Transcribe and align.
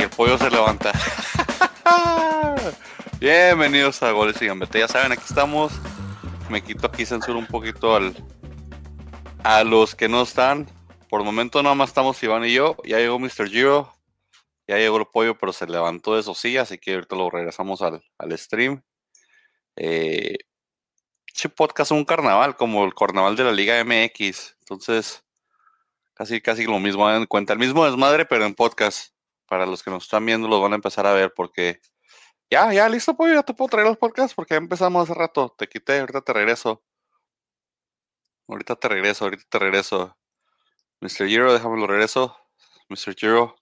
El 0.00 0.08
pollo 0.08 0.38
se 0.38 0.48
levanta. 0.48 0.92
Bienvenidos 3.20 4.02
a 4.02 4.12
Goles 4.12 4.40
y 4.40 4.46
Gambete. 4.46 4.78
Ya 4.78 4.88
saben, 4.88 5.12
aquí 5.12 5.24
estamos. 5.28 5.74
Me 6.48 6.62
quito 6.62 6.86
aquí 6.86 7.04
censura 7.04 7.38
un 7.38 7.46
poquito 7.46 7.94
al, 7.94 8.16
a 9.44 9.62
los 9.62 9.94
que 9.94 10.08
no 10.08 10.22
están. 10.22 10.66
Por 11.10 11.20
el 11.20 11.26
momento 11.26 11.62
nada 11.62 11.74
más 11.74 11.90
estamos 11.90 12.22
Iván 12.22 12.46
y 12.46 12.54
yo. 12.54 12.78
Ya 12.84 12.96
llegó 12.96 13.18
Mr. 13.18 13.50
Giro. 13.50 13.92
Ya 14.66 14.78
llegó 14.78 14.96
el 14.96 15.04
pollo, 15.04 15.36
pero 15.36 15.52
se 15.52 15.66
levantó 15.66 16.14
de 16.14 16.20
esos 16.20 16.38
sí, 16.38 16.56
así 16.56 16.78
que 16.78 16.94
ahorita 16.94 17.16
lo 17.16 17.28
regresamos 17.28 17.82
al, 17.82 18.02
al 18.16 18.38
stream. 18.38 18.82
Eh, 19.76 20.38
podcast 21.54 21.92
un 21.92 22.06
carnaval, 22.06 22.56
como 22.56 22.86
el 22.86 22.94
carnaval 22.94 23.36
de 23.36 23.44
la 23.44 23.52
Liga 23.52 23.84
MX. 23.84 24.56
Entonces, 24.60 25.22
casi, 26.14 26.40
casi 26.40 26.64
lo 26.64 26.78
mismo, 26.78 27.10
en 27.10 27.26
cuenta. 27.26 27.52
El 27.52 27.58
mismo 27.58 27.84
desmadre, 27.84 28.24
pero 28.24 28.46
en 28.46 28.54
podcast. 28.54 29.12
Para 29.50 29.66
los 29.66 29.82
que 29.82 29.90
nos 29.90 30.04
están 30.04 30.24
viendo, 30.24 30.46
los 30.46 30.62
van 30.62 30.74
a 30.74 30.76
empezar 30.76 31.08
a 31.08 31.12
ver 31.12 31.34
porque. 31.34 31.80
Ya, 32.48 32.72
ya, 32.72 32.88
listo, 32.88 33.16
pollo, 33.16 33.34
ya 33.34 33.42
te 33.42 33.52
puedo 33.52 33.68
traer 33.68 33.88
los 33.88 33.96
podcasts 33.98 34.32
porque 34.32 34.54
ya 34.54 34.58
empezamos 34.58 35.02
hace 35.02 35.18
rato. 35.18 35.52
Te 35.58 35.68
quité, 35.68 35.98
ahorita 35.98 36.20
te 36.20 36.32
regreso. 36.32 36.84
Ahorita 38.46 38.76
te 38.76 38.88
regreso, 38.88 39.24
ahorita 39.24 39.44
te 39.48 39.58
regreso. 39.58 40.16
Mr. 41.00 41.26
Giro, 41.26 41.52
déjame 41.52 41.80
lo 41.80 41.88
regreso. 41.88 42.36
Mr. 42.88 43.16
Giro. 43.16 43.56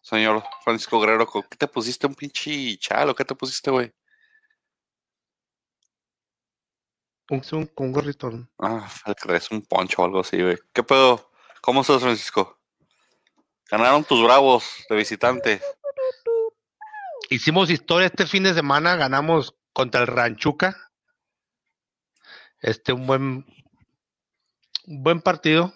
Señor 0.00 0.42
Francisco 0.64 1.00
Guerrero, 1.00 1.30
¿qué 1.48 1.56
te 1.56 1.68
pusiste? 1.68 2.08
¿Un 2.08 2.16
pinche 2.16 2.76
chalo? 2.78 3.14
¿Qué 3.14 3.24
te 3.24 3.36
pusiste, 3.36 3.70
güey? 3.70 3.92
Un, 7.30 7.70
un, 7.76 7.92
gorrito. 7.92 8.28
Ah, 8.58 8.90
es 9.28 9.50
un 9.52 9.62
poncho 9.62 10.02
o 10.02 10.04
algo 10.04 10.20
así, 10.20 10.42
güey. 10.42 10.58
¿Qué 10.72 10.82
pedo? 10.82 11.30
¿Cómo 11.60 11.82
estás, 11.82 12.02
Francisco? 12.02 12.61
Ganaron 13.72 14.04
tus 14.04 14.22
bravos 14.22 14.84
de 14.86 14.96
visitante. 14.96 15.62
Hicimos 17.30 17.70
historia 17.70 18.08
este 18.08 18.26
fin 18.26 18.42
de 18.42 18.52
semana, 18.52 18.96
ganamos 18.96 19.54
contra 19.72 20.02
el 20.02 20.08
Ranchuca. 20.08 20.90
Este, 22.60 22.92
un 22.92 23.06
buen, 23.06 23.46
un 24.86 25.02
buen 25.02 25.22
partido. 25.22 25.72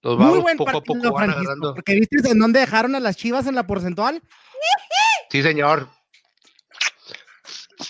Los 0.00 0.18
Muy 0.18 0.38
buen 0.38 0.56
poco 0.56 0.78
a 0.78 0.80
poco 0.80 1.12
van 1.12 1.28
agarrando. 1.28 1.74
Porque 1.74 1.96
viste 1.96 2.26
en 2.26 2.38
dónde 2.38 2.60
dejaron 2.60 2.94
a 2.94 3.00
las 3.00 3.18
chivas 3.18 3.46
en 3.46 3.56
la 3.56 3.66
porcentual. 3.66 4.22
Sí, 5.28 5.42
señor. 5.42 5.86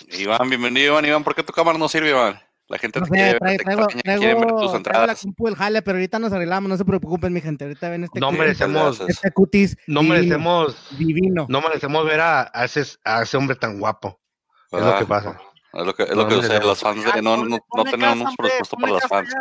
Iván, 0.09 0.49
bienvenido, 0.49 0.87
Iván. 0.87 1.05
Iván, 1.05 1.23
¿por 1.23 1.33
qué 1.33 1.43
tu 1.43 1.53
cámara 1.53 1.77
no 1.77 1.87
sirve, 1.87 2.09
Iván? 2.09 2.41
La 2.71 2.77
gente 2.77 3.01
no 3.01 3.05
te 3.05 3.11
quiere, 3.11 3.37
traigo, 3.37 3.57
te 3.87 4.01
traigo, 4.01 4.21
quiere 4.21 4.35
ver 4.35 4.47
tus 4.47 4.73
entradas. 4.73 5.07
la 5.07 5.15
compu 5.15 5.45
del 5.47 5.55
jale, 5.57 5.81
pero 5.81 5.97
ahorita 5.97 6.19
nos 6.19 6.31
arreglamos, 6.31 6.69
no 6.69 6.77
se 6.77 6.85
preocupen, 6.85 7.33
mi 7.33 7.41
gente. 7.41 7.65
Ahorita 7.65 7.89
ven 7.89 8.05
este, 8.05 8.21
no 8.21 8.31
merecemos, 8.31 9.01
este 9.01 9.29
cutis 9.31 9.75
no 9.87 9.99
divino, 9.99 10.15
merecemos, 10.15 10.97
divino. 10.97 11.45
No 11.49 11.59
merecemos 11.59 12.05
ver 12.05 12.21
a, 12.21 12.49
a, 12.53 12.63
ese, 12.63 12.85
a 13.03 13.23
ese 13.23 13.35
hombre 13.35 13.57
tan 13.57 13.77
guapo. 13.77 14.21
Ah, 14.71 14.77
es 14.77 14.85
lo 14.85 14.97
que 14.99 15.05
pasa. 15.05 15.41
Es 15.73 15.85
lo 15.85 15.93
que, 15.93 16.03
es 16.03 16.15
no 16.15 16.15
lo 16.23 16.27
que 16.29 16.47
sé, 16.47 16.59
los 16.61 16.79
fans 16.79 17.03
de, 17.13 17.21
no, 17.21 17.43
no, 17.43 17.59
no 17.75 17.83
tenemos 17.83 18.33
presupuesto 18.37 18.77
para 18.77 18.93
los 18.93 19.03
fans. 19.03 19.35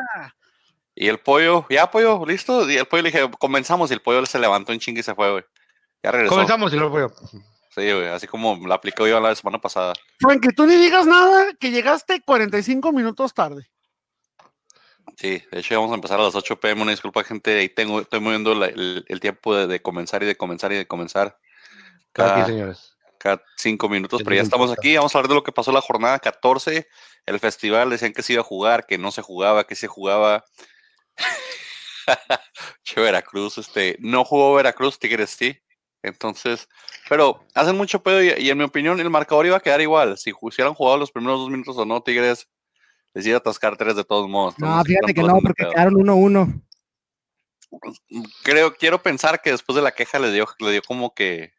Y 0.97 1.07
el 1.07 1.19
pollo, 1.19 1.67
ya 1.71 1.89
pollo, 1.89 2.27
listo. 2.27 2.69
Y 2.69 2.77
el 2.79 2.87
pollo 2.87 3.05
le 3.05 3.13
dije, 3.13 3.31
comenzamos. 3.39 3.93
Y 3.93 3.95
el 3.95 4.03
pollo 4.03 4.27
se 4.27 4.41
levantó 4.41 4.73
en 4.73 4.81
chingue 4.81 5.01
y 5.01 5.05
se 5.05 5.15
fue, 5.15 5.31
güey. 5.31 5.45
Ya 6.03 6.11
regresó. 6.11 6.35
Comenzamos 6.35 6.73
y 6.73 6.77
el 6.77 6.89
pollo. 6.89 7.13
Sí, 7.71 7.93
güey, 7.93 8.09
así 8.09 8.27
como 8.27 8.67
la 8.67 8.75
aplicó 8.75 9.07
yo 9.07 9.21
la 9.21 9.35
semana 9.35 9.61
pasada. 9.61 9.95
Frank, 10.19 10.43
que 10.43 10.51
tú 10.51 10.67
ni 10.67 10.75
digas 10.75 11.07
nada, 11.07 11.55
que 11.55 11.71
llegaste 11.71 12.21
45 12.21 12.93
minutos 12.93 13.33
tarde. 13.33 13.71
Sí, 15.17 15.43
de 15.53 15.61
hecho 15.61 15.77
vamos 15.77 15.93
a 15.93 15.95
empezar 15.95 16.19
a 16.19 16.25
las 16.25 16.35
8 16.35 16.59
pm. 16.59 16.83
Una 16.83 16.91
disculpa, 16.91 17.23
gente. 17.23 17.59
Ahí 17.59 17.69
tengo, 17.69 18.01
estoy 18.01 18.21
moviendo 18.21 18.55
la, 18.55 18.67
el, 18.67 19.05
el, 19.09 19.21
tiempo 19.21 19.55
de, 19.55 19.67
de, 19.67 19.81
comenzar 19.83 20.23
y 20.23 20.27
de 20.27 20.37
comenzar 20.37 20.73
y 20.73 20.77
de 20.77 20.87
comenzar. 20.87 21.39
Cada, 22.13 22.43
aquí, 22.43 22.51
señores. 22.51 22.97
Cada 23.19 23.43
cinco 23.57 23.89
minutos, 23.89 24.23
pero 24.25 24.35
ya 24.35 24.43
estamos 24.43 24.73
aquí. 24.73 24.97
Vamos 24.97 25.15
a 25.15 25.19
hablar 25.19 25.29
de 25.29 25.35
lo 25.35 25.45
que 25.45 25.53
pasó 25.53 25.73
la 25.73 25.83
jornada 25.83 26.19
14. 26.19 26.89
El 27.27 27.39
festival 27.39 27.91
decían 27.91 28.13
que 28.13 28.23
se 28.23 28.33
iba 28.33 28.41
a 28.41 28.45
jugar, 28.45 28.87
que 28.87 28.99
no 28.99 29.13
se 29.13 29.23
jugaba, 29.23 29.65
que 29.65 29.77
se 29.77 29.87
jugaba. 29.87 30.45
che, 32.83 33.01
Veracruz, 33.01 33.59
este, 33.59 33.97
no 34.01 34.25
jugó 34.25 34.55
Veracruz, 34.55 34.99
Tigres 34.99 35.31
sí. 35.31 35.61
Entonces, 36.03 36.69
pero 37.09 37.45
hacen 37.55 37.77
mucho 37.77 38.03
pedo 38.03 38.23
y, 38.23 38.29
y, 38.39 38.51
en 38.51 38.59
mi 38.59 38.65
opinión 38.65 38.99
el 39.01 39.11
marcador 39.11 39.47
iba 39.47 39.57
a 39.57 39.61
quedar 39.61 39.81
igual. 39.81 40.17
Si 40.17 40.33
hubieran 40.41 40.75
jugado 40.75 40.97
los 40.97 41.13
primeros 41.13 41.41
dos 41.41 41.51
minutos 41.51 41.77
o 41.77 41.85
no, 41.85 42.03
Tigres 42.03 42.49
les 43.13 43.27
iba 43.27 43.37
a 43.37 43.39
atascar 43.39 43.77
tres 43.77 43.97
de 43.97 44.05
todos 44.05 44.29
modos. 44.29 44.59
No, 44.59 44.83
fíjate 44.85 45.13
que 45.13 45.23
no, 45.23 45.39
porque 45.41 45.67
quedaron 45.67 45.95
1-1. 45.95 46.63
Creo, 48.43 48.75
quiero 48.75 49.03
pensar 49.03 49.41
que 49.43 49.51
después 49.51 49.77
de 49.77 49.83
la 49.83 49.93
queja 49.93 50.19
le 50.19 50.33
dio, 50.33 50.47
le 50.59 50.73
dio 50.73 50.83
como 50.83 51.15
que 51.15 51.53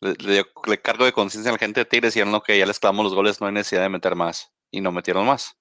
le, 0.00 0.14
le 0.14 0.32
dio 0.34 0.46
le 0.66 0.80
cargo 0.80 1.04
de 1.04 1.12
conciencia 1.12 1.50
a 1.50 1.52
la 1.52 1.58
gente 1.58 1.80
de 1.80 1.84
Tigres 1.84 2.14
y 2.14 2.18
dijeron 2.18 2.32
no, 2.32 2.42
que 2.42 2.58
ya 2.58 2.66
les 2.66 2.80
clavamos 2.80 3.04
los 3.04 3.14
goles, 3.14 3.40
no 3.40 3.46
hay 3.46 3.52
necesidad 3.52 3.82
de 3.82 3.88
meter 3.88 4.14
más. 4.16 4.52
Y 4.70 4.80
no 4.80 4.90
metieron 4.90 5.26
más. 5.26 5.56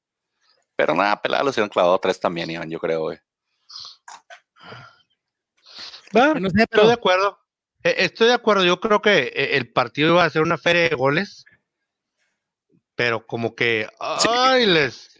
Pero 0.75 0.95
nada, 0.95 1.21
pelada, 1.21 1.43
los 1.43 1.55
hubieran 1.55 1.69
clavado 1.69 1.99
tres 1.99 2.19
también, 2.19 2.49
Iván, 2.49 2.69
yo 2.69 2.79
creo, 2.79 3.01
güey. 3.01 3.19
Bueno, 6.13 6.35
no 6.39 6.49
sé, 6.49 6.65
pero... 6.69 6.83
Estoy 6.83 6.87
de 6.87 6.93
acuerdo. 6.93 7.39
Estoy 7.83 8.27
de 8.27 8.33
acuerdo. 8.33 8.63
Yo 8.63 8.79
creo 8.79 9.01
que 9.01 9.31
eh, 9.35 9.57
el 9.57 9.71
partido 9.71 10.13
iba 10.13 10.23
a 10.23 10.29
ser 10.29 10.41
una 10.41 10.57
feria 10.57 10.89
de 10.89 10.95
goles 10.95 11.45
pero 13.01 13.25
como 13.25 13.55
que, 13.55 13.87
ay, 13.99 14.67
les, 14.67 15.19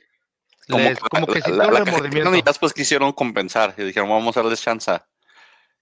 como, 0.70 0.84
les, 0.84 1.00
como 1.00 1.26
que 1.26 1.42
si 1.42 1.52
remordimiento. 1.52 2.30
Después 2.46 2.74
quisieron 2.74 3.12
compensar 3.12 3.74
y 3.76 3.84
dijeron, 3.84 4.08
vamos 4.08 4.38
a 4.38 4.44
darles 4.44 4.62
chance. 4.62 5.00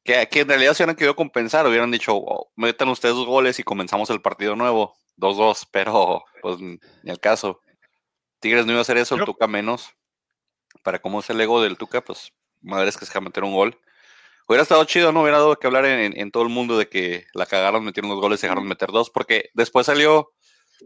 Que, 0.02 0.30
que 0.30 0.40
en 0.40 0.48
realidad 0.48 0.74
si 0.74 0.82
hubieran 0.82 0.96
querido 0.96 1.18
compensar, 1.18 1.68
hubieran 1.68 1.92
dicho, 1.92 2.16
oh, 2.16 2.54
metan 2.56 2.88
ustedes 2.88 3.16
dos 3.16 3.28
goles 3.28 3.60
y 3.60 3.64
comenzamos 3.64 4.10
el 4.12 4.22
partido 4.22 4.56
nuevo, 4.56 4.96
2-2, 5.18 5.68
pero 5.72 6.24
pues 6.42 6.58
ni 6.62 6.80
el 7.04 7.20
caso. 7.20 7.60
Tigres 8.40 8.66
no 8.66 8.72
iba 8.72 8.80
a 8.80 8.84
hacer 8.84 8.96
eso, 8.96 9.16
pero, 9.16 9.24
el 9.24 9.34
Tuca 9.34 9.48
menos. 9.48 9.90
Para 10.84 11.00
cómo 11.00 11.20
es 11.20 11.30
el 11.30 11.42
ego 11.42 11.62
del 11.62 11.78
Tuca, 11.78 12.00
pues 12.00 12.32
madres 12.62 12.96
que 12.96 13.06
se 13.06 13.10
deja 13.10 13.20
meter 13.20 13.44
un 13.44 13.54
gol. 13.54 13.78
Hubiera 14.50 14.64
estado 14.64 14.84
chido, 14.86 15.12
no 15.12 15.22
hubiera 15.22 15.38
dado 15.38 15.60
que 15.60 15.68
hablar 15.68 15.86
en, 15.86 16.00
en, 16.00 16.20
en, 16.20 16.32
todo 16.32 16.42
el 16.42 16.50
mundo 16.50 16.76
de 16.76 16.90
que 16.90 17.28
la 17.36 17.46
cagaron, 17.46 17.86
metieron 17.86 18.10
dos 18.10 18.20
goles 18.20 18.40
y 18.40 18.48
dejaron 18.48 18.68
meter 18.68 18.90
dos, 18.90 19.12
porque 19.12 19.52
después 19.54 19.86
salió 19.86 20.32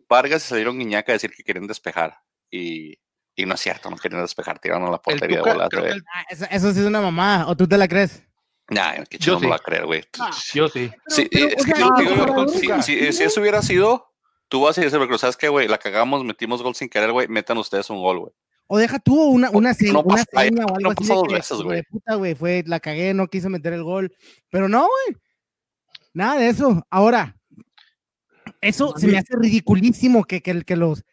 Vargas 0.10 0.44
y 0.44 0.50
salieron 0.50 0.78
Guiñaca 0.78 1.14
a 1.14 1.16
decir 1.16 1.32
que 1.32 1.46
querían 1.46 1.66
despejar. 1.66 2.18
Y, 2.52 3.00
y 3.38 3.46
no 3.46 3.56
es 3.56 3.62
cierto, 3.62 3.90
no 3.90 3.96
querían 3.96 4.22
despejar, 4.22 4.60
tiraron 4.60 4.86
a 4.86 4.92
la 4.92 5.02
portería 5.02 5.38
de 5.38 5.50
bolas. 5.50 5.70
El... 5.72 6.04
Ah, 6.14 6.26
eso, 6.30 6.46
eso, 6.52 6.74
sí 6.74 6.82
es 6.82 6.86
una 6.86 7.00
mamá, 7.00 7.46
¿o 7.48 7.56
tú 7.56 7.66
te 7.66 7.78
la 7.78 7.88
crees? 7.88 8.28
Nah, 8.68 9.06
que 9.10 9.18
chido 9.18 9.36
no 9.36 9.40
sí. 9.40 9.48
va 9.48 9.56
a 9.56 9.60
creer, 9.60 9.86
güey. 9.86 10.04
Ah, 10.20 10.32
yo 10.54 10.68
sí. 10.68 10.92
sí 11.08 11.30
pero, 11.32 11.48
es 11.48 11.66
que, 11.66 11.74
no, 11.80 11.90
digo, 11.98 12.16
no, 12.16 12.48
si, 12.50 12.68
si, 12.82 13.14
si, 13.14 13.24
eso 13.24 13.40
hubiera 13.40 13.62
sido, 13.62 14.14
tú 14.50 14.60
vas 14.60 14.78
a 14.78 14.82
decir, 14.82 15.00
pero 15.00 15.18
¿sabes 15.18 15.38
qué, 15.38 15.48
güey? 15.48 15.70
La 15.70 15.78
cagamos, 15.78 16.26
metimos 16.26 16.62
gol 16.62 16.76
sin 16.76 16.90
querer, 16.90 17.14
güey, 17.14 17.30
metan 17.30 17.58
ustedes 17.58 17.90
un 17.90 18.02
gol, 18.02 18.20
güey. 18.20 18.34
O 18.68 18.78
deja 18.78 19.00
tú 19.00 19.22
una, 19.22 19.50
una, 19.52 19.74
seña, 19.74 20.00
una 20.00 20.24
seña 20.24 20.66
o 20.66 20.76
algo 20.76 20.92
así. 20.92 21.08
No 21.08 21.16
dos 21.16 21.28
veces, 21.28 21.58
güey. 21.62 21.84
Puta, 21.84 22.16
güey, 22.16 22.36
fue, 22.36 22.64
la 22.66 22.80
cagué, 22.80 23.14
no 23.14 23.28
quise 23.28 23.50
meter 23.50 23.74
el 23.74 23.84
gol. 23.84 24.16
Pero 24.50 24.70
no, 24.70 24.88
güey. 24.88 25.18
Nada 26.14 26.40
de 26.40 26.50
eso. 26.50 26.86
Ahora, 26.90 27.36
eso 28.62 28.94
se 28.98 29.08
me 29.08 29.18
hace 29.18 29.36
ridiculísimo 29.36 30.24
que, 30.24 30.42
que, 30.42 30.62
que, 30.62 30.76
los, 30.76 31.04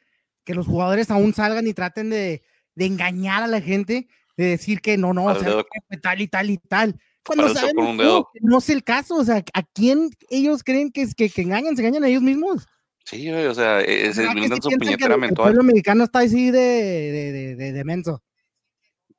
que 0.44 0.54
los 0.54 0.66
jugadores 0.66 1.10
aún 1.10 1.34
salgan 1.34 1.66
y 1.66 1.74
traten 1.74 2.10
de, 2.10 2.42
de 2.74 2.86
engañar 2.86 3.42
a 3.42 3.48
la 3.48 3.60
gente, 3.60 4.08
de 4.36 4.44
decir 4.44 4.80
que 4.80 4.96
no, 4.96 5.12
no, 5.12 5.26
o 5.26 5.34
sea, 5.34 5.62
tal 6.00 6.20
y 6.20 6.28
tal 6.28 6.50
y 6.50 6.58
tal. 6.58 7.00
Cuando 7.24 7.52
saben 7.54 7.76
no, 7.76 8.28
no, 8.40 8.58
es 8.58 8.70
el 8.70 8.82
caso, 8.82 9.16
o 9.16 9.24
sea, 9.24 9.44
¿a 9.52 9.62
quién 9.74 10.10
ellos 10.30 10.62
creen 10.64 10.90
que, 10.90 11.06
que, 11.14 11.28
que 11.28 11.42
engañan? 11.42 11.76
¿Se 11.76 11.82
engañan 11.82 12.04
a 12.04 12.08
ellos 12.08 12.22
mismos? 12.22 12.66
Sí, 13.04 13.30
o 13.30 13.54
sea, 13.54 13.80
es, 13.80 14.18
es 14.18 14.58
su 14.62 14.70
puñetera 14.70 15.16
mental. 15.16 15.48
El 15.48 15.54
pueblo 15.54 15.62
mexicano 15.64 16.04
está 16.04 16.20
así 16.20 16.50
de, 16.50 16.60
de, 16.60 17.32
de, 17.32 17.56
de, 17.56 17.72
de 17.72 17.84
menso. 17.84 18.22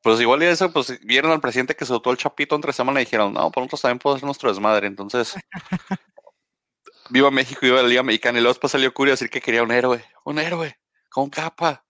Pues 0.02 0.20
igual 0.20 0.42
y 0.42 0.48
eso, 0.48 0.72
pues 0.72 1.00
vieron 1.06 1.32
al 1.32 1.42
presidente 1.42 1.76
que 1.76 1.86
soltó 1.86 2.10
el 2.10 2.18
chapito 2.18 2.56
entre 2.56 2.74
semana 2.74 3.02
y 3.02 3.06
dijeron, 3.06 3.34
no, 3.34 3.52
por 3.52 3.62
nosotros 3.62 3.82
también 3.82 4.00
podemos 4.00 4.20
hacer 4.20 4.26
nuestro 4.26 4.50
desmadre. 4.50 4.88
Entonces, 4.88 5.36
viva 7.12 7.30
México, 7.30 7.60
viva 7.62 7.84
la 7.84 7.88
Liga 7.88 8.02
Mexicana. 8.02 8.40
Y 8.40 8.42
luego 8.42 8.54
después 8.54 8.72
salió 8.72 8.92
Curio 8.94 9.12
a 9.12 9.16
decir 9.16 9.30
que 9.30 9.42
quería 9.42 9.62
un 9.62 9.72
héroe, 9.72 10.04
un 10.26 10.40
héroe, 10.40 10.76
con 11.10 11.30
capa, 11.30 11.86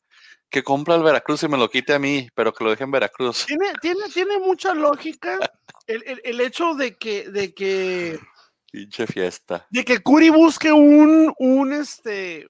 que 0.49 0.61
compra 0.61 0.95
el 0.95 1.03
Veracruz 1.03 1.43
y 1.43 1.47
me 1.47 1.57
lo 1.57 1.69
quite 1.69 1.93
a 1.93 1.99
mí, 1.99 2.27
pero 2.35 2.53
que 2.53 2.65
lo 2.65 2.71
deje 2.71 2.83
en 2.83 2.91
Veracruz. 2.91 3.45
Tiene, 3.45 3.71
tiene, 3.81 4.09
tiene 4.13 4.39
mucha 4.39 4.73
lógica 4.73 5.39
el, 5.87 6.03
el, 6.05 6.21
el, 6.25 6.41
hecho 6.41 6.73
de 6.73 6.97
que, 6.97 7.29
de 7.29 7.53
que. 7.53 8.19
Pinche 8.71 9.05
fiesta. 9.05 9.67
De 9.69 9.83
que 9.83 9.99
Curi 9.99 10.29
busque 10.29 10.71
un, 10.71 11.33
un 11.37 11.73
este, 11.73 12.47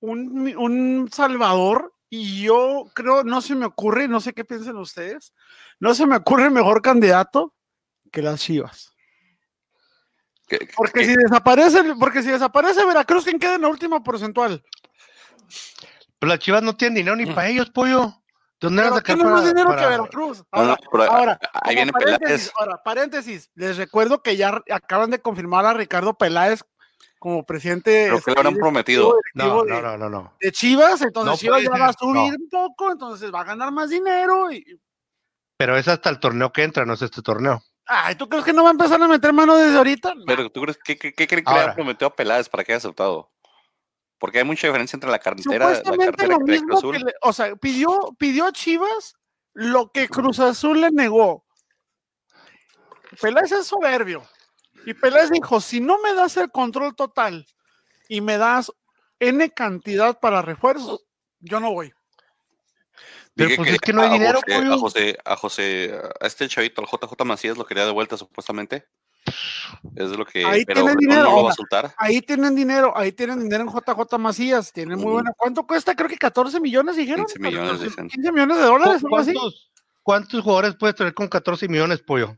un, 0.00 0.54
un 0.56 1.10
Salvador. 1.10 1.92
Y 2.10 2.42
yo 2.42 2.84
creo, 2.94 3.24
no 3.24 3.40
se 3.40 3.56
me 3.56 3.66
ocurre, 3.66 4.06
no 4.06 4.20
sé 4.20 4.34
qué 4.34 4.44
piensan 4.44 4.76
ustedes, 4.76 5.34
no 5.80 5.94
se 5.94 6.06
me 6.06 6.14
ocurre 6.14 6.48
mejor 6.48 6.80
candidato 6.80 7.56
que 8.12 8.22
las 8.22 8.40
Chivas. 8.40 8.92
¿Qué, 10.46 10.68
porque 10.76 11.00
qué? 11.00 11.06
si 11.06 11.16
desaparece, 11.16 11.82
porque 11.98 12.22
si 12.22 12.30
desaparece 12.30 12.84
Veracruz, 12.84 13.24
¿quién 13.24 13.40
queda 13.40 13.56
en 13.56 13.62
la 13.62 13.68
última 13.68 14.00
porcentual? 14.00 14.62
Pero 16.18 16.30
las 16.30 16.38
chivas 16.38 16.62
no 16.62 16.76
tienen 16.76 16.94
dinero 16.94 17.16
ni 17.16 17.26
para 17.26 17.48
ellos, 17.48 17.70
pollo. 17.70 18.22
¿Dónde 18.60 18.82
vas 18.82 18.92
a 18.92 18.96
sacar 18.96 19.18
para, 19.18 19.30
más 19.30 19.46
dinero 19.46 19.76
que 19.76 19.86
Veracruz? 19.86 20.44
Ahora, 20.50 20.76
ahora 21.08 21.38
ahí 21.52 21.74
viene 21.74 21.92
paréntesis, 21.92 22.52
Ahora, 22.56 22.82
paréntesis, 22.82 23.50
les 23.54 23.76
recuerdo 23.76 24.22
que 24.22 24.36
ya 24.36 24.62
acaban 24.70 25.10
de 25.10 25.18
confirmar 25.18 25.66
a 25.66 25.74
Ricardo 25.74 26.14
Peláez 26.14 26.62
como 27.18 27.44
presidente. 27.44 28.06
Creo 28.08 28.20
que 28.20 28.30
lo 28.32 28.38
habrán 28.38 28.56
prometido. 28.56 29.18
No, 29.34 29.64
no, 29.64 29.96
no, 29.96 30.10
no, 30.10 30.34
De 30.40 30.52
Chivas, 30.52 31.02
entonces 31.02 31.40
Chivas 31.40 31.62
ya 31.62 31.70
va 31.70 31.86
a 31.86 31.92
subir 31.92 32.34
un 32.34 32.48
poco, 32.50 32.92
entonces 32.92 33.32
va 33.32 33.40
a 33.40 33.44
ganar 33.44 33.72
más 33.72 33.90
dinero. 33.90 34.52
Y... 34.52 34.80
Pero 35.56 35.76
es 35.76 35.88
hasta 35.88 36.10
el 36.10 36.20
torneo 36.20 36.52
que 36.52 36.62
entra, 36.62 36.84
no 36.84 36.94
es 36.94 37.02
este 37.02 37.22
torneo. 37.22 37.62
Ay, 37.86 38.14
¿tú 38.14 38.28
crees 38.28 38.44
que 38.44 38.52
no 38.52 38.62
va 38.62 38.70
a 38.70 38.72
empezar 38.72 39.02
a 39.02 39.08
meter 39.08 39.32
mano 39.32 39.56
desde 39.56 39.76
ahorita? 39.76 40.14
Pero 40.26 40.50
tú 40.50 40.62
crees 40.62 40.78
que, 40.78 40.96
qué 40.96 41.26
creen 41.26 41.44
que 41.44 41.52
le 41.52 41.60
ha 41.60 41.74
prometido 41.74 42.08
a 42.08 42.14
Peláez 42.14 42.48
para 42.48 42.64
que 42.64 42.72
haya 42.72 42.78
aceptado? 42.78 43.30
Porque 44.18 44.38
hay 44.38 44.44
mucha 44.44 44.66
diferencia 44.66 44.96
entre 44.96 45.10
la 45.10 45.18
cartera, 45.18 45.70
la 45.70 45.96
cartera 45.96 46.38
lo 46.38 46.40
mismo 46.40 46.68
Cruz 46.68 46.78
Azul. 46.78 47.14
o 47.22 47.32
sea, 47.32 47.56
pidió, 47.56 48.14
pidió 48.18 48.46
a 48.46 48.52
Chivas 48.52 49.16
lo 49.52 49.90
que 49.92 50.08
Cruz 50.08 50.40
Azul 50.40 50.80
le 50.80 50.90
negó. 50.90 51.44
Peláez 53.20 53.52
es 53.52 53.66
soberbio. 53.66 54.22
Y 54.86 54.94
Peláez 54.94 55.30
dijo, 55.30 55.60
si 55.60 55.80
no 55.80 55.98
me 56.00 56.14
das 56.14 56.36
el 56.36 56.50
control 56.50 56.94
total 56.94 57.46
y 58.08 58.20
me 58.20 58.38
das 58.38 58.72
N 59.18 59.50
cantidad 59.50 60.18
para 60.18 60.42
refuerzos, 60.42 61.04
yo 61.40 61.60
no 61.60 61.72
voy. 61.72 61.92
Pero 63.34 63.56
pues 63.56 63.72
es 63.72 63.80
que 63.80 63.92
no 63.92 64.02
hay 64.02 64.10
dinero. 64.10 64.40
a 64.46 64.78
José, 64.78 65.18
a 65.24 65.36
José, 65.36 66.00
a 66.20 66.26
este 66.26 66.48
chavito, 66.48 66.80
al 66.80 66.86
JJ 66.86 67.24
Macías, 67.24 67.56
lo 67.56 67.66
quería 67.66 67.84
de 67.84 67.92
vuelta 67.92 68.16
supuestamente. 68.16 68.86
Es 69.96 70.10
lo 70.10 70.24
que. 70.24 70.44
Ahí 70.44 70.64
tienen 70.64 70.96
dinero. 70.96 71.50
ahí 71.96 72.20
tienen 72.20 72.54
dinero. 72.54 72.96
Ahí 72.96 73.12
tienen 73.12 73.42
dinero 73.42 73.64
en 73.64 73.68
JJ 73.68 74.18
Macías. 74.18 74.72
Tienen 74.72 74.98
muy 74.98 75.12
buena. 75.12 75.32
¿Cuánto 75.36 75.66
cuesta? 75.66 75.94
Creo 75.94 76.08
que 76.08 76.16
14 76.16 76.60
millones 76.60 76.96
dijeron. 76.96 77.26
15 77.26 77.38
millones, 77.38 77.96
15 77.96 78.32
millones 78.32 78.56
de 78.56 78.62
dólares. 78.64 79.02
¿Cuántos, 79.08 79.70
¿Cuántos 80.02 80.42
jugadores 80.42 80.76
puedes 80.76 80.96
tener 80.96 81.14
con 81.14 81.28
14 81.28 81.68
millones, 81.68 82.02
pollo? 82.02 82.36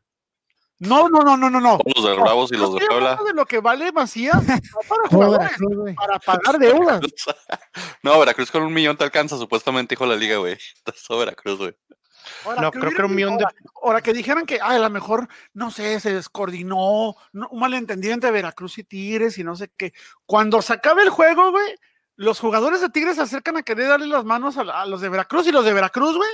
No, 0.79 1.09
no, 1.09 1.21
no, 1.21 1.37
no, 1.37 1.49
no, 1.49 1.61
no. 1.61 1.79
Los 1.95 2.05
de 2.05 2.15
Bravos 2.15 2.53
y 2.53 2.57
los 2.57 2.75
de 2.75 2.87
Puebla. 2.87 3.19
de 3.25 3.33
lo 3.33 3.47
que 3.47 3.61
vale 3.61 3.93
Macías 3.93 4.37
para 4.89 5.09
jugadores, 5.09 5.51
para 5.97 6.19
pagar 6.19 6.59
deudas. 6.59 7.01
no, 8.03 8.19
Veracruz 8.19 8.51
con 8.51 8.63
un 8.63 8.75
millón 8.75 8.97
te 8.97 9.05
alcanza, 9.05 9.39
supuestamente, 9.39 9.95
dijo 9.95 10.05
la 10.05 10.17
liga, 10.17 10.37
güey. 10.37 10.59
Todo 11.09 11.19
Veracruz, 11.19 11.59
güey. 11.59 11.75
No, 12.61 12.71
creo 12.71 12.91
que 12.91 12.97
era 12.97 13.07
un 13.07 13.15
millón 13.15 13.39
de. 13.39 13.45
Ahora 13.83 14.01
que 14.01 14.13
dijeran 14.13 14.47
que 14.47 14.61
a 14.61 14.79
lo 14.79 14.91
mejor, 14.91 15.29
no 15.55 15.71
sé, 15.71 16.01
se 16.01 16.13
descoordinó, 16.13 17.17
un 17.33 17.61
malentendido 17.61 18.15
entre 18.15 18.31
Veracruz 18.31 18.79
y 18.79 18.85
Tigres 18.85 19.39
y 19.39 19.45
no 19.45 19.57
sé 19.57 19.71
qué. 19.77 19.93
Cuando 20.25 20.63
se 20.63 20.73
acabe 20.73 21.03
el 21.03 21.11
juego, 21.11 21.51
güey, 21.51 21.77
los 22.17 22.41
jugadores 22.41 22.81
de 22.81 22.91
Tigres 22.91 23.17
se 23.17 23.23
acercan 23.23 23.57
a 23.57 23.63
querer 23.63 23.89
darle 23.89 24.07
las 24.07 24.25
manos 24.25 24.57
a, 24.57 24.63
a 24.63 24.87
los 24.87 25.01
de 25.01 25.09
Veracruz 25.09 25.47
y 25.47 25.53
los 25.53 25.65
de 25.65 25.73
Veracruz, 25.73 26.17
güey, 26.17 26.31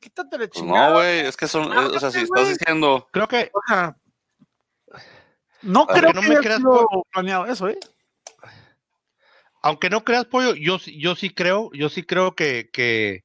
quítate 0.00 0.38
de 0.38 0.50
chingada. 0.50 0.88
No, 0.88 0.94
güey, 0.94 1.20
es 1.20 1.36
que 1.36 1.48
son, 1.48 1.70
o 1.72 1.98
sea, 1.98 2.10
si 2.10 2.20
estás 2.20 2.48
diciendo. 2.48 3.08
Creo 3.12 3.28
que. 3.28 3.50
no 5.62 5.86
creo 5.86 6.12
que, 6.12 6.20
no 6.20 6.22
me 6.22 6.36
creas 6.38 6.60
planeado 7.12 7.46
eso, 7.46 7.68
¿eh? 7.68 7.78
Aunque 9.62 9.90
no 9.90 10.04
creas, 10.04 10.26
pollo, 10.26 10.54
yo, 10.54 10.78
yo 10.78 11.16
sí 11.16 11.30
creo, 11.30 11.70
yo 11.72 11.88
sí 11.88 12.04
creo 12.04 12.36
que, 12.36 12.70
que 12.72 13.24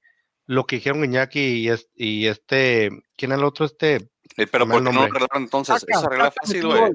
lo 0.51 0.65
que 0.65 0.75
dijeron 0.75 1.05
Iñaki 1.05 1.39
y, 1.39 1.71
y 1.95 2.27
este, 2.27 2.89
¿quién 3.15 3.31
es 3.31 3.37
el 3.37 3.43
otro? 3.45 3.65
Este. 3.65 3.95
Eh, 4.35 4.47
pero 4.47 4.67
¿por 4.67 4.83
qué 4.83 4.91
no 4.91 5.07
lo 5.07 5.27
entonces? 5.35 5.79
Chaca, 5.79 5.99
se 5.99 6.05
arregla 6.05 6.31
fácil, 6.31 6.67
güey. 6.67 6.91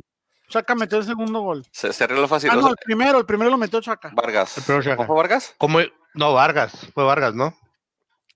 Chaca 0.49 0.75
metió 0.75 0.99
el 0.99 1.05
segundo 1.05 1.41
gol. 1.41 1.65
Se, 1.73 1.91
se 1.91 2.05
arregla 2.05 2.29
fácil. 2.29 2.51
Ah, 2.53 2.57
no, 2.57 2.69
el 2.69 2.77
primero, 2.77 3.19
el 3.19 3.25
primero 3.25 3.51
lo 3.51 3.57
metió 3.57 3.81
Chaca. 3.81 4.13
Vargas. 4.15 4.59
El 4.59 4.65
primero 4.65 4.85
Chaca. 4.85 5.07
fue 5.07 5.17
Vargas? 5.17 5.55
Como, 5.57 5.79
no, 6.13 6.35
Vargas, 6.35 6.87
fue 6.93 7.05
Vargas, 7.05 7.35
¿no? 7.35 7.57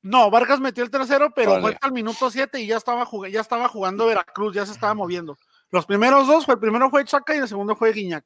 No, 0.00 0.30
Vargas 0.30 0.58
metió 0.58 0.82
el 0.82 0.90
tercero, 0.90 1.30
pero 1.36 1.60
fue 1.60 1.76
al 1.78 1.92
minuto 1.92 2.30
7 2.30 2.58
y 2.58 2.66
ya 2.66 2.78
estaba, 2.78 3.06
ya 3.30 3.42
estaba 3.42 3.68
jugando 3.68 4.06
Veracruz, 4.06 4.54
ya 4.54 4.64
se 4.64 4.72
estaba 4.72 4.94
moviendo. 4.94 5.36
Los 5.70 5.84
primeros 5.84 6.26
dos, 6.26 6.46
fue, 6.46 6.54
el 6.54 6.60
primero 6.60 6.88
fue 6.88 7.04
Chaca 7.04 7.34
y 7.34 7.38
el 7.38 7.48
segudo 7.48 7.76
fue 7.76 7.92
Guiñac. 7.92 8.24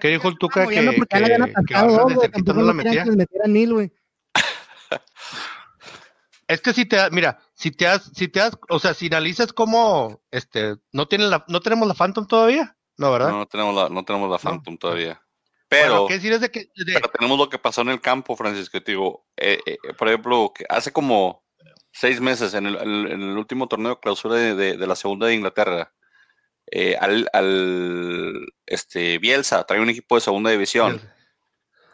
¿Qué 0.00 0.08
dijo 0.08 0.28
el 0.28 0.38
Tuca 0.38 0.64
que, 0.66 0.76
que, 0.76 1.00
que, 1.00 2.44
que 2.44 2.52
no 2.54 2.62
la 2.62 2.72
metía? 2.72 3.04
Es 6.52 6.60
que 6.60 6.72
si 6.72 6.86
te, 6.86 7.10
mira, 7.10 7.38
si 7.54 7.70
te 7.70 7.86
has, 7.86 8.10
si 8.14 8.28
te 8.28 8.40
has, 8.40 8.58
o 8.68 8.78
sea, 8.78 8.94
si 8.94 9.06
analizas 9.06 9.52
cómo, 9.52 10.22
este, 10.30 10.76
no 10.92 11.06
tienen 11.08 11.30
la, 11.30 11.44
no 11.48 11.60
tenemos 11.60 11.88
la 11.88 11.94
Phantom 11.94 12.26
todavía, 12.26 12.76
no, 12.96 13.12
¿verdad? 13.12 13.30
No, 13.30 13.38
no 13.38 13.46
tenemos 13.46 13.74
la, 13.74 13.88
no 13.88 14.04
tenemos 14.04 14.30
la 14.30 14.38
Phantom 14.38 14.76
todavía. 14.76 15.22
Pero, 15.72 16.06
tenemos 16.06 17.38
lo 17.38 17.48
que 17.48 17.58
pasó 17.58 17.80
en 17.80 17.88
el 17.88 18.00
campo, 18.02 18.36
Francisco. 18.36 18.82
Te 18.82 18.92
digo, 18.92 19.26
eh, 19.38 19.58
eh, 19.64 19.78
por 19.96 20.08
ejemplo, 20.08 20.52
que 20.54 20.66
hace 20.68 20.92
como 20.92 21.46
seis 21.90 22.20
meses 22.20 22.52
en 22.52 22.66
el, 22.66 23.38
último 23.38 23.68
torneo 23.68 23.94
de 23.94 24.00
clausura 24.00 24.34
de, 24.34 24.76
la 24.76 24.94
segunda 24.94 25.28
de 25.28 25.34
Inglaterra, 25.34 25.94
eh, 26.70 26.96
al, 27.00 28.46
este, 28.66 29.18
Bielsa 29.18 29.64
trae 29.64 29.80
un 29.80 29.88
equipo 29.88 30.14
de 30.14 30.20
segunda 30.20 30.50
división. 30.50 31.00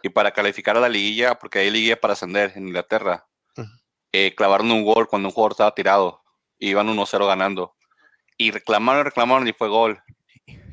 Y 0.02 0.08
para 0.08 0.32
calificar 0.32 0.76
a 0.76 0.81
la 0.81 0.88
liguilla, 0.88 1.37
porque 1.38 1.61
hay 1.61 1.70
liguilla 1.70 2.00
para 2.00 2.14
ascender 2.14 2.52
en 2.56 2.66
Inglaterra, 2.66 3.28
clavaron 4.37 4.70
un 4.70 4.84
gol 4.84 5.08
cuando 5.08 5.28
un 5.28 5.34
jugador 5.34 5.52
estaba 5.52 5.75
tirado. 5.75 6.22
Y 6.58 6.70
iban 6.70 6.88
1-0 6.88 7.26
ganando. 7.26 7.76
Y 8.37 8.50
reclamaron, 8.50 9.05
reclamaron 9.05 9.46
y 9.46 9.52
fue 9.52 9.69
gol. 9.69 10.02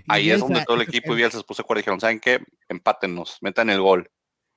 Ahí 0.07 0.29
es 0.29 0.39
donde 0.39 0.63
todo 0.65 0.77
el 0.77 0.81
equipo 0.87 1.13
y 1.13 1.17
Bielsa 1.17 1.37
se 1.37 1.43
puso 1.43 1.61
acuerdo 1.61 1.79
y 1.79 1.81
dijeron, 1.81 1.99
¿saben 1.99 2.19
qué? 2.19 2.43
Empátenos, 2.69 3.37
metan 3.41 3.69
el 3.69 3.81
gol. 3.81 4.09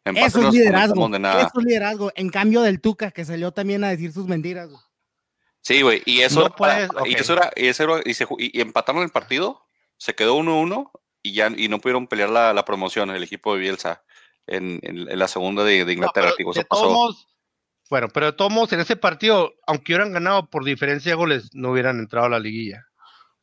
Eso 0.04 0.48
es 0.48 0.54
liderazgo. 0.54 1.06
Eso 1.06 1.58
es 1.58 1.64
liderazgo. 1.64 2.12
En 2.14 2.30
cambio 2.30 2.62
del 2.62 2.80
Tuca, 2.80 3.10
que 3.10 3.24
salió 3.24 3.52
también 3.52 3.84
a 3.84 3.88
decir 3.88 4.12
sus 4.12 4.26
mentiras. 4.26 4.70
Sí, 5.60 5.82
güey. 5.82 6.02
Y 6.06 6.20
eso, 6.20 6.54
y 7.04 7.14
eso 7.14 7.32
era, 7.34 7.52
y, 7.56 7.66
eso 7.66 7.84
era, 7.84 8.00
y, 8.04 8.14
se, 8.14 8.26
y, 8.38 8.60
empataron 8.60 9.02
el 9.02 9.10
partido, 9.10 9.66
se 9.96 10.14
quedó 10.14 10.38
1-1 10.38 10.90
y 11.22 11.34
ya 11.34 11.50
y 11.54 11.68
no 11.68 11.78
pudieron 11.80 12.06
pelear 12.06 12.30
la, 12.30 12.54
la, 12.54 12.64
promoción 12.64 13.10
el 13.10 13.22
equipo 13.22 13.52
de 13.52 13.60
Bielsa 13.60 14.02
en, 14.46 14.78
en, 14.82 15.18
la 15.18 15.28
segunda 15.28 15.64
de, 15.64 15.84
de 15.84 15.92
Inglaterra. 15.92 16.32
Bueno, 17.90 18.08
pero 18.08 18.26
de 18.26 18.32
todos 18.32 18.52
modos, 18.52 18.72
en 18.72 18.80
ese 18.80 18.96
partido, 18.96 19.54
aunque 19.66 19.92
hubieran 19.92 20.12
ganado 20.12 20.48
por 20.48 20.64
diferencia 20.64 21.12
de 21.12 21.16
goles, 21.16 21.50
no 21.54 21.72
hubieran 21.72 21.98
entrado 21.98 22.26
a 22.26 22.30
la 22.30 22.38
liguilla. 22.38 22.86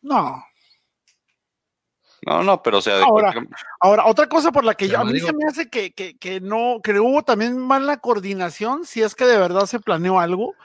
No, 0.01 0.43
no, 2.25 2.41
no, 2.41 2.63
pero 2.63 2.79
o 2.79 2.81
sea. 2.81 3.03
ahora, 3.03 3.33
ahora, 3.79 4.05
otra 4.07 4.27
cosa 4.27 4.51
por 4.51 4.63
la 4.63 4.73
que 4.73 4.87
yo, 4.87 4.99
a 4.99 5.05
mí 5.05 5.19
se 5.19 5.31
me 5.31 5.45
hace 5.47 5.69
que, 5.69 5.93
que, 5.93 6.17
que, 6.17 6.41
no, 6.41 6.79
que 6.83 6.99
hubo 6.99 7.21
también 7.21 7.55
mala 7.57 7.97
coordinación, 7.97 8.85
si 8.85 9.03
es 9.03 9.13
que 9.13 9.25
de 9.25 9.37
verdad 9.37 9.67
se 9.67 9.79
planeó 9.79 10.19
algo. 10.19 10.55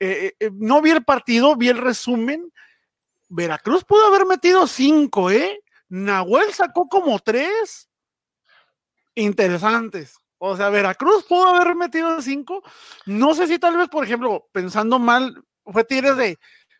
Eh, 0.00 0.28
eh, 0.40 0.46
eh, 0.46 0.50
no 0.54 0.80
vi 0.80 0.90
el 0.90 1.04
partido, 1.04 1.56
vi 1.56 1.68
el 1.68 1.76
resumen. 1.76 2.50
Veracruz 3.28 3.84
pudo 3.84 4.06
haber 4.06 4.24
metido 4.24 4.66
cinco, 4.66 5.30
¿eh? 5.30 5.60
Nahuel 5.90 6.54
sacó 6.54 6.88
como 6.88 7.18
tres 7.18 7.90
interesantes. 9.14 10.16
O 10.38 10.56
sea, 10.56 10.70
Veracruz 10.70 11.24
pudo 11.24 11.48
haber 11.48 11.74
metido 11.74 12.20
cinco. 12.22 12.62
No 13.06 13.34
sé 13.34 13.46
si 13.46 13.58
tal 13.58 13.76
vez, 13.76 13.88
por 13.88 14.04
ejemplo, 14.04 14.48
pensando 14.52 14.98
mal, 14.98 15.42
fue 15.64 15.84
Tigres 15.84 16.16
de 16.16 16.38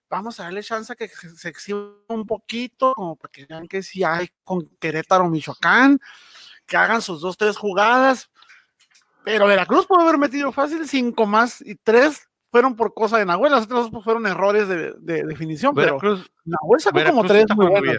vamos 0.09 0.41
a 0.41 0.45
darle 0.45 0.63
chance 0.63 0.93
a 0.93 0.97
que 0.97 1.09
se 1.09 1.49
exhiba 1.49 1.91
un 2.09 2.27
poquito, 2.27 2.95
como 2.95 3.17
para 3.17 3.31
que 3.31 3.47
vean 3.47 3.69
que 3.69 3.83
si 3.83 4.05
hay 4.05 4.29
con 4.45 4.67
Querétaro, 4.81 5.29
Michoacán, 5.29 6.01
que 6.67 6.77
hagan 6.77 7.03
sus 7.03 7.21
dos, 7.21 7.37
tres 7.37 7.57
jugadas. 7.57 8.31
Pero 9.25 9.47
Veracruz 9.47 9.87
pudo 9.87 10.01
haber 10.01 10.19
metido 10.19 10.53
fácil 10.53 10.89
cinco 10.89 11.27
más 11.27 11.61
y 11.61 11.75
tres 11.75 12.29
fueron 12.51 12.77
por 12.77 12.95
cosa 12.95 13.19
de 13.19 13.27
Nahuel, 13.27 13.53
las 13.53 13.65
otras 13.65 13.91
dos 13.91 14.05
fueron 14.05 14.27
errores 14.27 14.69
de, 14.69 14.95
definición. 15.25 15.75
Veracruz, 15.75 16.31
pero 16.45 16.57
Nahuel 16.63 16.81
sacó 16.81 17.05
como 17.05 17.25
tres 17.25 17.45
muy. 17.55 17.99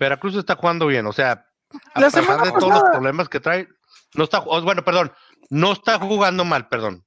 Veracruz 0.00 0.34
está 0.34 0.56
jugando 0.56 0.88
bien, 0.88 1.06
o 1.06 1.12
sea, 1.12 1.46
a 1.94 2.00
pesar 2.00 2.42
de 2.42 2.52
todos 2.52 2.70
los 2.70 2.82
problemas 2.90 3.28
que 3.28 3.38
trae, 3.38 3.68
no 4.14 4.24
está, 4.24 4.40
bueno, 4.40 4.84
perdón, 4.84 5.12
no 5.50 5.72
está 5.72 5.98
jugando 5.98 6.44
mal, 6.44 6.68
perdón. 6.68 7.04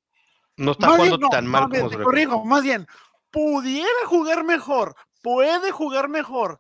No 0.58 0.72
está 0.72 0.90
jugando 0.90 1.30
tan 1.30 1.46
mal 1.46 1.70
como 1.70 1.90
se 1.90 1.98
corrijo, 1.98 2.44
más 2.44 2.64
bien, 2.64 2.88
pudiera 3.30 4.06
jugar 4.06 4.44
mejor, 4.44 4.96
puede 5.22 5.72
jugar 5.72 6.10
mejor. 6.10 6.60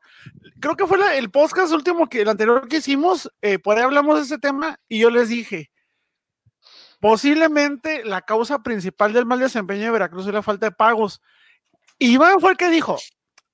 Creo 0.60 0.76
que 0.76 0.86
fue 0.86 1.18
el 1.18 1.32
podcast 1.32 1.74
último 1.74 2.08
que 2.08 2.22
el 2.22 2.30
anterior 2.30 2.68
que 2.68 2.78
hicimos, 2.78 3.32
eh, 3.42 3.58
por 3.58 3.78
ahí 3.78 3.84
hablamos 3.84 4.18
de 4.18 4.26
ese 4.26 4.38
tema 4.38 4.80
y 4.88 5.00
yo 5.00 5.10
les 5.10 5.30
dije, 5.30 5.72
posiblemente 7.00 8.06
la 8.06 8.22
causa 8.22 8.60
principal 8.60 9.14
del 9.14 9.26
mal 9.26 9.40
desempeño 9.40 9.86
de 9.86 9.92
Veracruz 9.92 10.28
es 10.28 10.34
la 10.34 10.44
falta 10.44 10.68
de 10.68 10.72
pagos. 10.72 11.22
Iván 11.98 12.40
fue 12.40 12.52
el 12.52 12.58
que 12.58 12.70
dijo, 12.70 12.98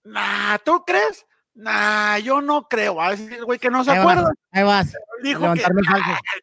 nah, 0.04 0.58
¿tú 0.58 0.84
crees? 0.86 1.26
Nah, 1.56 2.18
yo 2.18 2.42
no 2.42 2.68
creo. 2.68 3.02
A 3.02 3.10
ver 3.10 3.20
el 3.34 3.46
güey 3.46 3.60
que 3.60 3.70
no 3.70 3.84
se 3.84 3.92
acuerda. 3.92 4.32
ahí 4.52 4.64
vas. 4.64 4.94
Dijo 5.22 5.54
que 5.54 5.64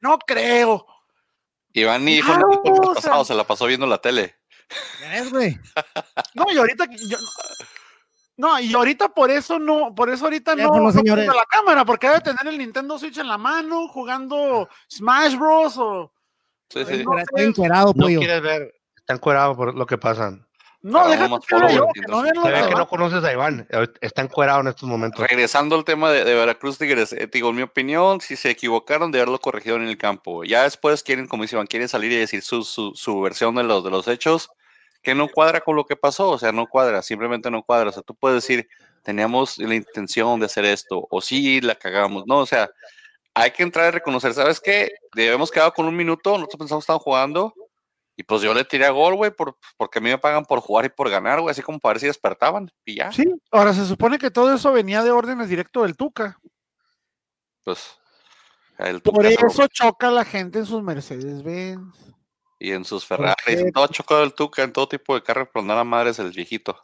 no 0.00 0.18
creo. 0.18 0.86
Iván 1.72 2.04
ni 2.04 2.16
dijo 2.16 2.36
no, 2.36 2.92
pasado, 2.94 3.24
se 3.24 3.34
la 3.34 3.44
pasó 3.44 3.66
viendo 3.66 3.86
la 3.86 3.98
tele. 3.98 4.36
No, 6.34 6.44
y 6.52 6.58
ahorita 6.58 6.86
no, 8.36 8.58
y 8.58 8.72
ahorita 8.72 9.08
por 9.08 9.30
eso 9.30 9.58
no, 9.58 9.94
por 9.94 10.08
eso 10.08 10.24
ahorita 10.24 10.54
no, 10.54 10.68
no, 10.68 10.90
la 10.90 11.44
cámara, 11.50 11.84
porque 11.84 12.06
debe 12.08 12.20
tener 12.20 12.46
el 12.46 12.56
Nintendo 12.56 12.98
Switch 12.98 13.18
en 13.18 13.28
la 13.28 13.36
mano, 13.36 13.88
jugando 13.88 14.68
Smash 14.88 15.36
Bros. 15.36 15.76
o 15.76 16.12
Sí, 16.70 16.84
sí. 16.86 17.04
Está 17.18 17.42
encuerado, 17.42 17.92
No 17.96 18.04
pollo. 18.04 18.20
quieres 18.20 18.40
ver, 18.40 18.74
está 18.96 19.14
encuerado 19.14 19.56
por 19.56 19.74
lo 19.74 19.84
que 19.86 19.98
pasan. 19.98 20.46
No, 20.82 21.08
déjate 21.10 21.46
que 21.46 21.74
yo, 21.74 21.88
no 22.08 22.22
que 22.22 22.74
no 22.74 22.88
conoces 22.88 23.22
a 23.22 23.32
Iván, 23.32 23.68
está 24.00 24.22
encuerado 24.22 24.62
en 24.62 24.68
estos 24.68 24.88
momentos. 24.88 25.20
Regresando 25.28 25.76
al 25.76 25.84
tema 25.84 26.10
de, 26.10 26.24
de 26.24 26.34
Veracruz 26.34 26.78
Tigres, 26.78 27.12
eh, 27.12 27.28
digo, 27.30 27.50
en 27.50 27.56
mi 27.56 27.62
opinión, 27.62 28.20
si 28.22 28.34
se 28.34 28.48
equivocaron 28.48 29.12
de 29.12 29.18
haberlo 29.18 29.38
corregido 29.38 29.76
en 29.76 29.86
el 29.86 29.98
campo, 29.98 30.42
ya 30.42 30.62
después 30.62 31.02
quieren, 31.02 31.28
como 31.28 31.42
dice 31.42 31.56
Iván, 31.56 31.66
quieren 31.66 31.88
salir 31.88 32.10
y 32.12 32.16
decir 32.16 32.40
su, 32.40 32.64
su, 32.64 32.92
su 32.94 33.20
versión 33.20 33.54
de 33.56 33.62
los, 33.62 33.84
de 33.84 33.90
los 33.90 34.08
hechos, 34.08 34.50
que 35.02 35.14
no 35.14 35.28
cuadra 35.28 35.60
con 35.60 35.76
lo 35.76 35.84
que 35.84 35.96
pasó, 35.96 36.30
o 36.30 36.38
sea, 36.38 36.52
no 36.52 36.66
cuadra, 36.66 37.02
simplemente 37.02 37.50
no 37.50 37.62
cuadra, 37.62 37.90
o 37.90 37.92
sea, 37.92 38.02
tú 38.02 38.14
puedes 38.14 38.42
decir, 38.42 38.66
teníamos 39.02 39.58
la 39.58 39.74
intención 39.74 40.40
de 40.40 40.46
hacer 40.46 40.64
esto, 40.64 41.06
o 41.10 41.20
sí, 41.20 41.60
la 41.60 41.74
cagamos, 41.74 42.24
no, 42.26 42.38
o 42.38 42.46
sea, 42.46 42.70
hay 43.34 43.50
que 43.50 43.62
entrar 43.62 43.86
a 43.86 43.90
reconocer, 43.90 44.32
¿sabes 44.34 44.60
qué? 44.60 44.92
Debemos 45.14 45.50
quedado 45.50 45.72
con 45.72 45.86
un 45.86 45.96
minuto, 45.96 46.32
nosotros 46.32 46.58
pensamos 46.58 46.82
que 46.82 46.84
estaban 46.84 47.00
jugando, 47.00 47.54
y 48.20 48.22
pues 48.22 48.42
yo 48.42 48.52
le 48.52 48.66
tiré 48.66 48.84
a 48.84 48.90
gol, 48.90 49.14
güey, 49.14 49.30
por, 49.30 49.56
porque 49.78 49.98
a 49.98 50.02
mí 50.02 50.10
me 50.10 50.18
pagan 50.18 50.44
por 50.44 50.60
jugar 50.60 50.84
y 50.84 50.90
por 50.90 51.08
ganar, 51.08 51.40
güey, 51.40 51.52
así 51.52 51.62
como 51.62 51.78
para 51.78 51.94
ver 51.94 52.00
si 52.00 52.06
despertaban, 52.06 52.70
y 52.84 52.96
ya, 52.96 53.10
Sí, 53.10 53.24
ahora 53.50 53.72
se 53.72 53.86
supone 53.86 54.18
que 54.18 54.30
todo 54.30 54.54
eso 54.54 54.70
venía 54.72 55.02
de 55.02 55.10
órdenes 55.10 55.48
directo 55.48 55.84
del 55.84 55.96
Tuca. 55.96 56.38
pues. 57.64 57.98
el 58.76 59.00
Por 59.00 59.14
Tuca 59.14 59.28
eso 59.30 59.66
choca 59.68 60.10
la 60.10 60.26
gente 60.26 60.58
en 60.58 60.66
sus 60.66 60.82
Mercedes 60.82 61.42
Benz. 61.42 61.96
Y 62.58 62.72
en 62.72 62.84
sus 62.84 63.06
Ferraris, 63.06 63.36
en 63.46 63.72
todo 63.72 63.86
chocado 63.86 64.22
el 64.22 64.34
Tuca, 64.34 64.64
en 64.64 64.74
todo 64.74 64.86
tipo 64.86 65.14
de 65.14 65.22
carro, 65.22 65.48
pero 65.50 65.64
nada 65.64 65.82
madres 65.82 66.18
el 66.18 66.30
viejito. 66.30 66.76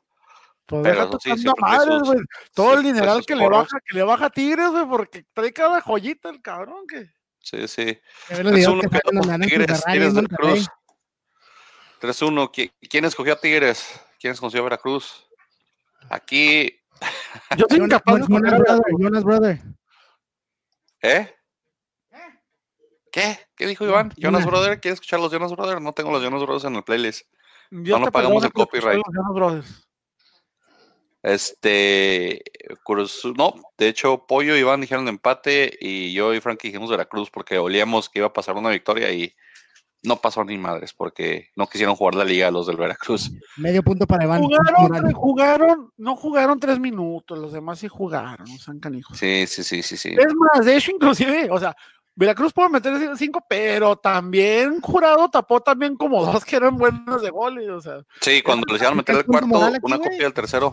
Pues 0.64 0.82
Pero 0.84 1.06
deja 1.06 1.36
sí, 1.36 1.44
madres, 1.60 1.98
sus-. 2.02 2.24
Todo 2.54 2.78
el 2.78 2.82
dineral 2.82 3.26
que 3.26 3.36
le 3.36 3.46
baja, 3.46 3.78
que 3.84 3.94
le 3.94 4.04
baja 4.04 4.24
a 4.24 4.30
Tigres, 4.30 4.70
güey, 4.70 4.86
porque 4.86 5.26
trae 5.34 5.52
cada 5.52 5.82
joyita 5.82 6.30
el 6.30 6.40
cabrón 6.40 6.86
que. 6.88 7.10
Sí, 7.40 7.68
sí. 7.68 8.00
Videos 8.30 8.74
3-1 8.74 8.80
que 8.80 9.00
con 9.00 9.40
Tigres, 9.42 9.84
Tigres 9.84 10.14
del. 10.14 10.28
Cruz. 10.28 10.66
3-1. 12.06 12.50
¿Qui- 12.50 12.72
¿Quién 12.88 13.04
escogió 13.04 13.32
a 13.34 13.40
Tigres? 13.40 14.00
¿Quién 14.20 14.32
escogió 14.32 14.60
a 14.60 14.64
Veracruz? 14.64 15.26
Aquí, 16.08 16.78
Yo 17.56 17.66
soy 17.68 17.78
Jonas, 17.78 17.86
incapaz 18.00 18.20
de 18.20 18.26
Jonas 18.34 18.58
Brother. 18.58 18.82
Jonas 18.98 19.24
Brother. 19.24 19.60
¿eh? 21.02 21.32
¿Qué? 23.12 23.38
¿Qué 23.56 23.66
dijo 23.66 23.84
Iván? 23.84 24.12
Jonas. 24.16 24.44
Brother, 24.44 24.78
¿quieres 24.80 24.96
escuchar 24.96 25.20
los 25.20 25.32
Jonas 25.32 25.50
Brothers? 25.52 25.80
No 25.80 25.92
tengo 25.94 26.10
los 26.10 26.22
Jonas 26.22 26.42
Brothers 26.42 26.64
en 26.64 26.76
el 26.76 26.84
playlist. 26.84 27.26
Dios 27.70 27.98
no 27.98 28.06
te 28.06 28.12
pagamos 28.12 28.44
el 28.44 28.52
copyright. 28.52 28.96
los 29.04 29.14
Jonas 29.14 29.34
Brothers. 29.34 29.88
Este, 31.22 32.42
Cruz, 32.84 33.22
no, 33.36 33.54
de 33.78 33.88
hecho, 33.88 34.26
Pollo 34.28 34.54
y 34.54 34.60
Iván 34.60 34.80
dijeron 34.80 35.08
empate 35.08 35.76
y 35.80 36.12
yo 36.12 36.32
y 36.34 36.40
Frankie 36.40 36.68
dijimos 36.68 36.88
Veracruz 36.90 37.30
porque 37.30 37.58
olíamos 37.58 38.08
que 38.08 38.20
iba 38.20 38.28
a 38.28 38.32
pasar 38.32 38.54
una 38.54 38.70
victoria 38.70 39.10
y 39.10 39.34
no 40.06 40.16
pasó 40.16 40.44
ni 40.44 40.56
madres 40.56 40.92
porque 40.92 41.50
no 41.56 41.66
quisieron 41.66 41.96
jugar 41.96 42.14
la 42.14 42.24
liga 42.24 42.50
los 42.50 42.66
del 42.66 42.76
Veracruz. 42.76 43.30
Medio 43.56 43.82
punto 43.82 44.06
para 44.06 44.24
Iván. 44.24 44.42
Jugaron, 44.42 45.12
jugaron, 45.12 45.92
no 45.96 46.16
jugaron 46.16 46.60
tres 46.60 46.78
minutos, 46.78 47.38
los 47.38 47.52
demás 47.52 47.78
sí 47.80 47.88
jugaron, 47.88 48.46
canijos. 48.80 49.18
Sí, 49.18 49.46
sí, 49.46 49.62
sí, 49.62 49.82
sí, 49.82 49.96
sí. 49.96 50.10
Es 50.16 50.34
más, 50.34 50.64
de 50.64 50.76
hecho, 50.76 50.92
inclusive, 50.92 51.48
o 51.50 51.58
sea, 51.58 51.76
Veracruz 52.14 52.52
puede 52.52 52.70
meter 52.70 53.16
cinco, 53.18 53.44
pero 53.46 53.96
también 53.96 54.80
Jurado 54.80 55.28
tapó 55.28 55.60
también 55.60 55.96
como 55.96 56.24
dos 56.24 56.44
que 56.44 56.56
eran 56.56 56.76
buenos 56.78 57.20
de 57.20 57.28
goles, 57.30 57.68
o 57.68 57.80
sea. 57.80 58.02
Sí, 58.22 58.40
cuando 58.42 58.64
le 58.68 58.76
hicieron 58.76 58.96
meter 58.96 59.16
el 59.16 59.26
cuarto, 59.26 59.46
una 59.82 59.98
copia 59.98 60.22
del 60.22 60.32
tercero, 60.32 60.72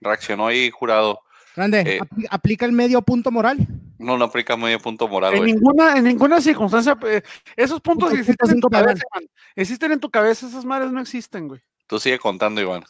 reaccionó 0.00 0.46
ahí 0.48 0.70
jurado. 0.70 1.20
Grande, 1.54 1.80
Eh. 1.80 2.00
apli- 2.00 2.26
aplica 2.30 2.66
el 2.66 2.72
medio 2.72 3.02
punto 3.02 3.30
moral. 3.30 3.58
No, 3.98 4.16
no 4.16 4.26
aplica 4.26 4.56
medio 4.56 4.78
punto 4.78 5.08
moral, 5.08 5.32
En 5.34 5.38
güey. 5.40 5.52
ninguna, 5.52 5.96
en 5.96 6.04
ninguna 6.04 6.40
circunstancia, 6.40 6.96
eh, 7.06 7.22
esos 7.56 7.80
puntos 7.80 8.10
Punto 8.10 8.20
existen 8.20 8.50
en 8.50 8.60
tu 8.60 8.68
cabeza, 8.68 9.02
man. 9.14 9.28
Existen 9.56 9.92
en 9.92 10.00
tu 10.00 10.10
cabeza, 10.10 10.46
esas 10.46 10.64
madres 10.64 10.92
no 10.92 11.00
existen, 11.00 11.48
güey. 11.48 11.60
Tú 11.88 11.98
sigue 11.98 12.18
contando, 12.18 12.60
Iván. 12.60 12.84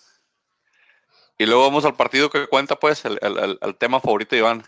Y 1.38 1.46
luego 1.46 1.62
vamos 1.62 1.84
al 1.84 1.94
partido 1.94 2.28
que 2.30 2.46
cuenta, 2.48 2.76
pues, 2.76 3.04
el, 3.04 3.18
el- 3.22 3.38
el- 3.38 3.58
el 3.62 3.76
tema 3.76 4.00
favorito 4.00 4.34
de 4.34 4.40
Iván. 4.40 4.64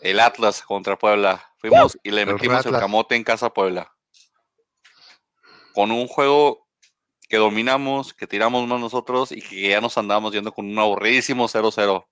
El 0.00 0.18
Atlas 0.18 0.62
contra 0.62 0.98
Puebla. 0.98 1.44
Fuimos 1.58 1.98
y 2.02 2.10
le 2.10 2.24
metimos 2.26 2.64
el 2.66 2.72
camote 2.72 3.14
en 3.16 3.22
casa 3.24 3.46
a 3.46 3.52
Puebla. 3.54 3.92
Con 5.74 5.90
un 5.92 6.08
juego 6.08 6.66
que 7.28 7.36
dominamos, 7.36 8.14
que 8.14 8.26
tiramos 8.26 8.66
más 8.66 8.80
nosotros 8.80 9.30
y 9.30 9.42
que 9.42 9.68
ya 9.68 9.80
nos 9.80 9.96
andábamos 9.98 10.32
yendo 10.32 10.52
con 10.52 10.66
un 10.68 10.78
aburridísimo 10.78 11.46
0-0 11.46 12.06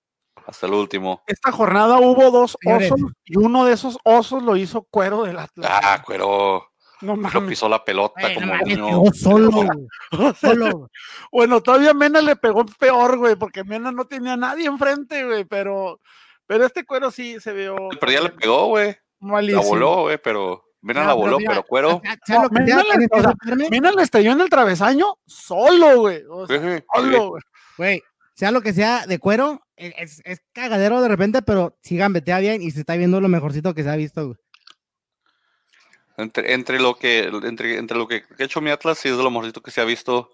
hasta 0.49 0.67
el 0.67 0.73
último. 0.75 1.23
Esta 1.26 1.52
jornada 1.52 1.99
hubo 2.00 2.31
dos 2.31 2.57
Señores. 2.61 2.90
osos 2.90 3.12
y 3.25 3.37
uno 3.37 3.64
de 3.67 3.75
esos 3.75 3.99
osos 4.02 4.43
lo 4.43 4.57
hizo 4.57 4.87
cuero 4.90 5.23
del 5.25 5.38
Atlas. 5.38 5.71
Ah, 5.71 6.02
cuero. 6.05 6.67
no 7.02 7.14
Lo 7.14 7.23
mames. 7.23 7.43
pisó 7.50 7.69
la 7.69 7.85
pelota 7.85 8.28
no 8.28 8.35
como 8.35 8.47
mames, 8.47 8.67
niño. 8.67 9.02
solo, 9.14 9.50
güey, 9.50 9.69
O 10.12 10.17
sea, 10.17 10.35
solo. 10.35 10.90
Bueno, 11.31 11.61
todavía 11.61 11.95
Mena 11.95 12.21
le 12.21 12.35
pegó 12.37 12.64
peor, 12.78 13.19
güey, 13.19 13.37
porque 13.37 13.62
Mena 13.62 13.93
no 13.93 14.07
tenía 14.07 14.33
a 14.33 14.37
nadie 14.37 14.67
enfrente, 14.67 15.25
güey, 15.25 15.45
pero, 15.45 16.00
pero 16.47 16.64
este 16.67 16.85
cuero 16.85 17.11
sí 17.11 17.38
se 17.40 17.52
vio 17.52 17.76
Pero 18.00 18.12
ya 18.12 18.21
le 18.23 18.31
pegó, 18.31 18.67
güey. 18.69 18.97
La 19.21 19.61
voló, 19.61 20.02
güey, 20.02 20.19
pero. 20.19 20.64
No, 20.81 20.93
la 20.95 21.00
pero 21.02 21.17
voló, 21.17 21.38
mira, 21.38 21.50
pero 21.50 21.62
cuero. 21.64 22.00
lo 22.28 22.35
No, 22.43 22.49
Mena 22.50 22.83
le- 22.83 23.09
o 23.11 23.21
sea, 23.21 23.33
Mena 23.71 23.90
estalló 24.02 24.31
en 24.33 24.40
el 24.40 24.49
travesaño 24.49 25.19
solo, 25.26 26.00
güey. 26.00 26.23
O 26.31 26.47
sea, 26.47 26.59
Sí, 26.61 26.64
sí, 26.69 26.76
sí. 26.78 26.85
solo, 26.95 27.28
güey. 27.31 27.43
Güey, 27.76 28.02
sea 28.35 28.50
lo 28.52 28.61
que 28.62 28.73
sea 28.73 29.07
de 29.07 29.19
cuero, 29.19 29.61
es, 29.78 30.20
es 30.25 30.40
cagadero 30.52 31.00
de 31.00 31.08
repente, 31.08 31.42
pero 31.42 31.76
sí 31.82 31.97
gambetea 31.97 32.38
bien 32.40 32.62
y 32.62 32.70
se 32.70 32.80
está 32.80 32.97
viendo 32.97 33.20
lo 33.20 33.28
mejorcito 33.28 33.75
que 33.75 33.82
se 33.82 33.90
ha 33.90 33.97
visto, 33.97 34.26
güey. 34.26 34.38
Entre, 36.16 36.52
entre 36.52 36.80
lo 36.80 36.97
que 36.97 37.30
entre, 37.44 37.78
entre 37.78 37.97
lo 37.97 38.08
que 38.08 38.25
ha 38.38 38.42
hecho 38.42 38.61
mi 38.61 38.70
Atlas, 38.70 38.99
sí 38.99 39.08
es 39.08 39.16
de 39.16 39.23
lo 39.23 39.30
mejorcito 39.30 39.62
que 39.62 39.70
se 39.70 39.80
ha 39.80 39.85
visto. 39.85 40.30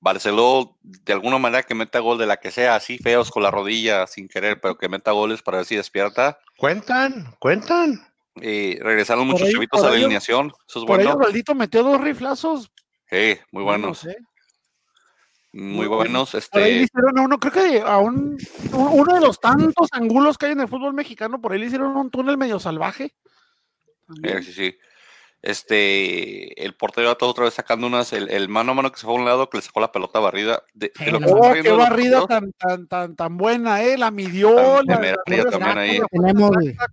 Barceló, 0.00 0.76
de 0.82 1.12
alguna 1.12 1.38
manera 1.38 1.62
que 1.62 1.74
meta 1.76 2.00
gol 2.00 2.18
de 2.18 2.26
la 2.26 2.36
que 2.36 2.50
sea, 2.50 2.74
así 2.74 2.98
feos 2.98 3.30
con 3.30 3.42
la 3.42 3.50
rodilla, 3.52 4.06
sin 4.08 4.28
querer, 4.28 4.60
pero 4.60 4.76
que 4.76 4.88
meta 4.88 5.12
goles 5.12 5.42
para 5.42 5.58
ver 5.58 5.66
si 5.66 5.76
despierta. 5.76 6.38
Cuentan, 6.58 7.34
cuentan. 7.38 8.04
Y 8.34 8.78
regresaron 8.80 9.26
muchos 9.28 9.46
ahí- 9.46 9.52
chavitos 9.52 9.82
a 9.82 9.90
la 9.90 9.94
alineación. 9.94 10.48
Eso 10.68 10.80
es 10.80 10.84
Por 10.84 10.96
bueno. 11.02 11.18
ello, 11.32 11.54
metió 11.54 11.82
dos 11.84 12.00
riflazos. 12.00 12.70
Sí, 13.08 13.38
muy 13.52 13.62
buenos, 13.62 14.06
Muy 15.52 15.86
buenos. 15.86 16.30
Por 16.50 16.62
ahí 16.62 16.72
le 16.74 16.82
Este, 16.82 16.98
hicieron 16.98 17.18
a 17.18 17.22
uno, 17.22 17.38
creo 17.38 17.52
que 17.52 17.80
a 17.82 17.98
un, 17.98 18.38
un- 18.72 19.00
uno 19.00 19.14
de 19.14 19.20
los 19.20 19.38
tantos 19.38 19.88
ángulos 19.92 20.38
que 20.38 20.46
hay 20.46 20.52
en 20.52 20.60
el 20.60 20.68
fútbol 20.68 20.94
mexicano, 20.94 21.40
por 21.40 21.52
ahí 21.52 21.58
le 21.58 21.66
hicieron 21.66 21.94
un 21.96 22.10
túnel 22.10 22.38
medio 22.38 22.58
salvaje. 22.58 23.14
Eh, 24.22 24.42
sí, 24.42 24.52
sí. 24.52 24.78
Este, 25.42 26.64
el 26.64 26.74
portero 26.76 27.10
está 27.10 27.26
otra 27.26 27.44
vez 27.44 27.54
sacando 27.54 27.86
unas, 27.86 28.12
el, 28.12 28.30
el 28.30 28.48
mano 28.48 28.72
a 28.72 28.74
mano 28.74 28.92
que 28.92 28.98
se 29.00 29.06
fue 29.06 29.14
a 29.14 29.18
un 29.18 29.24
lado, 29.24 29.50
que 29.50 29.58
le 29.58 29.62
sacó 29.62 29.80
la 29.80 29.90
pelota 29.90 30.20
barrida. 30.20 30.62
De, 30.72 30.92
de 31.04 31.10
lo 31.10 31.18
que 31.18 31.26
Oh, 31.28 31.52
qué 31.52 31.70
barrida 31.72 32.26
tan, 32.26 32.52
tan, 32.52 32.86
tan, 32.86 33.16
tan 33.16 33.36
buena, 33.36 33.82
¿eh? 33.82 33.98
La 33.98 34.10
midió, 34.12 34.54
Tan- 34.54 34.86
la, 34.86 35.50
también 35.50 35.78
ahí. 35.78 36.00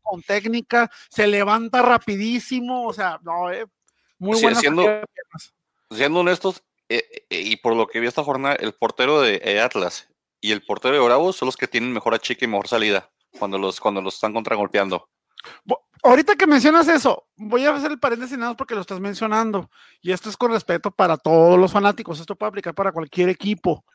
con 0.01 0.21
técnica, 0.23 0.89
se 1.09 1.27
levanta 1.27 1.81
rapidísimo, 1.83 2.87
o 2.87 2.93
sea, 2.93 3.19
no, 3.23 3.51
eh, 3.51 3.65
muy 4.17 4.37
Sí, 4.37 4.43
buena. 4.45 4.59
siendo 5.91 6.19
honestos, 6.19 6.63
eh, 6.89 7.25
eh, 7.29 7.41
y 7.41 7.55
por 7.57 7.75
lo 7.75 7.87
que 7.87 7.99
vi 7.99 8.07
esta 8.07 8.23
jornada, 8.23 8.55
el 8.55 8.73
portero 8.73 9.21
de 9.21 9.39
eh, 9.43 9.61
Atlas 9.61 10.07
y 10.41 10.51
el 10.51 10.65
portero 10.65 10.95
de 10.95 11.01
Bravos 11.01 11.35
son 11.35 11.45
los 11.45 11.55
que 11.55 11.67
tienen 11.67 11.93
mejor 11.93 12.15
achique 12.15 12.45
y 12.45 12.47
mejor 12.47 12.67
salida 12.67 13.11
cuando 13.37 13.59
los, 13.59 13.79
cuando 13.79 14.01
los 14.01 14.15
están 14.15 14.33
contragolpeando. 14.33 15.07
Ahorita 16.01 16.35
que 16.35 16.47
mencionas 16.47 16.87
eso, 16.87 17.27
voy 17.35 17.65
a 17.65 17.75
hacer 17.75 17.91
el 17.91 17.99
paréntesis 17.99 18.37
nada 18.37 18.55
porque 18.55 18.73
lo 18.73 18.81
estás 18.81 18.99
mencionando. 18.99 19.69
Y 20.01 20.11
esto 20.11 20.29
es 20.29 20.37
con 20.37 20.51
respeto 20.51 20.91
para 20.91 21.17
todos 21.17 21.59
los 21.59 21.71
fanáticos. 21.71 22.19
Esto 22.19 22.35
puede 22.35 22.49
aplicar 22.49 22.73
para 22.73 22.91
cualquier 22.91 23.29
equipo. 23.29 23.85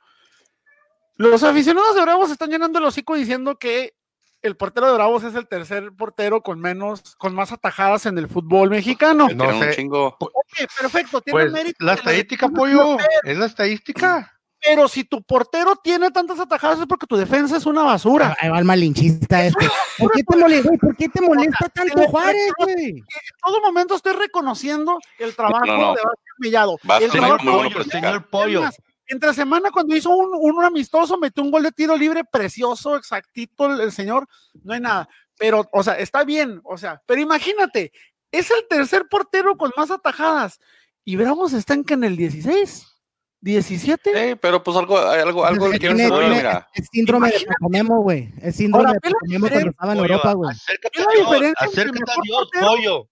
Los 1.16 1.42
aficionados 1.42 1.94
de 1.94 2.02
Bravos 2.02 2.30
están 2.30 2.50
llenando 2.50 2.78
el 2.78 2.84
hocico 2.84 3.14
diciendo 3.14 3.56
que 3.56 3.94
el 4.44 4.56
portero 4.56 4.86
de 4.88 4.92
Bravos 4.94 5.24
es 5.24 5.34
el 5.34 5.48
tercer 5.48 5.90
portero 5.96 6.42
con 6.42 6.60
menos, 6.60 7.16
con 7.16 7.34
más 7.34 7.50
atajadas 7.50 8.04
en 8.06 8.18
el 8.18 8.28
fútbol 8.28 8.68
mexicano. 8.70 9.26
No 9.34 9.44
Tienen 9.46 9.56
un 9.56 9.62
sé. 9.64 9.74
chingo. 9.76 10.16
Ok, 10.20 10.32
perfecto, 10.78 11.20
tiene 11.22 11.40
Pues 11.40 11.52
mérito. 11.52 11.84
la 11.84 11.94
estadística, 11.94 12.48
pollo, 12.48 12.98
es 13.22 13.38
la 13.38 13.46
estadística. 13.46 14.30
Pero 14.66 14.88
si 14.88 15.04
tu 15.04 15.22
portero 15.22 15.76
tiene 15.76 16.10
tantas 16.10 16.38
atajadas 16.40 16.78
es 16.80 16.86
porque 16.86 17.06
tu 17.06 17.16
defensa 17.16 17.56
es 17.56 17.66
una 17.66 17.82
basura. 17.82 18.34
Ahí 18.40 18.48
va 18.48 18.58
el 18.58 18.64
malinchista 18.64 19.44
este. 19.44 19.68
¿Por 19.98 20.10
qué 20.12 20.22
te 20.22 20.36
molesta, 20.38 20.68
güey? 20.68 20.78
¿Por 20.78 20.96
qué 20.96 21.08
te 21.10 21.20
molesta 21.20 21.68
tanto 21.68 22.02
Juárez, 22.08 22.50
güey? 22.58 22.88
En 22.90 23.04
todo 23.44 23.60
momento 23.60 23.94
estoy 23.94 24.14
reconociendo 24.14 24.98
el 25.18 25.34
trabajo 25.36 25.66
No, 25.66 25.72
no. 25.76 25.94
de 25.94 26.00
Vázquez 26.02 26.34
Mellado. 26.38 26.78
El 27.00 27.10
señor 27.10 27.40
Pollo, 27.44 27.84
señor 27.84 28.26
Pollo. 28.28 28.62
Entre 29.06 29.34
semana, 29.34 29.70
cuando 29.70 29.94
hizo 29.94 30.10
un, 30.10 30.30
un 30.32 30.64
amistoso, 30.64 31.18
metió 31.18 31.42
un 31.42 31.50
gol 31.50 31.62
de 31.62 31.72
tiro 31.72 31.96
libre 31.96 32.22
precioso, 32.24 32.96
exactito 32.96 33.66
el, 33.66 33.80
el 33.80 33.92
señor. 33.92 34.26
No 34.62 34.72
hay 34.74 34.80
nada. 34.80 35.08
Pero, 35.38 35.68
o 35.72 35.82
sea, 35.82 35.98
está 35.98 36.24
bien. 36.24 36.60
O 36.64 36.78
sea, 36.78 37.02
pero 37.06 37.20
imagínate, 37.20 37.92
es 38.32 38.50
el 38.50 38.66
tercer 38.68 39.06
portero 39.10 39.56
con 39.56 39.72
más 39.76 39.90
atajadas. 39.90 40.58
Y 41.04 41.16
Bravos 41.16 41.52
están 41.52 41.84
que 41.84 41.94
en 41.94 42.04
el 42.04 42.16
16, 42.16 42.86
17. 43.42 44.28
Sí, 44.30 44.36
pero 44.40 44.62
pues 44.62 44.74
algo, 44.76 44.98
hay 44.98 45.20
algo, 45.20 45.44
algo 45.44 45.68
le 45.68 45.78
quieren 45.78 45.98
Tiene- 45.98 46.08
saber, 46.08 46.24
tiene- 46.26 46.36
mira. 46.42 46.68
Es 46.72 46.86
síndrome 46.90 47.26
de 47.28 47.34
Imagínate. 47.34 47.56
Pacomemo, 47.60 48.00
güey. 48.02 48.32
Es 48.40 48.56
síndrome 48.56 48.86
Ahora, 48.86 48.98
de 49.02 49.10
Pacomemo 49.10 49.48
cuando 49.48 49.70
estaba 49.70 49.92
en 49.92 49.98
Europa, 49.98 50.32
güey. 50.32 50.50
Acércate 50.50 50.90
¿Qué 50.94 51.02
a 51.02 51.06
Dios, 51.12 51.26
diferencia 51.30 51.66
acércate 51.66 52.10
a 52.10 52.22
Dios, 52.22 52.48
pollo. 52.60 53.08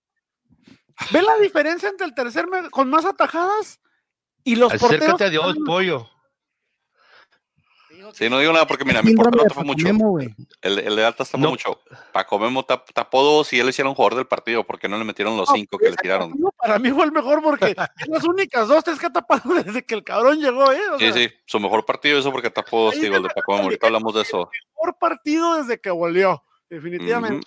Ve 1.13 1.23
la 1.23 1.37
diferencia 1.37 1.89
entre 1.91 2.07
el 2.07 2.15
tercer 2.15 2.47
con 2.71 2.89
más 2.89 3.05
atajadas 3.05 3.81
y 4.45 4.57
los 4.57 4.73
porteros. 4.73 4.95
Acércate 5.03 5.25
a 5.25 5.31
Dios, 5.31 5.57
pollo. 5.65 6.09
Sí, 8.15 8.29
no 8.29 8.39
digo 8.41 8.53
nada 8.53 8.67
porque 8.67 8.85
mira, 8.85 9.01
mi 9.03 9.15
portero 9.15 9.45
tapó 9.45 9.63
mucho. 9.65 9.87
El, 10.61 10.79
el 10.81 10.97
de 10.97 11.05
Atlas 11.07 11.31
tapó 11.31 11.45
No. 11.45 11.51
mucho. 11.51 11.81
Paco 12.13 12.39
Memo 12.39 12.65
tap- 12.65 12.91
tapó 12.93 13.23
dos 13.23 13.53
y 13.53 13.61
él 13.61 13.69
hicieron 13.69 13.95
jugador 13.95 14.17
del 14.17 14.27
partido 14.27 14.65
porque 14.65 14.89
no 14.89 14.99
le 14.99 15.05
metieron 15.05 15.37
los 15.37 15.49
No, 15.49 15.55
cinco 15.55 15.79
que 15.79 15.91
le 15.91 15.97
tiraron. 15.97 16.35
Para 16.59 16.79
mí 16.79 16.91
fue 16.91 17.05
el 17.05 17.13
mejor 17.13 17.43
porque 17.43 17.77
es 18.01 18.09
las 18.09 18.25
únicas 18.25 18.67
dos, 18.69 18.83
tres 18.83 18.99
que 18.99 19.07
ha 19.07 19.13
tapado 19.13 19.43
desde 19.65 19.85
que 19.85 19.95
el 19.95 20.03
cabrón 20.05 20.41
llegó, 20.41 20.73
¿eh? 20.73 20.81
O 20.93 20.99
Sí, 20.99 21.05
sea, 21.05 21.15
sí, 21.15 21.31
su 21.47 21.61
mejor 21.61 21.85
partido 21.85 22.19
eso 22.19 22.33
porque 22.33 22.51
tapó 22.51 22.87
dos, 22.87 23.01
digo, 23.01 23.17
el 23.17 23.23
de 23.23 23.29
Paco 23.31 23.53
Memo. 23.53 23.65
Ahorita 23.65 23.87
hablamos 23.87 24.15
de 24.15 24.23
eso. 24.23 24.51
mejor 24.75 24.99
partido 24.99 25.57
desde 25.57 25.81
que 25.81 25.91
volvió, 25.91 26.43
definitivamente. 26.69 27.47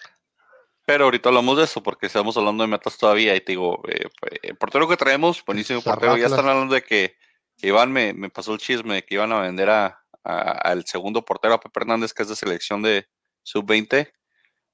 Pero 0.85 1.05
ahorita 1.05 1.29
hablamos 1.29 1.57
de 1.57 1.63
eso 1.63 1.81
porque 1.81 2.05
estamos 2.05 2.37
hablando 2.37 2.63
de 2.63 2.67
metas 2.69 2.97
todavía 2.97 3.35
y 3.35 3.41
te 3.41 3.53
digo, 3.53 3.81
eh, 3.87 4.07
el 4.43 4.55
portero 4.55 4.87
que 4.87 4.97
traemos, 4.97 5.43
buenísimo 5.43 5.81
portero, 5.81 6.11
ya 6.17 6.27
están 6.35 6.47
hablando 6.47 6.75
de 6.75 6.83
que, 6.83 7.15
que 7.57 7.67
Iván 7.67 7.91
me, 7.91 8.13
me 8.13 8.29
pasó 8.29 8.53
el 8.53 8.59
chisme 8.59 8.95
de 8.95 9.03
que 9.03 9.15
iban 9.15 9.31
a 9.33 9.41
vender 9.41 9.69
a, 9.71 9.99
a- 10.23 10.51
al 10.51 10.85
segundo 10.85 11.25
portero, 11.25 11.55
a 11.55 11.59
Pepe 11.59 11.79
Hernández, 11.79 12.13
que 12.13 12.21
es 12.23 12.29
de 12.29 12.35
selección 12.35 12.83
de 12.83 13.07
sub-20, 13.41 14.11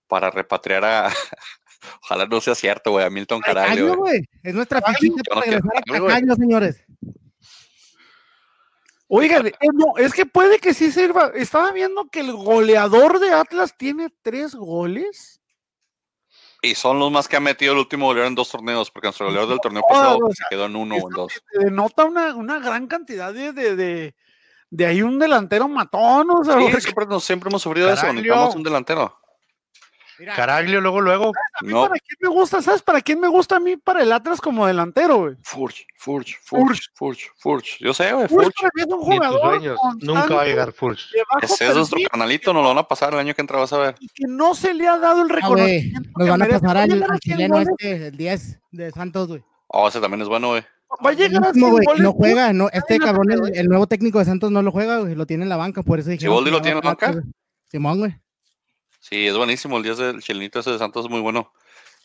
para 0.08 0.30
repatriar 0.30 0.84
a, 0.84 1.10
ojalá 2.04 2.26
no 2.26 2.42
sea 2.42 2.56
cierto, 2.56 2.92
güey, 2.92 3.06
a 3.06 3.10
Milton 3.10 3.40
Caraglio. 3.40 3.96
Güey. 3.96 4.22
Es 4.44 4.54
nuestra 4.54 4.82
fichita 4.82 5.22
para 5.30 5.42
regresar 5.46 6.30
a 6.32 6.36
señores. 6.36 6.84
Oigan, 9.08 9.48
eh, 9.48 9.54
no, 9.74 9.98
es 9.98 10.14
que 10.14 10.26
puede 10.26 10.60
que 10.60 10.74
sí 10.74 10.92
sirva. 10.92 11.32
Estaba 11.36 11.72
viendo 11.74 12.06
que 12.10 12.22
el 12.22 12.32
goleador 12.32 13.20
de 13.20 13.32
Atlas 13.32 13.76
tiene 13.78 14.10
tres 14.22 14.56
goles. 14.56 15.41
Y 16.62 16.76
son 16.76 17.00
los 17.00 17.12
más 17.12 17.28
que 17.28 17.38
ha 17.38 17.40
metido 17.40 17.74
el 17.74 17.80
último 17.80 18.06
goleador 18.06 18.28
en 18.28 18.36
dos 18.36 18.50
torneos, 18.50 18.92
porque 18.92 19.08
nuestro 19.08 19.26
goleador 19.28 19.50
del 19.50 19.60
torneo 19.62 19.84
pasado 19.88 20.20
o 20.22 20.30
se 20.30 20.36
sea, 20.36 20.48
quedó 20.50 20.66
en 20.66 20.76
uno 20.76 20.96
o 20.96 21.10
en 21.10 21.16
dos. 21.16 21.44
denota 21.54 22.06
una, 22.06 22.36
una 22.36 22.60
gran 22.60 22.88
cantidad 22.88 23.34
de, 23.34 23.52
de, 23.52 23.76
de, 23.76 24.16
de 24.70 24.86
ahí 24.86 25.02
un 25.02 25.18
delantero 25.18 25.68
matón, 25.68 26.30
o 26.30 26.44
sea, 26.44 26.58
Sí, 26.58 26.66
porque 26.66 26.82
siempre, 26.82 27.20
siempre 27.20 27.50
hemos 27.50 27.62
sufrido 27.64 27.88
de 27.88 27.94
eso, 27.94 28.06
necesitamos 28.14 28.56
un 28.56 28.64
delantero. 28.64 29.21
Mira, 30.22 30.36
Caraglio, 30.36 30.80
luego, 30.82 31.02
luego. 31.02 31.30
a 31.30 31.66
mí 31.66 31.74
No, 31.74 31.88
para 31.88 31.96
quién 32.00 32.18
me 32.22 32.30
gusta, 32.30 32.62
¿sabes? 32.62 32.84
¿Para 32.84 33.02
quién 33.02 33.20
me 33.20 33.28
gusta 33.28 33.56
a 33.56 33.60
mí 33.60 33.76
para 33.76 34.04
el 34.04 34.12
Atlas 34.12 34.40
como 34.40 34.68
delantero, 34.68 35.18
güey? 35.18 35.36
Furch, 35.42 35.88
Furch, 35.96 36.38
Furch, 36.44 36.92
Furch, 36.94 37.32
Furch. 37.38 37.80
Yo 37.80 37.92
sé, 37.92 38.14
güey, 38.14 38.28
Furch 38.28 38.54
es 38.76 38.86
un 38.86 39.02
jugador. 39.02 39.80
Nunca 40.00 40.36
va 40.36 40.44
a 40.44 40.46
llegar 40.46 40.74
Furch. 40.74 41.10
Ese 41.42 41.70
es 41.70 41.76
nuestro 41.76 41.96
perfil, 41.96 42.10
carnalito, 42.10 42.54
nos 42.54 42.62
lo 42.62 42.70
van 42.70 42.78
a 42.78 42.88
pasar 42.88 43.14
el 43.14 43.20
año 43.20 43.34
que 43.34 43.42
entra, 43.42 43.58
vas 43.58 43.74
a 43.74 43.80
ver. 43.80 43.96
y 44.00 44.10
que 44.10 44.26
no 44.28 44.54
se 44.54 44.76
le 44.76 44.88
ha 44.88 45.00
dado 45.00 45.24
el 45.24 45.32
ah, 45.32 45.34
reconocimiento. 45.34 46.10
Nos 46.16 46.26
que 46.26 46.30
van 46.30 46.42
a 46.44 46.48
pasar 46.48 46.78
al, 46.78 46.90
llegar 46.92 47.10
a 47.10 47.14
al 47.14 47.20
100 47.20 47.38
chileno 47.38 47.60
este, 47.60 48.08
el 48.10 48.18
10 48.18 48.60
de 48.74 48.92
Santos, 48.92 49.28
güey. 49.28 49.44
Oh, 49.70 49.88
ese 49.88 50.00
también 50.00 50.22
es 50.22 50.28
bueno, 50.28 50.50
güey. 50.50 50.62
Va 51.04 51.10
a 51.10 51.14
llegar 51.14 51.38
a 51.46 51.52
Buenísimo, 51.52 51.68
100 51.68 51.72
güey, 51.72 51.84
y 51.84 51.86
goles. 51.88 52.04
No 52.04 52.14
juega, 52.14 52.54
no, 52.54 52.70
este 52.72 53.00
no 53.00 53.06
cabrón, 53.06 53.52
el 53.56 53.68
nuevo 53.68 53.88
técnico 53.88 54.20
de 54.20 54.26
Santos 54.26 54.52
no 54.52 54.62
lo 54.62 54.72
juega, 54.72 55.00
güey, 55.00 55.16
lo 55.16 55.26
tiene 55.26 55.42
en 55.42 55.50
la 55.50 55.58
banca, 55.58 55.82
por 55.82 55.98
eso 55.98 56.12
dije. 56.12 56.22
¿Siboldi 56.22 56.52
lo 56.52 56.62
tiene 56.62 56.78
en 56.78 56.84
la 56.84 56.92
banca? 56.92 57.24
Simón, 57.72 57.98
güey. 57.98 58.22
Sí, 59.02 59.28
es 59.28 59.36
buenísimo. 59.36 59.78
El 59.78 59.84
día 59.84 59.96
del 59.96 60.22
chilenito 60.22 60.60
ese 60.60 60.72
de 60.72 60.78
Santos 60.78 61.06
es 61.06 61.12
muy 61.12 61.20
bueno. 61.20 61.52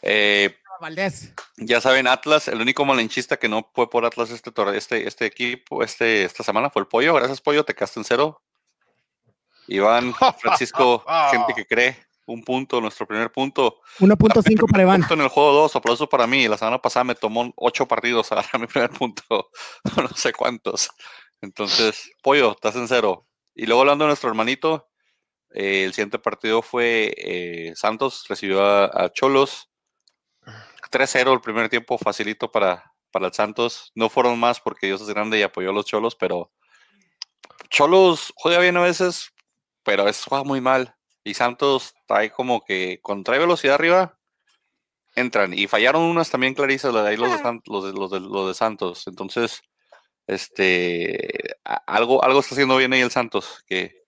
Eh, 0.02 0.56
Valdés. 0.80 1.32
ya 1.56 1.80
saben, 1.80 2.06
Atlas, 2.06 2.48
el 2.48 2.60
único 2.60 2.84
malenchista 2.84 3.36
que 3.36 3.48
no 3.48 3.70
fue 3.74 3.88
por 3.88 4.04
Atlas 4.04 4.30
este, 4.30 4.50
este, 4.76 5.06
este 5.06 5.26
equipo, 5.26 5.82
este, 5.82 6.24
esta 6.24 6.42
semana 6.42 6.70
fue 6.70 6.80
el 6.80 6.88
pollo. 6.88 7.14
Gracias, 7.14 7.40
pollo, 7.40 7.64
te 7.64 7.74
quedaste 7.74 8.00
en 8.00 8.04
cero. 8.04 8.42
Iván, 9.68 10.14
Francisco, 10.38 11.04
gente 11.30 11.52
que 11.54 11.66
cree, 11.66 12.06
un 12.26 12.42
punto, 12.42 12.80
nuestro 12.80 13.06
primer 13.06 13.30
punto. 13.30 13.80
1.5 13.98 14.70
para 14.70 14.82
Iván. 14.82 15.00
Punto 15.00 15.14
en 15.14 15.20
el 15.20 15.28
juego 15.28 15.52
2, 15.52 15.76
aplauso 15.76 16.08
para 16.08 16.26
mí. 16.26 16.48
La 16.48 16.56
semana 16.56 16.80
pasada 16.80 17.04
me 17.04 17.14
tomó 17.14 17.52
ocho 17.56 17.86
partidos 17.86 18.32
a 18.32 18.36
agarrar 18.36 18.60
mi 18.60 18.66
primer 18.66 18.90
punto, 18.90 19.50
no 19.96 20.08
sé 20.14 20.32
cuántos. 20.32 20.88
Entonces, 21.42 22.10
pollo, 22.22 22.52
estás 22.52 22.76
en 22.76 22.88
cero. 22.88 23.26
Y 23.54 23.66
luego 23.66 23.82
hablando 23.82 24.04
de 24.04 24.08
nuestro 24.08 24.30
hermanito, 24.30 24.88
eh, 25.54 25.84
el 25.84 25.92
siguiente 25.94 26.18
partido 26.18 26.62
fue 26.62 27.14
eh, 27.16 27.72
Santos, 27.76 28.24
recibió 28.28 28.62
a, 28.64 28.84
a 28.86 29.12
Cholos. 29.12 29.70
3-0 30.90 31.32
el 31.32 31.40
primer 31.40 31.68
tiempo, 31.68 31.98
facilito 31.98 32.50
para, 32.52 32.92
para 33.10 33.26
el 33.26 33.32
Santos. 33.32 33.90
No 33.94 34.08
fueron 34.08 34.38
más 34.38 34.60
porque 34.60 34.86
Dios 34.86 35.00
es 35.00 35.08
grande 35.08 35.38
y 35.38 35.42
apoyó 35.42 35.70
a 35.70 35.72
los 35.72 35.84
Cholos, 35.86 36.14
pero 36.14 36.52
Cholos 37.70 38.32
juega 38.36 38.60
bien 38.60 38.76
a 38.76 38.82
veces, 38.82 39.32
pero 39.82 40.02
a 40.02 40.06
veces 40.06 40.24
juega 40.24 40.44
muy 40.44 40.60
mal. 40.60 40.94
Y 41.24 41.34
Santos 41.34 41.94
trae 42.06 42.30
como 42.30 42.64
que, 42.64 43.00
cuando 43.02 43.24
trae 43.24 43.40
velocidad 43.40 43.74
arriba, 43.74 44.16
entran. 45.16 45.52
Y 45.54 45.66
fallaron 45.66 46.02
unas 46.02 46.30
también 46.30 46.54
clarisas, 46.54 46.94
ahí 46.94 47.16
los 47.16 47.32
de, 47.32 47.38
San- 47.38 47.62
los 47.66 47.84
de, 47.84 47.92
los 47.92 48.10
de, 48.12 48.20
los 48.20 48.46
de 48.48 48.54
Santos. 48.54 49.06
Entonces, 49.08 49.62
este, 50.28 51.56
algo, 51.64 52.22
algo 52.22 52.40
está 52.40 52.54
haciendo 52.54 52.76
bien 52.76 52.92
ahí 52.92 53.00
el 53.00 53.10
Santos. 53.10 53.64
Que 53.66 54.04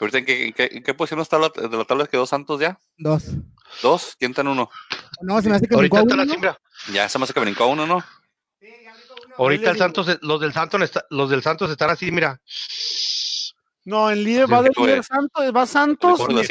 ahorita, 0.00 0.18
¿en 0.18 0.24
qué, 0.24 0.46
en 0.46 0.52
qué- 0.52 0.70
en 0.72 0.82
qué 0.82 0.94
posición 0.94 1.20
está 1.20 1.38
la, 1.38 1.48
de 1.50 1.76
la 1.76 1.84
tabla 1.84 2.06
quedó 2.06 2.26
Santos 2.26 2.60
ya? 2.60 2.78
Dos. 2.96 3.24
¿Dos? 3.82 4.16
¿Quién 4.18 4.32
está 4.32 4.42
en 4.42 4.48
uno? 4.48 4.70
No, 5.20 5.40
se 5.40 5.48
me 5.48 5.56
hace 5.56 5.66
que 5.68 5.74
Ahorita 5.74 6.00
brincó 6.02 6.14
la 6.16 6.22
uno, 6.22 6.24
¿no? 6.26 6.32
cimbra. 6.32 6.58
Ya 6.92 7.08
se 7.08 7.18
me 7.18 7.24
hace 7.24 7.32
que 7.34 7.40
brincó 7.40 7.66
uno, 7.66 7.86
¿no? 7.86 8.04
Ahorita 9.36 9.70
el. 9.70 9.78
Santos, 9.78 10.18
los 10.22 10.40
del 10.40 10.52
Santos, 10.52 10.80
está- 10.82 11.04
los 11.10 11.28
del 11.30 11.42
Santos 11.42 11.70
están 11.70 11.90
así, 11.90 12.10
mira. 12.12 12.40
No, 13.84 14.10
en 14.10 14.22
líder 14.24 14.46
Sí, 14.46 14.52
va 14.52 14.62
de 14.62 14.70
líder 14.76 15.04
Santos, 15.04 15.44
va 15.54 15.66
Santos, 15.66 16.20
la 16.20 16.26
la 16.26 16.42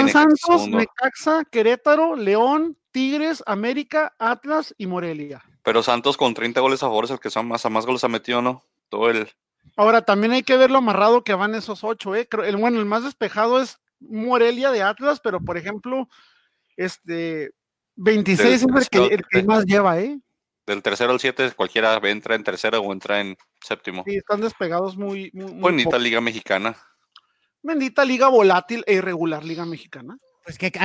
el 0.00 0.12
van 0.12 0.36
Santos. 0.36 0.68
Necaxa, 0.68 1.44
Querétaro, 1.50 2.14
León, 2.16 2.78
Tigres, 2.92 3.42
América, 3.46 4.14
Atlas 4.18 4.74
y 4.78 4.86
Morelia. 4.86 5.42
Pero 5.62 5.82
Santos 5.82 6.16
con 6.16 6.34
30 6.34 6.60
goles 6.60 6.82
a 6.82 6.86
favor 6.86 7.04
es 7.04 7.10
el 7.10 7.20
que 7.20 7.30
son 7.30 7.48
más, 7.48 7.66
a 7.66 7.70
más 7.70 7.84
goles 7.86 8.02
ha 8.04 8.08
metido, 8.08 8.40
¿no? 8.40 8.64
Todo 8.88 9.10
el. 9.10 9.28
Ahora 9.76 10.02
también 10.02 10.32
hay 10.32 10.42
que 10.42 10.56
ver 10.56 10.70
lo 10.70 10.78
amarrado 10.78 11.22
que 11.24 11.34
van 11.34 11.54
esos 11.54 11.84
ocho, 11.84 12.14
¿eh? 12.14 12.26
Creo- 12.28 12.44
el, 12.44 12.56
bueno, 12.56 12.78
el 12.78 12.86
más 12.86 13.04
despejado 13.04 13.60
es 13.60 13.78
Morelia 14.00 14.70
de 14.70 14.82
Atlas, 14.82 15.20
pero 15.22 15.40
por 15.40 15.56
ejemplo, 15.56 16.08
este 16.76 17.50
26 17.96 18.48
es 18.48 18.62
el 18.62 18.88
que, 18.88 19.14
el 19.14 19.24
que 19.28 19.42
más 19.42 19.64
lleva, 19.64 20.00
¿eh? 20.00 20.18
Del 20.66 20.82
tercero 20.82 21.10
al 21.12 21.20
7, 21.20 21.52
cualquiera 21.52 21.96
entra 22.04 22.34
en 22.34 22.44
tercero 22.44 22.80
o 22.80 22.92
entra 22.92 23.20
en 23.20 23.36
séptimo. 23.60 24.04
Sí, 24.06 24.16
están 24.16 24.40
despegados 24.40 24.96
muy, 24.96 25.30
muy, 25.34 25.52
Bonita. 25.60 25.98
Liga 25.98 26.20
Mexicana. 26.20 26.76
Bendita 27.62 28.04
liga 28.04 28.28
volátil 28.28 28.82
e 28.86 28.94
irregular 28.94 29.44
liga 29.44 29.66
mexicana. 29.66 30.16
Pues 30.50 30.72
que 30.72 30.78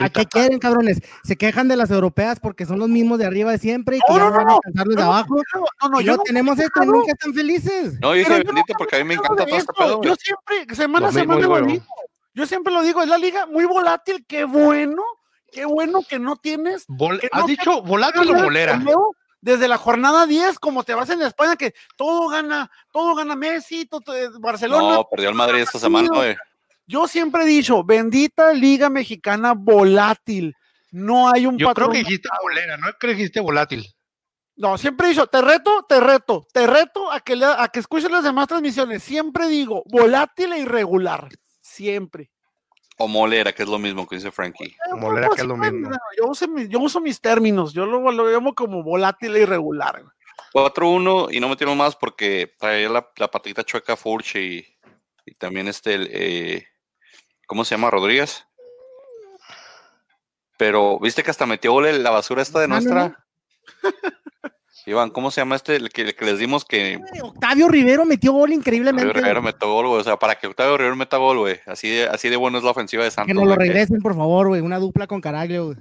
¿a 0.00 0.08
qué 0.08 0.26
quieren, 0.26 0.58
cabrones? 0.58 1.00
Se 1.22 1.36
quejan 1.36 1.68
de 1.68 1.76
las 1.76 1.90
europeas 1.90 2.40
porque 2.40 2.66
son 2.66 2.78
los 2.80 2.88
mismos 2.88 3.18
de 3.18 3.26
arriba 3.26 3.52
de 3.52 3.58
siempre 3.58 3.98
y 3.98 4.00
que 4.00 4.12
No, 4.12 4.18
ya 4.18 4.24
no, 4.24 4.30
no 4.30 4.36
van 4.36 4.48
a 4.48 4.54
alcanzar 4.54 4.86
los 4.86 4.96
de 4.96 5.02
no, 5.02 5.12
abajo. 5.12 5.36
No, 5.82 5.88
no, 5.88 6.00
y 6.00 6.04
yo 6.04 6.16
no 6.16 6.22
tenemos 6.24 6.58
esto 6.58 6.82
y 6.82 6.86
nunca 6.86 7.12
están 7.12 7.32
felices. 7.34 8.00
No, 8.00 8.16
yo 8.16 8.28
bendito 8.28 8.74
porque 8.76 8.96
a 8.96 8.98
mí 8.98 9.04
me 9.04 9.14
encanta 9.14 9.44
todo 9.44 9.56
este 9.56 9.58
esto. 9.58 9.72
pedo, 9.72 9.96
güey. 9.98 10.08
Yo 10.10 10.16
siempre, 10.16 10.74
semana 10.74 11.08
a 11.08 11.12
semana 11.12 11.46
lo 11.46 11.58
yo. 11.60 11.66
digo. 11.66 11.84
Yo 12.34 12.46
siempre 12.46 12.72
lo 12.72 12.82
digo, 12.82 13.02
es 13.02 13.08
la 13.08 13.18
liga 13.18 13.46
muy 13.46 13.64
volátil, 13.64 14.24
qué 14.26 14.44
bueno, 14.44 15.02
qué 15.52 15.64
bueno 15.64 16.00
que 16.08 16.18
no 16.18 16.34
tienes. 16.34 16.84
Vol- 16.88 17.20
Que 17.20 17.28
¿Has 17.30 17.46
dicho 17.46 17.82
volátil 17.82 18.28
o 18.30 18.42
bolera? 18.42 18.82
Desde 19.40 19.68
la 19.68 19.76
jornada 19.78 20.26
10, 20.26 20.58
como 20.58 20.82
te 20.82 20.94
vas 20.94 21.10
en 21.10 21.22
España, 21.22 21.54
que 21.54 21.74
todo 21.96 22.28
gana, 22.28 22.70
todo 22.90 23.14
gana 23.14 23.36
Messi, 23.36 23.84
todo, 23.86 24.02
eh, 24.16 24.30
Barcelona. 24.40 24.94
No, 24.94 25.08
perdió 25.08 25.28
el 25.28 25.34
Madrid 25.34 25.60
esta 25.60 25.78
semana, 25.78 26.08
güey. 26.12 26.34
Yo 26.86 27.08
siempre 27.08 27.44
he 27.44 27.46
dicho, 27.46 27.82
bendita 27.84 28.52
liga 28.52 28.90
mexicana 28.90 29.54
volátil. 29.56 30.54
No 30.90 31.30
hay 31.32 31.46
un 31.46 31.54
Yo 31.58 31.66
creo 31.66 31.68
patrón. 31.88 31.92
que 31.92 31.98
dijiste 31.98 32.28
bolera, 32.42 32.76
no 32.76 32.86
creo 32.98 33.12
que 33.12 33.16
dijiste 33.18 33.40
volátil. 33.40 33.86
No, 34.56 34.78
siempre 34.78 35.06
he 35.08 35.10
dicho, 35.10 35.26
te 35.26 35.42
reto, 35.42 35.84
te 35.88 35.98
reto, 35.98 36.46
te 36.52 36.66
reto 36.66 37.10
a 37.10 37.18
que, 37.20 37.34
le- 37.34 37.46
a 37.46 37.66
que 37.68 37.80
escuches 37.80 38.10
las 38.10 38.22
demás 38.22 38.46
transmisiones. 38.46 39.02
Siempre 39.02 39.48
digo, 39.48 39.82
volátil 39.86 40.52
e 40.52 40.60
irregular. 40.60 41.28
Siempre. 41.60 42.30
O 42.98 43.08
molera, 43.08 43.52
que 43.52 43.64
es 43.64 43.68
lo 43.68 43.80
mismo 43.80 44.06
que 44.06 44.14
dice 44.16 44.30
Frankie. 44.30 44.76
Molera, 44.96 45.28
que 45.34 45.40
es 45.40 45.46
lo 45.48 45.56
pues, 45.56 45.72
mismo. 45.72 45.90
Yo 46.16 46.26
uso, 46.28 46.46
mi- 46.46 46.68
yo 46.68 46.78
uso 46.78 47.00
mis 47.00 47.20
términos, 47.20 47.72
yo 47.72 47.84
lo, 47.86 48.12
lo 48.12 48.30
llamo 48.30 48.54
como 48.54 48.84
volátil 48.84 49.34
e 49.34 49.40
irregular. 49.40 50.00
güey. 50.00 50.12
4-1 50.52 51.28
y 51.32 51.40
no 51.40 51.48
metieron 51.48 51.76
más 51.76 51.96
porque 51.96 52.52
traía 52.58 52.88
la, 52.88 53.08
la 53.16 53.28
patita 53.28 53.64
chueca 53.64 53.96
Furch 53.96 54.36
y, 54.36 54.64
y 55.26 55.34
también 55.34 55.66
este, 55.66 55.94
el, 55.94 56.08
eh, 56.12 56.66
¿cómo 57.46 57.64
se 57.64 57.74
llama? 57.74 57.90
Rodríguez. 57.90 58.46
Pero, 60.56 60.98
¿viste 61.00 61.22
que 61.22 61.30
hasta 61.30 61.46
metió 61.46 61.72
gol 61.72 62.02
la 62.02 62.10
basura 62.10 62.42
esta 62.42 62.58
de 62.60 62.66
Ah, 62.66 62.68
no, 62.68 62.74
nuestra? 62.74 63.26
Iván, 64.86 65.10
¿cómo 65.10 65.30
se 65.30 65.40
llama 65.40 65.56
este? 65.56 65.76
El 65.76 65.88
que, 65.88 66.02
el 66.02 66.14
que 66.14 66.24
les 66.26 66.38
dimos 66.38 66.66
que 66.66 67.00
Octavio 67.22 67.68
Rivero 67.68 68.04
metió 68.04 68.32
gol 68.32 68.52
increíblemente. 68.52 69.06
Octavio 69.08 69.22
Rivero 69.22 69.42
metió 69.42 69.72
gol, 69.72 69.88
güey. 69.88 70.00
O 70.00 70.04
sea, 70.04 70.18
para 70.18 70.34
que 70.34 70.46
Octavio 70.46 70.76
Rivero 70.76 70.94
meta 70.94 71.16
gol, 71.16 71.38
güey. 71.38 71.58
Así 71.66 71.88
de, 71.88 72.04
así 72.04 72.28
de 72.28 72.36
bueno 72.36 72.58
es 72.58 72.64
la 72.64 72.70
ofensiva 72.72 73.02
de 73.02 73.10
Santos. 73.10 73.28
que 73.28 73.34
nos 73.34 73.46
lo 73.48 73.54
regresen, 73.56 74.00
por 74.02 74.14
favor, 74.14 74.48
güey. 74.48 74.60
Una 74.60 74.78
dupla 74.78 75.06
con 75.06 75.22
Caraglio, 75.22 75.66
güey. 75.66 75.78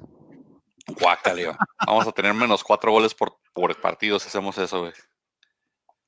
Guácale. 0.88 1.52
Vamos 1.86 2.08
a 2.08 2.12
tener 2.14 2.34
menos 2.34 2.64
cuatro 2.64 2.92
goles 2.92 3.14
por, 3.14 3.38
por 3.54 3.76
partido 3.82 4.20
si 4.20 4.28
hacemos 4.30 4.58
eso, 4.58 4.80
güey. 4.82 4.94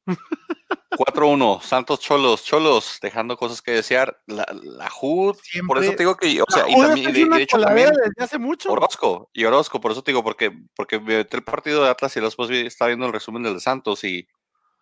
4-1, 0.91 1.61
Santos 1.61 1.99
Cholos, 1.99 2.43
Cholos, 2.43 2.99
dejando 3.01 3.37
cosas 3.37 3.61
que 3.61 3.71
desear. 3.71 4.19
La, 4.25 4.45
la 4.63 4.89
HUD, 5.01 5.37
por 5.67 5.83
eso 5.83 5.91
te 5.91 5.99
digo 5.99 6.15
que, 6.15 6.41
o 6.41 6.45
sea, 6.49 6.67
y 6.67 6.75
también, 6.79 7.13
de, 7.13 7.25
de 7.25 7.43
hecho 7.43 7.59
también, 7.59 7.91
desde 7.91 8.23
hace 8.23 8.39
mucho. 8.39 8.71
Orozco, 8.71 9.29
y 9.33 9.45
Orozco, 9.45 9.79
por 9.79 9.91
eso 9.91 10.03
te 10.03 10.11
digo, 10.11 10.23
porque, 10.23 10.51
porque 10.75 10.95
el 11.29 11.43
partido 11.43 11.83
de 11.83 11.89
Atlas 11.89 12.15
y 12.17 12.21
después 12.21 12.49
estaba 12.49 12.89
viendo 12.89 13.05
el 13.05 13.13
resumen 13.13 13.43
del 13.43 13.55
de 13.55 13.59
Santos 13.59 14.03
y, 14.03 14.27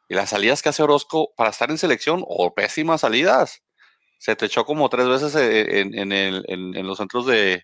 y 0.08 0.15
las 0.15 0.30
salidas 0.30 0.62
que 0.62 0.69
hace 0.69 0.84
Orozco 0.84 1.34
para 1.36 1.50
estar 1.50 1.69
en 1.69 1.78
selección, 1.78 2.24
o 2.28 2.54
pésimas 2.54 3.02
salidas. 3.02 3.63
Se 4.19 4.36
te 4.36 4.46
echó 4.46 4.63
como 4.65 4.88
tres 4.89 5.08
veces 5.08 5.36
en, 5.36 5.98
en, 5.98 6.12
el, 6.13 6.46
en, 6.48 6.76
en 6.78 6.88
los 6.88 6.98
centros 6.98 7.26
de, 7.26 7.63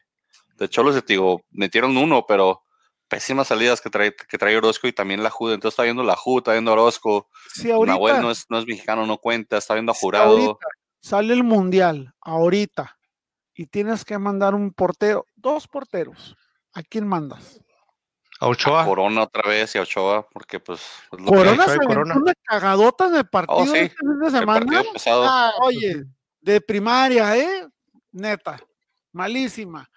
de 0.57 0.69
Cholos, 0.69 0.97
y 0.97 1.01
te 1.01 1.13
digo, 1.13 1.45
metieron 1.51 1.95
uno, 1.95 2.25
pero 2.27 2.63
pésimas 3.09 3.47
salidas 3.47 3.81
que 3.81 3.89
trae, 3.89 4.15
que 4.15 4.37
trae 4.37 4.55
Orozco 4.55 4.87
y 4.87 4.93
también 4.93 5.23
la 5.23 5.29
Jude. 5.29 5.55
Entonces 5.55 5.73
está 5.73 5.83
viendo 5.83 6.03
la 6.03 6.15
Jude, 6.15 6.39
está 6.39 6.53
viendo 6.53 6.71
Orozco. 6.71 7.27
Sí, 7.53 7.69
ahorita, 7.69 7.93
Nahuel 7.93 8.21
no 8.21 8.31
es, 8.31 8.45
no 8.49 8.59
es 8.59 8.65
mexicano, 8.65 9.05
no 9.05 9.17
cuenta, 9.17 9.57
está 9.57 9.73
viendo 9.73 9.91
a 9.91 9.95
Jurado. 9.95 10.37
Ahorita, 10.37 10.67
sale 11.01 11.33
el 11.33 11.43
Mundial, 11.43 12.13
ahorita, 12.21 12.97
y 13.53 13.65
tienes 13.65 14.05
que 14.05 14.17
mandar 14.17 14.55
un 14.55 14.71
portero, 14.71 15.25
dos 15.35 15.67
porteros. 15.67 16.37
¿A 16.73 16.83
quién 16.83 17.07
mandas? 17.07 17.59
A 18.39 18.47
Ochoa. 18.47 18.83
A 18.83 18.85
Corona 18.85 19.23
otra 19.23 19.49
vez 19.49 19.75
y 19.75 19.79
a 19.79 19.81
Ochoa, 19.81 20.29
porque 20.29 20.59
pues... 20.59 20.79
Es 21.11 21.25
Corona 21.25 21.67
se 21.67 21.77
Corona. 21.79 22.15
una 22.15 22.33
cagadota 22.43 23.09
de 23.09 23.23
partido 23.25 23.57
oh, 23.57 23.65
sí. 23.65 23.77
este 23.77 23.95
fin 23.97 24.19
de 24.19 24.31
semana. 24.31 24.83
Ah, 25.07 25.53
oye, 25.61 26.05
de 26.39 26.61
primaria, 26.61 27.35
¿eh? 27.35 27.67
Neta, 28.11 28.59
malísima. 29.11 29.89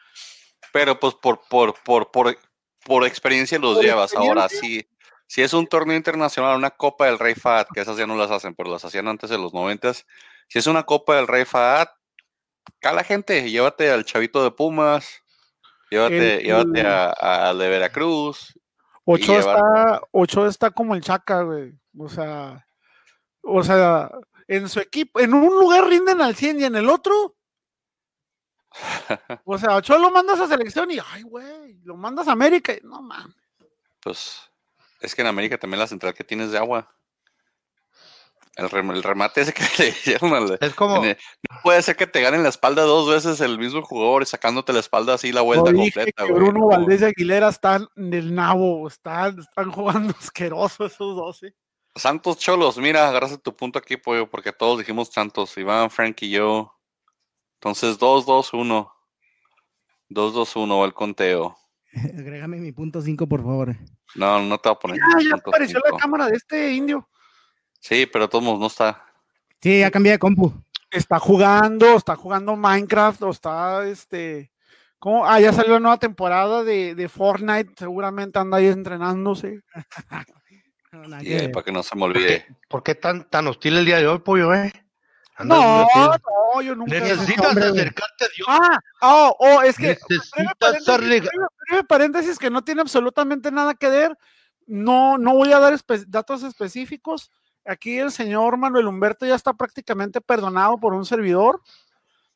Pero 0.73 0.99
pues 0.99 1.15
por, 1.15 1.41
por, 1.49 1.75
por, 1.85 2.11
por, 2.11 2.37
por 2.85 3.05
experiencia 3.07 3.59
los 3.59 3.77
¿Por 3.77 3.85
llevas. 3.85 4.15
Ahora, 4.15 4.45
experiencia? 4.45 4.87
si, 5.27 5.35
si 5.35 5.43
es 5.43 5.53
un 5.53 5.67
torneo 5.67 5.97
internacional, 5.97 6.57
una 6.57 6.71
Copa 6.71 7.07
del 7.07 7.19
Rey 7.19 7.35
Fahad, 7.35 7.67
que 7.73 7.81
esas 7.81 7.97
ya 7.97 8.07
no 8.07 8.17
las 8.17 8.31
hacen, 8.31 8.55
pero 8.55 8.71
las 8.71 8.85
hacían 8.85 9.09
antes 9.09 9.31
de 9.31 9.39
los 9.39 9.53
noventas. 9.55 10.07
Si 10.49 10.59
es 10.59 10.67
una 10.67 10.83
Copa 10.85 11.17
del 11.17 11.27
Rey 11.27 11.45
Fahad, 11.45 11.89
cala 12.81 13.05
gente, 13.05 13.51
llévate 13.51 13.91
al 13.91 14.05
chavito 14.05 14.43
de 14.45 14.51
Pumas, 14.51 15.23
llévate, 15.91 16.37
El- 16.41 16.45
llévate 16.45 16.81
a- 16.83 17.11
a- 17.19 17.49
al 17.51 17.59
de 17.59 17.69
Veracruz. 17.69 18.59
Ocho 19.05 19.39
está, 19.39 20.01
Ocho 20.13 20.47
está 20.47 20.71
como 20.71 20.95
el 20.95 21.03
Chaca, 21.03 21.43
güey. 21.43 21.73
O 21.99 22.09
sea, 22.09 22.65
o 23.43 23.63
sea, 23.65 24.11
en 24.47 24.69
su 24.69 24.79
equipo, 24.81 25.19
en 25.21 25.35
un 25.35 25.59
lugar 25.59 25.87
rinden 25.89 26.21
al 26.21 26.37
100 26.37 26.61
y 26.61 26.65
en 26.65 26.77
el 26.77 26.89
otro. 26.89 27.35
O 29.45 29.59
sea, 29.59 29.77
Ochoa 29.77 29.99
lo 29.99 30.11
mandas 30.11 30.41
a 30.41 30.49
selección 30.49 30.91
y, 30.91 30.99
ay, 31.13 31.23
güey, 31.23 31.75
lo 31.85 31.97
mandas 31.97 32.29
a 32.29 32.33
América. 32.33 32.73
y, 32.73 32.81
No, 32.83 33.03
mames. 33.03 33.35
Pues 34.01 34.41
es 35.01 35.15
que 35.15 35.23
en 35.23 35.29
América 35.29 35.59
también 35.59 35.79
la 35.81 35.87
central 35.87 36.15
que 36.15 36.25
tienes 36.25 36.51
de 36.51 36.59
agua. 36.59 36.89
El, 38.55 38.69
rem- 38.69 38.93
el 38.93 39.03
remate 39.03 39.41
ese 39.41 39.55
que 39.55 39.63
le 39.79 39.89
hicieron 39.89 40.35
al- 40.35 40.59
Es 40.61 40.75
como, 40.75 41.03
el- 41.03 41.17
no 41.51 41.61
puede 41.63 41.81
ser 41.83 41.97
que 41.97 42.07
te 42.07 42.21
ganen 42.21 42.43
la 42.43 42.51
espalda 42.51 42.83
dos 42.83 43.09
veces 43.09 43.41
el 43.41 43.59
mismo 43.59 43.81
jugador 43.83 44.23
y 44.23 44.27
sacándote 44.27 44.75
la 44.75 44.81
espalda 44.81 45.15
así 45.15 45.33
la 45.33 45.41
vuelta 45.41 45.73
No 45.73 45.79
dije 45.79 45.93
completa. 45.93 46.25
que 46.27 46.31
güey, 46.33 46.43
Bruno 46.45 46.61
no. 46.61 46.67
Valdés 46.69 47.01
y 47.01 47.05
Aguilera 47.07 47.49
están 47.49 47.89
del 47.97 48.35
nabo, 48.35 48.87
están, 48.89 49.39
están 49.39 49.71
jugando 49.73 50.15
asqueroso 50.21 50.85
esos 50.85 51.17
dos, 51.17 51.43
¿eh? 51.45 51.55
Santos 51.95 52.39
Cholos, 52.39 52.77
mira, 52.79 53.09
agarraste 53.09 53.39
tu 53.39 53.55
punto 53.55 53.79
aquí, 53.79 53.97
pollo, 53.99 54.29
porque 54.29 54.53
todos 54.53 54.79
dijimos 54.79 55.09
Santos, 55.13 55.57
Iván, 55.59 55.91
Frank 55.91 56.17
y 56.23 56.31
yo. 56.31 56.75
Entonces, 57.63 57.97
2-2-1. 57.97 58.91
2-2-1 60.11 60.81
va 60.81 60.85
el 60.85 60.93
conteo. 60.93 61.57
Agrégame 62.19 62.57
mi 62.59 62.73
punto 62.73 63.01
5, 63.01 63.29
por 63.29 63.41
favor. 63.41 63.77
No, 64.17 64.43
no 64.43 64.59
te 64.59 64.69
voy 64.69 64.75
a 64.75 64.79
poner. 64.81 65.01
Ah, 65.01 65.23
ya 65.23 65.31
punto 65.37 65.51
apareció 65.51 65.79
la 65.79 65.91
cinco. 65.91 65.99
cámara 65.99 66.27
de 66.27 66.37
este 66.37 66.73
indio. 66.73 67.09
Sí, 67.79 68.07
pero 68.07 68.29
todos 68.29 68.43
modos 68.45 68.59
no 68.59 68.67
está. 68.67 69.05
Sí, 69.61 69.79
ya 69.79 69.93
cambié 69.93 70.11
de 70.11 70.19
compu. 70.19 70.53
Está 70.91 71.21
jugando, 71.21 71.95
está 71.95 72.17
jugando 72.17 72.57
Minecraft, 72.57 73.23
o 73.23 73.31
está 73.31 73.87
este. 73.87 74.51
¿Cómo? 74.99 75.25
Ah, 75.25 75.39
ya 75.39 75.53
salió 75.53 75.75
la 75.75 75.81
nueva 75.81 75.99
temporada 75.99 76.65
de, 76.65 76.97
de 76.97 77.09
Fortnite, 77.09 77.75
seguramente 77.77 78.41
anda 78.41 78.59
ahí 78.59 78.67
entrenándose. 78.67 79.61
No, 80.93 81.19
que 81.21 81.49
para 81.49 81.65
que 81.65 81.73
no 81.73 81.83
se 81.83 81.97
me 81.97 82.05
olvide. 82.05 82.45
¿por 82.69 82.83
qué 82.83 82.95
tan, 82.95 83.27
tan 83.31 83.47
hostil 83.47 83.79
el 83.79 83.87
día 83.87 83.97
de 83.97 84.07
hoy, 84.07 84.19
pollo, 84.19 84.53
eh? 84.53 84.71
No, 85.45 85.87
no, 86.55 86.63
yo 86.63 86.75
nunca. 86.75 86.99
Necesitas 87.01 87.47
hombre. 87.47 87.67
acercarte 87.69 88.25
a 88.25 88.29
Dios. 88.37 88.49
Ah, 88.51 88.79
oh, 89.03 89.37
oh, 89.39 89.63
es 89.63 89.77
que 89.77 89.83
breve 89.87 90.01
Necesitas 90.09 90.55
paréntesis, 90.59 90.97
breve- 90.99 91.31
breve 91.69 91.85
paréntesis 91.85 92.39
que 92.39 92.51
no 92.51 92.63
tiene 92.63 92.81
absolutamente 92.83 93.51
nada 93.51 93.75
que 93.75 93.89
ver. 93.89 94.17
No, 94.67 95.19
no 95.19 95.35
voy 95.35 95.53
a 95.53 95.59
dar 95.59 95.73
espe- 95.75 96.05
datos 96.07 96.43
específicos. 96.43 97.31
Aquí 97.65 97.99
el 97.99 98.11
señor 98.13 98.57
Manuel 98.57 98.87
Humberto 98.89 99.25
ya 99.27 99.35
está 99.35 99.53
prácticamente 99.55 100.21
perdonado 100.21 100.79
por 100.79 100.95
un 100.95 101.05
servidor. 101.05 101.61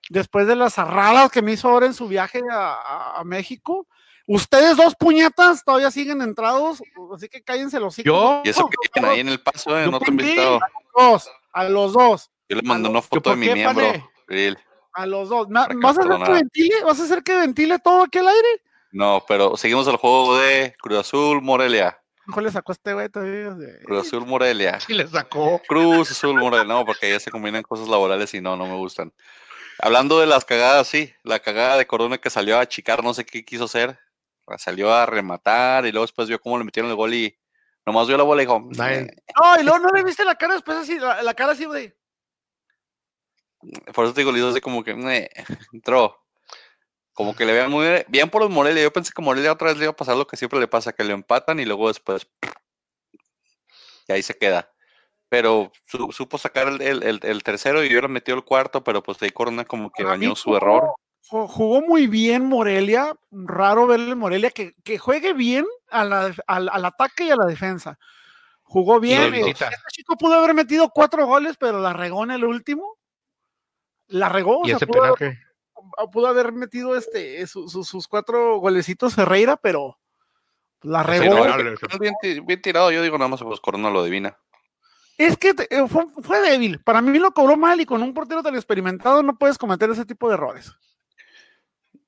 Después 0.09 0.47
de 0.47 0.55
las 0.55 0.75
zarradas 0.75 1.31
que 1.31 1.43
me 1.43 1.53
hizo 1.53 1.69
ahora 1.69 1.87
en 1.87 1.95
su 1.95 2.07
viaje 2.07 2.41
a, 2.51 2.75
a- 2.75 3.21
a 3.21 3.25
México. 3.25 3.87
Ustedes 4.29 4.77
dos 4.77 4.97
puñetas 4.97 5.63
todavía 5.65 5.89
siguen 5.93 6.21
entrados, 6.21 6.83
así 7.15 7.29
que 7.29 7.43
cállense 7.43 7.79
los 7.79 7.97
hijos. 8.01 8.07
Yo, 8.07 8.43
Y 8.45 8.49
eso 8.49 8.67
que 8.69 8.77
tienen 8.93 9.11
ahí 9.13 9.21
en 9.21 9.29
el 9.29 9.41
paso, 9.41 9.79
eh, 9.79 9.89
no 9.89 10.01
te 10.01 10.07
he 10.07 10.11
invitado. 10.11 10.59
Dos, 10.97 11.31
a 11.53 11.65
los 11.69 11.93
dos, 11.93 12.29
Yo 12.49 12.57
le 12.57 12.63
mandé 12.63 12.87
¿Yo 12.87 12.91
una 12.93 13.03
foto 13.03 13.31
de 13.31 13.37
mi 13.37 13.47
qué, 13.47 13.55
miembro. 13.55 13.93
a 14.93 15.07
los 15.07 15.29
dos. 15.29 15.49
¿Vas 15.49 15.69
a 15.99 16.05
no 16.05 16.15
hacer 16.15 16.27
que 16.27 16.33
ventile? 16.33 16.75
¿Vas 16.85 17.01
a 17.01 17.05
hacer 17.05 17.23
que 17.23 17.37
ventile 17.37 17.79
todo 17.79 18.03
aquí 18.03 18.19
al 18.19 18.29
aire? 18.29 18.49
No, 18.93 19.25
pero 19.27 19.57
seguimos 19.57 19.87
el 19.89 19.97
juego 19.97 20.39
de 20.39 20.75
Cruz 20.81 20.99
Azul, 21.01 21.43
Morelia. 21.43 22.01
Mejor 22.27 22.43
le 22.43 22.51
sacó 22.51 22.73
a 22.73 22.75
este 22.75 22.93
güey 22.93 23.09
todavía. 23.09 23.55
Cruz 23.85 24.07
Azul, 24.07 24.27
Morelia. 24.27 24.81
sí 24.81 24.95
le 24.95 25.07
sacó. 25.07 25.61
Cruz 25.69 26.11
Azul, 26.11 26.35
Morelia. 26.39 26.65
No, 26.65 26.85
porque 26.85 27.11
ya 27.11 27.21
se 27.21 27.31
combinan 27.31 27.63
cosas 27.63 27.89
laborales 27.89 28.33
y 28.35 28.41
no, 28.41 28.57
no 28.57 28.67
me 28.67 28.75
gustan. 28.77 29.13
Hablando 29.79 30.19
de 30.21 30.27
las 30.27 30.45
cagadas, 30.45 30.89
sí, 30.89 31.13
la 31.23 31.39
cagada 31.41 31.77
de 31.77 31.87
Corona 31.87 32.19
que 32.19 32.31
salió 32.31 32.57
a 32.57 32.63
achicar, 32.63 33.05
no 33.05 33.13
sé 33.13 33.27
qué 33.27 33.45
quiso 33.45 33.65
hacer. 33.65 33.99
Salió 34.59 34.95
a 34.95 35.05
rematar 35.07 35.85
y 35.87 35.93
luego 35.93 36.05
después 36.07 36.29
vio 36.29 36.41
cómo 36.41 36.57
le 36.57 36.65
metieron 36.65 36.91
el 36.91 36.97
gol 36.97 37.13
y 37.13 37.37
nomás 37.85 38.07
vio 38.07 38.17
la 38.17 38.23
bola 38.23 38.43
y 38.43 38.47
dijo. 38.47 38.61
No, 38.61 39.61
y 39.61 39.65
luego 39.65 39.79
no 39.81 39.89
le 39.91 40.05
viste 40.05 40.25
la 40.25 40.37
cara 40.37 40.55
después 40.55 40.79
así, 40.79 40.99
la, 40.99 41.23
la 41.23 41.35
cara 41.35 41.53
así 41.53 41.67
de. 41.67 41.95
Por 43.95 44.05
eso 44.05 44.15
te 44.15 44.21
digo, 44.21 44.33
le 44.33 44.39
hizo 44.39 44.49
así 44.49 44.61
como 44.61 44.83
que 44.85 44.93
"Eh", 44.93 45.31
entró. 45.73 46.23
Como 47.13 47.35
que 47.35 47.47
le 47.47 47.53
vean 47.55 47.71
muy 47.71 47.87
bien 48.09 48.29
por 48.29 48.43
el 48.43 48.51
Morelia. 48.51 48.83
Yo 48.83 48.93
pensé 48.93 49.11
que 49.15 49.23
Morelia 49.23 49.53
otra 49.53 49.69
vez 49.69 49.79
le 49.79 49.85
iba 49.85 49.93
a 49.93 49.97
pasar 49.97 50.17
lo 50.17 50.27
que 50.27 50.37
siempre 50.37 50.61
le 50.61 50.69
pasa, 50.69 50.93
que 50.93 51.03
le 51.03 51.15
empatan 51.15 51.59
y 51.59 51.65
luego 51.65 51.89
después. 51.89 52.27
Y 54.09 54.13
ahí 54.13 54.23
se 54.23 54.37
queda. 54.37 54.71
Pero 55.29 55.73
su- 55.87 56.13
supo 56.13 56.39
sacar 56.39 56.69
el, 56.69 56.81
el- 56.83 57.21
el- 57.23 57.43
tercero 57.43 57.83
y 57.85 57.93
ahora 57.95 58.07
metió 58.09 58.35
el 58.35 58.45
cuarto, 58.45 58.85
pero 58.85 59.03
pues 59.03 59.21
ahí 59.23 59.31
Corona 59.31 59.65
como 59.65 59.91
que 59.91 60.05
bañó 60.05 60.37
su 60.37 60.55
error. 60.57 60.93
ju- 61.29 61.49
Jugó 61.49 61.81
muy 61.81 62.07
bien 62.07 62.45
Morelia. 62.47 63.17
Raro 63.33 63.87
verle 63.87 64.15
Morelia 64.15 64.51
que, 64.51 64.75
que 64.85 64.99
juegue 64.99 65.33
bien 65.33 65.65
a 65.91 66.05
la 66.05 66.35
al, 66.47 66.69
al 66.69 66.85
ataque 66.85 67.25
y 67.25 67.31
a 67.31 67.37
la 67.37 67.47
defensa. 67.47 67.99
Jugó 68.63 69.01
bien. 69.01 69.33
Los. 69.41 69.51
Este 69.51 69.67
chico 69.91 70.17
pudo 70.17 70.35
haber 70.35 70.55
metido 70.55 70.91
cuatro 70.91 71.27
goles, 71.27 71.57
pero 71.59 71.81
la 71.81 71.93
regó 71.93 72.23
en 72.25 72.31
el 72.33 72.45
último. 72.45 72.97
La 74.09 74.29
regó. 74.29 74.59
o 74.61 74.65
Y 74.65 74.69
sea, 74.69 74.77
ese 74.77 74.87
pudo, 74.87 75.01
penal 75.03 75.15
haber- 75.19 75.37
que. 75.37 76.07
pudo 76.13 76.27
haber 76.27 76.53
metido 76.53 76.97
este, 76.97 77.47
su- 77.47 77.69
su- 77.69 77.85
sus 77.85 78.07
cuatro 78.09 78.59
golecitos 78.59 79.15
Ferreira, 79.15 79.57
pero 79.57 79.99
la 80.83 81.03
Sí, 81.05 81.11
regó. 81.21 81.45
bien, 82.01 82.15
ti- 82.21 82.41
bien 82.41 82.63
tirado, 82.63 82.91
yo 82.93 83.03
digo 83.03 83.19
nada 83.19 83.29
más, 83.29 83.43
pues 83.43 83.61
Corona 83.61 83.91
lo 83.91 84.01
adivina. 84.01 84.37
Es 85.19 85.37
que 85.39 85.55
te- 85.55 85.75
eh, 85.75 85.89
fue, 85.89 86.05
fue 86.23 86.41
débil. 86.43 86.79
Para 86.83 87.01
mí 87.01 87.19
lo 87.19 87.33
cobró 87.33 87.57
mal 87.57 87.81
y 87.81 87.87
con 87.87 88.03
un 88.03 88.13
portero 88.13 88.43
tan 88.43 88.55
experimentado 88.55 89.23
no 89.23 89.37
puedes 89.39 89.57
cometer 89.59 89.89
ese 89.91 90.05
tipo 90.05 90.29
de 90.29 90.35
errores. 90.35 90.73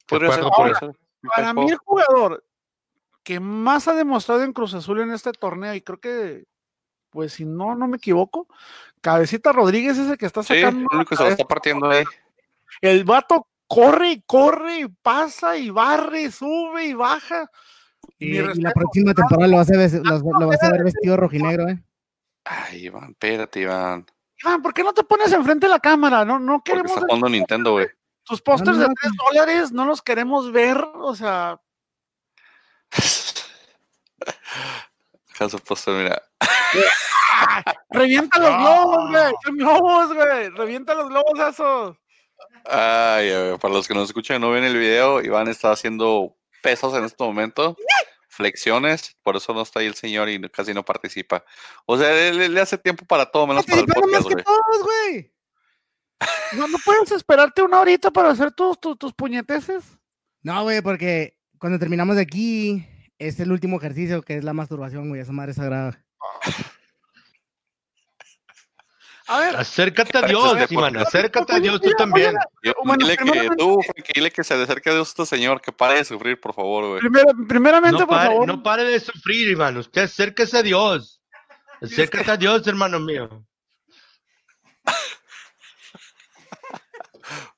Podría 0.06 0.30
ser, 0.32 0.40
acuerdo, 0.44 0.56
podría 0.56 0.74
ahora, 0.78 0.92
ser. 0.92 1.00
Para 1.34 1.52
mí 1.54 1.70
el 1.70 1.76
jugador 1.78 2.44
que 3.22 3.40
más 3.40 3.88
ha 3.88 3.94
demostrado 3.94 4.42
en 4.42 4.52
Cruz 4.52 4.74
Azul 4.74 5.00
en 5.00 5.10
este 5.12 5.32
torneo, 5.32 5.74
y 5.74 5.80
creo 5.82 5.98
que, 6.00 6.44
pues 7.10 7.32
si 7.34 7.44
no, 7.44 7.74
no 7.74 7.88
me 7.88 7.96
equivoco, 7.96 8.46
Cabecita 9.00 9.52
Rodríguez 9.52 9.96
es 9.98 10.08
el 10.10 10.18
que 10.18 10.26
está 10.26 10.42
Sí, 10.42 10.54
el 10.54 10.60
sacando. 10.62 10.88
único 10.92 11.08
que 11.10 11.16
se 11.16 11.22
lo 11.24 11.28
está 11.30 11.44
partiendo 11.44 11.90
ahí. 11.90 12.04
El 12.80 13.04
vato 13.04 13.46
corre 13.66 14.10
y 14.12 14.22
corre 14.22 14.80
y 14.80 14.88
pasa 14.88 15.56
y 15.56 15.70
barre 15.70 16.22
y 16.22 16.30
sube 16.30 16.84
y 16.86 16.94
baja. 16.94 17.50
Y, 18.18 18.38
y 18.38 18.54
la 18.60 18.72
próxima 18.72 19.14
temporada 19.14 19.48
lo 19.48 19.56
vas 19.58 19.70
a 19.70 19.76
ver, 19.76 19.90
lo, 20.04 20.18
lo 20.40 20.46
vas 20.48 20.62
a 20.62 20.72
ver 20.72 20.84
vestido 20.84 21.16
rojinegro, 21.16 21.68
¿eh? 21.68 21.82
Ay, 22.44 22.86
Iván, 22.86 23.10
espérate, 23.10 23.60
Iván. 23.60 24.06
Iván, 24.42 24.62
¿por 24.62 24.72
qué 24.72 24.82
no 24.82 24.92
te 24.94 25.02
pones 25.04 25.32
enfrente 25.32 25.66
de 25.66 25.72
la 25.72 25.80
cámara? 25.80 26.24
No, 26.24 26.38
no 26.38 26.54
Porque 26.58 26.72
queremos 26.72 26.92
está 26.92 27.02
jugando 27.02 27.28
Nintendo, 27.28 27.72
güey. 27.72 27.88
tus 28.24 28.40
pósters 28.40 28.76
No, 28.78 28.82
no, 28.84 28.88
de 28.88 28.94
3 29.00 29.12
dólares, 29.26 29.72
no 29.72 29.84
los 29.84 30.00
queremos 30.02 30.50
ver. 30.52 30.78
O 30.94 31.14
sea, 31.14 31.60
Deja 35.38 35.48
su 35.50 35.58
póster, 35.58 35.94
mira. 35.94 36.22
revienta 37.90 38.38
los 38.40 38.50
No. 38.50 38.58
globos, 38.58 39.10
güey. 39.10 39.32
Son 39.44 39.56
globos, 39.56 40.14
güey. 40.14 40.48
Revienta 40.50 40.94
los 40.94 41.08
globos 41.08 41.38
esos. 41.48 41.96
Ay, 42.64 43.30
para 43.60 43.74
los 43.74 43.86
que 43.86 43.94
nos 43.94 44.08
escuchan 44.08 44.36
y 44.36 44.40
no 44.40 44.50
ven 44.50 44.64
el 44.64 44.76
video, 44.76 45.22
Iván 45.22 45.48
está 45.48 45.70
haciendo 45.72 46.36
pesos 46.62 46.94
en 46.94 47.04
este 47.04 47.22
momento. 47.22 47.76
flexiones, 48.30 49.16
por 49.24 49.36
eso 49.36 49.52
no 49.52 49.62
está 49.62 49.80
ahí 49.80 49.86
el 49.86 49.94
señor 49.94 50.28
y 50.28 50.40
casi 50.50 50.72
no 50.72 50.84
participa. 50.84 51.44
O 51.86 51.98
sea, 51.98 52.10
él, 52.28 52.54
le 52.54 52.60
hace 52.60 52.78
tiempo 52.78 53.04
para 53.04 53.26
todo, 53.26 53.46
menos 53.48 53.66
para 53.66 53.80
el 53.80 53.86
podcast, 53.86 54.22
güey. 54.24 54.44
güey. 54.82 55.32
¿No, 56.52 56.68
¿No 56.68 56.78
puedes 56.84 57.10
esperarte 57.10 57.62
una 57.62 57.80
horita 57.80 58.10
para 58.12 58.30
hacer 58.30 58.52
tus, 58.52 58.78
tus, 58.78 58.96
tus 58.98 59.12
puñeteses? 59.12 59.84
No, 60.42 60.62
güey, 60.62 60.82
porque 60.82 61.36
cuando 61.58 61.78
terminamos 61.80 62.14
de 62.16 62.22
aquí, 62.22 62.86
es 63.18 63.40
el 63.40 63.52
último 63.52 63.78
ejercicio 63.78 64.22
que 64.22 64.36
es 64.36 64.44
la 64.44 64.52
masturbación, 64.52 65.08
güey, 65.08 65.20
esa 65.20 65.32
madre 65.32 65.54
sagrada. 65.54 66.04
A 69.26 69.40
ver. 69.40 69.56
Acércate 69.56 70.16
a 70.16 70.22
Dios, 70.22 70.68
Simón, 70.68 70.96
acércate 70.96 71.54
a 71.54 71.60
Dios 71.60 71.80
tú 71.82 71.90
también. 71.98 72.34
dile 72.98 73.16
que 73.18 73.50
tú, 73.58 73.78
dile 74.14 74.30
que 74.30 74.42
se 74.42 74.54
acerque 74.54 74.88
a 74.88 74.94
Dios 74.94 75.08
este 75.08 75.26
señor, 75.26 75.60
que 75.60 75.70
pare 75.70 75.98
de 75.98 76.04
sufrir, 76.06 76.40
por 76.40 76.54
favor, 76.54 77.00
güey. 77.00 77.00
primeramente, 77.46 78.06
por 78.06 78.16
favor. 78.16 78.46
No 78.46 78.62
pare 78.62 78.84
de 78.84 78.98
sufrir, 78.98 79.50
Iván. 79.50 79.76
Usted 79.76 80.04
acérquese 80.04 80.56
a 80.56 80.62
Dios. 80.62 81.20
Acércate 81.82 82.30
a 82.30 82.36
Dios, 82.38 82.66
hermano 82.66 82.98
mío. 82.98 83.44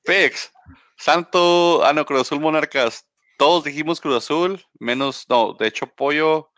Pix, 0.03 0.51
Santo, 0.97 1.85
ah, 1.85 1.93
no, 1.93 2.05
Monarcas. 2.39 3.05
Todos 3.41 3.63
dijimos 3.63 3.99
Cruz 3.99 4.17
Azul, 4.17 4.63
menos, 4.77 5.25
no, 5.27 5.55
de 5.59 5.65
hecho, 5.65 5.87
Pollo, 5.87 6.51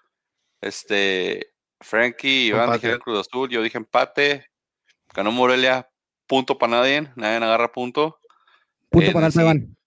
este, 0.59 1.53
Frankie, 1.79 2.47
Iván 2.47 2.73
dijeron 2.73 2.99
Cruz 2.99 3.21
Azul, 3.21 3.49
yo 3.49 3.61
dije 3.61 3.77
empate. 3.77 4.51
Ganó 5.13 5.31
Morelia, 5.31 5.89
punto 6.27 6.57
para 6.57 6.71
nadie, 6.71 7.09
nadie 7.15 7.37
agarra 7.37 7.71
punto. 7.71 8.19
Punto 8.89 9.13
para 9.13 9.27
el 9.27 9.33
Iván. 9.33 9.77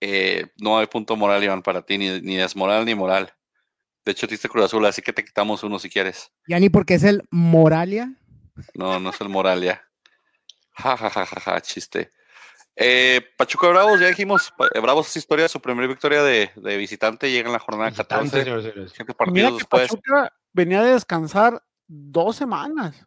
Eh, 0.00 0.46
no 0.60 0.76
hay 0.76 0.88
punto 0.88 1.14
moral, 1.14 1.44
Iván, 1.44 1.62
para 1.62 1.82
ti, 1.82 1.98
ni, 1.98 2.20
ni 2.20 2.36
moral 2.56 2.84
ni 2.84 2.96
moral. 2.96 3.32
De 4.04 4.10
hecho, 4.10 4.26
te 4.26 4.36
Cruz 4.36 4.64
Azul, 4.64 4.84
así 4.86 5.02
que 5.02 5.12
te 5.12 5.24
quitamos 5.24 5.62
uno 5.62 5.78
si 5.78 5.88
quieres. 5.88 6.32
Ya 6.48 6.58
ni 6.58 6.68
porque 6.68 6.94
es 6.94 7.04
el 7.04 7.22
Moralia. 7.30 8.12
No, 8.74 8.98
no 8.98 9.10
es 9.10 9.20
el 9.20 9.28
Moralia. 9.28 9.88
Ja, 10.72 10.96
ja, 10.96 11.10
ja, 11.10 11.26
ja, 11.26 11.40
ja, 11.40 11.60
chiste. 11.60 12.10
Eh, 12.76 13.20
Pachuca 13.36 13.68
Bravos, 13.68 14.00
ya 14.00 14.08
dijimos, 14.08 14.52
eh, 14.74 14.80
Bravos 14.80 15.08
es 15.08 15.16
historia 15.16 15.44
de 15.44 15.48
su 15.48 15.60
primera 15.60 15.86
victoria 15.86 16.22
de, 16.22 16.50
de 16.56 16.76
visitante, 16.76 17.30
llega 17.30 17.46
en 17.46 17.52
la 17.52 17.60
jornada 17.60 17.92
14. 17.92 18.44
Pachuca 19.68 20.32
venía 20.52 20.80
a 20.80 20.84
descansar 20.84 21.62
dos 21.86 22.36
semanas. 22.36 23.06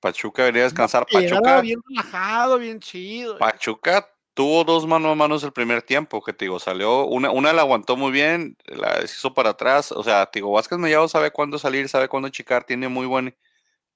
Pachuca 0.00 0.44
venía 0.44 0.62
a 0.62 0.64
descansar. 0.64 1.06
Pachuca. 1.10 1.60
bien 1.60 1.80
relajado, 1.88 2.58
bien 2.58 2.80
chido. 2.80 3.38
Pachuca 3.38 4.08
tuvo 4.34 4.64
dos 4.64 4.86
manos 4.86 5.12
a 5.12 5.14
manos 5.14 5.42
el 5.44 5.52
primer 5.52 5.80
tiempo, 5.80 6.22
que 6.22 6.34
te 6.34 6.44
digo, 6.44 6.58
salió, 6.58 7.06
una, 7.06 7.30
una 7.30 7.54
la 7.54 7.62
aguantó 7.62 7.96
muy 7.96 8.12
bien, 8.12 8.58
la 8.66 9.00
deshizo 9.00 9.32
para 9.32 9.50
atrás, 9.50 9.90
o 9.90 10.02
sea, 10.04 10.26
te 10.26 10.40
digo, 10.40 10.52
Vázquez 10.52 10.78
Mellado 10.78 11.08
sabe 11.08 11.30
cuándo 11.30 11.58
salir, 11.58 11.88
sabe 11.88 12.08
cuándo 12.08 12.28
chicar, 12.28 12.64
tiene 12.64 12.88
muy 12.88 13.06
buen, 13.06 13.34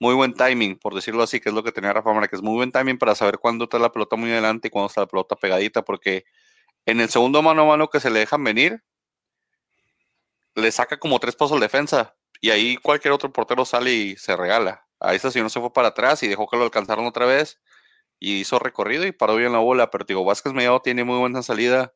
muy 0.00 0.14
buen 0.14 0.34
timing, 0.34 0.78
por 0.78 0.94
decirlo 0.94 1.22
así, 1.22 1.40
que 1.40 1.50
es 1.50 1.54
lo 1.54 1.62
que 1.62 1.72
tenía 1.72 1.92
Rafa 1.92 2.10
es 2.32 2.42
muy 2.42 2.54
buen 2.54 2.72
timing 2.72 2.98
para 2.98 3.14
saber 3.14 3.38
cuándo 3.38 3.64
está 3.64 3.78
la 3.78 3.92
pelota 3.92 4.16
muy 4.16 4.32
adelante 4.32 4.68
y 4.68 4.70
cuándo 4.70 4.88
está 4.88 5.02
la 5.02 5.06
pelota 5.06 5.36
pegadita, 5.36 5.82
porque 5.82 6.24
en 6.86 7.00
el 7.00 7.10
segundo 7.10 7.42
mano 7.42 7.62
a 7.62 7.66
mano 7.66 7.90
que 7.90 8.00
se 8.00 8.10
le 8.10 8.20
dejan 8.20 8.42
venir, 8.42 8.82
le 10.54 10.72
saca 10.72 10.98
como 10.98 11.20
tres 11.20 11.36
pasos 11.36 11.60
de 11.60 11.66
defensa, 11.66 12.16
y 12.40 12.50
ahí 12.50 12.76
cualquier 12.78 13.12
otro 13.12 13.32
portero 13.32 13.64
sale 13.64 13.92
y 13.92 14.16
se 14.16 14.34
regala. 14.36 14.86
Ahí 14.98 15.16
esta 15.16 15.28
no 15.40 15.50
se 15.50 15.60
fue 15.60 15.72
para 15.72 15.88
atrás 15.88 16.22
y 16.22 16.28
dejó 16.28 16.48
que 16.48 16.56
lo 16.56 16.64
alcanzaron 16.64 17.06
otra 17.06 17.26
vez 17.26 17.60
y 18.18 18.40
hizo 18.40 18.58
recorrido 18.58 19.06
y 19.06 19.12
paró 19.12 19.36
bien 19.36 19.52
la 19.52 19.58
bola, 19.58 19.90
pero 19.90 20.04
digo, 20.06 20.24
Vázquez 20.24 20.52
Mellado 20.52 20.80
tiene 20.80 21.04
muy 21.04 21.18
buena 21.18 21.42
salida, 21.42 21.92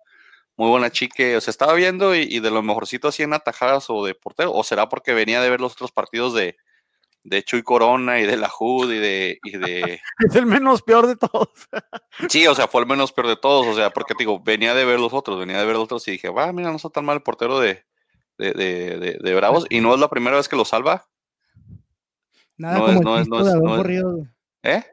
muy 0.56 0.70
buena 0.70 0.90
chique, 0.90 1.36
o 1.36 1.40
sea, 1.40 1.50
estaba 1.50 1.74
viendo 1.74 2.14
y, 2.14 2.40
de 2.40 2.50
lo 2.50 2.62
mejorcito 2.62 3.08
así 3.08 3.22
en 3.22 3.34
atajadas 3.34 3.90
o 3.90 4.04
de 4.04 4.14
portero, 4.14 4.52
o 4.52 4.64
será 4.64 4.88
porque 4.88 5.14
venía 5.14 5.40
de 5.42 5.50
ver 5.50 5.60
los 5.60 5.72
otros 5.72 5.92
partidos 5.92 6.34
de, 6.34 6.56
de 7.24 7.42
Chuy 7.42 7.62
Corona 7.62 8.20
y 8.20 8.26
de 8.26 8.36
la 8.36 8.50
HUD 8.56 8.92
y 8.92 8.98
de, 8.98 9.38
y 9.42 9.56
de... 9.56 10.00
Es 10.18 10.36
el 10.36 10.46
menos 10.46 10.82
peor 10.82 11.06
de 11.06 11.16
todos. 11.16 11.48
sí, 12.28 12.46
o 12.46 12.54
sea, 12.54 12.68
fue 12.68 12.82
el 12.82 12.86
menos 12.86 13.12
peor 13.12 13.28
de 13.28 13.36
todos, 13.36 13.66
o 13.66 13.74
sea, 13.74 13.90
porque 13.90 14.14
digo, 14.16 14.40
venía 14.40 14.74
de 14.74 14.84
ver 14.84 15.00
los 15.00 15.12
otros, 15.12 15.38
venía 15.38 15.58
de 15.58 15.64
ver 15.64 15.74
los 15.74 15.84
otros 15.84 16.06
y 16.06 16.12
dije, 16.12 16.28
va, 16.28 16.52
mira, 16.52 16.70
no 16.70 16.76
está 16.76 16.90
tan 16.90 17.04
mal 17.04 17.16
el 17.16 17.22
portero 17.22 17.58
de, 17.58 17.84
de, 18.38 18.52
de, 18.52 19.18
de 19.20 19.34
Bravos 19.34 19.66
y 19.70 19.80
no 19.80 19.94
es 19.94 20.00
la 20.00 20.08
primera 20.08 20.36
vez 20.36 20.48
que 20.48 20.56
lo 20.56 20.64
salva. 20.64 21.06
Nada 22.56 22.78
no 22.78 22.84
como 22.84 22.98
es, 22.98 23.00
no 23.02 23.18
es, 23.18 23.28
no 23.28 23.40
es, 23.40 23.54
no 23.54 24.20
es. 24.20 24.28
¿Eh? 24.62 24.84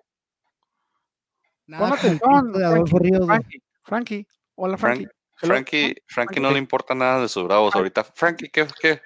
Nada 1.67 1.93
atención, 1.93 2.51
de 2.53 2.65
Adolfo 2.65 2.97
Ríos. 2.97 3.25
Frankie, 3.25 3.61
Frankie. 3.83 4.27
Hola, 4.55 4.77
Frankie. 4.77 5.07
Frankie, 5.35 5.95
Frankie 6.07 6.39
no 6.39 6.51
le 6.51 6.59
importa 6.59 6.93
nada 6.93 7.21
de 7.21 7.29
sus 7.29 7.43
bravos 7.43 7.75
ahorita. 7.75 8.03
Frankie, 8.03 8.49
¿qué, 8.49 8.67
qué, 8.79 9.01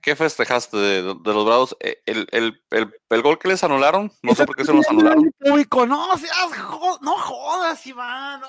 qué 0.00 0.16
festejaste 0.16 0.76
de, 0.76 1.02
de, 1.02 1.32
los 1.32 1.44
bravos? 1.44 1.76
Eh, 1.80 2.02
el, 2.06 2.26
el, 2.30 2.62
el, 2.70 2.94
el, 3.10 3.22
gol 3.22 3.38
que 3.38 3.48
les 3.48 3.64
anularon, 3.64 4.12
no 4.22 4.34
sé 4.34 4.46
por 4.46 4.56
qué 4.56 4.64
se 4.64 4.72
los 4.72 4.86
anularon. 4.90 5.32
no, 5.40 6.18
seas, 6.18 6.50
no 7.00 7.18
jodas, 7.18 7.86
Iván. 7.86 8.40
No, 8.40 8.48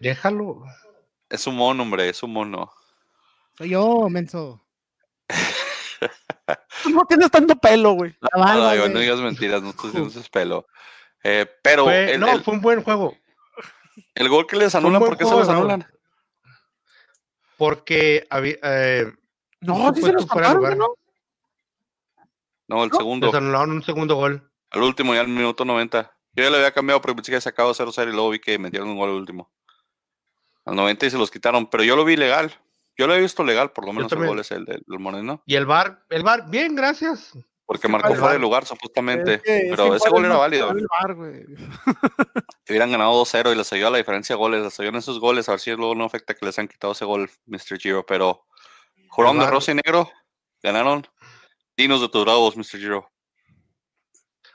Déjalo. 0.00 0.64
Es 1.28 1.46
un 1.46 1.56
mono, 1.56 1.82
hombre, 1.82 2.08
es 2.08 2.22
un 2.22 2.32
mono. 2.32 2.72
Soy 3.56 3.70
yo, 3.70 4.08
menso. 4.08 4.60
no 6.92 7.04
tienes 7.06 7.30
tanto 7.30 7.54
pelo, 7.56 7.92
güey. 7.92 8.16
No, 8.34 8.88
no, 8.88 8.98
digas 8.98 9.20
mentiras, 9.20 9.62
no 9.62 9.70
estoy 9.70 9.90
diciendo 9.90 10.10
ese 10.10 10.28
pelo. 10.30 10.66
Eh, 11.22 11.46
pero. 11.62 11.86
no, 12.18 12.42
fue 12.42 12.54
un 12.54 12.60
buen 12.60 12.82
juego. 12.82 13.16
El 14.14 14.28
gol 14.28 14.46
que 14.46 14.56
les 14.56 14.74
anulan, 14.74 15.00
¿por 15.00 15.16
qué 15.16 15.24
se 15.24 15.36
les 15.36 15.48
anulan? 15.48 15.86
Porque 17.56 18.26
había. 18.30 18.56
Eh, 18.62 19.12
no, 19.62 19.94
sí 19.94 20.02
se 20.02 20.12
los 20.12 20.26
¿no? 20.26 20.94
No, 22.68 22.84
el 22.84 22.90
segundo. 22.92 23.26
Les 23.26 23.34
anularon 23.34 23.72
un 23.72 23.82
segundo 23.82 24.16
gol. 24.16 24.50
Al 24.70 24.82
último, 24.82 25.14
ya 25.14 25.20
al 25.20 25.28
minuto 25.28 25.64
90. 25.64 26.12
Yo 26.34 26.44
ya 26.44 26.50
le 26.50 26.56
había 26.56 26.72
cambiado 26.72 27.00
porque 27.00 27.16
pensé 27.16 27.32
que 27.32 27.40
sacado 27.40 27.74
0-0 27.74 28.08
y 28.08 28.12
luego 28.12 28.30
vi 28.30 28.40
que 28.40 28.58
metieron 28.58 28.88
un 28.88 28.96
gol 28.96 29.10
al 29.10 29.16
último. 29.16 29.50
Al 30.64 30.76
90 30.76 31.06
y 31.06 31.10
se 31.10 31.18
los 31.18 31.30
quitaron, 31.30 31.68
pero 31.68 31.84
yo 31.84 31.96
lo 31.96 32.04
vi 32.04 32.16
legal. 32.16 32.52
Yo 32.96 33.06
lo 33.06 33.14
he 33.14 33.20
visto 33.20 33.42
legal, 33.44 33.72
por 33.72 33.86
lo 33.86 33.92
menos 33.92 34.12
el 34.12 34.26
gol 34.26 34.38
es 34.38 34.50
el 34.50 34.64
del, 34.64 34.84
Moreno. 34.86 35.42
Y 35.46 35.54
el 35.54 35.66
bar, 35.66 36.04
el 36.10 36.22
bar, 36.22 36.48
bien, 36.48 36.74
gracias. 36.74 37.32
Porque 37.64 37.88
marcó 37.88 38.14
fuera 38.14 38.34
de 38.34 38.38
lugar, 38.38 38.66
supuestamente. 38.66 39.40
pero 39.44 39.94
ese 39.94 40.10
gol 40.10 40.24
era 40.24 40.36
válido. 40.36 40.70
hubieran 42.68 42.90
ganado 42.90 43.12
2-0 43.24 43.52
y 43.52 43.56
les 43.56 43.72
ayudó 43.72 43.90
la 43.90 43.98
diferencia 43.98 44.34
de 44.34 44.38
goles. 44.38 44.62
Les 44.62 44.78
ayudó 44.78 44.90
en 44.90 44.96
esos 44.96 45.20
goles. 45.20 45.48
A 45.48 45.52
ver 45.52 45.60
si 45.60 45.70
luego 45.70 45.94
no 45.94 46.04
afecta 46.04 46.34
que 46.34 46.44
les 46.44 46.58
han 46.58 46.68
quitado 46.68 46.92
ese 46.92 47.04
gol, 47.04 47.30
Mr. 47.46 47.78
Giro. 47.78 48.04
Pero 48.04 48.44
jugaron 49.12 49.38
de 49.38 49.46
rosa 49.46 49.72
y 49.72 49.74
negro. 49.76 50.10
Ganaron. 50.62 51.06
Dinos 51.76 52.00
de 52.00 52.08
tus 52.08 52.24
bravos, 52.24 52.56
Mr. 52.56 52.78
Giro. 52.78 53.10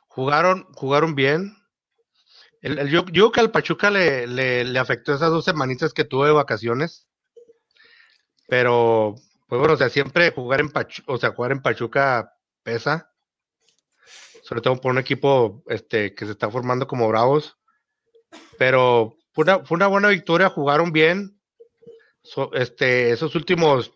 Jugaron, 0.08 0.67
jugaron 0.74 1.15
bien. 1.15 1.56
El, 2.62 2.89
yo, 2.89 3.06
yo 3.06 3.32
que 3.32 3.39
al 3.39 3.52
Pachuca 3.52 3.89
le, 3.89 4.28
le, 4.28 4.63
le 4.63 4.80
afectó 4.80 5.13
esas 5.13 5.32
dos 5.32 5.46
semanitas 5.46 5.93
que 5.93 6.04
tuve 6.04 6.28
de 6.28 6.34
vacaciones 6.34 7.08
pero, 8.48 9.15
pues 9.48 9.60
bueno, 9.60 9.74
o 9.74 9.78
sea, 9.78 9.89
siempre 9.89 10.32
jugar 10.32 10.62
en 10.62 10.70
Pachuca, 10.70 11.12
o 11.12 11.17
sea, 11.17 11.34
jugar 11.34 11.52
en 11.52 11.62
Pachuca 11.62 12.34
pesa. 12.63 13.12
Sobre 14.41 14.62
todo 14.62 14.80
por 14.80 14.91
un 14.91 14.98
equipo 14.98 15.63
este, 15.67 16.15
que 16.15 16.26
se 16.26 16.32
está 16.32 16.50
formando 16.50 16.88
como 16.88 17.10
Bravos. 17.10 17.58
Pero 18.58 19.17
fue 19.34 19.43
una, 19.43 19.65
fue 19.65 19.76
una 19.76 19.88
buena 19.88 20.08
victoria, 20.08 20.50
jugaron 20.50 20.93
bien. 20.93 21.38
este, 22.54 23.12
esos 23.12 23.36
últimos 23.36 23.91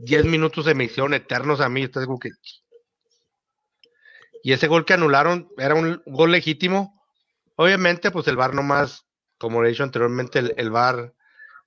10 0.00 0.24
minutos 0.24 0.64
de 0.64 0.74
misión 0.74 1.14
eternos 1.14 1.60
a 1.60 1.68
mí, 1.68 1.82
estás 1.82 2.06
como 2.06 2.18
que. 2.18 2.30
Y 4.42 4.52
ese 4.52 4.66
gol 4.66 4.84
que 4.84 4.94
anularon 4.94 5.50
era 5.58 5.74
un 5.74 6.02
gol 6.06 6.32
legítimo. 6.32 7.02
Obviamente, 7.56 8.10
pues 8.10 8.26
el 8.28 8.36
VAR 8.36 8.54
nomás, 8.54 9.06
como 9.38 9.62
le 9.62 9.68
he 9.68 9.72
dicho 9.72 9.82
anteriormente, 9.82 10.38
el, 10.38 10.54
el 10.56 10.70
VAR 10.70 11.14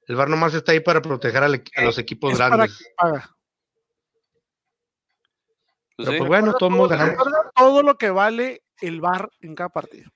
el 0.08 0.16
VAR 0.16 0.30
nomás 0.30 0.54
está 0.54 0.72
ahí 0.72 0.80
para 0.80 1.02
proteger 1.02 1.44
a, 1.44 1.48
los 1.48 1.98
equipos 1.98 2.38
grandes. 2.38 2.78
Pero 5.96 6.18
pues 6.18 6.28
bueno, 6.28 6.54
todo, 6.56 6.90
todo 7.56 7.84
lo 7.84 7.98
que 7.98 8.10
vale 8.10 8.64
el 8.82 9.00
VAR 9.00 9.30
en 9.42 9.56
cada 9.56 9.70
partido. 9.70 10.12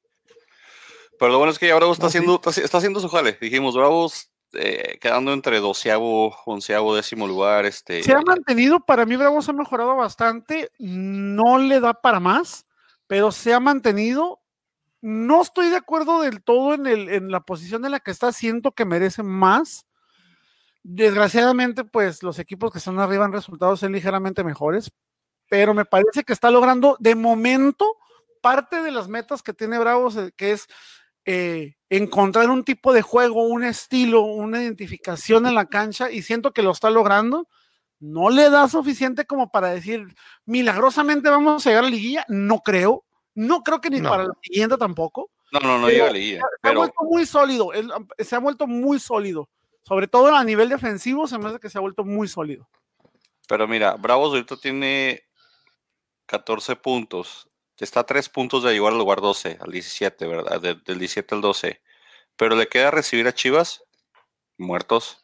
Pero 1.19 1.31
lo 1.31 1.37
bueno 1.37 1.51
es 1.51 1.59
que 1.59 1.67
ya 1.67 1.75
Bravo 1.75 1.93
está, 1.93 2.07
haciendo, 2.07 2.41
está, 2.43 2.77
haciendo 2.77 2.99
su 2.99 3.09
jale. 3.09 3.37
Dijimos, 3.39 3.75
Bravos 3.75 4.29
eh, 4.57 4.97
quedando 4.99 5.33
entre 5.33 5.59
doceavo, 5.59 6.35
onceavo, 6.45 6.95
décimo 6.95 7.27
lugar. 7.27 7.65
Este... 7.65 8.03
Se 8.03 8.13
ha 8.13 8.21
mantenido, 8.21 8.79
para 8.79 9.05
mí 9.05 9.15
Bravos 9.15 9.47
ha 9.49 9.53
mejorado 9.53 9.95
bastante. 9.95 10.71
No 10.79 11.57
le 11.57 11.79
da 11.79 11.93
para 11.93 12.19
más, 12.19 12.65
pero 13.07 13.31
se 13.31 13.53
ha 13.53 13.59
mantenido 13.59 14.41
no 15.01 15.41
estoy 15.41 15.69
de 15.69 15.77
acuerdo 15.77 16.21
del 16.21 16.43
todo 16.43 16.73
en, 16.73 16.87
el, 16.87 17.09
en 17.09 17.31
la 17.31 17.41
posición 17.41 17.85
en 17.85 17.91
la 17.91 17.99
que 17.99 18.11
está, 18.11 18.31
siento 18.31 18.71
que 18.71 18.85
merece 18.85 19.23
más. 19.23 19.85
Desgraciadamente, 20.83 21.83
pues 21.83 22.23
los 22.23 22.39
equipos 22.39 22.71
que 22.71 22.79
están 22.79 22.99
arriba 22.99 23.25
han 23.25 23.33
resultado 23.33 23.77
ser 23.77 23.91
ligeramente 23.91 24.43
mejores, 24.43 24.91
pero 25.49 25.73
me 25.73 25.85
parece 25.85 26.23
que 26.23 26.33
está 26.33 26.49
logrando 26.49 26.97
de 26.99 27.15
momento 27.15 27.85
parte 28.41 28.81
de 28.81 28.91
las 28.91 29.07
metas 29.07 29.43
que 29.43 29.53
tiene 29.53 29.79
Bravos, 29.79 30.15
eh, 30.17 30.31
que 30.35 30.51
es 30.51 30.67
eh, 31.27 31.75
encontrar 31.89 32.49
un 32.49 32.63
tipo 32.63 32.93
de 32.93 33.01
juego, 33.01 33.43
un 33.43 33.63
estilo, 33.63 34.21
una 34.21 34.63
identificación 34.63 35.45
en 35.45 35.55
la 35.55 35.65
cancha, 35.67 36.09
y 36.09 36.21
siento 36.21 36.53
que 36.53 36.63
lo 36.63 36.71
está 36.71 36.89
logrando. 36.89 37.47
no 37.99 38.29
le 38.29 38.49
da 38.51 38.67
suficiente 38.69 39.25
como 39.25 39.49
para 39.51 39.69
decir, 39.71 40.05
milagrosamente 40.45 41.29
vamos 41.31 41.65
a 41.65 41.69
llegar 41.69 41.83
a 41.83 41.87
la 41.87 41.95
liguilla. 41.95 42.25
No 42.27 42.59
creo. 42.59 43.03
No 43.33 43.63
creo 43.63 43.81
que 43.81 43.89
ni 43.89 43.99
No. 43.99 44.09
para 44.09 44.23
la 44.23 44.33
siguiente 44.41 44.77
tampoco. 44.77 45.31
No, 45.51 45.59
no, 45.61 45.79
no 45.79 45.89
llega 45.89 46.07
a 46.09 46.11
liguilla, 46.11 46.41
Se 46.61 46.69
ha 46.69 46.73
vuelto 46.73 47.03
muy 47.09 47.25
sólido. 47.25 47.71
se 48.19 48.35
ha 48.35 48.39
vuelto 48.39 48.67
muy 48.67 48.99
sólido. 48.99 49.49
Sobre 49.83 50.07
todo 50.07 50.35
a 50.35 50.43
nivel 50.43 50.69
defensivo, 50.69 51.25
se 51.27 51.37
me 51.39 51.47
hace 51.49 51.59
que 51.59 51.69
se 51.71 51.77
ha 51.77 51.81
vuelto 51.81 52.03
muy 52.05 52.27
sólido. 52.27 52.69
Pero 53.47 53.67
mira, 53.67 53.95
Bravos 53.95 54.29
ahorita 54.33 54.57
tiene 54.57 55.23
14 56.27 56.75
puntos. 56.75 57.46
Está 57.79 58.01
a 58.01 58.05
3 58.05 58.29
puntos 58.29 58.63
de 58.63 58.73
llegar 58.73 58.91
al 58.91 58.97
lugar 58.97 59.21
12, 59.21 59.57
al 59.61 59.71
17, 59.71 60.25
¿verdad? 60.27 60.59
De- 60.61 60.75
del 60.85 60.99
17 60.99 61.35
al 61.35 61.41
12. 61.41 61.81
Pero 62.35 62.55
le 62.55 62.67
queda 62.67 62.91
recibir 62.91 63.27
a 63.27 63.33
Chivas, 63.33 63.83
muertos. 64.57 65.23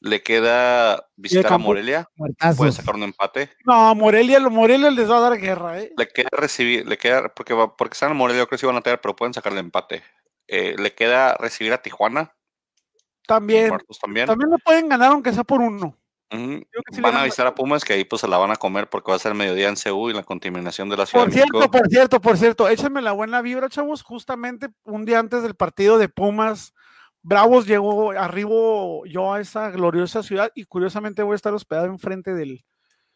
Le 0.00 0.22
queda 0.22 1.08
visitar 1.16 1.52
a. 1.54 1.58
Morelia, 1.58 2.08
puede 2.16 2.34
Muertazos. 2.38 2.74
sacar 2.74 2.94
un 2.94 3.02
empate. 3.04 3.50
No, 3.64 3.94
Morelia, 3.94 4.38
Morelia 4.40 4.90
les 4.90 5.10
va 5.10 5.16
a 5.18 5.20
dar 5.30 5.38
guerra, 5.38 5.80
¿eh? 5.80 5.92
Le 5.96 6.08
queda 6.08 6.28
recibir, 6.32 6.86
le 6.86 6.98
queda, 6.98 7.32
porque, 7.34 7.54
va, 7.54 7.74
porque 7.76 7.94
están 7.94 8.10
en 8.10 8.16
Morelia, 8.18 8.42
yo 8.42 8.46
creo 8.46 8.56
que 8.56 8.60
sí 8.60 8.66
van 8.66 8.76
a 8.76 8.82
tener, 8.82 9.00
pero 9.00 9.16
pueden 9.16 9.32
sacar 9.32 9.52
el 9.52 9.58
empate. 9.58 10.02
Eh, 10.48 10.76
le 10.78 10.94
queda 10.94 11.34
recibir 11.38 11.72
a 11.72 11.80
Tijuana, 11.82 12.34
También. 13.26 13.68
muertos 13.68 13.98
también. 13.98 14.26
También 14.26 14.50
lo 14.50 14.58
pueden 14.58 14.88
ganar 14.88 15.12
aunque 15.12 15.32
sea 15.32 15.44
por 15.44 15.60
uno. 15.60 15.96
Sí 16.30 16.66
Van 17.00 17.04
a 17.04 17.10
ganan. 17.10 17.24
visitar 17.24 17.46
a 17.46 17.54
Pumas, 17.54 17.84
que 17.84 17.92
ahí 17.92 18.04
pues 18.04 18.20
se 18.20 18.28
la 18.28 18.36
van 18.36 18.50
a 18.50 18.56
comer 18.56 18.88
porque 18.88 19.10
va 19.10 19.16
a 19.16 19.20
ser 19.20 19.34
mediodía 19.34 19.68
en 19.68 19.76
Ceú 19.76 20.10
y 20.10 20.12
la 20.12 20.24
contaminación 20.24 20.88
de 20.88 20.96
la 20.96 21.06
Ciudad 21.06 21.24
Por 21.24 21.32
de 21.32 21.40
cierto, 21.40 21.70
por 21.70 21.88
cierto, 21.88 22.20
por 22.20 22.36
cierto, 22.36 22.68
échenme 22.68 23.00
la 23.00 23.12
buena 23.12 23.42
vibra, 23.42 23.68
chavos. 23.68 24.02
Justamente 24.02 24.68
un 24.84 25.04
día 25.04 25.20
antes 25.20 25.42
del 25.42 25.54
partido 25.54 25.98
de 25.98 26.08
Pumas, 26.08 26.74
Bravos 27.22 27.66
llegó, 27.66 28.12
arribo 28.12 29.04
yo 29.06 29.32
a 29.34 29.40
esa 29.40 29.70
gloriosa 29.70 30.22
ciudad 30.22 30.50
y 30.54 30.64
curiosamente 30.64 31.22
voy 31.22 31.32
a 31.32 31.36
estar 31.36 31.52
hospedado 31.52 31.86
enfrente 31.86 32.34
del. 32.34 32.64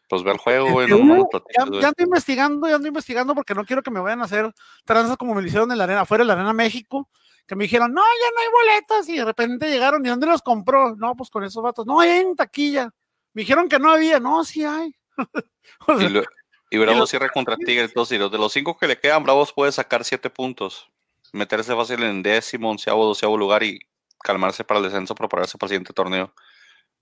Pues 0.09 0.23
ve 0.23 0.31
el 0.31 0.37
juego, 0.37 0.71
güey, 0.71 0.89
no 0.89 0.99
mames, 0.99 1.23
ya, 1.57 1.65
ya 1.79 1.87
ando 1.87 2.03
investigando, 2.03 2.67
ya 2.67 2.75
ando 2.75 2.87
investigando 2.89 3.33
porque 3.33 3.55
no 3.55 3.63
quiero 3.63 3.81
que 3.81 3.91
me 3.91 4.01
vayan 4.01 4.19
a 4.21 4.25
hacer 4.25 4.51
tranzas 4.83 5.15
como 5.15 5.33
me 5.33 5.41
lo 5.41 5.47
hicieron 5.47 5.71
en 5.71 5.77
la 5.77 5.85
arena, 5.85 6.01
afuera 6.01 6.25
de 6.25 6.27
la 6.27 6.33
arena 6.33 6.51
México, 6.51 7.09
que 7.47 7.55
me 7.55 7.63
dijeron, 7.63 7.93
no, 7.93 8.01
ya 8.01 8.29
no 8.35 8.41
hay 8.41 8.47
boletos 8.51 9.07
y 9.07 9.17
de 9.17 9.23
repente 9.23 9.69
llegaron, 9.69 10.05
¿y 10.05 10.09
dónde 10.09 10.27
los 10.27 10.41
compró? 10.41 10.97
No, 10.97 11.15
pues 11.15 11.29
con 11.29 11.45
esos 11.45 11.63
vatos, 11.63 11.85
no, 11.85 12.03
en 12.03 12.35
taquilla. 12.35 12.93
Me 13.33 13.41
dijeron 13.41 13.69
que 13.69 13.79
no 13.79 13.91
había, 13.91 14.19
no, 14.19 14.43
sí 14.43 14.63
hay. 14.65 14.95
O 15.87 15.97
sea, 15.97 16.07
Y, 16.07 16.09
lo- 16.11 16.23
y 16.69 16.77
Bravos 16.77 16.99
los- 17.01 17.09
cierra 17.09 17.29
contra 17.29 17.55
Tigres. 17.57 17.89
Entonces, 17.89 18.15
y 18.15 18.19
los 18.19 18.31
de 18.31 18.37
los 18.37 18.51
cinco 18.53 18.77
que 18.77 18.87
le 18.87 18.99
quedan, 18.99 19.23
Bravos 19.23 19.53
puede 19.53 19.71
sacar 19.71 20.03
siete 20.05 20.29
puntos. 20.29 20.89
Meterse 21.33 21.75
fácil 21.75 22.03
en 22.03 22.21
décimo, 22.23 22.69
onceavo, 22.71 23.05
doceavo 23.05 23.37
lugar 23.37 23.63
y 23.63 23.79
calmarse 24.23 24.63
para 24.63 24.79
el 24.79 24.85
descenso, 24.85 25.15
prepararse 25.15 25.57
para 25.57 25.67
el 25.67 25.69
siguiente 25.69 25.93
torneo. 25.93 26.33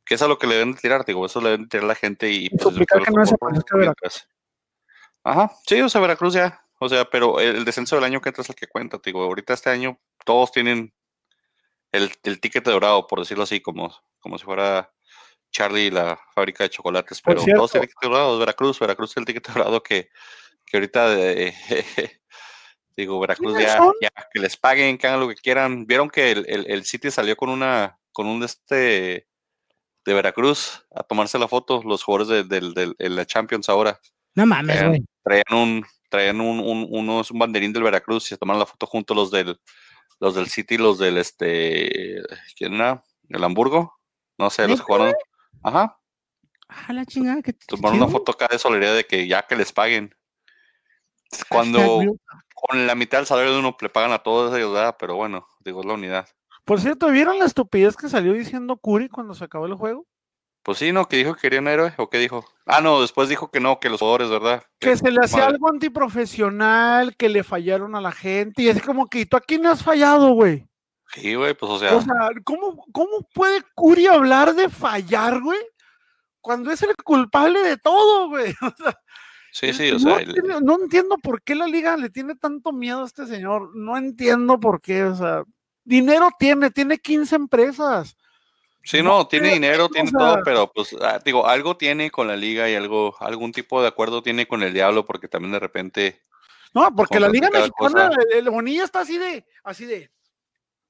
Que 0.05 0.15
es 0.15 0.21
a 0.21 0.27
lo 0.27 0.37
que 0.37 0.47
le 0.47 0.55
deben 0.55 0.73
de 0.73 0.79
tirar, 0.79 1.03
digo, 1.05 1.25
eso 1.25 1.41
le 1.41 1.49
deben 1.49 1.63
de 1.63 1.69
tirar 1.69 1.85
la 1.87 1.95
gente 1.95 2.29
y... 2.31 2.49
pues, 2.49 2.61
suplicar 2.63 2.99
el 2.99 3.05
que 3.05 3.11
no 3.11 3.15
fútbol 3.15 3.23
desaparezca 3.53 3.77
Veracruz. 3.77 4.27
mientras- 4.27 4.27
Ajá, 5.23 5.51
sí, 5.67 5.81
o 5.81 5.89
sea, 5.89 6.01
Veracruz 6.01 6.33
ya. 6.33 6.63
O 6.79 6.87
sea, 6.87 7.05
pero 7.05 7.39
el, 7.39 7.57
el 7.57 7.65
descenso 7.65 7.95
del 7.95 8.05
año 8.05 8.21
que 8.21 8.29
entra 8.29 8.41
es 8.43 8.49
el 8.49 8.55
que 8.55 8.67
cuenta, 8.67 8.99
digo. 9.03 9.23
Ahorita 9.23 9.53
este 9.53 9.69
año 9.69 9.99
todos 10.25 10.51
tienen 10.51 10.93
el, 11.91 12.11
el 12.23 12.39
ticket 12.39 12.63
dorado, 12.63 13.05
por 13.07 13.19
decirlo 13.19 13.43
así, 13.43 13.59
como, 13.61 13.93
como 14.19 14.37
si 14.37 14.45
fuera 14.45 14.91
Charlie 15.51 15.87
y 15.87 15.91
la 15.91 16.19
fábrica 16.35 16.63
de 16.63 16.69
chocolates. 16.69 17.21
Pero 17.21 17.41
cierto. 17.41 17.59
todos 17.59 17.71
tienen 17.71 17.89
el 17.89 17.93
ticket 17.95 18.09
dorado, 18.11 18.37
Veracruz, 18.39 18.79
Veracruz 18.79 19.11
es 19.11 19.17
el 19.17 19.25
ticket 19.25 19.47
dorado 19.47 19.81
que, 19.83 20.09
que 20.65 20.77
ahorita, 20.77 21.19
eh, 21.19 21.53
digo, 22.95 23.19
Veracruz 23.19 23.55
¿Quiénes 23.55 23.73
ya, 23.73 23.79
ya, 24.01 24.27
que 24.31 24.39
les 24.39 24.57
paguen, 24.57 24.97
que 24.97 25.07
hagan 25.07 25.19
lo 25.21 25.27
que 25.29 25.35
quieran. 25.35 25.85
Vieron 25.85 26.09
que 26.09 26.31
el, 26.31 26.45
el, 26.49 26.65
el 26.69 26.85
City 26.85 27.11
salió 27.11 27.35
con 27.35 27.49
una, 27.49 27.97
con 28.11 28.27
un 28.27 28.39
de 28.41 28.45
este 28.45 29.27
de 30.05 30.13
Veracruz 30.13 30.85
a 30.95 31.03
tomarse 31.03 31.37
la 31.37 31.47
foto, 31.47 31.81
los 31.83 32.03
jugadores 32.03 32.27
de, 32.29 32.43
del- 32.43 32.73
del- 32.73 32.95
de 32.97 33.09
la 33.09 33.25
Champions 33.25 33.69
ahora 33.69 33.99
No 34.33 34.45
mames, 34.45 34.75
traían, 34.77 34.89
güey. 34.91 35.05
traían 35.23 35.53
un 35.53 35.85
traían 36.09 36.41
un, 36.41 36.59
un, 36.59 36.87
unos- 36.89 37.29
un 37.31 37.37
banderín 37.37 37.73
del 37.73 37.83
Veracruz 37.83 38.25
y 38.25 38.29
se 38.29 38.37
tomaron 38.37 38.59
la 38.61 38.65
foto 38.65 38.87
juntos 38.87 39.15
los 39.15 39.29
del 39.29 39.59
los 40.19 40.33
del 40.35 40.47
City 40.47 40.75
y 40.75 40.77
los 40.79 40.97
del 40.97 41.17
este 41.17 42.21
¿quién 42.57 42.75
era? 42.75 43.03
el 43.27 43.43
Hamburgo 43.43 43.99
no 44.39 44.49
sé 44.49 44.63
los 44.63 44.71
¿Neta, 44.71 44.81
que 44.81 44.85
jugaron 44.85 45.13
ajá 45.63 45.95
Ah, 46.71 46.93
la 46.93 47.03
chingada. 47.03 47.41
Que 47.41 47.51
tomaron 47.53 47.97
una 47.97 48.07
foto 48.07 48.31
acá 48.31 48.47
de 48.51 48.59
solidaridad 48.59 48.95
de 48.95 49.05
que 49.07 49.27
ya 49.27 49.41
que 49.41 49.55
les 49.55 49.73
paguen 49.73 50.13
cuando 51.49 52.03
con 52.53 52.85
la 52.85 52.93
mitad 52.95 53.17
del 53.19 53.25
salario 53.27 53.53
de 53.53 53.59
uno 53.59 53.75
le 53.81 53.89
pagan 53.89 54.11
a 54.11 54.19
todos 54.19 54.55
ellos 54.55 54.73
¿verdad? 54.73 54.95
pero 54.99 55.15
bueno 55.15 55.47
digo 55.61 55.79
es 55.81 55.85
la 55.87 55.93
unidad 55.93 56.27
Por 56.65 56.79
cierto, 56.79 57.09
¿vieron 57.09 57.39
la 57.39 57.45
estupidez 57.45 57.95
que 57.95 58.09
salió 58.09 58.33
diciendo 58.33 58.77
Curi 58.77 59.09
cuando 59.09 59.33
se 59.33 59.45
acabó 59.45 59.65
el 59.65 59.73
juego? 59.73 60.05
pues 60.61 60.77
sí 60.77 60.91
no 60.91 61.07
que 61.07 61.17
dijo 61.17 61.33
que 61.33 61.41
quería 61.41 61.59
un 61.59 61.67
héroe 61.69 61.93
o 61.97 62.09
qué 62.09 62.19
dijo 62.19 62.45
ah 62.67 62.81
no 62.81 63.01
después 63.01 63.29
dijo 63.29 63.49
que 63.49 63.59
no 63.59 63.79
que 63.79 63.89
los 63.89 63.99
jugadores 64.01 64.29
verdad 64.29 64.63
Que 64.79 64.95
se 64.95 65.09
le 65.09 65.19
hacía 65.23 65.47
algo 65.47 65.69
antiprofesional, 65.69 67.15
que 67.15 67.29
le 67.29 67.43
fallaron 67.43 67.95
a 67.95 68.01
la 68.01 68.11
gente. 68.11 68.61
Y 68.61 68.69
es 68.69 68.81
como 68.83 69.07
que, 69.07 69.21
¿y 69.21 69.25
tú 69.25 69.37
a 69.37 69.41
quién 69.41 69.63
le 69.63 69.69
has 69.69 69.81
fallado, 69.83 70.33
güey? 70.33 70.68
Sí 71.13 71.35
güey 71.35 71.53
pues 71.53 71.71
o 71.71 71.79
sea 71.79 71.95
O 71.95 72.01
sea, 72.01 72.13
¿cómo, 72.43 72.85
¿cómo 72.91 73.27
puede 73.33 73.63
Curi 73.75 74.07
hablar 74.07 74.53
de 74.55 74.69
fallar, 74.69 75.41
güey? 75.41 75.59
Cuando 76.41 76.71
es 76.71 76.81
el 76.83 76.95
culpable 77.03 77.61
de 77.61 77.77
todo, 77.77 78.29
güey. 78.29 78.53
O 78.61 78.73
sea, 78.77 78.99
sí 79.51 79.73
sí 79.73 79.89
o 79.89 79.93
no, 79.93 79.99
sea 79.99 80.17
el- 80.19 80.29
entiendo- 80.29 80.61
no 80.61 80.75
entiendo 80.81 81.17
por 81.17 81.41
qué 81.41 81.55
la 81.55 81.67
liga 81.67 81.97
le 81.97 82.09
tiene 82.09 82.35
tanto 82.35 82.71
miedo 82.71 83.01
a 83.01 83.05
este 83.05 83.25
señor. 83.25 83.75
No 83.75 83.97
entiendo 83.97 84.59
por 84.59 84.79
qué. 84.81 85.03
O 85.03 85.15
sea, 85.15 85.43
dinero 85.83 86.29
tiene, 86.39 86.69
tiene 86.71 86.97
15 86.99 87.35
empresas. 87.35 88.15
Sí, 88.83 89.03
No 89.03 89.17
no, 89.19 89.27
tiene 89.27 89.49
dinero, 89.53 89.85
o 89.85 89.89
tiene 89.89 90.09
sea- 90.09 90.19
todo, 90.19 90.37
pero 90.45 90.71
pues 90.73 90.95
ah, 91.01 91.19
digo, 91.25 91.45
algo 91.47 91.75
tiene 91.75 92.09
con 92.11 92.27
la 92.27 92.35
liga 92.37 92.69
y 92.69 92.75
algo, 92.75 93.13
algún 93.19 93.51
tipo 93.51 93.81
de 93.81 93.87
acuerdo 93.89 94.21
tiene 94.23 94.47
con 94.47 94.63
el 94.63 94.71
diablo, 94.73 95.05
porque 95.05 95.27
también 95.27 95.51
de 95.51 95.59
repente. 95.59 96.21
No, 96.73 96.95
porque 96.95 97.19
la 97.19 97.27
liga 97.27 97.49
mexicana, 97.49 98.09
cosa. 98.09 98.09
el, 98.31 98.37
el 98.37 98.49
Bonilla 98.49 98.83
está 98.85 99.01
así 99.01 99.17
de, 99.17 99.45
así 99.63 99.85
de. 99.85 100.09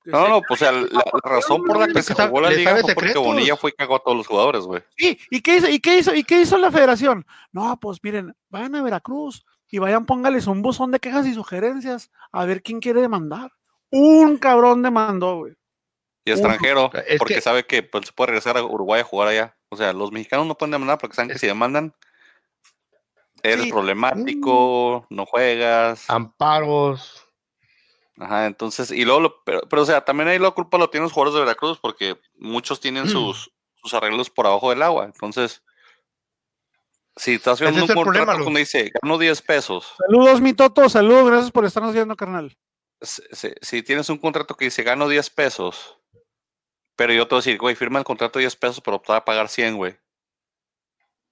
No, 0.06 0.28
no, 0.28 0.42
pues 0.42 0.62
o 0.62 0.66
sea, 0.66 0.72
la, 0.72 0.82
la 0.90 1.22
razón 1.24 1.64
por 1.66 1.78
la 1.78 1.88
que 1.88 1.94
¿Le 1.94 2.02
se 2.02 2.14
jugó 2.16 2.42
la 2.42 2.50
liga 2.50 2.78
fue 2.78 2.94
porque? 2.96 3.18
Bonilla 3.18 3.56
fue 3.58 3.72
y 3.72 3.74
cagó 3.74 3.96
a 3.98 4.00
todos 4.00 4.18
los 4.18 4.28
jugadores, 4.28 4.62
güey. 4.64 4.82
Sí, 4.98 5.20
¿y 5.30 5.42
qué 5.42 5.58
hizo? 5.58 5.70
¿Y 5.70 5.80
qué 5.80 5.98
hizo? 6.00 6.16
¿Y 6.16 6.24
qué 6.24 6.42
hizo 6.42 6.58
la 6.58 6.72
federación? 6.72 7.26
No, 7.52 7.78
pues 7.80 8.00
miren, 8.02 8.36
vayan 8.50 8.76
a 8.76 8.82
Veracruz 8.82 9.46
y 9.70 9.78
vayan, 9.78 10.06
póngales 10.06 10.48
un 10.48 10.62
buzón 10.62 10.92
de 10.92 11.00
quejas 11.00 11.28
y 11.28 11.34
sugerencias 11.34 12.10
a 12.32 12.46
ver 12.46 12.64
quién 12.64 12.80
quiere 12.80 13.02
demandar. 13.02 13.52
Un 13.92 14.38
cabrón 14.38 14.82
demandó, 14.84 15.38
güey. 15.40 15.54
Y 16.26 16.32
extranjero, 16.32 16.92
Es 17.08 17.18
porque 17.20 17.36
que- 17.36 17.42
sabe 17.42 17.66
que 17.66 17.84
pues, 17.84 18.08
se 18.08 18.14
puede 18.14 18.28
regresar 18.28 18.58
a 18.58 18.64
Uruguay 18.64 19.02
a 19.02 19.06
jugar 19.06 19.28
allá. 19.30 19.58
O 19.70 19.76
sea, 19.78 19.94
los 19.94 20.12
mexicanos 20.12 20.48
no 20.48 20.56
pueden 20.56 20.72
demandar 20.72 20.98
porque 20.98 21.16
saben 21.16 21.30
que 21.32 21.38
si 21.40 21.46
demandan, 21.48 21.94
eres 23.44 23.66
Sí. 23.66 23.72
problemático, 23.72 25.06
no 25.10 25.26
juegas. 25.26 26.10
Amparos. 26.10 27.26
Ajá, 28.22 28.46
entonces, 28.48 28.92
y 28.92 29.06
luego, 29.06 29.22
lo- 29.22 29.44
pero, 29.46 29.62
pero, 29.70 29.82
o 29.82 29.86
sea, 29.86 30.04
también 30.04 30.28
ahí 30.28 30.38
la 30.40 30.52
culpa 30.52 30.78
lo 30.78 30.90
tienen 30.90 31.04
los 31.06 31.14
jugadores 31.14 31.36
de 31.36 31.40
Veracruz 31.46 31.80
porque 31.80 32.20
muchos 32.36 32.80
tienen 32.82 33.06
Mm. 33.06 33.10
sus, 33.10 33.50
sus 33.82 33.94
arreglos 33.94 34.30
por 34.30 34.46
abajo 34.46 34.70
del 34.72 34.82
agua. 34.84 35.06
Entonces, 35.06 35.64
si 37.16 37.36
estás 37.36 37.60
es 37.62 37.68
un 37.68 37.88
problema, 37.88 38.34
donde 38.36 38.60
dice, 38.60 38.92
gano 39.02 39.18
10 39.18 39.42
pesos, 39.42 39.94
Saludos, 39.98 40.42
mi 40.42 40.54
Toto, 40.54 40.88
saludos, 40.90 41.28
gracias 41.30 41.52
por 41.52 41.64
estarnos 41.66 41.94
viendo, 41.94 42.16
carnal. 42.16 42.58
si, 43.02 43.22
si- 43.32 43.54
si 43.62 43.84
tienes 43.84 44.10
un 44.10 44.18
contrato 44.18 44.56
que 44.56 44.66
dice, 44.66 44.84
gano 44.84 45.08
10 45.08 45.30
pesos, 45.30 45.98
pero 46.98 47.14
yo 47.14 47.26
te 47.26 47.36
voy 47.36 47.40
a 47.40 47.44
decir, 47.44 47.58
güey, 47.58 47.76
firma 47.76 48.00
el 48.00 48.06
contrato 48.06 48.38
de 48.40 48.44
10 48.44 48.58
pesos, 48.58 48.82
pero 48.82 49.00
te 49.00 49.12
va 49.14 49.20
a 49.20 49.26
pagar 49.26 49.48
100, 49.48 49.78
güey. 49.78 49.98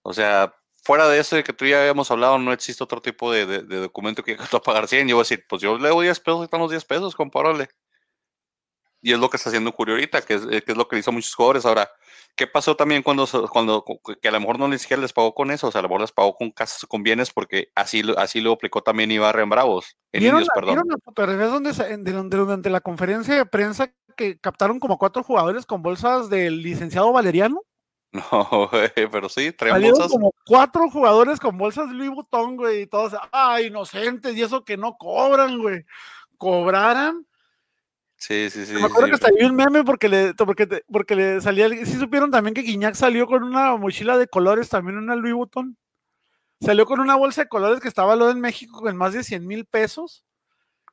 O 0.04 0.14
sea, 0.14 0.56
fuera 0.88 1.08
de 1.08 1.20
eso 1.20 1.36
de 1.36 1.44
que 1.44 1.54
tú 1.54 1.66
ya 1.66 1.82
habíamos 1.82 2.10
hablado, 2.10 2.40
no 2.40 2.52
existe 2.54 2.84
otro 2.84 3.02
tipo 3.02 3.32
de, 3.32 3.46
de- 3.46 3.62
de 3.62 3.76
documento 3.78 4.24
que 4.24 4.36
a 4.52 4.60
pagar 4.62 4.88
100. 4.88 5.08
Yo 5.08 5.16
voy 5.18 5.22
a 5.22 5.26
decir, 5.26 5.46
pues 5.48 5.62
yo 5.62 5.78
le 5.78 5.90
doy 5.90 6.06
10 6.06 6.20
pesos, 6.20 6.44
están 6.46 6.62
los 6.62 6.72
10 6.72 6.84
pesos, 6.86 7.16
compárale. 7.16 7.68
Y 9.02 9.14
es 9.14 9.20
lo 9.20 9.30
que 9.30 9.38
está 9.38 9.50
haciendo 9.50 9.72
Curio 9.72 9.94
ahorita, 9.94 10.22
que 10.24 10.34
es, 10.34 10.44
eh, 10.50 10.64
que 10.64 10.72
es 10.72 10.78
lo 10.78 10.88
que 10.88 10.98
hizo 10.98 11.12
muchos 11.12 11.34
jugadores. 11.36 11.66
Ahora, 11.66 11.88
¿qué 12.36 12.48
pasó 12.48 12.76
también 12.76 13.04
cuando, 13.04 13.28
cuando 13.52 13.86
que 14.20 14.28
a 14.28 14.32
lo 14.32 14.40
mejor 14.40 14.58
no 14.58 14.68
ni 14.68 14.80
siquiera 14.80 15.02
les 15.02 15.14
pagó 15.14 15.36
con 15.36 15.52
eso? 15.52 15.68
O 15.68 15.72
sea, 15.72 15.80
a 15.80 15.82
lo 15.84 15.88
mejor 15.90 16.02
les 16.02 16.12
pagó 16.12 16.36
con 16.36 16.50
casas, 16.52 16.84
con 16.88 17.04
bienes, 17.04 17.32
porque 17.32 17.70
así, 17.76 18.02
lo- 18.02 18.18
así 18.18 18.42
lo 18.42 18.54
aplicó 18.54 18.82
también 18.82 19.12
Ibarra 19.12 19.44
en 19.44 19.50
Bravos, 19.50 19.96
en 20.12 20.22
¿Vieron, 20.22 20.40
Indios, 20.40 20.50
la, 20.56 20.60
perdón. 20.60 20.74
¿vieron 20.76 20.88
la 20.90 20.98
fotografía 21.04 21.46
donde, 21.48 22.12
donde 22.14 22.38
durante 22.38 22.70
la 22.72 22.82
conferencia 22.82 23.36
de 23.36 23.46
prensa 23.46 23.94
que 24.18 24.40
captaron 24.40 24.80
como 24.80 24.98
cuatro 24.98 25.22
jugadores 25.22 25.66
con 25.68 25.84
bolsas 25.84 26.30
del 26.30 26.64
licenciado 26.64 27.12
Valeriano? 27.14 27.62
No, 28.32 28.70
güey, 28.72 28.90
pero 29.12 29.30
sí, 29.30 29.52
traen 29.52 29.82
bolsas. 29.82 30.12
como 30.12 30.34
cuatro 30.46 30.90
jugadores 30.90 31.40
con 31.40 31.58
bolsas 31.58 31.90
Louis 31.92 32.10
Vuitton, 32.10 32.56
güey, 32.56 32.82
y 32.84 32.88
todos, 32.88 33.14
ah, 33.32 33.62
inocentes, 33.62 34.36
y 34.36 34.42
eso 34.42 34.64
que 34.64 34.78
no 34.78 34.98
cobran, 34.98 35.60
güey. 35.60 35.86
Cobraran. 36.38 37.26
Sí, 38.16 38.50
sí, 38.50 38.66
sí. 38.66 38.74
Me 38.74 38.86
acuerdo 38.86 39.16
sí. 39.18 39.24
que 39.24 39.32
vi 39.40 39.46
un 39.46 39.56
meme 39.56 39.84
porque 39.84 40.10
le, 40.10 40.34
porque, 40.34 40.66
te- 40.66 40.84
porque 40.92 41.16
le 41.16 41.42
salía, 41.42 41.70
sí 41.70 41.94
supieron 42.00 42.32
también 42.32 42.54
que 42.56 42.62
Guiñac 42.62 42.96
salió 42.96 43.28
con 43.28 43.44
una 43.44 43.76
mochila 43.76 44.18
de 44.18 44.28
colores, 44.28 44.70
también 44.70 44.98
una 44.98 45.16
Louis 45.16 45.34
Vuitton. 45.36 45.78
Salió 46.60 46.88
con 46.88 47.00
una 47.00 47.16
bolsa 47.16 47.44
de 47.44 47.50
colores 47.50 47.80
que 47.80 47.88
estaba 47.88 48.16
lo 48.16 48.32
en 48.32 48.40
México 48.40 48.82
con 48.82 48.98
más 48.98 49.14
de 49.14 49.24
100 49.24 49.46
mil 49.46 49.66
pesos. 49.66 50.26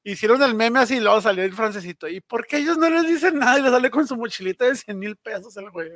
Hicieron 0.03 0.43
el 0.43 0.55
meme 0.55 0.81
así 0.81 0.97
y 0.97 1.01
luego 1.01 1.23
salió 1.23 1.43
el 1.45 1.55
francesito. 1.55 2.07
¿Y 2.09 2.21
por 2.21 2.47
qué 2.47 2.59
ellos 2.59 2.77
no 2.77 2.91
les 2.91 3.07
dicen 3.09 3.39
nada 3.39 3.59
y 3.59 3.63
le 3.63 3.71
sale 3.71 3.91
con 3.91 4.07
su 4.07 4.17
mochilita 4.17 4.67
de 4.67 4.77
100 4.77 4.99
mil 4.99 5.17
pesos 5.17 5.57
el 5.57 5.71
güey? 5.71 5.93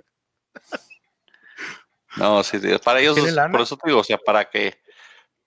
No, 2.17 2.43
sí, 2.43 2.59
para 2.85 3.01
ellos, 3.01 3.15
¿Tiene 3.15 3.29
es- 3.31 3.37
por 3.51 3.61
eso 3.61 3.77
te 3.77 3.89
digo, 3.91 4.01
o 4.01 4.05
sea, 4.05 4.19
para 4.19 4.49
que, 4.49 4.81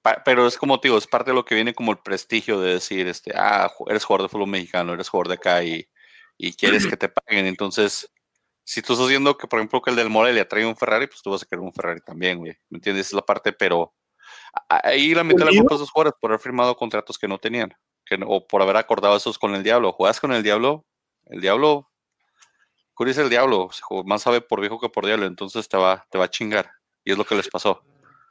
pa- 0.01 0.21
pero 0.23 0.47
es 0.47 0.57
como 0.57 0.79
te 0.79 0.87
digo, 0.87 0.97
es 0.97 1.07
parte 1.07 1.31
de 1.31 1.35
lo 1.35 1.43
que 1.45 1.55
viene 1.55 1.73
como 1.73 1.91
el 1.91 1.97
prestigio 1.99 2.59
de 2.59 2.73
decir, 2.73 3.07
este, 3.07 3.33
ah, 3.35 3.71
eres 3.87 4.03
jugador 4.05 4.27
de 4.27 4.31
fútbol 4.31 4.47
mexicano, 4.49 4.93
eres 4.93 5.09
jugador 5.09 5.27
de 5.29 5.33
acá 5.35 5.63
y, 5.63 5.87
y 6.37 6.53
quieres 6.53 6.85
que 6.87 6.97
te 6.97 7.09
paguen. 7.09 7.45
Entonces, 7.47 8.11
si 8.63 8.81
tú 8.81 8.93
estás 8.93 9.09
viendo 9.09 9.37
que, 9.37 9.47
por 9.47 9.59
ejemplo, 9.59 9.81
que 9.81 9.89
el 9.89 9.95
del 9.95 10.09
Morelia 10.09 10.47
trae 10.47 10.65
un 10.65 10.77
Ferrari, 10.77 11.07
pues 11.07 11.21
tú 11.21 11.31
vas 11.31 11.43
a 11.43 11.45
querer 11.45 11.61
un 11.61 11.73
Ferrari 11.73 11.99
también, 12.01 12.37
güey. 12.37 12.53
¿Me 12.69 12.77
entiendes? 12.77 13.07
Esa 13.07 13.15
es 13.15 13.21
la 13.21 13.25
parte, 13.25 13.51
pero 13.53 13.93
a- 14.69 14.87
ahí 14.87 15.13
la 15.15 15.23
mitad 15.23 15.39
de 15.39 15.45
la 15.45 15.49
¿Pulido? 15.49 15.63
culpa 15.63 15.75
es 15.75 15.79
de 15.79 15.83
esos 15.83 15.91
jugadores 15.91 16.17
por 16.21 16.31
haber 16.31 16.39
firmado 16.41 16.75
contratos 16.77 17.17
que 17.17 17.27
no 17.27 17.37
tenían, 17.37 17.73
que 18.05 18.17
no- 18.17 18.27
o 18.27 18.47
por 18.47 18.61
haber 18.61 18.77
acordado 18.77 19.15
esos 19.17 19.37
con 19.39 19.55
el 19.55 19.63
diablo. 19.63 19.91
Juegas 19.93 20.19
con 20.19 20.31
el 20.31 20.43
diablo, 20.43 20.85
el 21.25 21.41
diablo, 21.41 21.90
Es 23.09 23.17
el 23.17 23.29
diablo, 23.29 23.69
más 24.05 24.21
sabe 24.21 24.41
por 24.41 24.59
viejo 24.59 24.79
que 24.79 24.89
por 24.89 25.05
diablo, 25.05 25.25
entonces 25.25 25.67
te 25.67 25.77
va, 25.77 26.05
te 26.09 26.17
va 26.17 26.25
a 26.25 26.29
chingar. 26.29 26.71
Y 27.03 27.11
es 27.11 27.17
lo 27.17 27.25
que 27.25 27.35
les 27.35 27.49
pasó. 27.49 27.83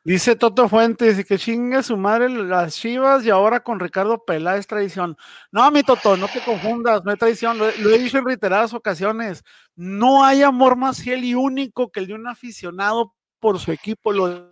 Dice 0.02 0.34
Toto 0.34 0.66
Fuentes 0.66 1.18
y 1.18 1.24
que 1.24 1.36
chingue 1.36 1.82
su 1.82 1.94
madre 1.98 2.30
las 2.30 2.74
chivas 2.74 3.22
y 3.24 3.28
ahora 3.28 3.60
con 3.60 3.78
Ricardo 3.78 4.24
Peláez 4.24 4.66
traición. 4.66 5.14
No, 5.52 5.70
mi 5.70 5.82
Toto, 5.82 6.16
no 6.16 6.26
te 6.26 6.40
confundas, 6.40 7.04
no 7.04 7.10
hay 7.10 7.18
traición, 7.18 7.58
lo 7.58 7.68
he 7.68 7.98
dicho 7.98 8.16
en 8.16 8.24
reiteradas 8.24 8.72
ocasiones. 8.72 9.44
No 9.76 10.24
hay 10.24 10.42
amor 10.42 10.76
más 10.76 11.02
fiel 11.02 11.24
y 11.24 11.34
único 11.34 11.92
que 11.92 12.00
el 12.00 12.06
de 12.06 12.14
un 12.14 12.26
aficionado 12.26 13.14
por 13.40 13.58
su 13.58 13.72
equipo, 13.72 14.10
lo 14.10 14.48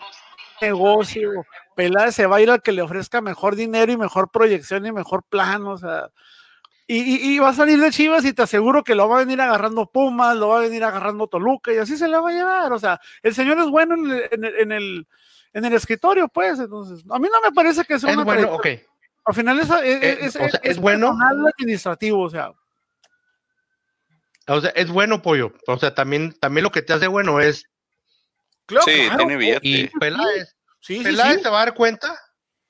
negocio. 0.61 1.31
Peláez 1.75 2.15
se 2.15 2.27
va 2.27 2.37
a 2.37 2.41
ir 2.43 2.51
al 2.51 2.61
que 2.61 2.73
le 2.73 2.83
ofrezca 2.83 3.23
mejor 3.23 3.57
dinero 3.57 3.91
y 3.91 3.97
mejor 3.97 4.31
proyección 4.31 4.85
y 4.85 4.93
mejor 4.93 5.23
plan, 5.31 5.67
o 5.67 5.79
sea. 5.79 6.11
Y, 6.91 6.97
y- 7.03 7.35
y 7.35 7.39
va 7.39 7.51
a 7.51 7.53
salir 7.55 7.79
de 7.79 7.91
Chivas 7.91 8.25
y 8.25 8.33
te 8.33 8.41
aseguro 8.43 8.83
que 8.83 8.95
lo 8.95 9.07
va 9.09 9.17
a 9.17 9.25
venir 9.25 9.39
agarrando 9.43 9.91
Pumas, 9.91 10.35
lo 10.37 10.49
va 10.49 10.57
a 10.59 10.63
venir 10.63 10.83
agarrando 10.83 11.27
Toluca 11.29 11.71
y 11.71 11.77
así 11.77 11.99
se 11.99 12.09
le 12.09 12.19
va 12.19 12.31
a 12.31 12.33
llevar. 12.33 12.73
O 12.73 12.79
sea, 12.79 12.99
el 13.23 13.35
señor 13.35 13.59
es 13.59 13.67
bueno 13.69 13.95
en 13.95 14.11
el, 14.11 14.29
en 14.33 14.45
el- 14.45 14.55
en 14.61 14.73
el- 14.73 15.07
en 15.53 15.65
el 15.67 15.73
escritorio, 15.75 16.29
pues. 16.29 16.59
Entonces, 16.59 17.05
a 17.11 17.19
mí 17.19 17.29
no 17.31 17.41
me 17.43 17.53
parece 17.53 17.85
que 17.85 17.99
sea 17.99 18.09
Es 18.11 18.17
una 18.17 18.25
bueno, 18.25 18.55
ok. 18.55 18.67
Al 19.27 19.35
final 19.35 19.59
es, 19.61 19.69
es, 19.69 19.73
Eh, 20.03 20.19
es- 20.23 20.37
o 20.37 20.49
sea, 20.49 20.61
es 20.63 20.79
bueno. 20.79 21.15
administrativo, 21.31 22.23
o 22.23 22.31
sea. 22.31 22.53
O 24.47 24.61
sea, 24.63 24.71
es 24.71 24.89
bueno, 24.91 25.21
pollo. 25.21 25.53
O 25.67 25.77
sea, 25.79 25.95
también, 25.95 26.33
también 26.41 26.65
lo 26.65 26.71
que 26.73 26.81
te 26.83 26.95
hace 26.95 27.07
bueno 27.07 27.39
es. 27.41 27.65
Claro, 28.65 28.85
sí, 28.87 28.93
claro, 29.05 29.17
tiene 29.19 29.37
billete. 29.37 29.61
Y 29.63 29.89
Peláez, 29.89 30.57
Sí, 30.81 30.99
sí, 30.99 31.05
Peláez 31.05 31.37
sí. 31.37 31.43
se 31.43 31.51
va 31.51 31.61
a 31.63 31.65
dar 31.67 31.75
cuenta. 31.75 32.19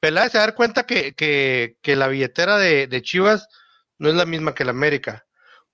Peláez 0.00 0.32
se 0.32 0.38
va 0.38 0.44
a 0.44 0.46
dar 0.48 0.56
cuenta 0.56 0.84
que, 0.86 1.12
que, 1.14 1.76
que 1.82 1.94
la 1.94 2.08
billetera 2.08 2.56
de, 2.58 2.86
de 2.88 3.02
Chivas 3.02 3.46
no 3.98 4.08
es 4.08 4.14
la 4.14 4.26
misma 4.26 4.54
que 4.54 4.64
la 4.64 4.70
América. 4.70 5.26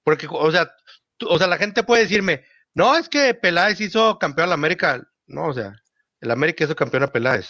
Porque, 0.02 0.26
o 0.30 0.50
sea, 0.50 0.72
tú- 1.16 1.28
o 1.28 1.38
sea, 1.38 1.46
la 1.46 1.58
gente 1.58 1.82
puede 1.84 2.02
decirme, 2.02 2.44
no, 2.74 2.96
es 2.96 3.08
que 3.08 3.34
Peláez 3.34 3.80
hizo 3.80 4.18
campeón 4.18 4.46
a 4.46 4.48
la 4.48 4.54
América. 4.54 5.02
No, 5.26 5.46
o 5.48 5.52
sea, 5.54 5.74
el 6.20 6.30
América 6.30 6.64
hizo 6.64 6.76
campeón 6.76 7.04
a 7.04 7.12
Peláez. 7.12 7.48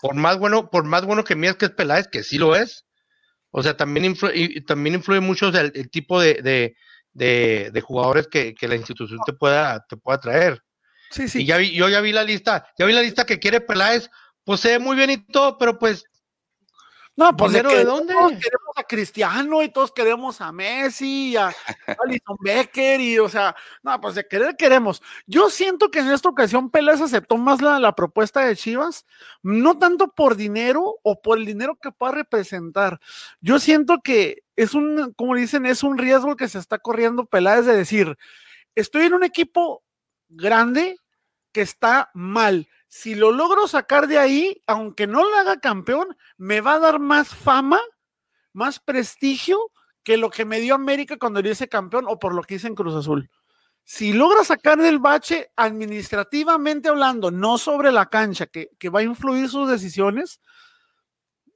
Por 0.00 0.14
más 0.14 0.38
bueno, 0.38 0.68
por 0.70 0.84
más 0.84 1.04
bueno 1.04 1.24
que 1.24 1.36
mías 1.36 1.56
que 1.56 1.66
es 1.66 1.70
Peláez, 1.72 2.08
que 2.08 2.22
sí 2.22 2.38
lo 2.38 2.56
es. 2.56 2.84
O 3.50 3.62
sea, 3.62 3.76
también 3.76 4.04
influye, 4.06 4.34
y 4.36 4.60
también 4.64 4.94
influye 4.96 5.20
mucho 5.20 5.48
o 5.48 5.52
sea, 5.52 5.60
el, 5.62 5.72
el 5.74 5.90
tipo 5.90 6.20
de, 6.20 6.34
de, 6.42 6.76
de, 7.12 7.70
de 7.72 7.80
jugadores 7.80 8.26
que, 8.28 8.54
que 8.54 8.66
la 8.68 8.76
institución 8.76 9.20
te 9.26 9.32
pueda, 9.32 9.84
te 9.88 9.96
pueda 9.96 10.18
traer. 10.18 10.62
Sí, 11.10 11.28
sí. 11.28 11.42
Y 11.42 11.46
ya 11.46 11.58
vi, 11.58 11.72
yo 11.72 11.88
ya 11.88 12.00
vi 12.00 12.12
la 12.12 12.24
lista, 12.24 12.66
ya 12.78 12.86
vi 12.86 12.94
la 12.94 13.02
lista 13.02 13.26
que 13.26 13.38
quiere 13.38 13.60
Peláez, 13.60 14.10
pues 14.44 14.60
se 14.60 14.70
ve 14.70 14.78
muy 14.78 14.96
bien 14.96 15.10
y 15.10 15.18
todo, 15.26 15.58
pero 15.58 15.78
pues, 15.78 16.04
No, 17.14 17.36
pues 17.36 17.52
de, 17.52 17.58
¿Dinero 17.58 17.68
que 17.68 17.76
de 17.76 17.84
dónde? 17.84 18.14
todos 18.14 18.32
queremos 18.32 18.76
a 18.76 18.84
Cristiano 18.84 19.62
y 19.62 19.68
todos 19.68 19.92
queremos 19.92 20.40
a 20.40 20.50
Messi, 20.50 21.32
y 21.32 21.36
a 21.36 21.48
Alison 22.04 22.36
Becker 22.40 23.00
y, 23.00 23.18
o 23.18 23.28
sea, 23.28 23.54
no, 23.82 24.00
pues 24.00 24.14
de 24.14 24.26
querer 24.26 24.56
queremos. 24.56 25.02
Yo 25.26 25.50
siento 25.50 25.90
que 25.90 25.98
en 25.98 26.10
esta 26.10 26.30
ocasión 26.30 26.70
Peláez 26.70 27.02
aceptó 27.02 27.36
más 27.36 27.60
la, 27.60 27.78
la 27.78 27.94
propuesta 27.94 28.40
de 28.40 28.56
Chivas, 28.56 29.04
no 29.42 29.78
tanto 29.78 30.08
por 30.08 30.36
dinero 30.36 30.96
o 31.02 31.20
por 31.20 31.36
el 31.36 31.44
dinero 31.44 31.76
que 31.76 31.92
pueda 31.92 32.12
representar. 32.12 32.98
Yo 33.42 33.58
siento 33.58 34.00
que 34.02 34.44
es 34.56 34.72
un, 34.72 35.12
como 35.14 35.34
dicen, 35.34 35.66
es 35.66 35.82
un 35.82 35.98
riesgo 35.98 36.36
que 36.36 36.48
se 36.48 36.58
está 36.58 36.78
corriendo 36.78 37.26
Peláez 37.26 37.66
de 37.66 37.76
decir, 37.76 38.16
estoy 38.74 39.06
en 39.06 39.14
un 39.14 39.24
equipo 39.24 39.82
grande 40.28 40.96
que 41.52 41.60
está 41.60 42.10
mal. 42.14 42.68
Si 42.94 43.14
lo 43.14 43.32
logro 43.32 43.66
sacar 43.68 44.06
de 44.06 44.18
ahí, 44.18 44.60
aunque 44.66 45.06
no 45.06 45.24
lo 45.24 45.34
haga 45.36 45.58
campeón, 45.60 46.14
me 46.36 46.60
va 46.60 46.74
a 46.74 46.78
dar 46.78 47.00
más 47.00 47.34
fama, 47.34 47.80
más 48.52 48.80
prestigio 48.80 49.58
que 50.02 50.18
lo 50.18 50.28
que 50.28 50.44
me 50.44 50.60
dio 50.60 50.74
América 50.74 51.16
cuando 51.16 51.40
yo 51.40 51.52
hice 51.52 51.70
campeón 51.70 52.04
o 52.06 52.18
por 52.18 52.34
lo 52.34 52.42
que 52.42 52.56
hice 52.56 52.66
en 52.66 52.74
Cruz 52.74 52.94
Azul. 52.94 53.30
Si 53.82 54.12
logra 54.12 54.44
sacar 54.44 54.76
del 54.76 54.98
bache 54.98 55.50
administrativamente 55.56 56.90
hablando, 56.90 57.30
no 57.30 57.56
sobre 57.56 57.92
la 57.92 58.10
cancha, 58.10 58.44
que, 58.44 58.68
que 58.78 58.90
va 58.90 59.00
a 59.00 59.04
influir 59.04 59.48
sus 59.48 59.70
decisiones, 59.70 60.38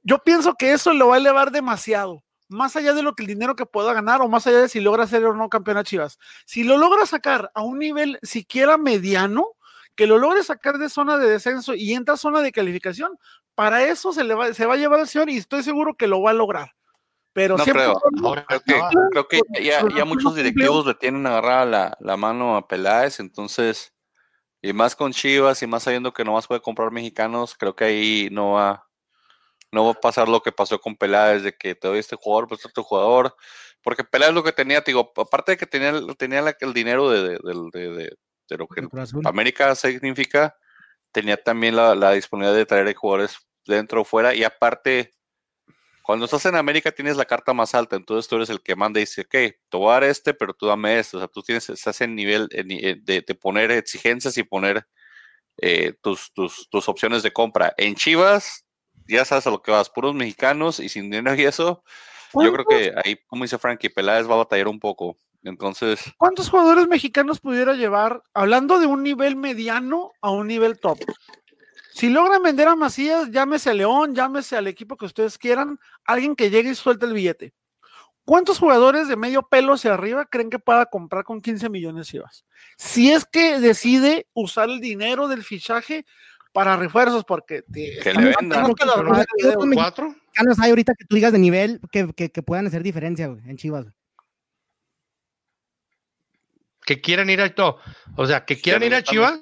yo 0.01 0.17
pienso 0.23 0.55
que 0.55 0.73
eso 0.73 0.91
lo 0.91 1.09
va 1.09 1.15
a 1.15 1.19
elevar 1.19 1.51
demasiado, 1.51 2.23
más 2.47 2.75
allá 2.75 2.95
de 2.95 3.03
lo 3.03 3.13
que 3.13 3.21
el 3.21 3.27
dinero 3.27 3.55
que 3.55 3.67
pueda 3.67 3.93
ganar 3.93 4.23
o 4.23 4.27
más 4.27 4.47
allá 4.47 4.61
de 4.61 4.69
si 4.69 4.79
logra 4.79 5.05
ser 5.05 5.23
o 5.23 5.35
no 5.35 5.49
campeón 5.49 5.77
a 5.77 5.83
Chivas. 5.83 6.17
Si 6.47 6.63
lo 6.63 6.77
logra 6.77 7.05
sacar 7.05 7.51
a 7.53 7.61
un 7.61 7.77
nivel 7.77 8.17
siquiera 8.23 8.79
mediano, 8.79 9.51
que 9.97 10.07
lo 10.07 10.17
logre 10.19 10.43
sacar 10.43 10.77
de 10.77 10.89
zona 10.89 11.17
de 11.17 11.27
descenso 11.27 11.73
y 11.73 11.93
entra 11.93 12.13
a 12.13 12.17
zona 12.17 12.41
de 12.41 12.51
calificación, 12.53 13.17
para 13.55 13.83
eso 13.83 14.13
se, 14.13 14.23
le 14.23 14.35
va, 14.35 14.53
se 14.53 14.65
va 14.67 14.75
a 14.75 14.77
llevar 14.77 14.99
el 14.99 15.07
señor 15.07 15.29
y 15.29 15.37
estoy 15.37 15.63
seguro 15.63 15.95
que 15.95 16.07
lo 16.07 16.21
va 16.21 16.29
a 16.29 16.33
lograr. 16.35 16.75
Pero 17.33 17.57
No 17.57 17.63
siempre 17.63 17.83
creo. 17.85 17.99
ahora 18.23 18.45
Creo 18.47 18.61
que, 18.61 18.81
creo 19.11 19.27
que 19.27 19.63
ya, 19.63 19.83
ya 19.95 20.05
muchos 20.05 20.35
directivos 20.35 20.85
le 20.85 20.93
tienen 20.93 21.25
agarrada 21.25 21.65
la, 21.65 21.97
la 21.99 22.15
mano 22.15 22.55
a 22.55 22.67
Peláez, 22.67 23.19
entonces, 23.19 23.93
y 24.61 24.71
más 24.71 24.95
con 24.95 25.11
Chivas 25.11 25.61
y 25.63 25.67
más 25.67 25.83
sabiendo 25.83 26.13
que 26.13 26.23
nomás 26.23 26.45
puede 26.47 26.61
comprar 26.61 26.91
mexicanos, 26.91 27.55
creo 27.57 27.75
que 27.75 27.85
ahí 27.85 28.29
no 28.31 28.51
va, 28.53 28.87
no 29.71 29.85
va 29.85 29.91
a 29.91 29.99
pasar 29.99 30.29
lo 30.29 30.41
que 30.41 30.51
pasó 30.51 30.79
con 30.79 30.95
Peláez, 30.95 31.41
de 31.41 31.53
que 31.57 31.73
te 31.73 31.87
doy 31.87 31.97
este 31.99 32.15
jugador, 32.15 32.47
pues 32.47 32.63
otro 32.65 32.83
jugador, 32.83 33.35
porque 33.83 34.03
Peláez 34.03 34.33
lo 34.33 34.43
que 34.43 34.51
tenía, 34.51 34.81
te 34.83 34.91
digo, 34.91 35.11
aparte 35.17 35.53
de 35.53 35.57
que 35.57 35.65
tenía, 35.65 35.89
el- 35.89 36.15
tenía 36.17 36.41
la- 36.43 36.55
el 36.59 36.73
dinero 36.73 37.09
de, 37.09 37.21
de, 37.21 37.39
del- 37.43 37.69
de- 37.71 38.15
de- 38.49 38.57
lo 38.57 38.67
que. 38.67 38.81
América 39.25 39.73
significa, 39.75 40.55
tenía 41.11 41.37
también 41.37 41.75
la, 41.75 41.95
la 41.95 42.11
disponibilidad 42.11 42.57
de 42.57 42.65
traer 42.65 42.93
jugadores 42.95 43.37
dentro 43.65 44.01
o 44.01 44.05
fuera, 44.05 44.33
y 44.33 44.43
aparte, 44.43 45.13
cuando 46.01 46.25
estás 46.25 46.45
en 46.45 46.55
América 46.55 46.91
tienes 46.91 47.17
la 47.17 47.25
carta 47.25 47.53
más 47.53 47.75
alta, 47.75 47.97
entonces 47.97 48.29
tú 48.29 48.37
eres 48.37 48.49
el 48.49 48.61
que 48.61 48.77
manda 48.77 48.99
y 48.99 49.03
dice, 49.03 49.21
ok, 49.21 49.29
te 49.29 49.77
voy 49.77 49.89
a 49.89 49.93
dar 49.93 50.03
este, 50.05 50.33
pero 50.33 50.53
tú 50.53 50.65
dame 50.67 50.97
esto. 50.99 51.17
O 51.17 51.19
sea, 51.19 51.27
tú 51.27 51.41
tienes, 51.43 51.69
estás 51.69 51.99
en 51.99 52.15
nivel 52.15 52.47
eh, 52.51 52.95
de, 53.01 53.21
de 53.21 53.35
poner 53.35 53.71
exigencias 53.71 54.37
y 54.37 54.43
poner 54.43 54.87
eh, 55.57 55.93
tus, 56.01 56.31
tus, 56.33 56.69
tus 56.69 56.87
opciones 56.87 57.23
de 57.23 57.33
compra. 57.33 57.73
En 57.77 57.95
Chivas, 57.95 58.65
ya 59.05 59.25
sabes 59.25 59.47
a 59.47 59.49
lo 59.51 59.61
que 59.61 59.71
vas, 59.71 59.89
puros 59.89 60.15
mexicanos 60.15 60.79
y 60.79 60.87
sin 60.87 61.09
dinero 61.09 61.35
y 61.35 61.43
eso. 61.43 61.83
Yo 62.33 62.53
creo 62.53 62.65
que 62.65 62.93
ahí, 63.03 63.17
como 63.27 63.43
dice 63.43 63.57
Frankie, 63.57 63.89
Peláez 63.89 64.29
va 64.29 64.35
a 64.35 64.37
batallar 64.37 64.69
un 64.69 64.79
poco. 64.79 65.17
Entonces, 65.43 65.99
¿Cuántos 66.17 66.49
jugadores 66.49 66.87
mexicanos 66.87 67.39
pudiera 67.39 67.73
llevar, 67.73 68.21
hablando 68.33 68.79
de 68.79 68.85
un 68.85 69.03
nivel 69.03 69.35
mediano 69.35 70.11
a 70.21 70.31
un 70.31 70.47
nivel 70.47 70.79
top? 70.79 70.99
Si 71.93 72.09
logran 72.09 72.43
vender 72.43 72.67
a 72.67 72.75
Macías, 72.75 73.31
llámese 73.31 73.69
a 73.71 73.73
León, 73.73 74.13
llámese 74.13 74.55
al 74.57 74.67
equipo 74.67 74.97
que 74.97 75.05
ustedes 75.05 75.37
quieran, 75.37 75.79
alguien 76.05 76.35
que 76.35 76.49
llegue 76.49 76.71
y 76.71 76.75
suelte 76.75 77.05
el 77.05 77.13
billete. 77.13 77.53
¿Cuántos 78.25 78.59
jugadores 78.59 79.07
de 79.07 79.15
medio 79.15 79.41
pelo 79.43 79.73
hacia 79.73 79.93
arriba 79.93 80.25
creen 80.25 80.49
que 80.49 80.59
pueda 80.59 80.85
comprar 80.87 81.23
con 81.23 81.39
15 81.41 81.69
millones 81.69 82.07
Chivas? 82.07 82.45
Si 82.77 83.09
es 83.09 83.23
que 83.25 83.59
decide 83.59 84.27
usar 84.33 84.69
el 84.69 84.81
dinero 84.81 85.29
del 85.29 85.43
fichaje 85.43 86.05
para 86.51 86.75
refuerzos, 86.75 87.23
porque 87.23 87.61
te- 87.61 87.99
Que 88.03 88.13
le 88.13 88.35
vendan. 88.37 88.63
Creo 88.65 88.75
que 88.75 88.85
las 88.85 88.95
Pero 88.95 89.07
ruedas 89.07 89.25
¿qué 89.37 89.47
de 89.47 89.55
otro 89.55 89.61
dedo. 89.69 89.75
¿Cuatro? 89.75 90.15
hay 90.61 90.69
ahorita 90.69 90.93
que 90.93 91.05
tú 91.05 91.15
digas 91.15 91.31
de 91.31 91.39
nivel 91.39 91.79
que, 91.91 92.11
que, 92.13 92.29
que 92.29 92.43
puedan 92.43 92.67
hacer 92.67 92.83
diferencia 92.83 93.27
güey, 93.27 93.41
en 93.49 93.55
Chivas? 93.57 93.83
güey? 93.85 93.95
Que 96.87 97.01
quieran 97.01 97.29
ir 97.29 97.41
a 97.41 97.53
todo. 97.53 97.77
O 98.15 98.25
sea, 98.25 98.45
que 98.45 98.59
quieran 98.59 98.81
ir 98.83 98.95
a 98.95 99.03
Chivas 99.03 99.39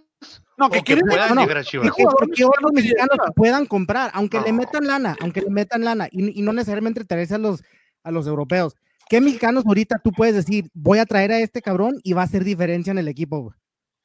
No, 0.57 0.69
que 0.69 0.79
que 0.79 0.83
quieren 0.83 1.05
puedan 1.07 1.29
no, 1.29 1.35
no. 1.35 1.41
llegar 1.41 1.57
a 1.57 1.61
Que, 1.61 1.69
Chivas. 1.69 1.91
que- 1.95 2.03
que- 2.03 2.31
que 2.31 2.43
otros 2.45 2.71
mexicanos 2.73 3.17
que 3.25 3.31
puedan 3.35 3.65
comprar, 3.67 4.09
aunque 4.13 4.41
le 4.41 4.51
metan 4.51 4.87
lana, 4.87 5.15
aunque 5.21 5.41
le 5.41 5.49
metan 5.51 5.83
lana, 5.85 6.07
y, 6.11 6.39
y 6.39 6.41
no 6.41 6.51
necesariamente 6.53 7.05
traerse 7.05 7.35
a 7.35 7.37
los, 7.37 7.61
a 8.03 8.09
los 8.11 8.25
europeos. 8.27 8.75
¿Qué 9.07 9.21
mexicanos 9.21 9.63
ahorita 9.67 10.01
tú 10.03 10.11
puedes 10.11 10.33
decir, 10.33 10.69
voy 10.73 10.97
a 10.97 11.05
traer 11.05 11.31
a 11.33 11.39
este 11.39 11.61
cabrón 11.61 11.99
y 12.03 12.13
va 12.13 12.21
a 12.21 12.25
hacer 12.25 12.43
diferencia 12.43 12.89
en 12.91 12.97
el 12.97 13.07
equipo? 13.07 13.53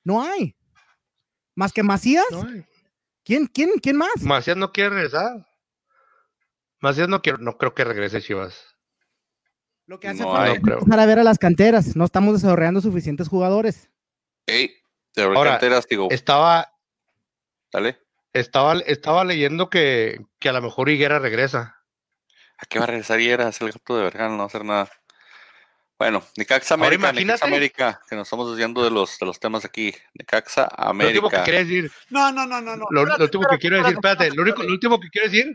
No 0.04 0.22
hay. 0.22 0.54
Más 1.54 1.72
que 1.72 1.82
Macías, 1.82 2.24
No, 2.30 2.46
¿quién, 3.24 3.46
quién, 3.46 3.70
quién 3.82 3.96
más? 3.96 4.10
Macías 4.22 4.56
no 4.58 4.70
quiere 4.72 4.90
regresar. 4.90 5.46
Macías 6.80 7.08
no 7.08 7.22
quiere, 7.22 7.38
no 7.40 7.56
creo 7.56 7.74
que 7.74 7.84
regrese 7.84 8.20
Chivas. 8.20 8.69
Lo 9.90 9.98
que 9.98 10.06
hace 10.06 10.22
No 10.22 10.30
falta 10.30 10.52
es 10.52 10.58
empezar 10.58 11.00
a 11.00 11.06
ver 11.06 11.18
a 11.18 11.24
las 11.24 11.36
canteras. 11.38 11.96
No 11.96 12.04
estamos 12.04 12.34
desarrollando 12.40 12.80
suficientes 12.80 13.26
jugadores. 13.26 13.90
hey, 14.46 14.72
de 15.16 15.24
Ahora, 15.24 15.50
canteras, 15.50 15.84
digo, 15.88 16.06
Estaba, 16.12 16.72
dale. 17.72 17.98
estaba, 18.32 18.74
estaba 18.86 19.24
leyendo 19.24 19.68
que, 19.68 20.24
que 20.38 20.48
a 20.48 20.52
lo 20.52 20.62
mejor 20.62 20.90
Higuera 20.90 21.18
regresa. 21.18 21.82
¿A 22.56 22.66
qué 22.66 22.78
va 22.78 22.84
a 22.84 22.86
regresar 22.86 23.20
y 23.20 23.30
era 23.30 23.48
el 23.48 23.72
gato 23.72 23.96
de 23.96 24.04
Vergara? 24.04 24.28
No 24.28 24.36
va 24.36 24.42
a 24.44 24.46
hacer 24.46 24.64
nada. 24.64 24.88
Bueno, 25.98 26.22
Necaxa 26.36 26.74
América, 26.74 27.08
imagínate. 27.10 27.24
Necaxa 27.26 27.46
América, 27.46 28.00
que 28.08 28.14
nos 28.14 28.28
estamos 28.28 28.48
desviando 28.50 28.84
de 28.84 28.90
los, 28.92 29.18
de 29.18 29.26
los 29.26 29.40
temas 29.40 29.64
aquí. 29.64 29.92
Necaxa 30.14 30.68
Lo 30.78 30.90
último 30.92 31.28
que 31.30 31.36
América. 31.36 31.42
quiero 31.44 31.58
decir, 31.58 31.92
No, 32.10 32.30
no, 32.30 32.46
no, 32.46 32.60
no. 32.60 32.76
no. 32.76 32.86
lo, 32.90 32.92
lo 32.92 33.00
Espérate, 33.00 33.24
último 33.24 33.44
que 33.50 33.58
quiero 33.58 33.76
decir, 33.78 33.94
espérate, 33.94 34.22
espérate, 34.28 34.36
lo, 34.36 34.42
único, 34.44 34.62
lo 34.62 34.72
último 34.72 35.00
que 35.00 35.08
quiero 35.08 35.28
decir. 35.28 35.52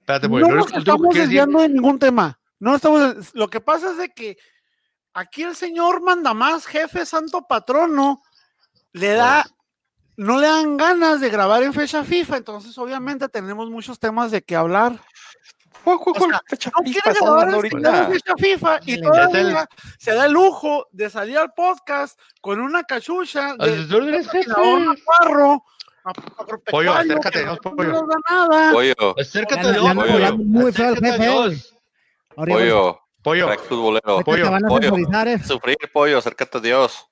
Espérate, 0.00 0.28
pues, 0.30 0.42
no 0.42 0.48
lo, 0.50 0.56
nos 0.56 0.64
único- 0.64 0.78
lo 0.78 0.78
último 0.78 0.96
que 1.10 1.18
estamos 1.18 1.28
desviando 1.28 1.60
de 1.60 1.68
ningún 1.68 1.98
tema. 1.98 2.40
No 2.58 2.76
estamos. 2.76 3.34
Lo 3.34 3.48
que 3.48 3.60
pasa 3.60 3.90
es 3.92 3.98
de 3.98 4.08
que 4.10 4.36
aquí 5.12 5.42
el 5.42 5.54
señor 5.54 6.02
manda 6.02 6.34
más, 6.34 6.66
jefe 6.66 7.04
santo 7.06 7.46
patrono, 7.46 8.22
le 8.92 9.12
da, 9.14 9.44
no 10.16 10.38
le 10.38 10.46
dan 10.46 10.76
ganas 10.76 11.20
de 11.20 11.28
grabar 11.30 11.62
en 11.62 11.72
fecha 11.74 12.04
FIFA, 12.04 12.36
entonces 12.38 12.76
obviamente 12.78 13.28
tenemos 13.28 13.68
muchos 13.70 13.98
temas 13.98 14.30
de 14.30 14.42
qué 14.42 14.56
hablar. 14.56 14.98
¿Cuál- 15.82 15.98
cuál- 15.98 16.16
O 16.16 16.28
sea, 16.30 16.40
fecha 16.46 16.70
No 16.78 16.84
FIFA 16.86 17.12
grabar 17.12 17.48
ahorita? 17.54 18.06
fecha 18.08 18.32
FIFA 18.38 18.80
y 18.86 18.92
el- 18.94 19.02
todavía 19.02 19.68
se 19.98 20.14
da 20.14 20.26
el 20.26 20.32
lujo 20.32 20.86
de 20.92 21.10
salir 21.10 21.36
al 21.36 21.52
podcast 21.52 22.18
con 22.40 22.60
una 22.60 22.84
cachucha 22.84 23.54
de 23.56 23.70
a- 26.04 26.14
agropecuario, 26.38 26.62
Pollo, 26.70 26.92
acércate, 26.94 27.44
no 27.44 27.56
pollo. 27.56 27.88
nos 27.92 28.08
da 28.08 28.14
nada. 28.30 28.72
Pollo, 28.72 28.94
Acércate 29.18 29.72
Dios, 29.72 29.94
muy 30.36 30.72
feo 30.72 30.88
el 30.88 30.92
Acércate 30.94 31.08
a 31.08 31.12
jefe, 31.12 31.73
Ya 32.36 32.44
pollo, 32.44 33.00
Pollo, 33.22 33.46
crack 33.46 33.60
futbolero. 33.64 34.20
pollo, 34.22 34.44
te 34.44 34.50
van 34.50 34.64
a 34.64 34.68
pollo. 34.68 34.94
eh. 34.96 35.38
Sufrir, 35.42 35.76
pollo, 35.92 36.18
acércate 36.18 36.58
a 36.58 36.60
Dios. 36.60 37.06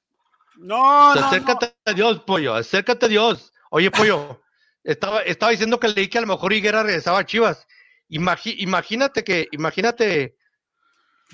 No, 0.57 1.15
no, 1.15 1.21
no. 1.21 1.27
acércate 1.27 1.75
a 1.87 1.93
Dios, 1.93 2.21
pollo. 2.21 2.55
Acércate 2.55 3.07
a 3.07 3.09
Dios. 3.09 3.53
Oye, 3.71 3.91
pollo, 3.91 4.43
estaba, 4.85 5.23
estaba 5.23 5.51
diciendo 5.53 5.81
que 5.81 5.89
leí 5.89 6.09
que 6.09 6.19
a 6.19 6.23
lo 6.23 6.27
mejor 6.27 6.53
Higuera 6.53 6.83
regresaba 6.83 7.21
a 7.21 7.25
Chivas. 7.27 7.67
Imagi- 8.11 8.57
imagínate 8.59 9.25
que, 9.25 9.49
imagínate 9.53 10.37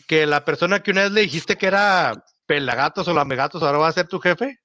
que 0.07 0.27
la 0.27 0.45
persona 0.45 0.81
que 0.81 0.93
una 0.93 1.03
vez 1.03 1.11
le 1.13 1.23
dijiste 1.23 1.57
que 1.57 1.67
era 1.67 2.25
pelagatos 2.47 3.09
o 3.09 3.13
lamegatos 3.15 3.63
ahora 3.63 3.79
va 3.79 3.89
a 3.89 3.93
ser 3.93 4.07
tu 4.07 4.21
jefe. 4.21 4.61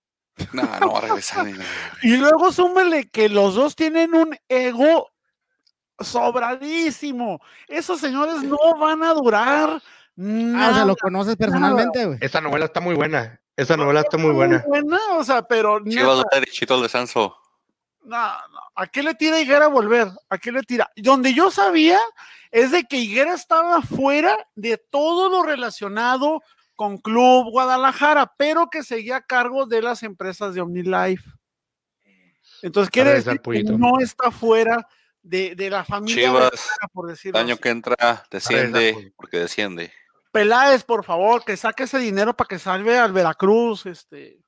No, 0.52 0.64
no 0.80 0.92
va 0.94 1.00
a 1.00 1.02
regresar. 1.02 1.46
ni 1.46 1.54
nada. 1.54 1.66
Y 2.04 2.18
luego 2.18 2.52
súmele 2.52 3.10
que 3.10 3.30
los 3.30 3.56
dos 3.56 3.76
tienen 3.76 4.14
un 4.14 4.38
ego 4.48 5.12
sobradísimo. 6.04 7.40
Esos 7.68 8.00
señores 8.00 8.44
no 8.44 8.58
van 8.80 9.04
a 9.04 9.14
durar 9.14 9.82
Ah, 10.16 10.22
o 10.22 10.22
nada. 10.22 10.74
sea, 10.76 10.86
lo 10.86 10.96
conoces 10.96 11.36
personalmente, 11.36 12.06
güey. 12.06 12.18
Esa 12.22 12.40
novela 12.40 12.66
está 12.66 12.80
muy 12.80 12.94
buena. 12.96 13.40
Esa 13.56 13.76
novela 13.78 14.02
está 14.02 14.18
muy 14.18 14.32
buena. 14.32 14.64
o 15.18 15.24
sea, 15.24 15.42
pero 15.42 15.80
Chivas 15.84 16.18
neta, 16.18 16.30
va 16.32 16.40
derechito 16.40 16.76
al 16.76 16.84
descenso. 16.84 17.36
no, 18.04 18.18
no. 18.18 18.60
¿a 18.76 18.88
qué 18.88 19.02
le 19.04 19.16
tira 19.16 19.40
Higuera 19.40 19.66
a 19.66 19.70
volver? 19.70 20.08
¿A 20.30 20.38
qué 20.38 20.52
le 20.52 20.62
tira? 20.64 20.92
Donde 20.96 21.34
yo 21.34 21.50
sabía 21.52 22.00
es 22.52 22.72
de 22.72 22.84
que 22.84 22.98
Higuera 22.98 23.34
estaba 23.34 23.82
fuera 23.82 24.38
de 24.56 24.78
todo 24.78 25.30
lo 25.30 25.42
relacionado 25.44 26.42
con 26.76 26.98
Club 26.98 27.50
Guadalajara, 27.52 28.34
pero 28.38 28.70
que 28.70 28.84
seguía 28.84 29.18
a 29.18 29.22
cargo 29.22 29.66
de 29.66 29.82
las 29.82 30.04
empresas 30.04 30.54
de 30.54 30.62
OmniLife. 30.62 31.24
Entonces 32.62 32.90
quiere 32.92 33.14
decir 33.14 33.40
que 33.42 33.64
no 33.64 34.00
está 34.00 34.32
fuera 34.32 34.88
de, 35.24 35.56
de 35.56 35.70
la 35.70 35.84
familia 35.84 36.28
Chivas, 36.28 36.52
Vergara, 36.52 36.88
por 36.94 37.08
decirlo 37.08 37.40
El 37.40 37.46
año 37.46 37.54
así. 37.56 37.62
que 37.64 37.70
entra 37.70 38.24
desciende, 38.30 39.14
porque 39.16 39.40
desciende. 39.40 39.92
Peláez, 40.32 40.84
por 40.84 41.04
favor, 41.04 41.44
que 41.46 41.56
saque 41.58 41.84
ese 41.84 41.98
dinero 42.00 42.36
para 42.36 42.48
que 42.48 42.60
salve 42.60 42.98
al 42.98 43.14
Veracruz. 43.14 43.86
Este, 43.86 44.40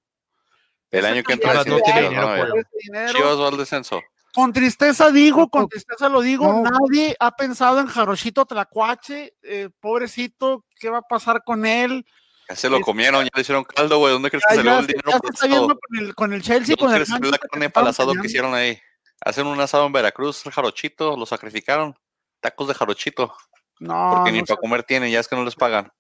El 0.92 1.06
año 1.06 1.24
que 1.24 1.34
entra 1.34 1.54
no 1.64 1.64
tiene 1.64 2.02
dinero, 2.04 2.10
Chivas, 2.10 2.38
¿no? 2.38 2.44
pollo. 2.48 2.56
ese 2.62 2.78
dinero. 2.84 3.14
Chivas 3.18 3.40
va 3.40 3.48
al 3.48 3.58
descenso. 3.58 4.02
Con 4.34 4.52
tristeza 4.52 5.12
digo, 5.12 5.48
con 5.50 5.70
tristeza 5.70 6.10
lo 6.10 6.20
digo, 6.20 6.46
No. 6.52 6.64
nadie 6.70 7.16
ha 7.22 7.32
pensado 7.38 7.80
en 7.80 7.88
Jarochito 7.88 8.46
Tlacuache, 8.46 9.34
eh, 9.44 9.70
pobrecito, 9.80 10.66
¿qué 10.78 10.90
va 10.90 10.98
a 10.98 11.02
pasar 11.04 11.42
con 11.46 11.66
él? 11.66 12.06
Ya 12.50 12.56
se 12.56 12.70
lo 12.70 12.82
comieron, 12.82 13.24
ya 13.24 13.30
le 13.34 13.42
hicieron 13.42 13.64
caldo, 13.64 13.98
güey. 13.98 14.12
¿Dónde 14.14 14.30
crees 14.30 14.44
Ya, 14.44 14.50
que 14.50 14.56
salió 14.58 14.72
ya 14.74 14.80
el 14.80 14.88
dinero 14.88 15.10
ya 15.12 15.20
se 15.20 15.28
está 15.34 15.48
viendo 15.48 15.80
con 15.80 15.98
el, 16.00 16.16
con 16.16 16.34
el 16.34 16.42
Chelsea, 16.44 16.76
¿Dónde 16.78 16.80
con 16.80 16.90
el 16.90 16.96
crees 16.96 17.08
que 17.08 17.14
salió 17.14 17.32
la 17.32 17.38
carne 17.38 17.90
asado 17.90 18.14
que 18.14 18.28
hicieron 18.28 18.54
ahí? 18.54 18.78
Hacen 19.26 19.48
un 19.48 19.60
asado 19.60 19.86
en 19.88 19.92
Veracruz, 19.92 20.46
el 20.46 20.52
jarochito, 20.54 21.18
lo 21.18 21.26
sacrificaron. 21.26 21.98
Tacos 22.40 22.68
de 22.68 22.74
jarochito, 22.76 23.36
No, 23.80 24.12
porque 24.16 24.32
ni 24.32 24.40
no 24.40 24.46
para 24.46 24.56
sé, 24.56 24.62
comer 24.62 24.84
tienen, 24.84 25.12
ya 25.12 25.20
es 25.20 25.28
que 25.28 25.36
no 25.36 25.44
les 25.44 25.56
pagan. 25.56 25.92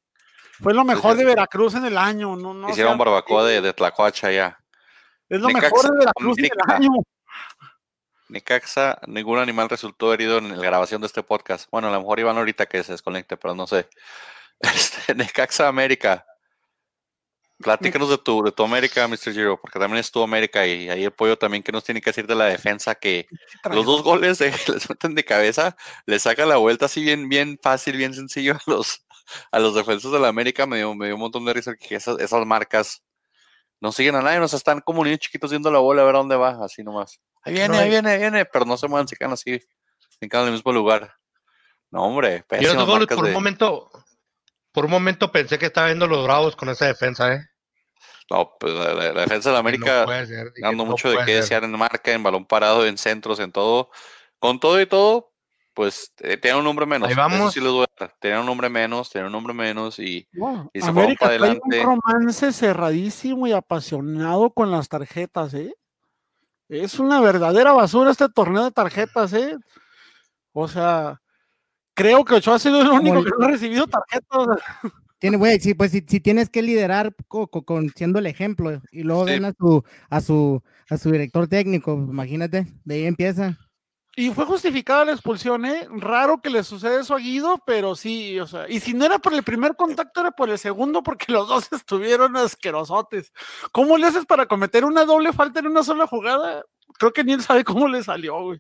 fue 0.62 0.74
lo 0.74 0.84
mejor 0.86 1.18
de 1.18 1.26
Veracruz 1.26 1.74
en 1.76 1.86
el 1.86 1.98
año, 1.98 2.36
no, 2.38 2.54
no 2.54 2.70
Hicieron 2.70 2.98
barbacoa 2.98 3.44
de, 3.46 3.62
de 3.62 3.74
tlacuacha 3.74 4.32
ya. 4.32 4.58
Es 5.28 5.42
lo 5.42 5.48
Necaxa, 5.48 5.66
mejor 5.76 5.92
de 5.92 5.98
Veracruz 5.98 6.38
en 6.38 6.46
el 6.46 6.52
año. 6.74 6.92
Necaxa, 8.30 9.00
ningún 9.08 9.40
animal 9.40 9.70
resultó 9.70 10.14
herido 10.14 10.38
en 10.38 10.58
la 10.58 10.64
grabación 10.64 11.02
de 11.02 11.08
este 11.08 11.24
podcast. 11.24 11.68
Bueno, 11.72 11.88
a 11.88 11.92
lo 11.92 12.00
mejor 12.00 12.20
iban 12.20 12.38
ahorita 12.38 12.66
que 12.66 12.84
se 12.84 12.92
desconecte, 12.94 13.38
pero 13.38 13.56
no 13.56 13.68
sé. 13.68 13.90
Este, 14.62 15.14
Necaxa 15.16 15.68
América. 15.68 16.26
Platícanos 17.58 18.10
de 18.10 18.18
tu, 18.18 18.44
de 18.44 18.52
tu 18.52 18.64
América, 18.64 19.08
Mr. 19.08 19.32
Giro, 19.34 19.60
porque 19.60 19.80
también 19.80 20.00
es 20.00 20.12
tu 20.12 20.22
América 20.22 20.68
y 20.68 20.90
ahí 20.90 21.10
pollo 21.10 21.38
también 21.38 21.64
que 21.64 21.72
nos 21.72 21.84
tiene 21.86 22.02
que 22.02 22.10
decir 22.10 22.28
de 22.28 22.36
la 22.36 22.46
defensa 22.46 22.96
que 22.96 23.28
los 23.76 23.86
dos 23.86 24.04
goles 24.04 24.40
de- 24.40 24.52
les 24.68 24.90
meten 24.90 25.16
de 25.16 25.24
cabeza, 25.24 25.76
le 26.06 26.20
saca 26.20 26.46
la 26.46 26.58
vuelta 26.58 26.86
así 26.88 27.02
bien, 27.02 27.30
bien 27.30 27.58
fácil, 27.62 27.96
bien 27.96 28.14
sencillo 28.14 28.56
a 28.56 28.62
los, 28.68 29.06
a 29.52 29.60
los 29.60 29.74
defensas 29.74 30.12
de 30.12 30.20
la 30.20 30.28
América. 30.28 30.66
Me 30.66 30.78
dio, 30.78 30.94
me 30.96 31.06
dio 31.06 31.16
un 31.16 31.22
montón 31.22 31.46
de 31.46 31.54
risa 31.54 31.76
que 31.76 31.96
esas, 31.96 32.20
esas 32.20 32.46
marcas 32.46 33.02
no 33.80 33.92
siguen 33.94 34.16
a 34.16 34.22
nadie, 34.22 34.40
nos 34.40 34.54
están 34.54 34.82
como 34.82 35.04
niños 35.04 35.20
chiquitos 35.20 35.50
viendo 35.52 35.72
la 35.72 35.80
bola 35.80 36.02
a 36.02 36.06
ver 36.06 36.16
a 36.16 36.20
dónde 36.20 36.36
va, 36.36 36.64
así 36.64 36.84
nomás. 36.84 37.20
Ahí 37.42 37.54
viene, 37.54 37.70
No, 37.70 37.78
ahí 37.78 37.90
viene, 37.90 38.12
ahí 38.12 38.20
viene, 38.20 38.46
pero 38.46 38.66
no 38.66 38.76
se 38.78 38.88
mueven, 38.88 39.08
se 39.08 39.16
quedan 39.16 39.32
así, 39.34 39.60
se 40.20 40.28
quedan 40.30 40.44
en 40.44 40.48
el 40.50 40.54
mismo 40.56 40.72
lugar. 40.74 41.14
No, 41.92 42.04
hombre, 42.04 42.44
Yo 42.62 42.74
marcas 42.86 43.16
por 43.16 43.20
un 43.20 43.26
de- 43.26 43.34
momento, 43.34 43.92
por 44.76 44.86
un 44.86 44.92
momento 44.92 45.32
pensé 45.32 45.58
que 45.58 45.66
estaba 45.66 45.88
viendo 45.88 46.06
los 46.06 46.24
bravos 46.24 46.56
con 46.56 46.70
esa 46.70 46.86
defensa, 46.86 47.34
eh. 47.34 47.40
No, 48.30 48.52
pues 48.60 48.74
la, 48.74 48.94
la- 48.94 49.14
la 49.14 49.22
defensa 49.22 49.50
de 49.50 49.54
la 49.54 49.60
América 49.60 50.06
no 50.06 50.12
dando 50.62 50.84
no 50.84 50.92
mucho 50.92 51.10
de 51.10 51.18
qué 51.26 51.36
desear 51.36 51.64
en 51.64 51.72
marca, 51.72 52.12
en 52.12 52.22
balón 52.22 52.46
parado, 52.46 52.86
en 52.86 52.98
centros, 52.98 53.40
en 53.40 53.52
todo. 53.52 53.90
Con 54.40 54.60
todo 54.60 54.80
y 54.82 54.86
todo, 54.86 55.32
pues 55.74 56.12
eh, 56.20 56.38
tenía 56.38 56.58
un 56.58 56.68
hombre 56.68 56.86
menos. 56.86 57.08
Ahí 57.08 57.14
Eso 57.14 57.22
vamos. 57.22 57.54
sí. 57.54 57.60
Tenía 58.20 58.40
un 58.42 58.50
hombre 58.50 58.70
menos, 58.70 59.10
tenía 59.10 59.28
un 59.28 59.36
hombre 59.36 59.54
menos 59.54 59.98
y 60.00 60.28
se 60.74 60.88
América 60.88 61.26
pa' 61.26 61.38
trae 61.38 61.40
adelante. 61.40 61.80
un 61.80 61.86
romance 62.04 62.52
cerradísimo 62.52 63.48
y 63.48 63.54
apasionado 63.54 64.50
con 64.52 64.72
las 64.72 64.90
tarjetas, 64.90 65.54
¿eh? 65.54 65.74
Es 66.68 67.00
una 67.00 67.22
verdadera 67.22 67.74
basura 67.74 68.12
este 68.12 68.28
torneo 68.28 68.64
de 68.66 68.72
tarjetas, 68.72 69.34
¿eh? 69.34 69.56
O 70.52 70.68
sea, 70.68 71.22
creo 71.96 72.24
que 72.24 72.36
Ochoa 72.36 72.56
ha 72.56 72.60
sido 72.60 72.82
el 72.82 72.90
único 72.90 73.18
el- 73.18 73.26
que 73.26 73.32
no 73.40 73.46
ha 73.46 73.50
recibido 73.50 73.88
tarjetas. 73.88 74.48
Tiene, 75.18 75.38
güey, 75.38 75.60
sí, 75.60 75.74
pues 75.74 75.92
si, 75.92 76.06
si 76.08 76.20
tienes 76.20 76.50
que 76.50 76.62
liderar 76.62 77.16
co- 77.28 77.48
co- 77.48 77.64
con, 77.64 77.90
siendo 77.96 78.20
el 78.20 78.28
ejemplo 78.28 78.82
y 78.92 79.02
luego 79.04 79.26
Sí. 79.26 79.32
ven 79.34 79.46
a 79.46 79.54
su, 79.58 79.84
a 80.10 80.22
su, 80.22 80.62
a 80.90 80.98
su 80.98 81.10
director 81.12 81.48
técnico, 81.48 81.94
imagínate, 81.94 82.68
de 82.84 82.96
ahí 82.96 83.06
empieza. 83.06 83.58
Y 84.18 84.30
fue 84.32 84.46
justificada 84.46 85.04
la 85.04 85.12
expulsión, 85.14 85.66
¿eh? 85.66 85.88
Raro 85.90 86.42
que 86.42 86.50
le 86.50 86.64
suceda 86.64 87.02
eso 87.02 87.16
a 87.16 87.20
Guido, 87.20 87.62
pero 87.66 87.96
sí, 87.96 88.40
o 88.40 88.48
sea, 88.48 88.70
y 88.70 88.80
si 88.80 88.94
no 88.94 89.04
era 89.06 89.20
por 89.20 89.34
el 89.34 89.44
primer 89.44 89.76
contacto, 89.76 90.22
era 90.22 90.32
por 90.32 90.50
el 90.50 90.58
segundo, 90.58 91.02
porque 91.04 91.32
los 91.34 91.48
dos 91.48 91.68
estuvieron 91.72 92.36
asquerosotes. 92.38 93.34
¿Cómo 93.72 93.98
le 93.98 94.08
haces 94.08 94.26
para 94.26 94.46
cometer 94.46 94.86
una 94.86 95.04
doble 95.06 95.34
falta 95.34 95.60
en 95.60 95.68
una 95.68 95.84
sola 95.84 96.08
jugada? 96.08 96.64
Creo 96.98 97.12
que 97.12 97.24
ni 97.24 97.34
él 97.34 97.42
sabe 97.42 97.64
cómo 97.66 97.88
le 97.88 98.04
salió, 98.04 98.42
güey. 98.42 98.60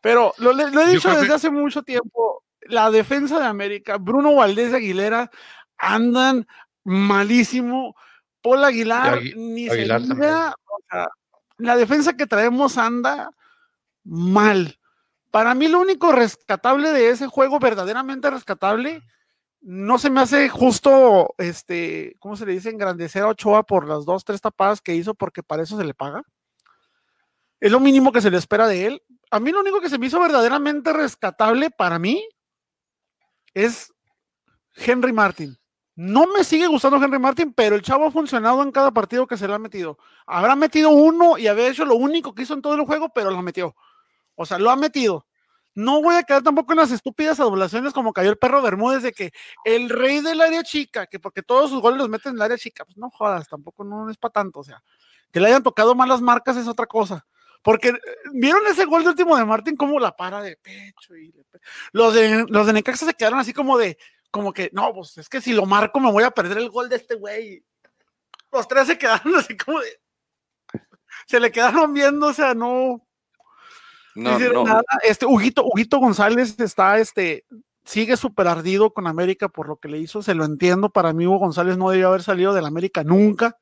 Pero 0.00 0.32
lo, 0.38 0.52
he 0.52 0.64
dicho 0.94 1.10
que- 1.10 1.16
desde 1.20 1.34
hace 1.34 1.50
mucho 1.50 1.82
tiempo, 1.82 2.42
la 2.62 2.90
defensa 2.90 3.38
de 3.38 3.46
América, 3.46 3.96
Bruno 3.98 4.34
Valdés 4.34 4.70
de 4.70 4.78
Aguilera, 4.78 5.30
andan 5.76 6.46
malísimo. 6.84 7.94
Paul 8.42 8.64
Aguilar, 8.64 9.18
Agui- 9.18 9.34
ni 9.36 9.68
Aguilar 9.68 10.00
se 10.02 10.14
diga, 10.14 10.54
o 10.64 10.78
sea, 10.90 11.08
la 11.58 11.76
defensa 11.76 12.14
que 12.16 12.26
traemos 12.26 12.78
anda 12.78 13.30
mal. 14.04 14.78
Para 15.30 15.54
mí 15.54 15.68
lo 15.68 15.80
único 15.80 16.10
rescatable 16.12 16.90
de 16.92 17.10
ese 17.10 17.26
juego, 17.26 17.58
verdaderamente 17.58 18.30
rescatable, 18.30 19.02
no 19.60 19.98
se 19.98 20.08
me 20.08 20.20
hace 20.22 20.48
justo, 20.48 21.34
este, 21.36 22.16
¿cómo 22.18 22.34
se 22.34 22.46
le 22.46 22.52
dice? 22.52 22.70
Engrandecer 22.70 23.22
a 23.22 23.28
Ochoa 23.28 23.62
por 23.62 23.86
las 23.86 24.06
dos, 24.06 24.24
tres 24.24 24.40
tapadas 24.40 24.80
que 24.80 24.94
hizo, 24.94 25.14
porque 25.14 25.42
para 25.42 25.62
eso 25.62 25.76
se 25.76 25.84
le 25.84 25.92
paga. 25.92 26.22
Es 27.60 27.70
lo 27.70 27.78
mínimo 27.78 28.10
que 28.10 28.22
se 28.22 28.30
le 28.30 28.38
espera 28.38 28.66
de 28.66 28.86
él. 28.86 29.02
A 29.30 29.38
mí 29.40 29.52
lo 29.52 29.60
único 29.60 29.80
que 29.80 29.88
se 29.88 29.98
me 29.98 30.06
hizo 30.06 30.20
verdaderamente 30.20 30.92
rescatable 30.92 31.70
para 31.70 31.98
mí 31.98 32.26
es 33.54 33.92
Henry 34.74 35.12
Martin. 35.12 35.56
No 35.94 36.26
me 36.26 36.44
sigue 36.44 36.66
gustando 36.66 36.96
Henry 36.96 37.18
Martin, 37.18 37.52
pero 37.52 37.76
el 37.76 37.82
chavo 37.82 38.06
ha 38.06 38.10
funcionado 38.10 38.62
en 38.62 38.72
cada 38.72 38.90
partido 38.90 39.26
que 39.26 39.36
se 39.36 39.46
le 39.46 39.54
ha 39.54 39.58
metido. 39.58 39.98
Habrá 40.26 40.56
metido 40.56 40.90
uno 40.90 41.36
y 41.36 41.46
había 41.46 41.68
hecho 41.68 41.84
lo 41.84 41.94
único 41.94 42.34
que 42.34 42.42
hizo 42.42 42.54
en 42.54 42.62
todo 42.62 42.74
el 42.74 42.86
juego, 42.86 43.10
pero 43.10 43.30
lo 43.30 43.42
metió. 43.42 43.76
O 44.34 44.46
sea, 44.46 44.58
lo 44.58 44.70
ha 44.70 44.76
metido. 44.76 45.26
No 45.74 46.02
voy 46.02 46.16
a 46.16 46.22
quedar 46.24 46.42
tampoco 46.42 46.72
en 46.72 46.78
las 46.78 46.90
estúpidas 46.90 47.38
adulaciones 47.38 47.92
como 47.92 48.12
cayó 48.12 48.30
el 48.30 48.38
perro 48.38 48.62
Bermúdez 48.62 49.02
de 49.02 49.12
que 49.12 49.30
el 49.64 49.88
rey 49.88 50.20
del 50.20 50.40
área 50.40 50.62
chica, 50.64 51.06
que 51.06 51.20
porque 51.20 51.42
todos 51.42 51.70
sus 51.70 51.80
goles 51.80 51.98
los 51.98 52.08
meten 52.08 52.30
en 52.30 52.36
el 52.36 52.42
área 52.42 52.58
chica, 52.58 52.84
pues 52.84 52.96
no 52.96 53.10
jodas, 53.10 53.46
tampoco 53.48 53.84
no 53.84 54.10
es 54.10 54.16
para 54.16 54.32
tanto. 54.32 54.60
O 54.60 54.64
sea, 54.64 54.82
que 55.30 55.38
le 55.38 55.46
hayan 55.48 55.62
tocado 55.62 55.94
malas 55.94 56.20
marcas 56.20 56.56
es 56.56 56.66
otra 56.66 56.86
cosa. 56.86 57.26
Porque 57.62 57.88
eh, 57.88 58.00
vieron 58.32 58.66
ese 58.66 58.84
gol 58.84 59.02
de 59.02 59.10
último 59.10 59.36
de 59.36 59.44
Martín, 59.44 59.76
como 59.76 59.98
la 59.98 60.16
para 60.16 60.40
de 60.40 60.56
pecho. 60.56 61.16
Y 61.16 61.30
de 61.30 61.44
los, 61.92 62.14
de, 62.14 62.46
los 62.48 62.66
de 62.66 62.72
Necaxa 62.72 63.06
se 63.06 63.14
quedaron 63.14 63.38
así 63.38 63.52
como 63.52 63.76
de, 63.76 63.98
como 64.30 64.52
que, 64.52 64.70
no, 64.72 64.92
pues 64.94 65.18
es 65.18 65.28
que 65.28 65.40
si 65.40 65.52
lo 65.52 65.66
marco 65.66 66.00
me 66.00 66.10
voy 66.10 66.24
a 66.24 66.30
perder 66.30 66.58
el 66.58 66.70
gol 66.70 66.88
de 66.88 66.96
este 66.96 67.16
güey. 67.16 67.64
Los 68.52 68.66
tres 68.66 68.86
se 68.86 68.98
quedaron 68.98 69.34
así 69.36 69.56
como 69.56 69.80
de. 69.80 70.00
Se 71.26 71.38
le 71.38 71.50
quedaron 71.50 71.92
viendo, 71.92 72.28
o 72.28 72.32
sea, 72.32 72.54
no. 72.54 73.06
No, 74.14 74.38
no, 74.38 74.64
nada. 74.64 74.82
Este, 75.02 75.24
Huguito, 75.24 75.64
Huguito 75.64 75.98
González 75.98 76.58
está, 76.58 76.98
este, 76.98 77.44
sigue 77.84 78.16
súper 78.16 78.48
ardido 78.48 78.92
con 78.92 79.06
América 79.06 79.48
por 79.48 79.68
lo 79.68 79.76
que 79.76 79.88
le 79.88 79.98
hizo, 79.98 80.22
se 80.22 80.34
lo 80.34 80.44
entiendo. 80.44 80.90
Para 80.90 81.12
mí, 81.12 81.26
Hugo 81.26 81.38
González 81.38 81.76
no 81.76 81.90
debió 81.90 82.08
haber 82.08 82.22
salido 82.22 82.52
del 82.52 82.66
América 82.66 83.04
nunca. 83.04 83.59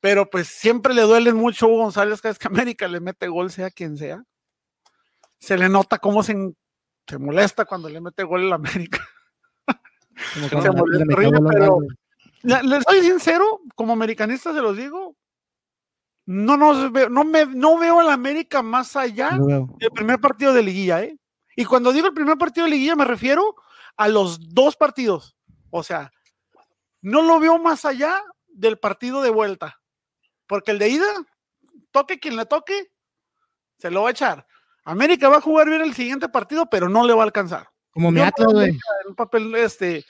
Pero 0.00 0.28
pues 0.28 0.48
siempre 0.48 0.94
le 0.94 1.02
duele 1.02 1.32
mucho 1.32 1.66
a 1.66 1.68
Hugo 1.68 1.82
González 1.84 2.20
cada 2.20 2.32
vez 2.32 2.38
que 2.38 2.48
América 2.48 2.86
le 2.88 3.00
mete 3.00 3.28
gol, 3.28 3.50
sea 3.50 3.70
quien 3.70 3.96
sea. 3.96 4.22
Se 5.38 5.56
le 5.56 5.68
nota 5.68 5.98
cómo 5.98 6.22
se, 6.22 6.34
se 7.06 7.18
molesta 7.18 7.64
cuando 7.64 7.88
le 7.88 8.00
mete 8.00 8.22
gol 8.24 8.42
el 8.42 8.52
América. 8.52 9.06
Como 10.34 10.48
Se 10.62 10.70
molesta 10.70 11.12
a 11.12 11.40
pero- 11.50 11.78
Les 12.42 12.84
soy 12.88 13.00
sincero, 13.02 13.60
como 13.74 13.92
americanista 13.92 14.52
se 14.52 14.60
los 14.60 14.76
digo, 14.76 15.16
no, 16.26 16.56
nos 16.56 16.92
veo, 16.92 17.08
no, 17.08 17.24
me, 17.24 17.46
no 17.46 17.78
veo 17.78 18.00
al 18.00 18.10
América 18.10 18.62
más 18.62 18.96
allá 18.96 19.30
del 19.78 19.90
primer 19.92 20.20
partido 20.20 20.52
de 20.52 20.62
liguilla, 20.62 21.02
¿eh? 21.02 21.16
Y 21.56 21.64
cuando 21.64 21.92
digo 21.92 22.06
el 22.08 22.14
primer 22.14 22.36
partido 22.36 22.64
de 22.66 22.72
liguilla 22.72 22.96
me 22.96 23.04
refiero 23.04 23.54
a 23.96 24.08
los 24.08 24.38
dos 24.54 24.76
partidos. 24.76 25.36
O 25.70 25.82
sea, 25.82 26.10
no 27.00 27.22
lo 27.22 27.40
veo 27.40 27.58
más 27.58 27.84
allá 27.84 28.22
del 28.48 28.78
partido 28.78 29.22
de 29.22 29.30
vuelta. 29.30 29.80
Porque 30.46 30.70
el 30.72 30.78
de 30.78 30.88
ida, 30.88 31.06
toque 31.90 32.18
quien 32.18 32.36
le 32.36 32.46
toque, 32.46 32.88
se 33.78 33.90
lo 33.90 34.02
va 34.02 34.08
a 34.08 34.12
echar. 34.12 34.46
América 34.84 35.28
va 35.28 35.38
a 35.38 35.40
jugar 35.40 35.68
bien 35.68 35.82
el 35.82 35.94
siguiente 35.94 36.28
partido, 36.28 36.66
pero 36.70 36.88
no 36.88 37.04
le 37.06 37.12
va 37.12 37.22
a 37.22 37.26
alcanzar. 37.26 37.68
Como 37.90 38.10
mi 38.10 38.20
Atlas, 38.20 38.52
güey. 38.52 38.78
Un 39.08 39.14
papel 39.16 39.54
este, 39.56 40.04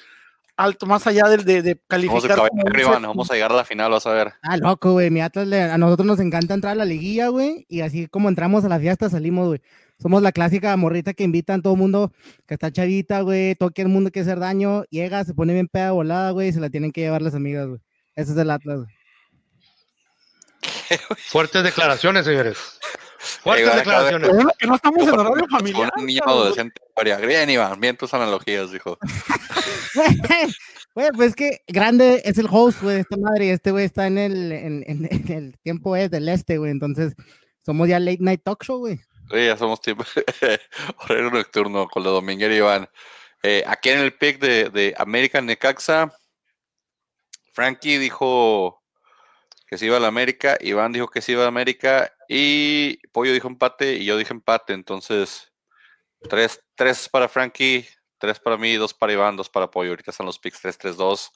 alto, 0.57 0.87
más 0.87 1.07
allá 1.07 1.29
del 1.29 1.45
de, 1.45 1.63
de 1.63 1.75
vamos 1.75 2.25
a 2.25 2.29
calificar. 2.29 2.39
un 2.53 2.69
arriba, 2.69 2.99
no 3.01 3.09
vamos 3.09 3.31
a 3.31 3.35
llegar 3.35 3.53
a 3.53 3.57
la 3.57 3.65
final, 3.65 3.91
vas 3.93 4.07
a 4.07 4.13
ver. 4.13 4.35
Ah, 4.43 4.57
loco, 4.57 4.93
güey. 4.93 5.11
Mi 5.11 5.21
Atlas, 5.23 5.47
le- 5.47 5.63
a 5.63 5.79
nosotros 5.79 6.07
nos 6.07 6.21
encanta 6.21 6.53
entrar 6.55 6.73
a 6.73 6.77
la 6.77 6.85
liguilla, 6.85 7.29
güey. 7.29 7.65
Y 7.69 7.81
así 7.81 8.07
como 8.09 8.29
entramos 8.29 8.65
a 8.65 8.69
la 8.69 8.79
fiesta, 8.79 9.09
salimos, 9.09 9.47
güey. 9.49 9.63
Somos 9.99 10.21
la 10.21 10.33
clásica 10.33 10.77
morrita 10.77 11.15
que 11.15 11.25
invitan 11.25 11.63
todo 11.63 11.73
el 11.73 11.79
mundo 11.79 12.13
que 12.47 12.53
está 12.55 12.71
chavita, 12.71 13.23
güey. 13.23 13.55
Todo 13.55 13.71
el 13.75 13.89
mundo 13.89 14.11
que 14.11 14.21
hacer 14.21 14.39
daño. 14.41 14.83
Llega, 14.91 15.25
se 15.25 15.33
pone 15.33 15.55
bien 15.55 15.69
peda 15.69 15.93
volada, 15.93 16.33
güey. 16.33 16.49
y 16.49 16.53
Se 16.53 16.61
la 16.61 16.69
tienen 16.69 16.93
que 16.93 17.01
llevar 17.03 17.23
las 17.23 17.35
amigas, 17.35 17.67
güey. 17.69 17.81
Ese 18.15 18.33
es 18.33 18.37
el 18.39 18.51
Atlas, 18.51 18.79
güey. 18.81 18.96
Fuertes 21.29 21.63
declaraciones, 21.65 22.25
señores. 22.25 22.59
Fuertes 23.43 23.71
de- 23.71 23.77
declaraciones. 23.77 24.31
Bueno 24.31 24.51
que 24.59 24.67
no 24.67 24.75
estamos 24.77 25.03
en 25.09 25.19
horario 25.19 25.47
familiar. 25.51 25.91
Un 25.97 26.07
niño 26.07 26.23
adolescente. 26.27 26.81
Bien, 27.03 27.21
bien, 27.27 27.51
Iván, 27.51 27.81
bien 27.81 27.97
tus 27.97 28.13
analogías, 28.15 28.71
dijo. 28.71 28.99
Güey, 30.95 31.11
pues 31.15 31.29
es 31.31 31.37
que 31.37 31.61
grande 31.67 32.23
es 32.25 32.39
el 32.39 32.47
host, 32.51 32.81
güey, 32.83 32.95
de 32.97 33.01
esta 33.03 33.17
madre. 33.19 33.51
Este 33.53 33.71
güey 33.71 33.85
está 33.85 34.07
en 34.07 34.17
el, 34.17 34.51
en, 34.53 34.83
en- 34.87 35.05
en 35.11 35.31
el 35.33 35.59
tiempo 35.59 35.95
es 35.95 36.11
del 36.11 36.27
este, 36.29 36.57
güey. 36.57 36.71
Entonces, 36.71 37.15
somos 37.65 37.87
ya 37.89 37.99
late 38.01 38.19
night 38.21 38.41
talk 38.43 38.65
show, 38.65 38.79
güey. 38.79 38.97
Sí, 39.31 39.45
ya 39.47 39.57
somos 39.59 39.81
tipo 39.83 40.05
horario 41.01 41.31
nocturno 41.31 41.87
con 41.89 42.03
la 42.03 42.11
Dominguera 42.11 42.55
y 42.55 42.59
Iván. 42.59 42.89
Eh, 43.43 43.63
aquí 43.67 43.91
en 43.91 43.99
el 43.99 44.15
pick 44.15 44.39
de, 44.41 44.71
de 44.71 44.95
American 44.97 45.45
Necaxa, 45.45 46.11
Frankie 47.53 47.99
dijo 47.99 48.83
que 49.67 49.79
se 49.79 49.87
iba 49.87 49.97
a 49.97 50.01
la 50.01 50.09
América, 50.09 50.57
Iván 50.61 50.93
dijo 50.93 51.09
que 51.09 51.21
se 51.21 51.33
iba 51.33 51.45
a 51.45 51.49
América 51.49 52.13
y 52.29 52.99
Pollo 53.09 53.33
dijo 53.33 53.49
empate 53.49 53.95
y 53.95 54.05
yo 54.05 54.17
dije 54.17 54.33
empate. 54.33 54.73
Entonces, 54.73 55.53
tres, 56.29 56.63
tres 56.75 57.09
para 57.09 57.29
Frankie, 57.29 57.87
tres 58.19 58.39
para 58.39 58.57
mí, 58.57 58.75
dos 58.75 58.95
para 58.95 59.13
Iván, 59.13 59.37
dos 59.37 59.49
para 59.49 59.71
Pollo. 59.71 59.91
Ahorita 59.91 60.11
están 60.11 60.27
los 60.27 60.39
picks 60.39 60.63
3-3-2. 60.65 61.31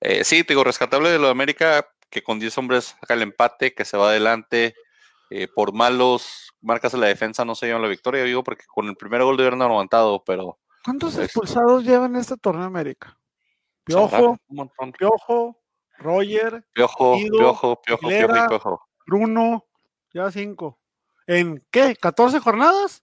Eh, 0.00 0.24
sí, 0.24 0.44
te 0.44 0.52
digo, 0.52 0.64
rescatable 0.64 1.10
de 1.10 1.18
lo 1.18 1.26
de 1.26 1.32
América, 1.32 1.88
que 2.10 2.22
con 2.22 2.38
10 2.38 2.58
hombres 2.58 2.96
saca 3.00 3.14
el 3.14 3.22
empate, 3.22 3.74
que 3.74 3.84
se 3.84 3.96
va 3.96 4.10
adelante. 4.10 4.74
eh, 5.30 5.48
por 5.48 5.72
malos 5.72 6.52
marcas 6.60 6.92
de 6.92 6.98
la 6.98 7.06
defensa 7.06 7.44
no 7.44 7.54
se 7.54 7.66
llevan 7.66 7.82
la 7.82 7.88
victoria, 7.88 8.20
yo 8.20 8.26
digo, 8.26 8.44
porque 8.44 8.64
con 8.68 8.86
el 8.88 8.96
primer 8.96 9.22
gol 9.22 9.36
debieron 9.36 9.62
aguantado, 9.62 10.22
pero 10.22 10.58
¿Cuántos 10.84 11.16
expulsados 11.16 11.82
llevan 11.82 12.14
este 12.14 12.36
torneo 12.36 12.64
América? 12.64 13.18
Piojo, 13.84 14.36
un 14.48 14.56
montón. 14.56 14.92
Piojo, 14.92 15.63
Roger, 15.98 16.64
Piojo, 16.72 17.18
piojo, 17.18 17.82
piojo, 17.82 18.06
Aguilera. 18.06 18.26
piojo, 18.26 18.44
y 18.44 18.48
piojo. 18.48 18.88
Bruno, 19.06 19.64
ya 20.12 20.30
cinco. 20.30 20.80
¿En 21.26 21.64
qué? 21.70 21.96
¿14 21.96 22.40
jornadas? 22.40 23.02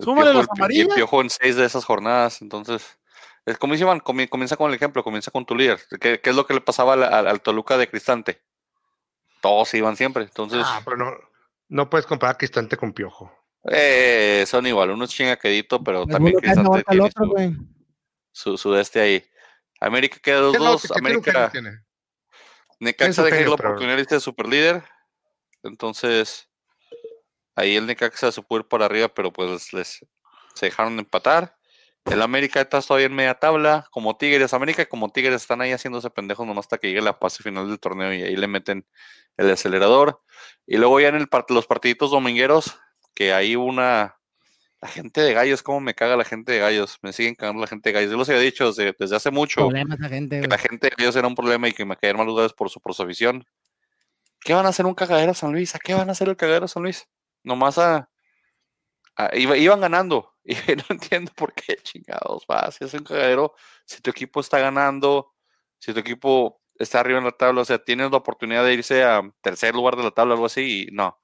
Súmale 0.00 0.32
Piojo- 0.32 0.54
Pi- 0.68 0.76
y 0.76 0.80
el 0.80 0.88
piojo 0.88 1.20
en 1.20 1.30
seis 1.30 1.56
de 1.56 1.64
esas 1.64 1.84
jornadas, 1.84 2.42
entonces, 2.42 2.98
es 3.46 3.56
como 3.58 3.72
dice 3.74 3.84
Iván, 3.84 4.00
comienza 4.00 4.56
con 4.56 4.68
el 4.70 4.74
ejemplo, 4.76 5.04
comienza 5.04 5.30
con 5.30 5.46
tu 5.46 5.54
líder. 5.54 5.80
¿Qué, 6.00 6.20
qué 6.20 6.30
es 6.30 6.36
lo 6.36 6.46
que 6.46 6.54
le 6.54 6.60
pasaba 6.60 6.94
al, 6.94 7.04
al- 7.04 7.26
al 7.28 7.40
Toluca 7.40 7.76
de 7.78 7.88
Cristante? 7.88 8.42
Todos 9.40 9.72
iban 9.74 9.96
siempre, 9.96 10.24
entonces, 10.24 10.60
Ah, 10.64 10.80
pero 10.84 10.96
no, 10.96 11.12
no 11.68 11.90
puedes 11.90 12.06
comparar 12.06 12.36
Cristante 12.36 12.76
con 12.76 12.92
Piojo. 12.92 13.32
eh, 13.70 14.44
son 14.46 14.66
igual, 14.66 14.90
uno 14.90 15.04
es 15.04 15.10
chingaquedito, 15.10 15.82
pero 15.84 16.06
también 16.06 16.36
Cristante 16.36 16.82
tiene 16.84 17.04
otro, 17.04 17.24
su, 18.32 18.52
su, 18.52 18.58
su 18.58 18.72
de 18.72 18.82
este 18.82 19.00
ahí. 19.00 19.24
América 19.80 20.18
queda. 20.22 20.40
2-2, 20.40 20.82
¿Qué 20.82 20.88
genio 20.88 20.98
América... 20.98 21.50
tiene? 21.50 21.70
Necaxa 22.82 23.22
genio, 23.30 23.50
la 23.50 23.54
oportunidad 23.54 23.96
de 23.96 24.18
super 24.18 24.48
líder. 24.48 24.82
Entonces, 25.62 26.48
ahí 27.54 27.76
el 27.76 27.86
Necaxa 27.86 28.32
se 28.32 28.42
pudo 28.42 28.60
ir 28.60 28.66
por 28.66 28.82
arriba, 28.82 29.06
pero 29.06 29.32
pues 29.32 29.72
les 29.72 30.04
se 30.54 30.66
dejaron 30.66 30.96
de 30.96 31.02
empatar. 31.02 31.56
El 32.06 32.20
América 32.22 32.60
está 32.60 32.82
todavía 32.82 33.06
en 33.06 33.14
media 33.14 33.34
tabla, 33.34 33.86
como 33.92 34.16
Tigres. 34.16 34.52
América 34.52 34.84
como 34.86 35.10
Tigres 35.10 35.42
están 35.42 35.60
ahí 35.60 35.70
haciéndose 35.70 36.10
pendejos 36.10 36.44
nomás 36.44 36.64
hasta 36.64 36.78
que 36.78 36.88
llegue 36.88 37.02
la 37.02 37.14
fase 37.14 37.44
final 37.44 37.68
del 37.68 37.78
torneo 37.78 38.12
y 38.12 38.22
ahí 38.22 38.34
le 38.34 38.48
meten 38.48 38.84
el 39.36 39.48
acelerador. 39.52 40.20
Y 40.66 40.76
luego 40.76 40.98
ya 40.98 41.06
en 41.08 41.14
el 41.14 41.28
los 41.50 41.66
partiditos 41.68 42.10
domingueros, 42.10 42.76
que 43.14 43.32
hay 43.32 43.54
una... 43.54 44.18
La 44.82 44.88
gente 44.88 45.20
de 45.20 45.32
gallos, 45.32 45.62
cómo 45.62 45.80
me 45.80 45.94
caga 45.94 46.16
la 46.16 46.24
gente 46.24 46.50
de 46.52 46.58
gallos. 46.58 46.98
Me 47.02 47.12
siguen 47.12 47.34
cagando 47.36 47.60
la 47.60 47.68
gente 47.68 47.88
de 47.88 47.92
gallos. 47.94 48.10
Yo 48.10 48.16
los 48.18 48.28
había 48.28 48.40
dicho 48.42 48.66
desde, 48.66 48.94
desde 48.98 49.14
hace 49.16 49.30
mucho 49.30 49.60
Problemas 49.60 49.98
la 50.00 50.08
gente, 50.08 50.40
que 50.40 50.48
la 50.48 50.58
gente 50.58 50.88
de 50.88 50.94
ellos 50.98 51.14
era 51.16 51.28
un 51.28 51.36
problema 51.36 51.68
y 51.68 51.72
que 51.72 51.84
me 51.84 51.96
caían 51.96 52.16
mal 52.16 52.26
lugares 52.26 52.52
por 52.52 52.68
su, 52.68 52.80
por 52.80 52.92
su 52.92 53.02
afición. 53.04 53.46
¿Qué 54.40 54.54
van 54.54 54.66
a 54.66 54.70
hacer 54.70 54.84
un 54.86 54.94
cagadero 54.94 55.34
San 55.34 55.52
Luis? 55.52 55.74
¿A 55.76 55.78
qué 55.78 55.94
van 55.94 56.08
a 56.08 56.12
hacer 56.12 56.28
el 56.28 56.36
cagadero 56.36 56.66
San 56.66 56.82
Luis? 56.82 57.08
Nomás 57.44 57.78
a. 57.78 58.10
a- 59.16 59.30
iba- 59.36 59.56
iban 59.56 59.80
ganando. 59.80 60.28
Y 60.44 60.54
no 60.74 60.82
entiendo 60.88 61.30
por 61.36 61.52
qué 61.54 61.76
chingados 61.76 62.44
va. 62.50 62.68
Si 62.72 62.84
es 62.84 62.92
un 62.94 63.04
cagadero, 63.04 63.54
si 63.86 64.02
tu 64.02 64.10
equipo 64.10 64.40
está 64.40 64.58
ganando, 64.58 65.32
si 65.78 65.92
tu 65.94 66.00
equipo 66.00 66.60
está 66.76 66.98
arriba 66.98 67.20
en 67.20 67.24
la 67.26 67.30
tabla, 67.30 67.60
o 67.60 67.64
sea, 67.64 67.78
tienes 67.78 68.10
la 68.10 68.16
oportunidad 68.16 68.64
de 68.64 68.74
irse 68.74 69.04
a 69.04 69.22
tercer 69.40 69.76
lugar 69.76 69.94
de 69.94 70.02
la 70.02 70.10
tabla, 70.10 70.34
algo 70.34 70.46
así, 70.46 70.88
y 70.88 70.92
no. 70.92 71.20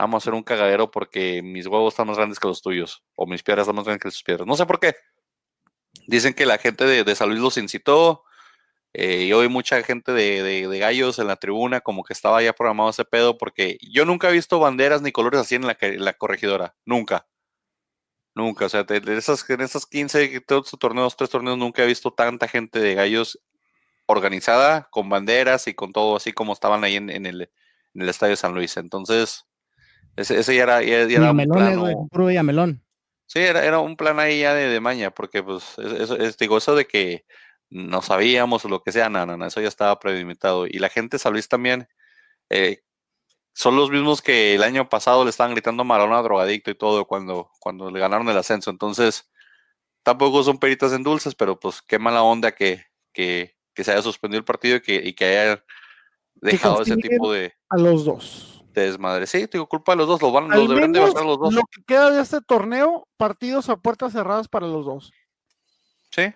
Vamos 0.00 0.14
a 0.14 0.20
hacer 0.24 0.34
un 0.34 0.42
cagadero 0.42 0.90
porque 0.90 1.42
mis 1.42 1.66
huevos 1.66 1.92
están 1.92 2.06
más 2.06 2.16
grandes 2.16 2.40
que 2.40 2.48
los 2.48 2.62
tuyos, 2.62 3.04
o 3.16 3.26
mis 3.26 3.42
piedras 3.42 3.64
están 3.64 3.76
más 3.76 3.84
grandes 3.84 4.02
que 4.02 4.10
sus 4.10 4.22
piedras. 4.22 4.46
No 4.46 4.56
sé 4.56 4.64
por 4.64 4.80
qué. 4.80 4.94
Dicen 6.06 6.32
que 6.32 6.46
la 6.46 6.56
gente 6.56 6.84
de, 6.86 7.14
San 7.14 7.28
Luis 7.28 7.40
los 7.40 7.58
incitó, 7.58 8.24
eh, 8.94 9.24
y 9.24 9.32
hoy 9.34 9.48
mucha 9.48 9.82
gente 9.82 10.12
de, 10.12 10.78
gallos 10.78 11.18
en 11.18 11.26
la 11.26 11.36
tribuna 11.36 11.82
como 11.82 12.02
que 12.02 12.14
estaba 12.14 12.42
ya 12.42 12.54
programado 12.54 12.90
ese 12.90 13.04
pedo 13.04 13.36
porque 13.38 13.78
yo 13.82 14.04
nunca 14.06 14.30
he 14.30 14.32
visto 14.32 14.58
banderas 14.58 15.02
ni 15.02 15.12
colores 15.12 15.40
así 15.40 15.56
en 15.56 15.66
la, 15.66 16.12
corregidora. 16.14 16.74
Nunca. 16.86 17.26
Nunca. 18.34 18.66
O 18.66 18.68
sea, 18.70 18.84
de, 18.84 19.02
esas, 19.18 19.48
en 19.50 19.60
esas 19.60 19.84
15 19.84 20.40
todos 20.40 20.70
torneos, 20.78 21.14
tres 21.16 21.28
torneos, 21.28 21.58
nunca 21.58 21.82
he 21.82 21.86
visto 21.86 22.10
tanta 22.12 22.48
gente 22.48 22.80
de 22.80 22.94
gallos 22.94 23.38
organizada 24.06 24.88
con 24.90 25.10
banderas 25.10 25.66
y 25.68 25.74
con 25.74 25.92
todo 25.92 26.16
así 26.16 26.32
como 26.32 26.54
estaban 26.54 26.84
ahí 26.84 26.96
en, 26.96 27.10
en 27.10 27.26
el, 27.26 27.42
en 27.94 28.02
el 28.02 28.08
Estadio 28.08 28.36
San 28.36 28.54
Luis. 28.54 28.76
Entonces, 28.78 29.46
ese, 30.16 30.38
ese 30.38 30.54
ya 30.54 30.62
era, 30.64 30.82
ya, 30.82 31.06
ya 31.06 31.16
era 31.18 31.30
un 31.30 31.48
plano- 31.48 31.80
güey. 31.80 31.94
Puro 32.10 32.26
Villamelón. 32.26 32.84
Sí, 33.26 33.38
era, 33.38 33.64
era 33.64 33.78
un 33.78 33.96
plan 33.96 34.18
ahí 34.18 34.40
ya 34.40 34.54
de, 34.54 34.68
de 34.68 34.80
maña, 34.80 35.10
porque 35.12 35.42
pues 35.42 35.78
es- 35.78 35.92
eso, 36.00 36.16
es, 36.16 36.36
digo, 36.36 36.58
eso 36.58 36.74
de 36.74 36.86
que 36.86 37.24
no 37.68 38.02
sabíamos 38.02 38.64
o 38.64 38.68
lo 38.68 38.82
que 38.82 38.90
sea, 38.92 39.08
no, 39.08 39.24
no, 39.26 39.36
no, 39.36 39.46
eso 39.46 39.60
ya 39.60 39.68
estaba 39.68 39.98
premeditado. 40.00 40.66
Y 40.66 40.78
la 40.80 40.88
gente 40.88 41.14
de 41.16 41.18
San 41.20 41.32
Luis 41.32 41.48
también 41.48 41.86
eh, 42.50 42.80
son 43.54 43.76
los 43.76 43.90
mismos 43.90 44.20
que 44.22 44.54
el 44.56 44.62
año 44.64 44.88
pasado 44.88 45.22
le 45.24 45.30
estaban 45.30 45.52
gritando 45.52 45.84
Maradona 45.84 46.22
drogadicto 46.22 46.70
y 46.70 46.74
todo 46.74 47.04
cuando, 47.06 47.50
cuando 47.60 47.90
le 47.90 48.00
ganaron 48.00 48.28
el 48.28 48.36
ascenso. 48.36 48.70
Entonces, 48.70 49.30
tampoco 50.02 50.42
son 50.42 50.58
peritas 50.58 50.92
en 50.92 51.04
dulces, 51.04 51.36
pero 51.36 51.60
pues 51.60 51.80
qué 51.82 51.98
mala 52.00 52.22
onda 52.24 52.52
que, 52.52 52.84
que, 53.12 53.56
que 53.74 53.84
se 53.84 53.92
haya 53.92 54.02
suspendido 54.02 54.38
el 54.40 54.44
partido 54.44 54.76
y 54.76 54.80
que, 54.80 54.94
y 54.96 55.12
que 55.12 55.24
haya 55.38 55.64
dejado 56.34 56.82
ese 56.82 56.96
tipo 56.96 57.32
de, 57.32 57.52
A 57.68 57.76
los 57.76 58.04
dos. 58.04 58.59
De 58.80 58.86
desmadre. 58.86 59.26
Sí, 59.26 59.46
digo, 59.52 59.66
culpa 59.66 59.92
de 59.92 59.96
los 59.96 60.08
dos, 60.08 60.22
los, 60.22 60.32
van, 60.32 60.48
los 60.48 60.68
deberían 60.68 60.92
de 60.92 61.00
bajar 61.00 61.24
los 61.24 61.38
dos. 61.38 61.54
lo 61.54 61.62
que 61.62 61.82
queda 61.86 62.10
de 62.10 62.22
este 62.22 62.40
torneo, 62.40 63.06
partidos 63.16 63.68
a 63.68 63.76
puertas 63.76 64.12
cerradas 64.12 64.48
para 64.48 64.66
los 64.66 64.84
dos. 64.84 65.12
Sí. 66.10 66.34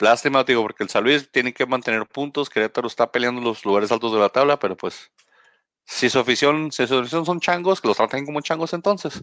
Lástima, 0.00 0.44
digo, 0.44 0.62
porque 0.62 0.84
el 0.84 0.90
San 0.90 1.04
Luis 1.04 1.30
tiene 1.30 1.52
que 1.52 1.66
mantener 1.66 2.06
puntos. 2.06 2.48
Querétaro 2.48 2.86
está 2.86 3.10
peleando 3.10 3.40
los 3.40 3.64
lugares 3.64 3.90
altos 3.90 4.12
de 4.12 4.20
la 4.20 4.28
tabla, 4.28 4.58
pero 4.58 4.76
pues, 4.76 5.10
si 5.84 6.08
su 6.08 6.18
afición, 6.18 6.70
si 6.70 6.86
su 6.86 6.98
afición 6.98 7.24
son 7.24 7.40
changos, 7.40 7.80
que 7.80 7.88
los 7.88 7.96
traten 7.96 8.24
como 8.24 8.40
changos 8.40 8.72
entonces. 8.74 9.22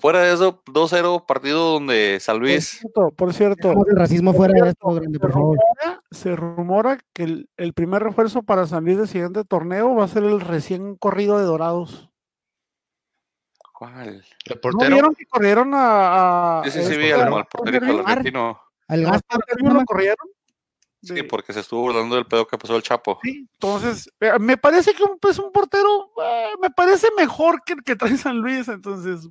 Fuera 0.00 0.20
de 0.20 0.32
eso, 0.34 0.62
2-0, 0.66 1.26
partido 1.26 1.72
donde 1.72 2.18
San 2.20 2.36
Por 2.36 2.42
Luis. 2.42 2.68
cierto, 2.80 3.10
por 3.16 3.32
cierto, 3.34 3.72
el 3.88 3.96
racismo 3.96 4.32
fuera 4.32 4.54
de 4.62 4.70
esto, 4.70 4.88
grande, 4.92 5.18
por 5.18 5.30
se 5.30 5.32
favor. 5.34 5.56
rumora, 5.56 6.02
se 6.10 6.36
rumora 6.36 6.98
que 7.12 7.22
el, 7.24 7.50
el 7.56 7.72
primer 7.72 8.02
refuerzo 8.02 8.42
para 8.42 8.66
San 8.66 8.84
Luis 8.84 8.96
del 8.98 9.08
siguiente 9.08 9.44
torneo 9.44 9.94
va 9.94 10.04
a 10.04 10.08
ser 10.08 10.22
el 10.24 10.40
recién 10.40 10.96
corrido 10.96 11.38
de 11.38 11.44
Dorados. 11.44 12.10
¿Cuál? 13.72 14.24
El 14.44 14.54
¿No 14.54 14.60
portero. 14.60 14.90
vieron 14.92 15.14
que 15.14 15.24
corrieron 15.26 15.72
a... 15.74 16.60
a 16.60 16.64
Sí, 16.64 16.70
sí, 16.70 16.84
sí, 16.84 16.96
vi 16.96 17.10
al, 17.12 17.30
Mar. 17.30 17.46
argentino. 18.06 18.60
Al 18.88 19.02
Gaspar, 19.02 19.38
Gaspar 19.40 19.58
¿cómo 19.58 19.70
se 19.70 19.76
lo 19.78 19.84
corrieron? 19.84 20.28
Sí, 21.00 21.14
De- 21.14 21.24
porque 21.24 21.52
se 21.52 21.60
estuvo 21.60 21.82
burlando 21.82 22.16
del 22.16 22.26
pedo 22.26 22.44
que 22.46 22.58
pasó 22.58 22.74
el 22.74 22.82
Chapo. 22.82 23.20
Sí, 23.22 23.46
entonces, 23.52 24.10
eh, 24.18 24.32
me 24.40 24.56
parece 24.56 24.92
que 24.94 25.04
un, 25.04 25.16
pues, 25.20 25.38
un 25.38 25.52
portero, 25.52 26.10
eh, 26.24 26.48
me 26.60 26.70
parece 26.70 27.06
mejor 27.16 27.62
que 27.64 27.74
el 27.74 27.84
que 27.84 27.94
trae 27.94 28.16
San 28.16 28.38
Luis, 28.38 28.66
entonces, 28.66 29.28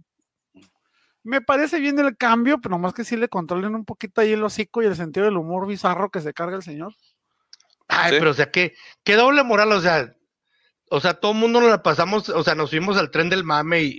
me 1.28 1.42
parece 1.42 1.80
bien 1.80 2.00
el 2.00 2.16
cambio, 2.18 2.60
pero 2.60 2.76
nomás 2.76 2.94
que 2.94 3.04
sí 3.04 3.18
le 3.18 3.28
controlen 3.30 3.76
un 3.76 3.86
poquito 3.86 4.22
ahí 4.22 4.32
el 4.34 4.44
hocico 4.44 4.82
y 4.82 4.86
el 4.86 4.96
sentido 4.96 5.26
del 5.26 5.38
humor 5.38 5.68
bizarro 5.68 6.10
que 6.10 6.22
se 6.22 6.34
carga 6.34 6.56
el 6.56 6.64
señor. 6.64 6.94
Ay, 7.88 8.12
Sí. 8.12 8.16
pero 8.20 8.32
o 8.32 8.34
sea, 8.34 8.52
¿qué, 8.52 8.74
qué 9.04 9.16
doble 9.16 9.44
moral, 9.44 9.72
o 9.72 9.82
sea, 9.82 10.14
o 10.90 11.00
sea, 11.00 11.14
todo 11.16 11.34
el 11.34 11.38
mundo 11.38 11.60
nos 11.62 11.70
la 11.70 11.84
pasamos, 11.84 12.30
o 12.30 12.44
sea, 12.44 12.56
nos 12.56 12.70
subimos 12.70 12.98
al 12.98 13.12
tren 13.12 13.30
del 13.30 13.44
mame 13.44 13.82
y, 13.84 13.92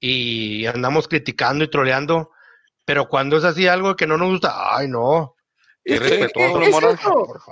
y, 0.00 0.60
y 0.62 0.66
andamos 0.66 1.08
criticando 1.08 1.64
y 1.64 1.70
troleando, 1.70 2.30
pero 2.84 3.08
cuando 3.08 3.36
es 3.36 3.44
así 3.44 3.66
algo 3.66 3.96
que 3.96 4.06
no 4.06 4.16
nos 4.16 4.28
gusta, 4.30 4.76
ay, 4.76 4.88
no. 4.88 5.34
Es 5.84 6.00
es- 6.02 6.30
es 6.34 6.70
moral. 6.70 6.98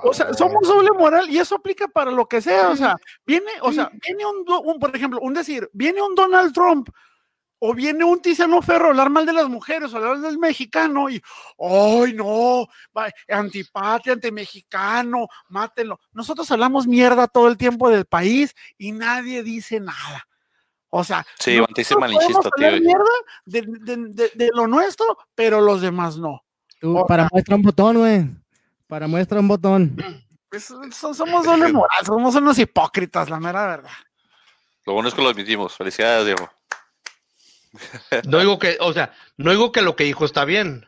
O 0.02 0.12
sea, 0.12 0.32
somos 0.34 0.66
doble 0.68 0.90
moral 0.92 1.28
y 1.30 1.38
eso 1.38 1.54
aplica 1.56 1.88
para 1.88 2.10
lo 2.10 2.26
que 2.28 2.40
sea. 2.42 2.68
O 2.68 2.76
sea, 2.76 2.96
viene, 3.24 3.50
o 3.62 3.72
sea, 3.72 3.90
viene 4.06 4.24
un, 4.26 4.78
por 4.78 4.94
ejemplo, 4.94 5.18
un 5.22 5.32
decir, 5.32 5.68
viene 5.72 6.02
un 6.02 6.14
Donald 6.14 6.52
Trump 6.52 6.88
o 7.58 7.72
viene 7.74 8.04
un 8.04 8.20
Tiziano 8.20 8.60
Ferro 8.62 8.86
a 8.86 8.90
hablar 8.90 9.08
mal 9.10 9.24
de 9.26 9.32
las 9.32 9.48
mujeres 9.48 9.92
o 9.92 9.96
hablar 9.96 10.18
del 10.18 10.38
mexicano 10.38 11.08
y, 11.08 11.22
¡ay, 11.58 12.12
no! 12.14 12.66
Antipatria, 13.28 14.12
antimexicano, 14.14 15.26
mátenlo. 15.48 15.98
Nosotros 16.12 16.50
hablamos 16.50 16.86
mierda 16.86 17.26
todo 17.28 17.48
el 17.48 17.56
tiempo 17.56 17.88
del 17.88 18.04
país 18.04 18.54
y 18.78 18.92
nadie 18.92 19.42
dice 19.42 19.80
nada. 19.80 20.26
O 20.90 21.02
sea, 21.04 21.26
Sí, 21.38 21.58
malinchista, 21.98 22.48
tío. 22.56 22.70
mierda 22.80 23.04
de, 23.44 23.62
de- 23.62 23.96
de- 24.08 24.30
de 24.34 24.50
lo 24.54 24.66
nuestro, 24.66 25.18
pero 25.34 25.60
los 25.60 25.80
demás 25.80 26.16
no. 26.16 26.42
Tú, 26.80 26.96
O 26.98 27.06
para 27.06 27.28
muestra 27.32 27.56
un 27.56 27.62
botón, 27.62 27.98
güey. 27.98 28.30
Para 28.86 29.06
muestra 29.08 29.40
un 29.40 29.48
botón. 29.48 29.96
Pues, 30.48 30.72
so- 30.92 31.12
somos 31.12 31.44
doble 31.44 31.72
moral, 31.72 32.06
somos 32.06 32.34
unos 32.36 32.56
hipócritas, 32.58 33.28
la 33.28 33.40
mera 33.40 33.66
verdad. 33.66 33.90
Lo 34.86 34.92
bueno 34.92 35.08
es 35.08 35.14
que 35.14 35.20
lo 35.20 35.28
admitimos. 35.28 35.74
Felicidades, 35.76 36.24
Diego. 36.24 36.48
No 38.26 38.38
digo 38.40 38.58
que, 38.58 38.76
o 38.80 38.92
sea, 38.92 39.12
no 39.36 39.50
digo 39.50 39.72
que 39.72 39.82
lo 39.82 39.96
que 39.96 40.04
dijo 40.04 40.24
está 40.24 40.44
bien, 40.44 40.86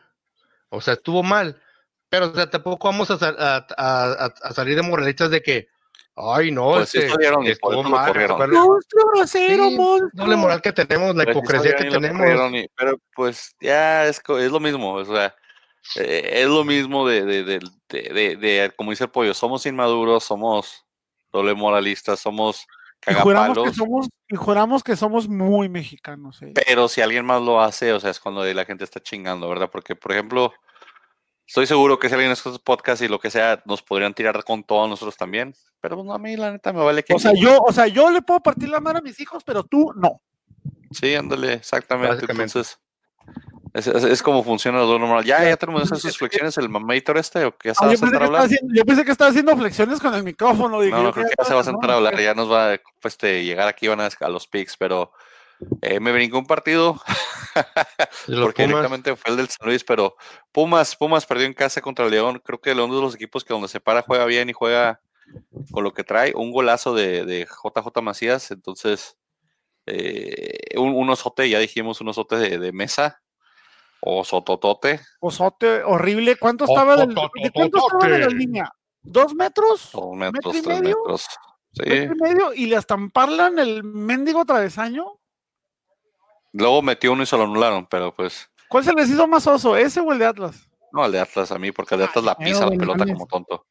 o 0.69 0.81
sea, 0.81 0.95
estuvo 0.95 1.23
mal, 1.23 1.61
pero 2.09 2.27
o 2.27 2.33
sea, 2.35 2.49
tampoco 2.49 2.87
vamos 2.87 3.09
a, 3.11 3.17
sa- 3.17 3.35
a, 3.37 3.65
a- 3.77 4.25
a- 4.25 4.33
a 4.41 4.53
salir 4.53 4.75
de 4.75 4.81
moralistas 4.81 5.29
de 5.29 5.41
que, 5.41 5.67
ay, 6.15 6.51
no, 6.51 6.71
Pues 6.73 6.89
sí 6.89 6.97
este, 6.99 7.11
salieron 7.11 7.45
y 7.45 7.49
estuvo 7.49 7.83
mal, 7.83 8.13
Monstruo 8.13 9.11
grosero, 9.13 9.69
Sí, 9.69 9.75
monstruo. 9.77 10.37
moral 10.37 10.61
que 10.61 10.73
tenemos, 10.73 11.15
la 11.15 11.23
hipocresía 11.23 11.75
que 11.75 11.85
tenemos. 11.85 12.51
y- 12.53 12.69
pero 12.75 12.97
pues 13.15 13.55
ya 13.61 14.05
es, 14.07 14.21
lo 14.27 14.59
mismo. 14.59 14.93
O 14.95 15.05
sea, 15.05 15.35
eh, 15.95 16.41
es 16.41 16.47
lo 16.47 16.63
mismo 16.65 17.07
de, 17.07 17.23
de, 17.23 17.43
de, 17.43 17.59
de, 17.89 18.01
de- 18.13 18.35
de- 18.35 18.71
como 18.75 18.91
dice 18.91 19.05
el 19.05 19.11
pollo, 19.11 19.33
somos 19.33 19.65
inmaduros, 19.65 20.23
somos 20.23 20.85
doble 21.31 21.53
moralistas, 21.53 22.19
somos 22.19 22.65
Y 23.07 23.13
juramos, 23.13 23.49
que 23.49 23.63
cagapalos. 23.63 23.75
somos, 23.75 24.09
y 24.27 24.35
juramos 24.35 24.83
que 24.83 24.95
somos 24.95 25.27
muy 25.27 25.69
mexicanos. 25.69 26.41
eh. 26.41 26.51
Pero 26.53 26.87
si 26.87 27.01
alguien 27.01 27.25
más 27.25 27.41
lo 27.41 27.61
hace, 27.61 27.93
o 27.93 27.99
sea, 27.99 28.09
es 28.09 28.19
cuando 28.19 28.43
la 28.43 28.65
gente 28.65 28.83
está 28.83 28.99
chingando, 28.99 29.47
¿verdad? 29.47 29.69
Porque, 29.71 29.95
por 29.95 30.11
ejemplo, 30.11 30.53
estoy 31.47 31.65
seguro 31.65 31.97
que 31.97 32.09
si 32.09 32.15
alguien 32.15 32.31
escucha 32.31 32.49
estos 32.55 32.63
podcasts 32.63 33.03
y 33.03 33.07
lo 33.07 33.19
que 33.19 33.31
sea, 33.31 33.61
nos 33.65 33.81
podrían 33.81 34.13
tirar 34.13 34.43
con 34.43 34.63
todos 34.63 34.89
nosotros 34.89 35.15
también. 35.15 35.55
Pero 35.81 35.95
pues, 35.95 36.05
no, 36.05 36.13
a 36.13 36.19
mí, 36.19 36.35
la 36.35 36.51
neta, 36.51 36.73
me 36.73 36.83
vale 36.83 37.03
que. 37.03 37.13
O 37.13 37.19
sea, 37.19 37.33
yo, 37.33 37.59
o 37.61 37.71
sea, 37.71 37.87
yo 37.87 38.11
le 38.11 38.21
puedo 38.21 38.41
partir 38.41 38.69
la 38.69 38.81
madre 38.81 38.99
a 38.99 39.01
mis 39.01 39.19
hijos, 39.19 39.43
pero 39.43 39.63
tú 39.63 39.93
no. 39.95 40.21
Sí, 40.91 41.15
ándale, 41.15 41.53
exactamente. 41.53 42.25
Entonces, 42.27 42.79
es, 43.73 43.87
es, 43.87 44.03
es 44.03 44.23
como 44.23 44.43
funciona 44.43 44.79
lo 44.79 44.97
normal. 44.99 45.23
Ya, 45.23 45.43
ya 45.43 45.57
tenemos 45.57 45.83
esas 45.83 46.01
sus 46.01 46.17
flexiones, 46.17 46.57
el 46.57 46.69
mamator 46.69 47.17
este, 47.17 47.45
o 47.45 47.55
que 47.57 47.69
ya 47.69 47.73
se 47.75 47.83
Ah, 47.83 47.87
va 47.87 47.91
a 47.91 47.95
yo, 47.95 47.99
pensé 48.01 48.05
sentar 48.05 48.19
que 48.19 48.23
a 48.23 48.25
estaba 48.25 48.25
hablar. 48.25 48.45
haciendo, 48.45 48.73
yo 48.75 48.85
pensé 48.85 49.05
que 49.05 49.11
estaba 49.11 49.29
haciendo 49.29 49.57
flexiones 49.57 49.99
con 49.99 50.13
el 50.15 50.23
micrófono. 50.23 50.81
Dije, 50.81 50.95
No, 50.95 51.03
no, 51.03 51.11
creo 51.13 51.25
que 51.25 51.33
ya 51.37 51.45
se 51.45 51.53
va 51.53 51.61
a 51.61 51.63
sentar 51.63 51.91
a 51.91 51.95
hablar, 51.95 52.19
ya 52.19 52.33
nos 52.33 52.51
va 52.51 52.73
a 52.73 52.77
pues, 53.01 53.13
este, 53.13 53.43
llegar 53.43 53.67
aquí, 53.67 53.87
van 53.87 54.01
a, 54.01 54.09
a 54.19 54.29
los 54.29 54.47
picks, 54.47 54.75
pero 54.77 55.11
eh, 55.81 55.99
me 55.99 56.11
brincó 56.11 56.39
un 56.39 56.45
partido 56.47 56.93
porque 58.41 58.63
Pumas, 58.63 58.67
directamente 58.67 59.15
fue 59.15 59.31
el 59.31 59.37
del 59.37 59.49
San 59.49 59.67
Luis, 59.67 59.83
pero 59.83 60.15
Pumas, 60.51 60.95
Pumas 60.95 61.25
perdió 61.25 61.45
en 61.45 61.53
casa 61.53 61.81
contra 61.81 62.05
el 62.05 62.11
León. 62.11 62.41
Creo 62.43 62.59
que 62.61 62.71
el 62.71 62.77
León 62.77 62.89
es 62.91 62.95
de 62.95 63.01
los 63.01 63.15
equipos 63.15 63.43
que 63.43 63.53
donde 63.53 63.67
se 63.67 63.79
para 63.79 64.01
juega 64.01 64.25
bien 64.25 64.49
y 64.49 64.53
juega 64.53 65.01
con 65.71 65.83
lo 65.83 65.93
que 65.93 66.03
trae. 66.03 66.33
Un 66.35 66.51
golazo 66.51 66.93
de, 66.95 67.25
de 67.25 67.45
JJ 67.45 68.01
Macías, 68.01 68.51
entonces 68.51 69.17
eh, 69.85 70.57
un, 70.77 70.95
un 70.95 71.09
osote, 71.09 71.49
ya 71.49 71.59
dijimos, 71.59 72.01
un 72.01 72.07
osote 72.07 72.37
de, 72.37 72.57
de 72.57 72.71
mesa 72.71 73.21
o 74.01 74.23
sototote, 74.23 75.01
Osote 75.19 75.83
horrible. 75.83 76.35
¿Cuánto 76.37 76.65
estaba 76.65 76.95
del, 76.95 77.09
¿de 77.13 77.51
cuánto 77.51 77.77
estaba 77.77 78.07
de 78.07 78.19
la 78.19 78.27
línea? 78.27 78.71
¿Dos 79.01 79.33
metros? 79.35 79.89
dos 79.93 80.15
¿Metro 80.15 80.31
metros, 80.31 80.55
y 80.55 80.61
tres 80.61 80.79
medio? 80.81 80.97
metros. 80.97 81.27
Sí. 81.73 81.83
¿Metro 81.89 82.15
y 82.15 82.19
medio? 82.21 82.53
¿Y 82.53 82.65
le 82.67 82.75
estamparlan 82.77 83.59
el 83.59 83.83
mendigo 83.83 84.45
travesaño? 84.45 85.05
Luego 86.53 86.81
metió 86.81 87.11
uno 87.13 87.23
y 87.23 87.25
se 87.25 87.37
lo 87.37 87.43
anularon, 87.43 87.85
pero 87.87 88.13
pues 88.15 88.49
¿Cuál 88.69 88.83
se 88.83 88.93
les 88.93 89.09
hizo 89.09 89.27
más 89.27 89.45
oso, 89.47 89.75
ese 89.77 89.99
o 89.99 90.11
el 90.11 90.19
de 90.19 90.25
Atlas? 90.25 90.67
no, 90.91 91.05
el 91.05 91.11
de 91.11 91.19
Atlas 91.19 91.51
a 91.51 91.59
mí, 91.59 91.71
porque 91.71 91.93
el 91.95 91.99
de 91.99 92.05
Atlas 92.05 92.25
la 92.25 92.35
pisa 92.35 92.65
la 92.65 92.71
pelota 92.71 92.99
mames. 92.99 93.13
como 93.13 93.27
tonto. 93.27 93.65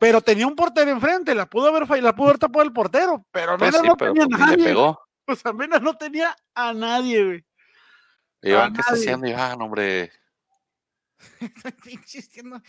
Pero 0.00 0.20
tenía 0.20 0.46
un 0.46 0.56
portero 0.56 0.90
enfrente, 0.90 1.34
la 1.34 1.46
pudo 1.46 1.68
haber 1.68 1.86
fallado, 1.86 2.06
la 2.08 2.14
pudo 2.14 2.28
haber 2.28 2.38
tapado 2.38 2.62
el 2.64 2.72
portero, 2.72 3.24
pero 3.30 3.56
Pues 3.58 3.70
Mena 3.72 3.82
sí, 3.82 3.88
no 3.88 3.96
pero 3.96 4.12
tenía 4.14 4.24
a 4.24 4.28
pues, 4.28 4.40
ni 4.40 4.46
le 4.46 4.50
nadie. 4.56 4.64
pegó. 4.64 5.00
O 5.28 5.36
sea, 5.36 5.52
Mena 5.52 5.78
no 5.78 5.94
tenía 5.94 6.36
a 6.54 6.72
nadie, 6.72 7.24
güey. 7.24 7.44
Iván, 8.42 8.72
A 8.72 8.74
¿qué 8.74 8.80
está 8.80 8.94
haciendo? 8.94 9.26
Iván, 9.26 9.62
hombre. 9.62 10.10
Estoy 11.64 11.92
insistiendo. 11.92 12.60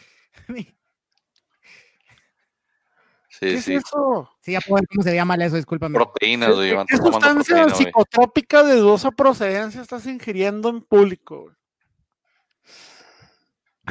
Sí, 3.27 3.39
¿Qué 3.39 3.61
sí. 3.61 3.75
es 3.75 3.83
eso? 3.83 4.29
Sí, 4.41 4.51
ya 4.51 4.61
puedo 4.61 4.75
ver 4.75 4.87
cómo 4.87 5.01
se 5.01 5.25
mal 5.25 5.41
eso, 5.41 5.55
discúlpame. 5.55 5.95
Proteínas, 5.95 6.53
güey, 6.53 6.69
Iván. 6.69 6.85
¿Qué 6.87 6.97
sustancia 6.97 7.55
proteína, 7.55 7.75
psicotrópica 7.75 8.63
de 8.63 8.75
dudosa 8.75 9.09
procedencia 9.09 9.81
estás 9.81 10.05
ingiriendo 10.05 10.69
en 10.69 10.81
público? 10.81 11.41
güey? 11.41 11.55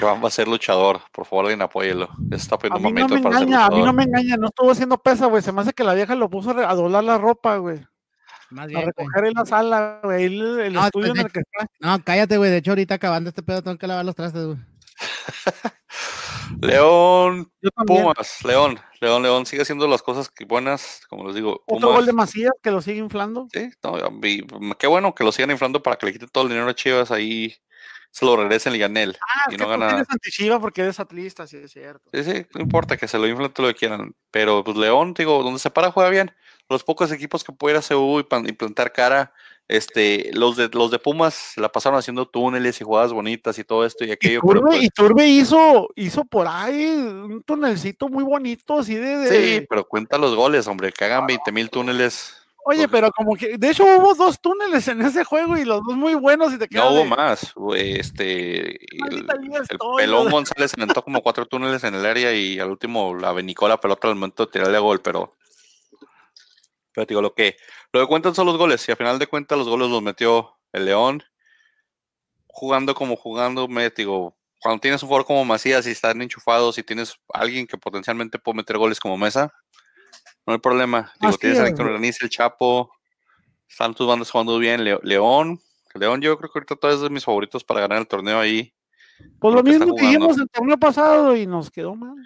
Iván 0.01 0.22
va 0.22 0.28
a 0.28 0.30
ser 0.30 0.47
luchador. 0.47 1.01
Por 1.11 1.26
favor, 1.26 1.47
alguien 1.47 1.62
apóyelo. 1.62 2.09
Está 2.30 2.55
A 2.55 2.59
poniendo 2.59 2.89
mí 2.89 3.01
no 3.01 3.09
me 3.09 3.22
para 3.22 3.39
ser 3.39 3.49
engaña, 3.49 3.66
a 3.66 3.70
mí 3.70 3.83
no 3.83 3.93
me 3.93 4.05
engaña, 4.05 4.37
no 4.37 4.47
estuvo 4.47 4.70
haciendo 4.70 4.97
pesa, 4.99 5.26
güey. 5.26 5.43
Se 5.43 5.51
me 5.51 5.61
hace 5.61 5.72
que 5.72 5.83
la 5.83 5.95
vieja 5.95 6.14
lo 6.14 6.30
puso 6.30 6.51
a 6.51 6.74
doblar 6.74 7.03
la 7.03 7.18
ropa, 7.18 7.57
güey. 7.57 7.85
Más 8.53 8.64
A 8.64 8.68
bien, 8.68 8.82
recoger 8.86 9.24
en 9.26 9.32
la 9.34 9.44
sala, 9.46 10.00
güey. 10.03 10.24
El, 10.26 10.61
el 10.61 10.72
No, 10.74 10.84
estudio 10.84 11.07
en 11.09 11.12
pues, 11.14 11.24
el 11.26 11.32
que 11.32 11.40
está. 11.40 11.66
No, 11.80 12.05
cállate, 12.05 12.36
güey. 12.36 12.50
De 12.50 12.59
hecho, 12.59 12.70
ahorita 12.72 12.94
acabando 12.94 13.28
este 13.30 13.42
pedo, 13.42 13.62
tengo 13.62 13.78
que 13.78 13.86
lavar 13.86 14.05
los 14.05 14.14
trastes, 14.14 14.44
güey. 14.44 14.59
León. 16.61 17.50
Pumas, 17.86 18.44
León, 18.44 18.78
León, 19.00 19.22
León 19.22 19.46
sigue 19.46 19.62
haciendo 19.62 19.86
las 19.88 20.03
cosas 20.03 20.28
que 20.28 20.44
buenas, 20.44 21.00
como 21.09 21.26
les 21.26 21.34
digo. 21.34 21.62
Otro 21.66 21.88
Pumas, 21.88 21.96
gol 21.96 22.07
de 22.07 22.12
Macías 22.12 22.53
que 22.62 22.70
lo 22.70 22.82
sigue 22.82 22.98
inflando. 22.98 23.48
sí, 23.53 23.70
no, 23.82 23.98
y- 24.22 24.46
qué 24.78 24.86
bueno 24.86 25.14
que 25.14 25.24
lo 25.24 25.32
sigan 25.32 25.50
inflando 25.50 25.82
para 25.82 25.96
que 25.96 26.07
le 26.07 26.12
quiten 26.12 26.28
todo 26.28 26.44
el 26.44 26.50
dinero 26.50 26.68
a 26.68 26.74
Chivas 26.74 27.11
ahí 27.11 27.55
se 28.11 28.26
lo 28.26 28.36
regresen 28.36 28.74
y 28.74 28.78
gane 28.78 29.05
él. 29.05 29.16
Ah, 29.22 29.46
y 29.50 29.55
es 29.55 29.61
no 29.61 29.68
gana. 29.68 29.88
tienes 29.88 30.11
antichiva 30.11 30.61
porque 30.61 30.82
eres 30.82 31.00
atlista, 31.00 31.46
sí 31.46 31.57
es 31.57 31.72
cierto. 31.72 32.11
Sí, 32.12 32.22
sí, 32.22 32.46
no 32.55 32.61
importa 32.61 32.98
que 32.98 33.09
se 33.09 33.18
lo 33.18 33.26
inflen 33.26 33.50
todo 33.53 33.66
lo 33.68 33.72
que 33.72 33.78
quieran. 33.78 34.14
Pero 34.30 34.62
pues 34.62 34.76
León, 34.76 35.14
digo, 35.14 35.42
donde 35.42 35.59
se 35.59 35.70
para 35.70 35.90
juega 35.90 36.11
bien. 36.11 36.30
Los 36.72 36.82
pocos 36.84 37.12
equipos 37.12 37.44
que 37.44 37.52
puede 37.52 37.74
ir 37.76 37.78
a 37.78 37.82
CU 37.82 38.20
y 38.20 38.48
y 38.48 38.52
plantar 38.52 38.92
cara, 38.92 39.32
este, 39.68 40.30
los 40.34 40.56
de 40.56 40.68
los 40.72 40.90
de 40.90 40.98
Pumas 40.98 41.52
la 41.56 41.70
pasaron 41.70 41.98
haciendo 41.98 42.26
túneles 42.26 42.80
y 42.80 42.84
jugadas 42.84 43.12
bonitas 43.12 43.58
y 43.58 43.64
todo 43.64 43.86
esto 43.86 44.04
y 44.04 44.08
Y 44.08 44.12
aquello. 44.12 44.40
pero, 44.42 44.60
Turbe, 44.60 44.70
pues, 44.76 44.82
y 44.84 44.88
Turbe 44.90 45.26
hizo, 45.26 45.88
hizo 45.94 46.24
por 46.24 46.46
ahí 46.48 46.84
un 46.86 47.42
tunelcito 47.44 48.08
muy 48.08 48.24
bonito, 48.24 48.78
así 48.80 48.94
de. 48.96 49.16
de- 49.18 49.28
sí, 49.60 49.66
pero 49.70 49.84
cuenta 49.86 50.18
los 50.18 50.34
goles, 50.34 50.66
hombre, 50.66 50.92
que 50.92 51.04
hagan 51.04 51.26
20 51.26 51.52
mil 51.52 51.70
túneles. 51.70 52.34
Oye, 52.64 52.86
pues- 52.86 52.90
pero 52.92 53.10
como 53.12 53.34
que. 53.34 53.56
De 53.58 53.70
hecho, 53.70 53.84
hubo 53.84 54.14
dos 54.14 54.40
túneles 54.40 54.86
en 54.88 55.02
ese 55.02 55.24
juego 55.24 55.56
y 55.58 55.64
los 55.64 55.80
dos 55.84 55.96
muy 55.96 56.14
buenos 56.14 56.52
y 56.52 56.58
te 56.58 56.64
No 56.64 56.68
quedas. 56.70 56.90
hubo 56.90 56.98
de, 56.98 57.04
más. 57.08 57.52
Este, 57.76 58.70
el, 58.94 59.00
"Maldita 59.00 59.34
liga 59.36 59.56
el 59.58 59.62
estoy", 59.70 59.96
pelón 59.96 60.24
¿no? 60.26 60.30
González 60.30 60.70
se 60.70 60.80
aventó 60.80 61.02
como 61.02 61.22
cuatro 61.22 61.46
túneles 61.46 61.82
en 61.84 61.94
el 61.94 62.04
área 62.06 62.32
y 62.34 62.58
al 62.60 62.70
último 62.70 63.14
la 63.16 63.30
avenicó 63.30 63.68
la 63.68 63.80
pelota 63.80 64.08
al 64.08 64.14
momento 64.16 64.46
de 64.46 64.52
tirarle 64.52 64.76
a 64.76 64.80
gol, 64.80 65.00
pero. 65.00 65.34
Pero 66.95 67.07
digo, 67.07 67.22
lo 67.22 67.34
que, 67.34 67.57
lo 67.93 68.01
que 68.01 68.07
cuentan 68.07 68.34
son 68.34 68.47
los 68.47 68.59
goles, 68.59 68.86
y 68.88 68.93
al 68.93 68.99
final 68.99 69.18
de 69.18 69.26
cuentas 69.26 69.59
los 69.59 69.68
goles 69.68 69.88
los 69.88 70.03
metió 70.03 70.59
el 70.72 70.84
León, 70.84 71.22
jugando 72.47 72.95
como 72.95 73.16
jugando, 73.16 73.68
me 73.68 73.88
digo, 73.90 74.36
cuando 74.61 74.80
tienes 74.80 75.03
un 75.03 75.09
jugador 75.09 75.26
como 75.26 75.45
Macías 75.45 75.86
y 75.86 75.90
están 75.90 76.22
enchufados 76.22 76.78
y 76.78 76.82
tienes 76.82 77.16
alguien 77.32 77.66
que 77.66 77.78
potencialmente 77.78 78.38
puede 78.38 78.59
meter 78.59 78.78
goles 78.78 79.01
como 79.01 79.16
Mesa, 79.16 79.53
no 80.47 80.53
hay 80.53 80.59
problema. 80.59 81.12
Digo, 81.20 81.30
Así 81.30 81.38
tienes 81.38 81.59
a 81.61 81.66
Héctor. 81.66 81.88
Graniz, 81.88 82.20
el 82.22 82.28
Chapo, 82.28 82.90
están 83.68 83.95
tus 83.95 84.07
bandas 84.07 84.30
jugando 84.30 84.59
bien, 84.59 84.84
León, 84.84 85.61
León 85.95 86.20
yo 86.20 86.36
creo 86.38 86.51
que 86.51 86.59
ahorita 86.59 86.76
todavía 86.76 86.97
es 86.97 87.03
de 87.03 87.11
mis 87.11 87.24
favoritos 87.24 87.64
para 87.64 87.80
ganar 87.80 87.99
el 87.99 88.07
torneo 88.07 88.38
ahí. 88.38 88.72
Pues 89.38 89.55
lo 89.55 89.62
mismo 89.62 89.95
que 89.95 90.03
dijimos 90.03 90.38
el 90.38 90.49
torneo 90.49 90.78
pasado 90.78 91.36
y 91.36 91.47
nos 91.47 91.70
quedó 91.70 91.95
mal. 91.95 92.16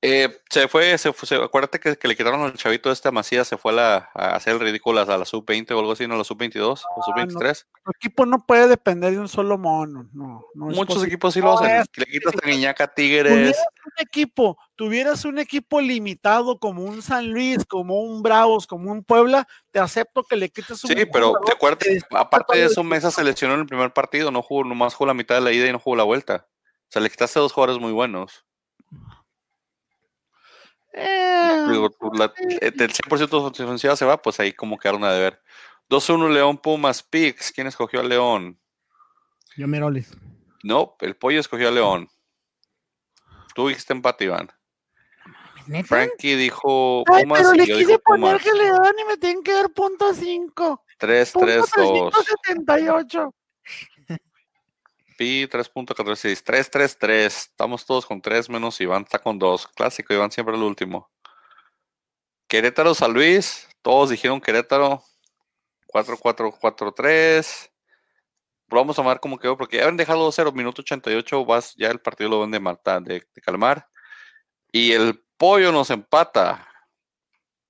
Eh, 0.00 0.28
se 0.48 0.68
fue, 0.68 0.96
se 0.96 1.12
fue, 1.12 1.26
se- 1.26 1.34
acuérdate 1.42 1.80
que, 1.80 1.96
que 1.96 2.06
le 2.06 2.14
quitaron 2.16 2.40
al 2.42 2.54
chavito 2.54 2.88
este 2.92 3.08
a 3.08 3.10
Macías, 3.10 3.48
se 3.48 3.56
fue 3.56 3.72
a, 3.72 3.74
la- 3.74 4.10
a 4.14 4.36
hacer 4.36 4.54
el 4.54 4.60
ridículo 4.60 5.00
a 5.00 5.04
la 5.18 5.24
sub-20 5.24 5.72
o 5.72 5.78
algo 5.80 5.90
así, 5.90 6.06
no 6.06 6.14
a 6.14 6.18
la 6.18 6.22
sub-22 6.24 6.60
o 6.84 7.00
Ah, 7.00 7.04
sub-23. 7.04 7.64
Tu 7.84 7.90
equipo 7.98 8.24
no 8.24 8.46
puede 8.46 8.68
depender 8.68 9.10
de 9.10 9.18
un 9.18 9.26
solo 9.26 9.58
mono. 9.58 10.08
No, 10.12 10.44
no 10.54 10.66
Muchos 10.66 11.02
equipos 11.02 11.34
sí 11.34 11.40
lo 11.40 11.46
No, 11.46 11.58
hacen. 11.58 11.76
es 11.80 11.86
Le 11.96 12.04
quitas 12.06 12.32
a 12.32 12.38
que- 12.38 12.50
Guiñaca 12.52 12.86
Tuvieras 12.94 13.32
Tigres. 13.32 13.56
un 13.86 13.92
equipo, 14.06 14.56
tuvieras 14.76 15.24
un 15.24 15.38
equipo 15.40 15.80
limitado 15.80 16.60
como 16.60 16.84
un 16.84 17.02
San 17.02 17.28
Luis, 17.32 17.64
como 17.66 18.00
un 18.00 18.22
Bravos, 18.22 18.68
como 18.68 18.92
un 18.92 19.02
Puebla, 19.02 19.48
te 19.72 19.80
acepto 19.80 20.22
que 20.22 20.36
le 20.36 20.48
quites 20.48 20.84
un 20.84 20.90
Sí, 20.90 21.06
pero 21.12 21.32
te 21.44 21.50
acuerdas, 21.50 21.88
aparte 22.12 22.56
de 22.56 22.66
eso, 22.66 22.82
el 22.82 22.86
Mesa 22.86 23.10
se 23.10 23.24
lesionó 23.24 23.54
en 23.54 23.60
el 23.62 23.66
primer 23.66 23.92
partido, 23.92 24.30
no 24.30 24.42
jugó, 24.42 24.62
nomás 24.62 24.94
jugó 24.94 25.06
la 25.08 25.14
mitad 25.14 25.34
de 25.34 25.40
la 25.40 25.50
ida 25.50 25.66
y 25.66 25.72
no 25.72 25.80
jugó 25.80 25.96
la 25.96 26.04
vuelta. 26.04 26.46
O 26.88 26.90
sea, 26.90 27.02
le 27.02 27.10
quitaste 27.10 27.40
dos 27.40 27.52
jugadores 27.52 27.80
muy 27.82 27.90
buenos. 27.90 28.44
Eh, 30.92 31.66
Digo, 31.70 31.90
tú 31.90 32.10
la- 32.14 32.32
eh, 32.60 32.70
del 32.70 32.92
100% 32.92 33.50
de 33.50 33.56
su 33.56 33.62
ofensiva 33.64 33.94
se 33.96 34.04
va, 34.04 34.20
pues 34.20 34.40
ahí 34.40 34.52
como 34.52 34.78
quedaron 34.78 35.04
a 35.04 35.12
deber. 35.12 35.40
2-1 35.88 36.28
León 36.28 36.58
Pumas 36.58 37.02
Pix. 37.02 37.52
¿Quién 37.52 37.66
escogió 37.66 38.00
a 38.00 38.02
León? 38.04 38.58
Yo 39.56 39.66
Mirolis. 39.66 40.10
No, 40.62 40.96
el 41.00 41.16
pollo 41.16 41.40
escogió 41.40 41.68
a 41.68 41.72
León. 41.72 42.08
Tú 43.54 43.68
dijiste 43.68 43.92
empate, 43.92 44.24
Iván. 44.24 44.50
¿Neta? 45.66 45.86
Frankie 45.88 46.34
dijo 46.36 47.04
Ay, 47.12 47.24
Pumas 47.24 47.40
pero 47.40 47.52
le 47.52 47.64
y 47.64 47.66
yo 47.66 47.76
quise 47.78 47.98
poner 47.98 48.38
Pumas. 48.38 48.42
que 48.42 48.52
le 48.54 48.70
dan 48.70 48.94
y 48.98 49.04
me 49.04 49.16
tienen 49.18 49.42
que 49.42 49.52
dar 49.52 49.70
punto 49.70 50.14
5. 50.14 50.84
3, 50.98 51.32
Punto 51.32 51.46
3, 51.46 51.58
2. 51.76 52.12
378. 52.46 53.34
Pi 55.18 55.48
3.146. 55.48 56.42
3, 56.44 56.70
3, 56.70 56.98
3. 56.98 57.36
Estamos 57.36 57.84
todos 57.84 58.06
con 58.06 58.22
3 58.22 58.48
menos 58.48 58.80
Iván 58.80 59.02
está 59.02 59.18
con 59.18 59.36
2. 59.36 59.66
Clásico, 59.74 60.14
Iván 60.14 60.30
siempre 60.30 60.54
el 60.54 60.62
último. 60.62 61.10
Querétaro 62.46 62.94
San 62.94 63.12
Luis. 63.12 63.68
Todos 63.82 64.10
dijeron 64.10 64.40
Querétaro. 64.40 65.02
4, 65.88 66.16
4, 66.18 66.52
4, 66.60 66.92
3. 66.92 67.70
Vamos 68.68 68.98
a 68.98 69.02
ver 69.02 69.18
cómo 69.18 69.38
quedó, 69.38 69.56
porque 69.56 69.78
ya 69.78 69.82
habían 69.82 69.96
dejado 69.96 70.30
0, 70.30 70.52
minuto 70.52 70.82
88. 70.82 71.44
Vas, 71.44 71.74
ya 71.74 71.90
el 71.90 72.00
partido 72.00 72.30
lo 72.30 72.40
ven 72.42 72.52
de, 72.52 72.60
matar, 72.60 73.02
de, 73.02 73.26
de 73.34 73.40
calmar. 73.40 73.88
Y 74.70 74.92
el 74.92 75.20
pollo 75.36 75.72
nos 75.72 75.90
empata 75.90 76.64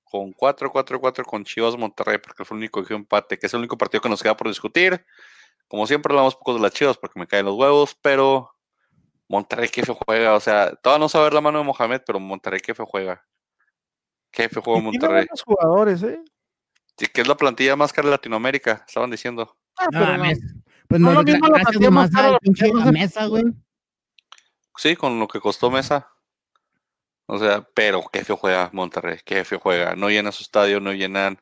con 0.05 0.32
4, 0.34 0.70
4, 0.70 1.01
4 1.01 1.24
con 1.24 1.44
Chivas 1.44 1.78
Monterrey, 1.78 2.18
porque 2.18 2.44
fue 2.44 2.57
el 2.57 2.59
único 2.59 2.84
que 2.84 2.92
empate, 2.92 3.38
que 3.38 3.46
es 3.46 3.55
el 3.55 3.61
único 3.61 3.78
partido 3.78 4.03
que 4.03 4.09
nos 4.11 4.22
queda 4.22 4.36
por 4.36 4.49
discutir. 4.49 5.03
Como 5.68 5.86
siempre, 5.86 6.12
hablamos 6.12 6.34
poco 6.36 6.54
de 6.54 6.60
las 6.60 6.72
Chivas 6.72 6.96
porque 6.96 7.20
me 7.20 7.26
caen 7.26 7.44
los 7.46 7.54
huevos, 7.54 7.94
pero 8.00 8.50
Monterrey 9.28 9.68
qué 9.68 9.82
feo 9.84 9.94
juega. 10.06 10.34
O 10.34 10.40
sea, 10.40 10.74
todavía 10.76 11.04
no 11.04 11.08
saber 11.08 11.34
la 11.34 11.40
mano 11.40 11.58
de 11.58 11.64
Mohamed, 11.64 12.02
pero 12.06 12.18
Monterrey 12.18 12.60
qué 12.60 12.74
feo 12.74 12.86
juega. 12.86 13.24
Qué 14.30 14.48
feo 14.48 14.62
juega 14.62 14.78
Y 14.78 14.82
tiene 14.82 14.98
Monterrey. 14.98 15.26
buenos 15.26 15.42
jugadores, 15.42 16.02
¿eh? 16.02 16.20
Sí, 16.96 17.06
que 17.06 17.20
es 17.20 17.28
la 17.28 17.36
plantilla 17.36 17.76
más 17.76 17.92
cara 17.92 18.06
de 18.08 18.12
Latinoamérica, 18.12 18.84
estaban 18.86 19.10
diciendo. 19.10 19.56
Ah, 19.76 19.84
No 19.92 20.00
pero 20.00 20.06
no. 20.12 20.18
mames. 20.18 20.38
Pues 20.88 21.00
No 21.00 21.08
no, 21.08 21.14
lo 21.14 21.22
mismo 21.22 21.46
la 21.48 21.62
partida 21.62 21.90
más 21.90 22.10
cara 22.10 22.30
de 22.40 22.52
que 22.54 22.92
mesa, 22.92 23.26
güey. 23.26 23.44
Sí, 24.76 24.96
con 24.96 25.18
lo 25.18 25.28
que 25.28 25.40
costó 25.40 25.70
Mesa. 25.70 26.08
O 27.26 27.38
sea, 27.38 27.68
pero 27.74 28.02
qué 28.10 28.24
feo 28.24 28.36
juega 28.36 28.70
Monterrey, 28.72 29.18
qué 29.24 29.44
feo 29.44 29.58
juega. 29.60 29.94
No 29.94 30.08
llenan 30.08 30.32
su 30.32 30.42
estadio, 30.44 30.80
no 30.80 30.92
llenan 30.92 31.38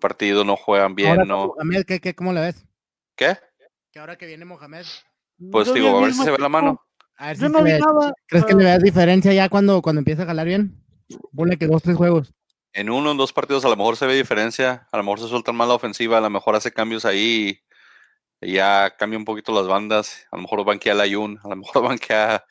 partido, 0.00 0.44
no 0.44 0.56
juegan 0.56 0.96
bien, 0.96 1.10
Ahora, 1.10 1.24
no. 1.24 1.54
¿qué, 1.86 2.00
qué, 2.00 2.14
¿cómo 2.14 2.32
le 2.32 2.40
ves? 2.40 2.66
¿Qué? 3.14 3.38
Que 3.92 3.98
ahora 4.00 4.16
que 4.16 4.26
viene 4.26 4.44
Mohamed. 4.44 4.86
Pues 5.50 5.68
Yo 5.68 5.74
digo, 5.74 5.98
a 5.98 6.00
ver 6.02 6.14
si 6.14 6.22
se 6.22 6.30
ve 6.30 6.38
la 6.38 6.48
mano. 6.48 6.80
A 7.18 7.28
ver 7.28 7.36
Yo 7.36 7.46
si 7.46 7.52
no 7.52 7.62
ve- 7.62 7.78
nada. 7.78 8.14
¿Crees 8.26 8.44
que 8.46 8.54
Ah, 8.54 8.56
le 8.56 8.64
veas 8.64 8.82
diferencia 8.82 9.32
ya 9.34 9.48
cuando, 9.50 9.82
cuando 9.82 9.98
empieza 10.00 10.22
a 10.22 10.26
jalar 10.26 10.46
bien? 10.46 10.82
Ponle 11.34 11.58
que 11.58 11.66
dos, 11.66 11.82
tres 11.82 11.96
juegos. 11.96 12.32
En 12.72 12.88
uno, 12.88 13.10
en 13.10 13.18
dos 13.18 13.34
partidos 13.34 13.66
a 13.66 13.68
lo 13.68 13.76
mejor 13.76 13.98
se 13.98 14.06
ve 14.06 14.14
diferencia, 14.14 14.88
a 14.90 14.96
lo 14.96 15.02
mejor 15.02 15.20
se 15.20 15.28
suelta 15.28 15.52
más 15.52 15.68
la 15.68 15.74
ofensiva, 15.74 16.16
a 16.16 16.20
lo 16.22 16.30
mejor 16.30 16.56
hace 16.56 16.72
cambios 16.72 17.04
ahí 17.04 17.60
y 18.40 18.52
ya 18.54 18.94
cambia 18.98 19.18
un 19.18 19.26
poquito 19.26 19.52
las 19.52 19.66
bandas, 19.68 20.26
a 20.32 20.36
lo 20.36 20.42
mejor 20.42 20.64
banquea 20.64 20.94
a 20.94 20.96
la 20.96 21.02
Ayun, 21.02 21.38
a 21.44 21.48
lo 21.48 21.56
mejor 21.56 21.82
banquea 22.00 22.42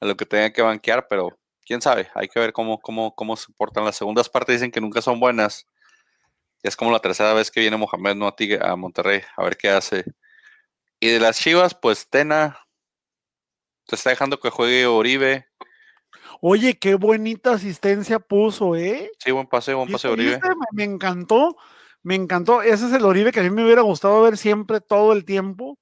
a 0.00 0.06
lo 0.06 0.16
que 0.16 0.24
tenga 0.24 0.50
que 0.54 0.62
banquear, 0.62 1.06
pero 1.06 1.38
quién 1.66 1.82
sabe, 1.82 2.08
hay 2.14 2.28
que 2.28 2.40
ver 2.40 2.54
cómo, 2.54 2.80
cómo, 2.80 3.14
cómo 3.14 3.36
se 3.36 3.52
portan 3.58 3.84
las 3.84 3.96
segundas 3.96 4.30
partes, 4.30 4.54
dicen 4.54 4.70
que 4.70 4.80
nunca 4.80 5.02
son 5.02 5.20
buenas. 5.20 5.66
Y 6.62 6.68
es 6.68 6.76
como 6.76 6.92
la 6.92 7.00
tercera 7.00 7.34
vez 7.34 7.50
que 7.50 7.60
viene 7.60 7.76
Mohamed 7.76 8.14
no 8.14 8.28
a, 8.28 8.76
Monterrey, 8.76 9.20
a 9.36 9.42
ver 9.42 9.56
qué 9.56 9.68
hace. 9.70 10.04
Y 11.00 11.08
de 11.08 11.20
las 11.20 11.38
Chivas, 11.38 11.74
pues 11.74 12.08
Tena 12.08 12.58
se 13.86 13.96
está 13.96 14.10
dejando 14.10 14.38
que 14.38 14.50
juegue 14.50 14.86
Oribe. 14.86 15.46
Oye, 16.40 16.78
qué 16.78 16.94
bonita 16.94 17.52
asistencia 17.52 18.20
puso, 18.20 18.76
¿eh? 18.76 19.10
Sí, 19.18 19.32
buen 19.32 19.46
paseo, 19.46 19.78
buen 19.78 19.88
¿Viste- 19.88 19.94
paseo 19.94 20.12
Oribe. 20.12 20.40
Me, 20.40 20.54
me 20.72 20.84
encantó, 20.84 21.56
me 22.02 22.14
encantó. 22.14 22.62
Ese 22.62 22.86
es 22.86 22.92
el 22.92 23.04
Oribe 23.04 23.32
que 23.32 23.40
a 23.40 23.42
mí 23.42 23.50
me 23.50 23.64
hubiera 23.64 23.82
gustado 23.82 24.22
ver 24.22 24.36
siempre 24.36 24.80
todo 24.80 25.12
el 25.12 25.24
tiempo. 25.24 25.78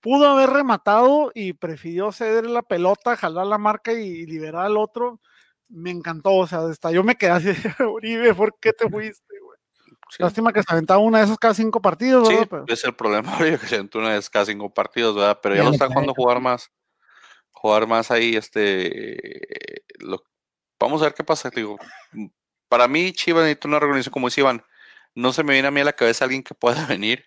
Pudo 0.00 0.28
haber 0.28 0.50
rematado 0.50 1.30
y 1.34 1.52
prefirió 1.52 2.10
ceder 2.10 2.46
la 2.46 2.62
pelota, 2.62 3.16
jalar 3.16 3.46
la 3.46 3.58
marca 3.58 3.92
y 3.92 4.26
liberar 4.26 4.66
al 4.66 4.76
otro. 4.76 5.20
Me 5.68 5.90
encantó, 5.90 6.34
o 6.34 6.46
sea, 6.46 6.66
hasta 6.66 6.90
yo 6.90 7.04
me 7.04 7.16
quedé 7.16 7.30
así, 7.30 7.50
Oribe, 7.88 8.34
¿por 8.34 8.58
qué 8.60 8.72
te 8.72 8.88
fuiste, 8.88 9.34
güey? 9.40 9.51
Sí. 10.14 10.22
Lástima 10.22 10.52
que 10.52 10.60
se 10.62 10.70
aventaba 10.72 11.00
una 11.00 11.18
de 11.18 11.24
esas 11.24 11.38
cada 11.38 11.54
cinco 11.54 11.80
partidos, 11.80 12.28
Sí, 12.28 12.34
¿verdad? 12.34 12.48
Pero- 12.50 12.64
es 12.68 12.84
el 12.84 12.94
problema, 12.94 13.32
Oribe, 13.40 13.58
que 13.58 13.66
se 13.66 13.76
aventó 13.76 13.98
una 13.98 14.10
vez 14.10 14.28
cada 14.28 14.44
cinco 14.44 14.72
partidos, 14.74 15.14
¿verdad? 15.16 15.38
Pero 15.42 15.54
ya 15.54 15.62
lo 15.62 15.68
no 15.68 15.72
están 15.74 15.88
jugando 15.88 16.12
jugar 16.14 16.40
más. 16.40 16.70
Jugar 17.52 17.86
más 17.86 18.10
ahí, 18.10 18.36
este. 18.36 19.84
lo- 20.00 20.22
vamos 20.78 21.00
a 21.00 21.04
ver 21.04 21.14
qué 21.14 21.24
pasa. 21.24 21.48
Digo, 21.48 21.78
para 22.68 22.88
mí, 22.88 23.12
Chivas 23.12 23.44
necesita 23.44 23.68
una 23.68 23.78
reorganización 23.78 24.12
como 24.12 24.26
dice 24.26 24.40
Iván. 24.42 24.62
No 25.14 25.32
se 25.32 25.44
me 25.44 25.52
viene 25.54 25.68
a 25.68 25.70
mí 25.70 25.80
a 25.80 25.84
la 25.84 25.92
cabeza 25.92 26.24
alguien 26.24 26.42
que 26.42 26.54
pueda 26.54 26.74
venir 26.98 27.26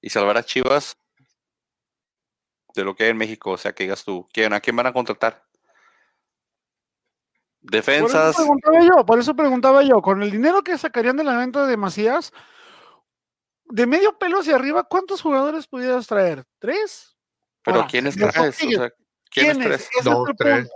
y 0.00 0.10
salvar 0.10 0.36
a 0.36 0.44
Chivas 0.44 0.96
de 2.74 2.84
lo 2.84 2.94
que 2.94 3.04
hay 3.04 3.10
en 3.10 3.16
México. 3.16 3.50
O 3.52 3.56
sea, 3.56 3.72
que 3.72 3.84
digas 3.84 4.04
tú, 4.04 4.28
¿quién, 4.32 4.52
¿a 4.52 4.60
quién 4.60 4.76
van 4.76 4.86
a 4.86 4.92
contratar? 4.92 5.44
Por 7.66 7.74
eso 7.76 7.90
Defensas. 7.92 8.36
preguntaba 8.36 8.80
yo, 8.82 9.06
por 9.06 9.18
eso 9.18 9.34
preguntaba 9.34 9.82
yo, 9.82 10.02
con 10.02 10.22
el 10.22 10.30
dinero 10.30 10.62
que 10.62 10.76
sacarían 10.76 11.16
de 11.16 11.24
la 11.24 11.36
venta 11.36 11.66
de 11.66 11.76
Macías, 11.76 12.32
de 13.66 13.86
medio 13.86 14.18
pelo 14.18 14.40
hacia 14.40 14.56
arriba, 14.56 14.84
¿cuántos 14.84 15.22
jugadores 15.22 15.66
pudieras 15.66 16.06
traer? 16.06 16.44
¿Tres? 16.58 17.16
Pero 17.62 17.78
Ahora, 17.78 17.88
¿quiénes 17.88 18.16
traes? 18.16 18.36
O 18.56 18.58
Tigres, 18.58 18.78
sea, 18.78 18.90
¿quiénes 19.30 19.56
¿Quiénes? 19.56 19.66
traes? 19.66 19.80
Ese 19.82 19.98
es 19.98 20.04
Dos, 20.04 20.28
el 20.28 20.36
tres. 20.36 20.58
punto. 20.68 20.74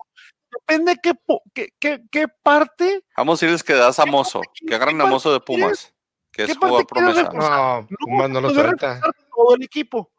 Depende 0.50 0.96
qué, 1.02 1.12
qué, 1.52 1.68
qué, 1.78 2.02
qué 2.10 2.26
parte, 2.42 3.04
Vamos 3.18 3.34
a 3.42 3.46
decirles 3.46 3.62
que 3.62 3.74
das 3.74 3.98
a 3.98 4.06
Mozo, 4.06 4.40
que 4.66 4.74
agarren 4.74 4.96
qué 4.96 5.02
a 5.02 5.06
Mozo 5.06 5.30
de? 5.30 5.40
Pumas, 5.40 5.92
que 6.32 6.46
qué 6.46 6.52
es 6.52 6.56
jugador 6.58 6.86
promesa. 6.86 7.24
No, 7.34 7.86
Pumas 8.00 8.30
no 8.30 8.40
lo 8.40 8.50
suelta. 8.50 8.98
todo 9.36 9.56
el 9.56 9.62
equipo. 9.62 10.10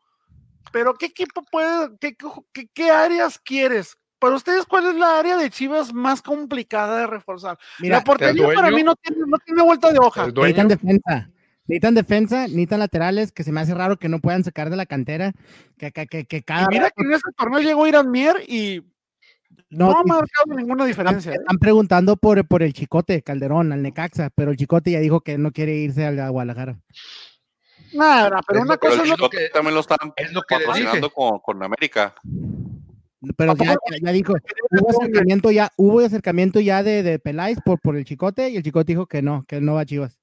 Pero 0.71 0.93
¿qué 0.93 1.07
equipo 1.07 1.41
puede, 1.51 1.97
qué, 1.99 2.15
qué, 2.53 2.69
qué 2.71 2.91
áreas 2.91 3.39
quieres? 3.39 3.97
Para 4.19 4.35
ustedes, 4.35 4.65
¿cuál 4.65 4.85
es 4.87 4.95
la 4.95 5.17
área 5.19 5.37
de 5.37 5.49
Chivas 5.49 5.93
más 5.93 6.21
complicada 6.21 6.99
de 6.99 7.07
reforzar? 7.07 7.57
Mira, 7.79 7.97
la 7.97 8.03
portería 8.03 8.47
para 8.53 8.69
mí 8.69 8.83
no 8.83 8.95
tiene, 8.95 9.21
no 9.25 9.37
tiene 9.39 9.63
vuelta 9.63 9.91
de 9.91 9.99
hoja. 9.99 10.27
Necesitan 10.27 10.67
defensa. 10.67 11.29
Necesitan 11.67 11.95
defensa, 11.95 12.41
necesitan 12.47 12.79
laterales, 12.79 13.31
que 13.31 13.43
se 13.43 13.51
me 13.51 13.61
hace 13.61 13.73
raro 13.73 13.97
que 13.97 14.09
no 14.09 14.19
puedan 14.19 14.43
sacar 14.43 14.69
de 14.69 14.75
la 14.75 14.85
cantera. 14.85 15.31
Que, 15.77 15.91
que, 15.91 16.07
que, 16.07 16.25
que 16.25 16.37
Y 16.37 16.41
cada 16.41 16.67
mira 16.67 16.89
que 16.89 17.03
en 17.03 17.13
ese 17.13 17.21
torneo 17.37 17.59
llegó 17.59 17.87
Irán 17.87 18.11
Mier 18.11 18.37
y 18.47 18.81
no, 19.69 19.91
no, 19.91 19.99
ha 19.99 20.03
marcado 20.03 20.55
ninguna 20.57 20.83
diferencia. 20.85 21.31
¿eh? 21.31 21.35
están 21.39 21.57
preguntando 21.59 22.17
por, 22.17 22.45
por 22.47 22.63
el 22.63 22.73
Chicote 22.73 23.21
Calderón, 23.21 23.71
al 23.71 23.81
Necaxa, 23.83 24.31
pero 24.35 24.51
el 24.51 24.57
Chicote 24.57 24.91
ya 24.91 24.99
dijo 24.99 25.21
que 25.21 25.37
no 25.37 25.51
quiere 25.51 25.75
irse 25.75 26.05
al 26.05 26.19
a 26.19 26.29
Guadalajara. 26.29 26.77
Nada, 27.93 28.41
pero 28.47 28.59
Es 28.59 28.65
una 28.65 28.73
lo- 28.73 28.79
Pero 28.79 28.91
cosa 28.91 28.93
el 28.93 29.01
es 29.01 29.09
lo 29.09 29.15
Chicote 29.15 29.37
que- 29.37 29.49
también 29.49 29.73
lo 29.75 29.79
están 29.81 29.97
es 30.15 30.33
lo 30.33 30.41
que 30.41 31.09
con, 31.13 31.39
con 31.39 31.63
América. 31.63 32.15
Pero 33.35 33.51
¿A 33.51 33.55
ya, 33.55 33.75
ya- 34.01 34.11
dijo, 34.11 34.33
hubo 34.71 34.89
acercamiento 35.01 35.51
ya, 35.51 35.71
hubo 35.75 35.99
acercamiento 35.99 36.59
ya 36.59 36.83
de, 36.83 37.03
de 37.03 37.19
Peláez 37.19 37.57
por, 37.65 37.79
por 37.81 37.97
el 37.97 38.05
Chicote 38.05 38.49
y 38.49 38.57
el 38.57 38.63
Chicote 38.63 38.93
dijo 38.93 39.07
que 39.07 39.21
no, 39.21 39.43
que 39.47 39.57
él 39.57 39.65
no 39.65 39.73
va 39.75 39.81
a 39.81 39.85
Chivas. 39.85 40.17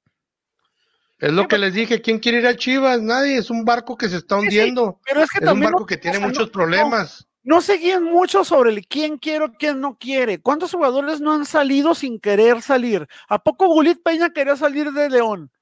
Es 1.18 1.32
lo 1.32 1.49
que 1.49 1.57
les 1.59 1.72
dije. 1.74 2.03
¿Quién 2.03 2.18
quiere 2.18 2.38
ir 2.38 2.47
a 2.47 2.57
Chivas? 2.57 3.01
Nadie. 3.01 3.38
Es 3.38 3.49
un 3.51 3.64
barco 3.64 3.97
que 3.97 4.09
se 4.09 4.16
está 4.18 4.36
hundiendo. 4.36 5.01
pero 5.07 5.22
es 5.22 5.30
que 5.30 5.44
Es 5.44 5.51
un 5.51 5.61
barco 5.61 5.80
no- 5.80 5.86
que 5.86 5.97
tiene 5.97 6.18
o 6.18 6.20
sea, 6.20 6.28
muchos 6.28 6.47
no- 6.47 6.53
problemas. 6.53 7.26
No 7.42 7.61
seguían 7.61 8.03
mucho 8.03 8.42
sobre 8.44 8.70
el 8.70 8.86
quién 8.88 9.18
quiero, 9.18 9.53
quién 9.57 9.80
no 9.80 9.97
quiere. 9.99 10.40
¿Cuántos 10.40 10.72
jugadores 10.72 11.20
no 11.20 11.32
han 11.32 11.47
salido 11.47 11.94
sin 11.94 12.18
querer 12.18 12.61
salir? 12.61 13.07
¿A 13.28 13.38
poco 13.42 13.68
Gulit 13.68 14.03
Peña 14.03 14.30
quería 14.30 14.57
salir 14.57 14.90
de 14.90 15.09
León? 15.09 15.53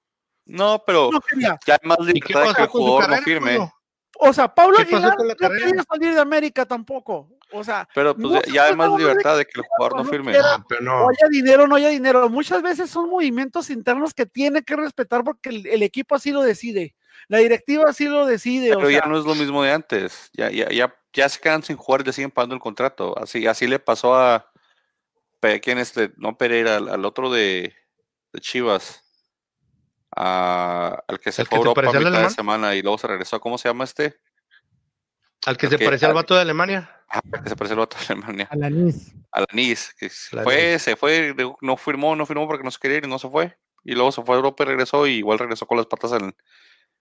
No, 0.47 0.83
pero 0.87 1.11
No 1.13 1.21
ya 1.41 1.59
hay 1.67 1.89
más 1.89 1.99
¿Y 2.09 2.21
qué 2.21 2.29
libertad 2.35 2.49
de 2.49 2.55
que 2.55 2.63
el 2.63 2.69
jugador 2.69 3.11
no 3.11 3.17
firme. 3.19 3.59
O 4.19 4.33
sea, 4.33 4.55
Pablo 4.55 4.77
¿Qué 4.79 4.85
pasó 4.85 4.97
Aguilar 4.97 5.17
no 5.27 5.35
carrera? 5.37 5.67
quería 5.67 5.83
salir 5.83 6.15
de 6.15 6.21
América 6.21 6.65
tampoco. 6.67 7.29
O 7.53 7.63
sea, 7.65 7.89
Pero 7.95 8.17
pues 8.17 8.45
ya, 8.47 8.53
ya 8.53 8.65
hay 8.67 8.77
más 8.77 8.91
libertad 8.97 9.37
de 9.37 9.45
que 9.45 9.61
el 9.61 9.67
jugador 9.67 9.97
no 9.99 10.05
no 10.05 10.11
firme. 10.11 10.33
quiera- 10.33 10.65
pero 10.69 10.81
no 10.83 11.01
no. 11.01 11.09
haya 11.09 11.29
dinero, 11.31 11.67
no 11.67 11.77
haya 11.77 11.89
dinero. 11.89 12.29
Muchas 12.29 12.63
veces 12.63 12.91
son 12.91 13.09
movimientos 13.09 13.71
internos 13.71 14.15
que 14.15 14.27
tiene 14.27 14.63
que 14.63 14.77
respetar 14.77 15.23
porque 15.25 15.51
el, 15.51 15.67
el 15.67 15.83
equipo 15.83 16.15
así 16.15 16.31
lo 16.31 16.43
decide. 16.43 16.95
La 17.29 17.39
directiva 17.39 17.93
sí 17.93 18.07
lo 18.07 18.27
decide. 18.27 18.69
Pero 18.69 18.87
o 18.87 18.91
sea, 18.91 19.01
ya 19.01 19.07
no 19.07 19.19
es 19.19 19.25
lo 19.25 19.35
mismo 19.35 19.63
de 19.63 19.73
antes. 19.73 20.31
Ya, 20.33 20.51
ya, 20.51 20.69
ya, 20.71 20.95
ya 21.13 21.29
se 21.29 21.41
quedan 21.41 21.63
sin 21.63 21.77
jugar 21.77 22.01
y 22.01 22.05
le 22.05 22.13
siguen 22.13 22.31
pagando 22.31 22.55
el 22.55 22.61
contrato. 22.61 23.17
Así, 23.19 23.47
así 23.47 23.67
le 23.67 23.79
pasó 23.79 24.15
a 24.17 24.51
¿quién 25.63 25.79
este? 25.79 26.13
No 26.17 26.37
Pereira, 26.39 26.77
al, 26.77 26.89
al 26.89 27.05
otro 27.05 27.31
de, 27.31 27.75
de 28.33 28.41
Chivas. 28.41 29.04
A- 30.17 31.03
al 31.09 31.19
que 31.21 31.33
se 31.33 31.43
¿El 31.43 31.49
fue 31.49 31.57
a 31.59 31.61
que 31.63 31.69
Europa 31.69 31.81
a 31.81 31.85
parecía 31.85 31.99
al 31.99 32.05
mitad 32.13 32.29
de 32.29 32.35
semana 32.35 32.75
y 32.75 32.83
luego 32.83 32.99
se 32.99 33.07
regresó. 33.07 33.41
¿Cómo 33.41 33.59
se 33.59 33.69
llama 33.69 33.85
este? 33.85 34.17
Al 35.47 35.57
que 35.57 35.69
se 35.69 35.79
parecía 35.79 36.09
al 36.09 36.13
al- 36.13 36.15
vato 36.23 36.35
de 36.35 36.41
Alemania. 36.41 36.91
Ah, 37.09 37.21
el 37.33 37.43
que 37.43 37.49
se 37.49 37.57
parece 37.57 37.75
al 37.75 37.81
otro 37.81 37.99
de 38.01 38.07
Alemania. 38.15 38.49
Alanis. 38.51 39.13
Alanis, 39.33 39.95
que 39.99 40.09
se 40.09 40.37
Alanis. 40.37 40.45
fue, 40.45 40.79
se 40.79 40.97
fue, 40.97 41.35
no 41.61 41.77
firmó, 41.77 42.17
no 42.17 42.25
firmó 42.27 42.47
porque 42.47 42.65
no 42.65 42.71
se 42.71 42.79
quería 42.79 42.99
ir 42.99 43.05
y 43.05 43.09
no 43.09 43.19
se 43.19 43.29
fue. 43.29 43.57
Y 43.85 43.95
luego 43.95 44.13
se 44.13 44.23
fue 44.23 44.35
a 44.35 44.39
Europa 44.39 44.63
y 44.65 44.67
regresó, 44.67 45.07
y 45.07 45.15
igual 45.15 45.39
regresó 45.39 45.67
con 45.67 45.77
las 45.77 45.87
patas 45.87 46.13
en- 46.13 46.35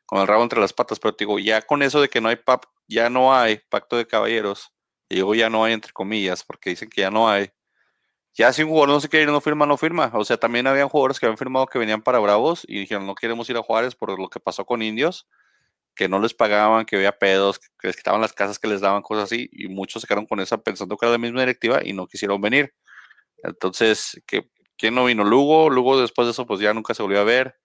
con 0.05 0.19
el 0.19 0.27
rabo 0.27 0.43
entre 0.43 0.59
las 0.59 0.73
patas. 0.73 0.99
Pero 0.99 1.15
te 1.15 1.23
digo, 1.25 1.39
ya 1.39 1.61
con 1.61 1.81
eso 1.81 2.01
de 2.01 2.09
que 2.09 2.19
no 2.19 2.29
hay 2.29 2.35
pap, 2.35 2.65
ya 2.87 3.09
no 3.09 3.33
hay 3.35 3.57
pacto 3.69 3.95
de 3.95 4.05
caballeros, 4.07 4.73
y 5.09 5.15
digo 5.15 5.33
ya 5.35 5.49
no 5.49 5.63
hay 5.63 5.73
entre 5.73 5.93
comillas, 5.93 6.43
porque 6.43 6.71
dicen 6.71 6.89
que 6.89 7.01
ya 7.01 7.11
no 7.11 7.29
hay. 7.29 7.51
Ya 8.35 8.51
si 8.51 8.63
un 8.63 8.69
jugador 8.69 8.89
no 8.89 8.99
se 8.99 9.09
quiere 9.09 9.25
ir, 9.25 9.29
no 9.29 9.41
firma, 9.41 9.65
no 9.65 9.77
firma. 9.77 10.11
O 10.13 10.25
sea, 10.25 10.37
también 10.37 10.65
habían 10.65 10.89
jugadores 10.89 11.19
que 11.19 11.27
habían 11.27 11.37
firmado 11.37 11.67
que 11.67 11.77
venían 11.77 12.01
para 12.01 12.19
Bravos 12.19 12.65
y 12.67 12.79
dijeron 12.79 13.05
no 13.05 13.13
queremos 13.13 13.49
ir 13.49 13.57
a 13.57 13.63
Juárez 13.63 13.95
por 13.95 14.19
lo 14.19 14.27
que 14.27 14.39
pasó 14.39 14.65
con 14.65 14.81
Indios, 14.81 15.27
que 15.95 16.09
no 16.09 16.19
les 16.19 16.33
pagaban, 16.33 16.85
que 16.85 16.95
había 16.95 17.11
pedos, 17.11 17.59
que 17.59 17.87
les 17.87 17.95
quitaban 17.95 18.21
las 18.21 18.33
casas 18.33 18.57
que 18.57 18.67
les 18.67 18.81
daban, 18.81 19.03
cosas 19.03 19.25
así, 19.25 19.49
y 19.51 19.67
muchos 19.67 20.01
se 20.01 20.07
quedaron 20.07 20.25
con 20.25 20.39
esa 20.39 20.57
pensando 20.57 20.97
que 20.97 21.05
era 21.05 21.13
la 21.13 21.19
misma 21.19 21.41
directiva 21.41 21.81
y 21.83 21.93
no 21.93 22.07
quisieron 22.07 22.41
venir. 22.41 22.73
Entonces, 23.43 24.19
¿qué, 24.25 24.49
¿quién 24.77 24.95
no 24.95 25.05
vino? 25.05 25.23
Lugo, 25.23 25.69
Lugo 25.69 26.01
después 26.01 26.25
de 26.25 26.31
eso 26.31 26.47
pues 26.47 26.59
ya 26.59 26.73
nunca 26.73 26.93
se 26.95 27.03
volvió 27.03 27.19
a 27.19 27.25
ver. 27.25 27.55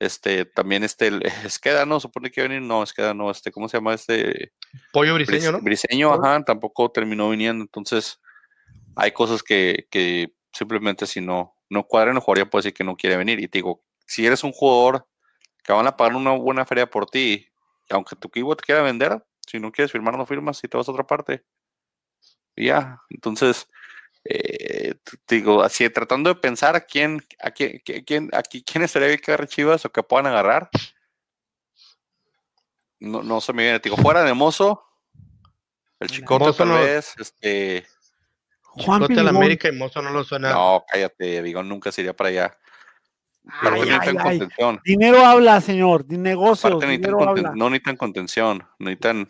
Este, 0.00 0.44
también 0.44 0.84
este, 0.84 1.10
Esqueda, 1.44 1.86
¿no? 1.86 2.00
Supone 2.00 2.30
que 2.30 2.40
iba 2.40 2.46
a 2.46 2.48
venir, 2.48 2.66
no, 2.66 2.82
Esqueda 2.82 3.14
no, 3.14 3.30
este, 3.30 3.52
¿cómo 3.52 3.68
se 3.68 3.76
llama 3.76 3.94
este? 3.94 4.52
Pollo 4.92 5.14
briseño, 5.14 5.52
¿no? 5.52 5.60
Briseño, 5.60 6.12
ajá, 6.12 6.42
tampoco 6.44 6.90
terminó 6.90 7.30
viniendo. 7.30 7.62
Entonces, 7.62 8.20
hay 9.00 9.12
cosas 9.12 9.42
que, 9.42 9.86
que 9.90 10.34
simplemente 10.52 11.06
si 11.06 11.20
no, 11.20 11.54
no 11.70 11.84
cuadran, 11.84 12.16
el 12.16 12.20
jugador 12.20 12.44
ya 12.46 12.50
puede 12.50 12.62
decir 12.64 12.74
que 12.74 12.84
no 12.84 12.96
quiere 12.96 13.16
venir. 13.16 13.38
Y 13.40 13.46
te 13.48 13.58
digo, 13.58 13.82
si 14.06 14.26
eres 14.26 14.42
un 14.42 14.52
jugador 14.52 15.06
que 15.62 15.72
van 15.72 15.86
a 15.86 15.96
pagar 15.96 16.16
una 16.16 16.32
buena 16.32 16.66
feria 16.66 16.90
por 16.90 17.06
ti, 17.06 17.48
y 17.88 17.94
aunque 17.94 18.16
tu 18.16 18.28
equipo 18.28 18.56
te 18.56 18.64
quiera 18.64 18.82
vender, 18.82 19.24
si 19.46 19.60
no 19.60 19.70
quieres 19.70 19.92
firmar, 19.92 20.16
no 20.18 20.26
firmas 20.26 20.62
y 20.64 20.68
te 20.68 20.76
vas 20.76 20.88
a 20.88 20.92
otra 20.92 21.06
parte. 21.06 21.44
Y 22.56 22.66
ya, 22.66 23.00
entonces, 23.08 23.68
eh, 24.24 24.94
te 25.26 25.36
digo, 25.36 25.62
así 25.62 25.88
tratando 25.90 26.28
de 26.34 26.40
pensar 26.40 26.74
a 26.74 26.80
quién, 26.80 27.24
a 27.40 27.52
quién, 27.52 27.80
qui- 27.84 28.04
quién, 28.04 28.30
aquí, 28.32 28.64
quién 28.64 28.82
estaría 28.82 29.08
bien 29.08 29.20
que 29.20 29.30
agarre 29.30 29.46
Chivas 29.46 29.84
o 29.84 29.92
que 29.92 30.02
puedan 30.02 30.26
agarrar. 30.26 30.70
No, 32.98 33.22
no 33.22 33.40
se 33.40 33.52
me 33.52 33.62
viene, 33.62 33.78
te 33.78 33.88
digo, 33.90 34.02
fuera 34.02 34.24
de 34.24 34.34
Mozo, 34.34 34.84
el 36.00 36.08
Chicote 36.08 36.52
tal 36.52 36.68
no- 36.68 36.74
vez, 36.74 37.14
este, 37.16 37.86
Juan 38.84 39.00
Chicote 39.02 39.20
a 39.20 39.22
la 39.24 39.30
Pinigón. 39.30 39.36
América 39.36 39.68
y 39.68 39.72
Mozo 39.72 40.02
no 40.02 40.10
lo 40.10 40.24
suena. 40.24 40.52
no, 40.52 40.84
cállate, 40.90 41.42
Vigón 41.42 41.68
nunca 41.68 41.92
se 41.92 42.00
iría 42.02 42.14
para 42.16 42.30
allá. 42.30 42.56
Pero 43.62 43.76
Ay, 43.76 43.80
no 43.80 43.84
ay, 43.86 43.90
necesitan 43.98 44.18
ay. 44.26 44.38
contención. 44.38 44.80
Dinero 44.84 45.24
habla, 45.24 45.60
señor. 45.60 46.04
De 46.04 46.18
negocios. 46.18 46.64
Aparte, 46.66 46.86
necesitan 46.86 47.12
Dinero 47.12 47.32
conten- 47.32 47.38
habla. 47.46 47.52
no 47.56 47.70
necesitan 47.70 47.96
contención, 47.96 48.68
necesitan, 48.78 49.28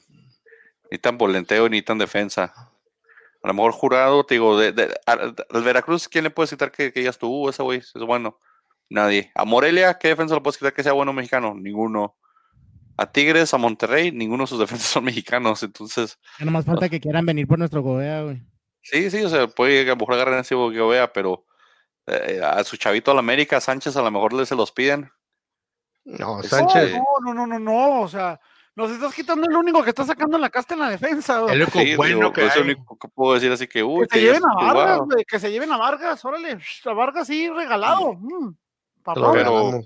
necesitan 0.91 1.19
volanteo, 1.19 1.69
necesitan 1.69 1.99
defensa. 1.99 2.53
A 3.45 3.47
lo 3.49 3.55
mejor 3.55 3.71
jurado, 3.73 4.25
te 4.25 4.35
digo, 4.35 4.59
de, 4.59 4.73
de- 4.73 4.93
al, 5.07 5.37
al 5.49 5.63
Veracruz, 5.63 6.09
¿quién 6.09 6.25
le 6.25 6.31
puede 6.31 6.49
citar 6.49 6.73
que, 6.73 6.93
que 6.93 7.03
ya 7.05 7.11
estuvo? 7.11 7.49
Ese 7.49 7.63
güey 7.63 7.79
es 7.79 7.93
bueno. 8.07 8.39
Nadie. 8.91 9.31
A 9.35 9.45
Morelia, 9.45 9.99
¿qué 9.99 10.09
defensa 10.09 10.35
le 10.35 10.41
puedes 10.41 10.57
quitar 10.59 10.73
que 10.73 10.83
sea 10.83 10.93
bueno 10.95 11.13
mexicano? 11.13 11.55
Ninguno. 11.55 12.17
A 12.97 13.07
Tigres, 13.13 13.55
a 13.55 13.59
Monterrey, 13.59 14.11
ninguno 14.11 14.43
de 14.45 14.47
sus 14.49 14.59
defensas 14.59 14.89
son 14.89 15.05
mexicanos. 15.05 15.63
Entonces, 15.63 16.19
Ya 16.41 16.45
nomás 16.47 16.65
falta 16.65 16.89
que 16.89 16.99
quieran 16.99 17.25
venir 17.25 17.47
por 17.47 17.59
nuestro 17.61 17.83
Gobea, 17.83 18.23
güey. 18.23 18.43
Sí, 18.91 19.11
sí, 19.11 19.23
o 19.23 19.29
sea, 19.29 19.47
puede 19.49 19.83
a 19.83 19.85
lo 19.85 19.97
mejor 19.97 20.15
agarrar 20.15 20.41
ese 20.41 20.55
que 20.55 20.83
vea, 20.83 21.13
pero 21.13 21.45
eh, 22.07 22.41
a 22.43 22.63
su 22.65 22.77
chavito 22.77 23.11
al 23.11 23.19
América, 23.19 23.61
Sánchez, 23.61 23.97
a 23.97 24.03
lo 24.03 24.11
mejor 24.11 24.33
le 24.33 24.47
se 24.47 24.55
los 24.55 24.73
piden. 24.73 25.11
No, 26.05 26.41
Este, 26.41 26.57
Sánchez. 26.57 26.95
No, 26.95 27.05
no, 27.23 27.35
no, 27.35 27.47
no, 27.47 27.59
no. 27.59 28.01
O 28.01 28.09
sea, 28.09 28.41
nos 28.75 28.91
estás 28.91 29.15
quitando 29.15 29.47
el 29.49 29.57
único 29.57 29.83
que 29.83 29.91
está 29.91 30.05
sacando 30.05 30.39
la 30.39 30.49
casta 30.51 30.75
en 30.75 30.81
la 30.81 30.91
defensa. 30.91 31.45
El 31.51 31.63
único 31.63 31.79
Sí, 31.79 31.97
bueno 31.97 32.17
digo, 32.17 32.33
que 32.33 32.47
es 32.47 32.57
lo 32.57 32.63
hay. 32.63 32.71
único 32.71 32.99
que 32.99 33.09
puedo 33.09 33.35
decir, 33.35 33.53
así 33.53 33.67
que, 33.67 33.83
uy, 33.83 34.07
Que 34.09 34.15
se 34.19 34.21
que 34.21 34.27
lleven 34.27 34.43
a 34.45 34.55
Vargas, 34.65 34.99
wow. 34.99 35.07
güey, 35.07 35.25
que 35.25 35.39
se 35.39 35.51
lleven 35.51 35.73
a 35.73 35.77
Vargas, 35.77 36.25
órale, 36.25 36.59
a 36.85 36.93
Vargas 36.93 37.27
sí, 37.27 37.51
regalado. 37.51 38.15
mm, 38.15 38.55
papá, 39.03 39.33
Pero-. 39.33 39.81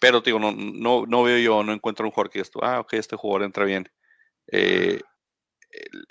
Pero, 0.00 0.20
digo, 0.20 0.38
no, 0.38 0.52
no, 0.52 1.06
no 1.06 1.22
veo 1.22 1.38
yo, 1.38 1.62
no 1.62 1.72
encuentro 1.72 2.04
un 2.06 2.12
jugador 2.12 2.30
que 2.30 2.40
esto, 2.40 2.60
ah, 2.62 2.80
ok, 2.80 2.94
este 2.94 3.16
jugador 3.16 3.42
entra 3.44 3.64
bien. 3.64 3.90
Eh, 4.48 5.00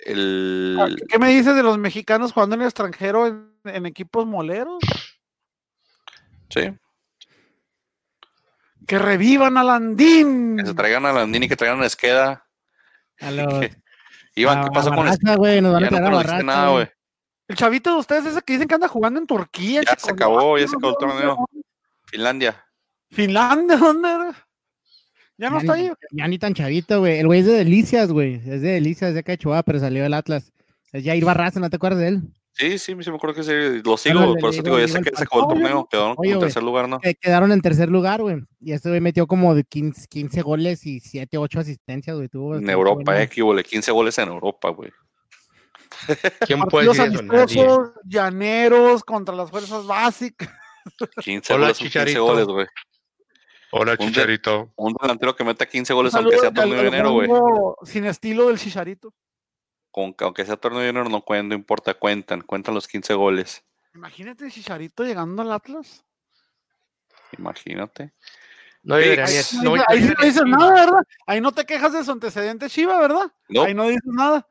el, 0.04 0.76
el- 0.80 1.02
¿Qué 1.08 1.18
me 1.18 1.28
dices 1.28 1.54
de 1.56 1.62
los 1.62 1.78
mexicanos 1.78 2.32
jugando 2.32 2.54
en 2.56 2.62
el 2.62 2.66
extranjero 2.68 3.26
en, 3.26 3.52
en 3.64 3.86
equipos 3.86 4.26
moleros? 4.26 4.78
sí, 6.50 6.72
Que 8.86 8.98
revivan 8.98 9.56
a 9.56 9.64
Landín. 9.64 10.56
que 10.58 10.66
se 10.66 10.74
traigan 10.74 11.06
a 11.06 11.12
Landini, 11.12 11.48
que 11.48 11.56
traigan 11.56 11.82
a 11.82 11.86
Esqueda. 11.86 12.46
A 13.20 13.30
los. 13.30 13.46
Iván, 14.36 14.58
a- 14.58 14.64
¿qué 14.64 14.70
pasó 14.70 14.90
con 14.90 15.08
Esqueda? 15.08 15.32
Barraza, 15.32 15.38
güey, 15.38 15.60
nos 15.60 15.72
van 15.72 15.84
a 15.84 15.86
Ya 15.86 15.90
no 15.90 15.96
traer 15.96 16.04
a 16.06 16.10
conociste 16.10 16.32
Barraza, 16.44 16.58
nada, 16.60 16.70
güey. 16.72 16.88
El 17.48 17.56
chavito 17.56 17.90
de 17.92 17.96
ustedes 17.98 18.26
ese 18.26 18.42
que 18.42 18.52
dicen 18.54 18.68
que 18.68 18.74
anda 18.74 18.88
jugando 18.88 19.20
en 19.20 19.26
Turquía. 19.26 19.82
Ya 19.82 19.96
se 19.98 20.10
acabó, 20.10 20.56
ya 20.58 20.66
se 20.66 20.76
acabó 20.76 20.90
el 20.92 20.96
torneo. 20.98 21.46
Finlandia. 22.06 22.64
Finlandia, 23.10 23.76
¿dónde 23.76 24.08
era? 24.10 24.43
Ya 25.36 25.50
no 25.50 25.56
Ya 25.56 25.60
está 25.62 25.76
ni- 25.76 25.82
ahí. 25.88 25.92
Ya 26.12 26.28
ni 26.28 26.38
tan 26.38 26.54
chavito, 26.54 27.00
güey. 27.00 27.18
El 27.18 27.26
güey 27.26 27.40
es 27.40 27.46
de 27.46 27.52
Delicias, 27.54 28.10
güey. 28.12 28.34
Es 28.36 28.62
de 28.62 28.70
Delicias, 28.72 29.14
de 29.14 29.22
Cachoa, 29.24 29.62
pero 29.62 29.80
salió 29.80 30.02
del 30.02 30.14
Atlas. 30.14 30.52
Es 30.92 31.04
Jair 31.04 31.24
Barraza, 31.24 31.58
¿no 31.60 31.68
te 31.70 31.76
acuerdas 31.76 32.00
de 32.00 32.08
él? 32.08 32.22
Sí, 32.56 32.78
sí, 32.78 32.94
sí 33.00 33.10
me 33.10 33.16
acuerdo 33.16 33.34
que 33.34 33.42
sí, 33.42 33.82
lo 33.84 33.96
sigo, 33.96 34.20
Ándale, 34.20 34.40
por 34.40 34.50
eso 34.50 34.62
digo, 34.62 34.78
ya 34.78 34.86
sé 34.86 35.00
que 35.02 35.08
el 35.08 35.16
se 35.16 35.24
acabó 35.24 35.42
el 35.52 35.60
torneo, 35.60 35.88
quedaron 35.90 36.16
en 36.22 36.38
tercer 36.38 36.62
lugar, 36.62 36.88
¿no? 36.88 37.00
Que 37.00 37.16
quedaron 37.16 37.50
en 37.50 37.60
tercer 37.60 37.88
lugar, 37.88 38.22
güey. 38.22 38.36
Y 38.60 38.70
este 38.70 38.90
güey 38.90 39.00
metió 39.00 39.26
como 39.26 39.56
de 39.56 39.64
15, 39.64 40.06
15 40.06 40.40
goles 40.42 40.86
y 40.86 41.00
7, 41.00 41.36
8 41.36 41.58
asistencias, 41.58 42.14
güey. 42.14 42.28
Tuvo 42.28 42.54
En 42.56 42.70
Europa, 42.70 43.20
eh, 43.20 43.28
que 43.28 43.42
hubo 43.42 43.56
15 43.56 43.90
goles 43.90 44.16
en 44.18 44.28
Europa, 44.28 44.68
güey. 44.70 44.92
¿Quién 46.46 46.60
puede 46.62 46.86
decir 46.88 47.02
amistosos, 47.18 47.90
llaneros 48.04 49.02
contra 49.02 49.34
las 49.34 49.50
fuerzas 49.50 49.84
básicas. 49.86 50.48
15 51.22 51.54
Hola, 51.54 51.62
goles, 51.64 51.76
son 51.78 51.84
15 51.86 51.98
Chicharito. 51.98 52.24
goles, 52.24 52.46
güey. 52.46 52.66
Hola, 53.76 53.92
Un 53.92 53.98
de- 53.98 54.06
Chicharito. 54.06 54.72
Un 54.76 54.94
delantero 55.00 55.34
que 55.34 55.42
meta 55.42 55.66
15 55.66 55.92
goles, 55.92 56.14
Un 56.14 56.20
aunque 56.20 56.38
sea 56.38 56.52
torneo 56.52 56.80
de 56.80 56.86
enero, 56.88 57.12
güey. 57.12 57.28
Sin 57.84 58.04
estilo 58.04 58.46
del 58.48 58.58
chicharito. 58.58 59.12
Con, 59.90 60.14
aunque 60.20 60.44
sea 60.46 60.56
torneo 60.56 60.80
de 60.80 60.88
enero, 60.90 61.08
no 61.08 61.22
cuenta, 61.22 61.48
no 61.48 61.54
importa, 61.54 61.94
cuentan, 61.94 62.40
cuentan 62.42 62.74
los 62.74 62.86
15 62.86 63.14
goles. 63.14 63.64
Imagínate 63.94 64.44
el 64.44 64.52
chicharito 64.52 65.02
llegando 65.04 65.42
al 65.42 65.52
Atlas. 65.52 66.04
Imagínate. 67.38 68.12
No 68.82 68.96
Ahí, 68.96 69.16
no- 69.62 69.74
ahí 69.88 70.02
sí 70.02 70.12
no 70.18 70.24
dices 70.24 70.42
nada, 70.46 70.72
¿verdad? 70.74 71.00
Ahí 71.26 71.40
no 71.40 71.52
te 71.52 71.64
quejas 71.64 71.92
de 71.94 72.04
su 72.04 72.12
antecedente 72.12 72.68
Chiva, 72.68 73.00
¿verdad? 73.00 73.32
No, 73.48 73.62
Ahí 73.64 73.74
no 73.74 73.84
dices 73.88 74.02
nada. 74.04 74.46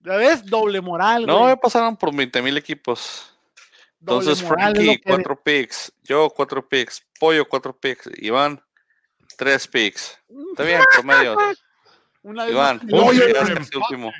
¿Ya 0.00 0.16
ves? 0.16 0.46
Doble 0.46 0.80
moral, 0.80 1.26
no, 1.26 1.38
güey. 1.40 1.48
me 1.50 1.56
pasaron 1.56 1.96
por 1.96 2.14
20 2.14 2.40
mil 2.40 2.56
equipos. 2.56 3.35
Entonces, 4.06 4.42
Frankie, 4.42 5.00
4 5.04 5.42
picks. 5.42 5.92
Yo, 6.04 6.30
4 6.30 6.68
picks. 6.68 7.04
Pollo, 7.18 7.48
4 7.48 7.76
picks. 7.76 8.08
Iván, 8.18 8.62
3 9.36 9.66
picks. 9.68 10.18
Está 10.50 10.62
bien, 10.62 10.80
promedio. 10.94 11.36
Una 12.22 12.44
vez 12.44 12.52
Iván, 12.52 12.76
más, 12.76 12.86
¿cómo 12.90 13.06
Oye, 13.06 13.18
llegaste 13.26 13.46
pero 13.48 13.58
a 13.58 13.62
este 13.62 13.76
empate. 13.76 13.94
último? 13.94 14.12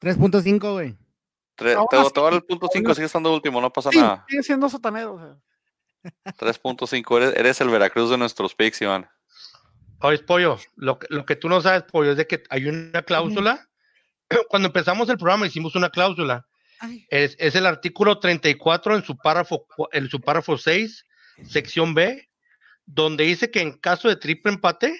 3.5, 0.00 0.72
güey. 0.72 0.96
Tre- 1.56 1.74
Aún 1.74 1.86
te, 1.90 1.96
te 1.96 2.20
voy 2.20 2.28
a 2.28 2.30
dar 2.30 2.32
el 2.34 2.42
punto 2.44 2.68
5, 2.72 2.94
sigue 2.94 3.06
estando 3.06 3.32
último, 3.32 3.60
no 3.60 3.72
pasa 3.72 3.90
sí, 3.90 3.98
nada. 3.98 4.24
sigue 4.28 4.42
siendo 4.42 4.68
sotanero. 4.68 5.14
o 5.14 5.18
sea. 5.18 5.36
3.5, 6.38 7.16
eres, 7.16 7.34
eres 7.36 7.60
el 7.60 7.68
Veracruz 7.70 8.10
de 8.10 8.18
nuestros 8.18 8.54
picks, 8.54 8.80
Iván. 8.82 9.08
Oye, 10.00 10.18
Pollo, 10.18 10.58
lo, 10.76 10.98
lo 11.08 11.24
que 11.24 11.36
tú 11.36 11.48
no 11.48 11.60
sabes, 11.62 11.82
Pollo, 11.84 12.10
es 12.12 12.16
de 12.18 12.26
que 12.26 12.42
hay 12.50 12.66
una 12.66 13.02
cláusula. 13.02 13.66
Cuando 14.48 14.66
empezamos 14.68 15.08
el 15.08 15.16
programa 15.16 15.46
hicimos 15.46 15.74
una 15.74 15.90
cláusula. 15.90 16.46
Es, 17.10 17.36
es 17.38 17.54
el 17.54 17.66
artículo 17.66 18.18
34 18.18 18.96
en 18.96 19.02
su 19.04 19.16
párrafo, 19.16 19.66
en 19.92 20.08
su 20.08 20.20
párrafo 20.20 20.58
6, 20.58 21.04
sección 21.48 21.94
B, 21.94 22.28
donde 22.84 23.24
dice 23.24 23.50
que 23.50 23.60
en 23.60 23.78
caso 23.78 24.08
de 24.08 24.16
triple 24.16 24.52
empate, 24.52 24.94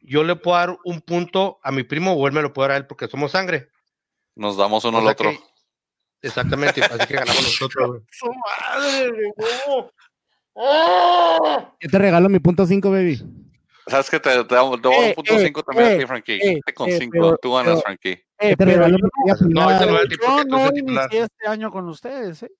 yo 0.00 0.22
le 0.22 0.36
puedo 0.36 0.56
dar 0.56 0.76
un 0.84 1.00
punto 1.00 1.58
a 1.62 1.72
mi 1.72 1.82
primo 1.82 2.12
o 2.14 2.26
él 2.26 2.32
me 2.32 2.42
lo 2.42 2.52
puede 2.52 2.68
dar 2.68 2.74
a 2.74 2.78
él 2.78 2.86
porque 2.86 3.08
somos 3.08 3.32
sangre. 3.32 3.68
Nos 4.36 4.56
damos 4.56 4.84
uno 4.84 4.98
O 4.98 5.00
al 5.00 5.08
otro. 5.08 5.30
que- 5.30 5.40
exactamente, 6.22 6.82
así 6.82 7.06
que 7.06 7.14
ganamos 7.14 7.42
nosotros. 7.42 8.02
¡Su 8.12 8.26
madre, 8.32 9.32
no. 9.66 9.90
¡Oh! 10.60 11.76
Yo 11.80 11.88
te 11.88 11.98
regalo 11.98 12.28
mi 12.28 12.38
punto 12.40 12.66
5, 12.66 12.90
baby. 12.90 13.22
¿Sabes 13.86 14.10
que 14.10 14.20
Te, 14.20 14.44
te 14.44 14.54
damos 14.54 14.80
te 14.82 14.88
voy 14.88 14.96
a 14.96 15.00
dar 15.00 15.06
Eh, 15.06 15.08
un 15.10 15.14
punto 15.14 15.34
eh, 15.34 15.44
5 15.46 15.62
también 15.62 15.88
a 15.88 15.92
eh, 15.92 15.98
ti, 15.98 16.06
Frankie. 16.06 16.40
eh, 16.42 16.60
con 16.74 16.88
eh, 16.90 16.98
5. 16.98 17.10
pero- 17.12 17.38
Tú 17.38 17.52
ganas, 17.54 17.66
pero- 17.74 17.80
Frankie. 17.82 18.22
Eh, 18.40 18.50
Yo 18.50 18.56
te 18.56 18.64
pero 18.64 18.70
regalo 18.72 18.98
yo 18.98 19.34
No, 19.48 19.80
yo 19.80 20.44
no 20.46 20.70
inicié 20.76 21.22
este 21.22 21.46
año 21.48 21.70
con 21.72 21.88
ustedes, 21.88 22.42
¿eh? 22.44 22.50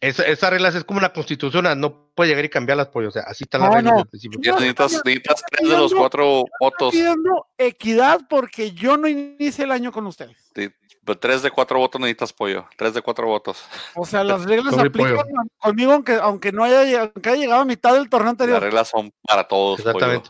Esa, 0.00 0.24
esa 0.24 0.50
regla 0.50 0.68
es 0.68 0.84
como 0.84 0.98
una 0.98 1.14
constitución, 1.14 1.64
no 1.80 2.10
puede 2.14 2.28
llegar 2.30 2.44
y 2.44 2.50
cambiarlas, 2.50 2.88
pollo. 2.88 3.08
O 3.08 3.10
sea, 3.10 3.22
así 3.22 3.44
están 3.44 3.62
las 3.62 3.70
No, 3.70 3.76
reglas 3.76 3.92
no. 3.92 3.98
del 4.00 4.06
principio. 4.08 4.38
Ya 4.42 4.50
No, 4.52 4.58
necesitas, 4.58 4.92
necesitas 5.04 5.42
tres 5.50 5.70
de 5.70 5.78
los 5.78 5.94
cuatro 5.94 6.44
votos. 6.60 6.92
pidiendo 6.92 7.46
equidad 7.56 8.20
porque 8.28 8.72
yo 8.72 8.98
no 8.98 9.08
inicié 9.08 9.64
el 9.64 9.70
año 9.72 9.92
con 9.92 10.06
ustedes. 10.06 10.36
Sí, 10.54 10.68
pero 11.04 11.18
Tres 11.18 11.40
de 11.42 11.50
cuatro 11.50 11.78
votos 11.78 11.98
necesitas 12.00 12.34
pollo. 12.34 12.66
Tres 12.76 12.92
de 12.92 13.00
cuatro 13.00 13.26
votos. 13.28 13.64
O 13.94 14.04
sea, 14.04 14.24
las 14.24 14.44
reglas 14.44 14.76
aplican 14.76 14.92
pollo. 15.16 15.24
conmigo 15.58 15.92
aunque, 15.92 16.14
aunque 16.16 16.52
no 16.52 16.64
haya, 16.64 16.84
lleg- 16.84 17.10
aunque 17.14 17.30
haya 17.30 17.38
llegado 17.40 17.62
a 17.62 17.64
mitad 17.64 17.94
del 17.94 18.10
torneo 18.10 18.26
Las 18.26 18.32
anterior. 18.32 18.60
reglas 18.62 18.88
son 18.88 19.10
para 19.22 19.48
todos. 19.48 19.80
pollo. 19.80 20.22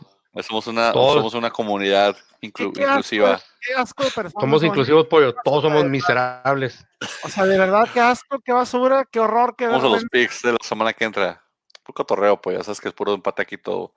Somos 0.43 0.67
una, 0.67 0.91
Todos. 0.91 1.15
somos 1.15 1.33
una 1.33 1.49
comunidad 1.49 2.15
inclu- 2.41 2.73
¿Qué- 2.73 2.79
qué 2.81 2.85
asco- 2.85 2.89
inclusiva. 2.89 3.41
Qué 3.61 3.73
asco 3.73 4.03
de 4.03 4.11
personas. 4.11 4.41
Somos 4.41 4.63
inclusivos, 4.63 5.07
pollo. 5.07 5.33
Todos 5.43 5.63
somos 5.63 5.85
miserables. 5.85 6.85
O 7.23 7.29
sea, 7.29 7.45
de 7.45 7.57
verdad, 7.57 7.87
qué 7.93 7.99
asco, 8.01 8.39
qué 8.39 8.51
basura, 8.51 9.05
qué 9.09 9.19
horror, 9.19 9.55
qué 9.57 9.67
Vamos 9.67 9.83
a 9.83 9.87
los 9.87 10.03
picks 10.11 10.41
de 10.41 10.51
la 10.51 10.57
semana 10.61 10.93
que 10.93 11.05
entra. 11.05 11.41
Puro 11.83 11.95
cotorreo, 11.95 12.41
pues 12.41 12.57
ya 12.57 12.63
sabes 12.63 12.81
que 12.81 12.89
es 12.89 12.93
puro 12.93 13.13
empate 13.13 13.41
aquí 13.41 13.57
todo. 13.57 13.93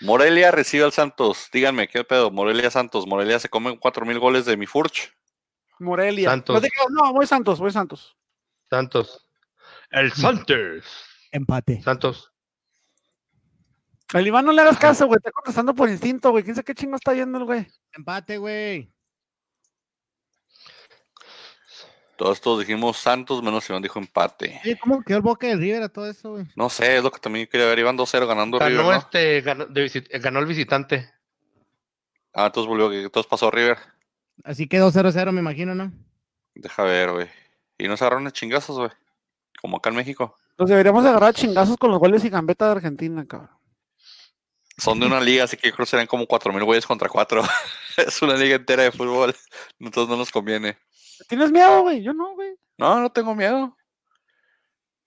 Morelia 0.00 0.50
recibe 0.50 0.84
al 0.84 0.92
Santos. 0.92 1.48
Díganme, 1.52 1.88
¿qué 1.88 2.04
pedo? 2.04 2.30
Morelia 2.30 2.70
Santos. 2.70 3.06
Morelia 3.06 3.38
se 3.38 3.48
come 3.48 3.78
cuatro 3.78 4.04
mil 4.06 4.18
goles 4.18 4.44
de 4.44 4.56
mi 4.56 4.66
Furch. 4.66 5.12
Morelia. 5.78 6.30
Santos. 6.30 6.62
No, 6.62 7.04
no, 7.04 7.12
voy 7.12 7.26
Santos, 7.26 7.58
voy 7.58 7.70
Santos. 7.70 8.16
Santos. 8.70 9.28
El 9.90 10.12
Santos. 10.12 10.84
Empate. 11.32 11.82
Santos. 11.82 12.32
Al 14.14 14.26
Iván 14.26 14.44
no 14.44 14.52
le 14.52 14.62
hagas 14.62 14.78
caso, 14.78 15.06
güey. 15.06 15.18
Está 15.18 15.32
contestando 15.32 15.74
por 15.74 15.88
instinto, 15.88 16.30
güey. 16.30 16.44
¿Quién 16.44 16.54
sabe 16.54 16.64
qué 16.64 16.74
chingo 16.74 16.96
está 16.96 17.12
yendo 17.14 17.38
el 17.38 17.44
güey? 17.44 17.66
Empate, 17.92 18.38
güey. 18.38 18.92
Todos 22.16 22.38
estos 22.38 22.60
dijimos 22.60 22.96
Santos, 22.96 23.42
menos 23.42 23.68
Iván 23.68 23.82
dijo 23.82 23.98
empate. 23.98 24.58
Oye, 24.64 24.78
¿cómo 24.78 25.02
quedó 25.02 25.18
el 25.18 25.22
Boca 25.22 25.46
del 25.48 25.58
River 25.58 25.82
a 25.82 25.88
todo 25.90 26.08
eso, 26.08 26.30
güey? 26.32 26.46
No 26.56 26.70
sé, 26.70 26.96
es 26.96 27.02
lo 27.02 27.10
que 27.10 27.18
también 27.20 27.46
quería 27.46 27.66
ver. 27.66 27.78
Iban 27.78 27.96
2-0 27.98 28.26
ganando 28.26 28.58
River, 28.58 28.76
Ganó 28.76 28.90
¿no? 28.90 28.96
este, 28.96 29.40
ganó, 29.42 29.66
de 29.66 29.84
visit- 29.84 30.08
eh, 30.10 30.18
ganó 30.18 30.38
el 30.38 30.46
visitante. 30.46 31.10
Ah, 32.32 32.46
entonces 32.46 32.68
volvió, 32.68 32.90
entonces 32.92 33.28
pasó 33.28 33.50
River. 33.50 33.76
Así 34.44 34.66
quedó 34.66 34.90
0-0, 34.90 35.30
me 35.32 35.40
imagino, 35.40 35.74
¿no? 35.74 35.92
Deja 36.54 36.84
ver, 36.84 37.12
güey. 37.12 37.28
Y 37.76 37.86
nos 37.88 38.00
agarraron 38.00 38.24
de 38.24 38.32
chingazos, 38.32 38.78
güey. 38.78 38.90
Como 39.60 39.76
acá 39.78 39.90
en 39.90 39.96
México. 39.96 40.36
Nos 40.58 40.70
deberíamos 40.70 41.02
de 41.02 41.10
agarrar 41.10 41.30
a 41.30 41.34
chingazos 41.34 41.76
con 41.76 41.90
los 41.90 41.98
goles 41.98 42.24
y 42.24 42.30
gambeta 42.30 42.64
de 42.66 42.72
Argentina, 42.72 43.26
cabrón. 43.26 43.50
Son 44.78 45.00
de 45.00 45.06
una 45.06 45.20
liga, 45.20 45.44
así 45.44 45.56
que 45.56 45.68
yo 45.68 45.74
creo 45.74 45.86
que 45.86 45.90
serán 45.90 46.06
como 46.06 46.26
4 46.26 46.52
mil 46.52 46.64
güeyes 46.64 46.86
contra 46.86 47.08
4. 47.08 47.42
es 47.96 48.22
una 48.22 48.34
liga 48.34 48.56
entera 48.56 48.82
de 48.82 48.92
fútbol. 48.92 49.34
Entonces 49.80 50.10
no 50.10 50.16
nos 50.16 50.30
conviene. 50.30 50.78
¿Tienes 51.28 51.50
miedo, 51.50 51.82
güey? 51.82 52.02
Yo 52.02 52.12
no, 52.12 52.34
güey. 52.34 52.54
No, 52.76 53.00
no 53.00 53.10
tengo 53.10 53.34
miedo. 53.34 53.74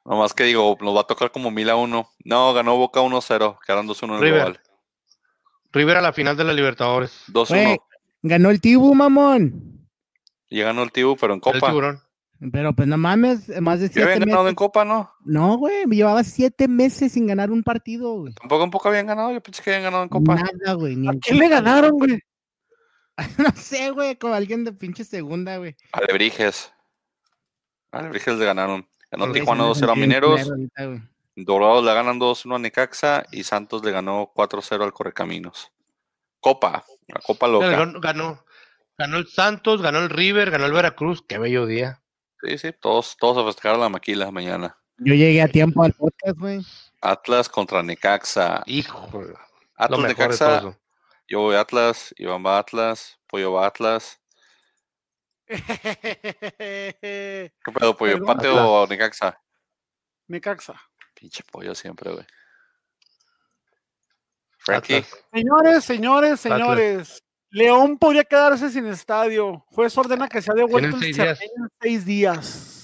Nomás 0.06 0.34
que 0.34 0.44
digo, 0.44 0.76
nos 0.82 0.96
va 0.96 1.02
a 1.02 1.08
tocar 1.08 1.32
como 1.32 1.52
mil 1.52 1.70
a 1.70 1.76
uno. 1.76 2.10
No, 2.24 2.52
ganó 2.54 2.78
Boca 2.78 3.00
1-0, 3.00 3.60
quedaron 3.64 3.88
2-1 3.88 4.04
en 4.04 4.24
el 4.24 4.32
global. 4.32 4.60
River 5.72 5.98
a 5.98 6.02
la 6.02 6.14
final 6.14 6.36
de 6.36 6.44
la 6.46 6.54
Libertadores. 6.54 7.26
2-1. 7.28 7.48
Güey. 7.50 7.80
Ganó 8.24 8.50
el 8.50 8.60
Tibu, 8.60 8.96
mamón. 8.96 9.88
Y 10.50 10.62
ganó 10.62 10.82
el 10.82 10.92
Tibu, 10.92 11.16
pero 11.16 11.34
en 11.34 11.38
El 11.38 11.42
Copa. 11.42 11.68
tiburón. 11.68 12.02
Pero 12.54 12.74
pues 12.74 12.88
no 12.88 12.98
mames, 12.98 13.50
más 13.62 13.82
de 13.82 13.88
siete 13.90 14.04
habían 14.04 14.20
ganado 14.20 14.42
en 14.42 14.46
meses. 14.46 14.56
Copa, 14.56 14.86
¿no? 14.86 15.12
No, 15.26 15.58
güey, 15.58 15.86
llevaba 15.88 16.24
siete 16.24 16.70
meses 16.70 17.12
sin 17.12 17.28
ganar 17.28 17.52
un 17.52 17.64
partido, 17.64 18.14
güey. 18.14 18.34
Tampoco 18.34 18.64
en 18.64 18.72
Copa 18.72 18.90
habían 18.90 19.08
ganado. 19.08 19.32
Yo 19.34 19.42
pensé 19.42 19.62
que 19.62 19.72
habían 19.72 19.84
ganado 19.84 20.04
en 20.04 20.10
Copa. 20.10 20.36
Nada, 20.36 20.74
güey. 20.74 20.96
Ni 20.96 21.10
¿A 21.10 21.12
en 21.12 21.20
quién 21.20 21.38
le 21.38 21.50
ganaron, 21.50 21.92
güey? 21.92 22.20
No 23.38 23.52
sé, 23.54 23.92
güey, 23.92 24.16
con 24.16 24.34
alguien 24.34 24.64
de 24.64 24.72
pinche 24.72 25.04
segunda, 25.04 25.58
güey. 25.58 25.76
Alebrijes. 25.92 26.72
Alebrijes 27.92 28.38
le 28.38 28.46
ganaron. 28.46 28.88
Ganó 29.12 29.34
Tijuana 29.34 29.74
se 29.76 29.86
me 29.86 29.88
2-0 29.88 29.92
a 29.92 29.96
Mineros. 29.96 30.50
ahorita. 30.50 31.10
Dorados 31.36 31.84
le 31.84 31.94
ganan 31.94 32.20
2-1 32.20 32.56
a 32.56 32.60
Necaxa. 32.60 33.26
Y 33.34 33.44
Santos 33.44 33.84
le 33.84 33.92
ganó 33.92 34.32
4-0 34.34 34.82
al 34.84 34.94
Correcaminos. 34.94 35.74
Copa. 36.40 36.86
La 37.08 37.20
Copa 37.20 37.50
loca. 37.50 37.70
Ganó, 37.70 38.00
ganó, 38.00 38.46
ganó 38.98 39.18
el 39.18 39.28
Santos, 39.28 39.82
ganó 39.82 40.00
el 40.00 40.10
River, 40.10 40.52
ganó 40.52 40.68
el 40.68 40.72
Veracruz. 40.72 41.22
Qué 41.28 41.38
bello 41.38 41.66
día. 41.66 42.02
Sí, 42.42 42.58
sí. 42.58 42.72
Todos, 42.80 43.18
todos 43.18 43.38
a 43.38 43.46
festejar 43.46 43.76
a 43.76 43.80
la 43.80 43.90
maquila 43.90 44.32
mañana. 44.32 44.78
Yo 44.98 45.14
llegué 45.14 45.42
a 45.42 45.48
tiempo 45.48 45.84
al 45.84 45.94
podcast, 45.94 46.38
güey. 46.38 46.62
Atlas 47.02 47.50
contra 47.50 47.84
Necaxa. 47.84 48.64
Hijo, 48.66 49.10
lo 49.14 49.38
Atlas 49.76 50.00
Necaxa. 50.02 50.78
Yo 51.28 51.42
voy 51.42 51.56
Atlas. 51.56 52.14
Iván 52.18 52.46
va 52.46 52.60
Atlas. 52.60 53.20
Pollo 53.28 53.54
va 53.54 53.68
Atlas. 53.68 54.20
¿Qué 55.48 57.52
pedo, 57.74 57.96
pollo? 57.96 58.18
¿Empate 58.18 58.50
o 58.50 58.86
Necaxa? 58.88 59.40
Necaxa. 60.28 60.82
Pinche 61.14 61.44
pollo 61.44 61.74
siempre, 61.76 62.12
güey. 62.12 62.26
Frankie. 64.58 64.98
Atlas. 64.98 65.26
Señores, 65.32 65.86
señores, 65.86 66.40
señores. 66.40 67.24
León 67.52 67.98
podría 67.98 68.24
quedarse 68.24 68.70
sin 68.70 68.86
estadio. 68.88 69.66
Juez 69.72 69.98
ordena 69.98 70.28
que 70.28 70.42
sea 70.42 70.54
devuelto 70.54 70.98
seis 71.00 71.18
en 71.18 71.38
seis 71.82 72.06
días. 72.06 72.76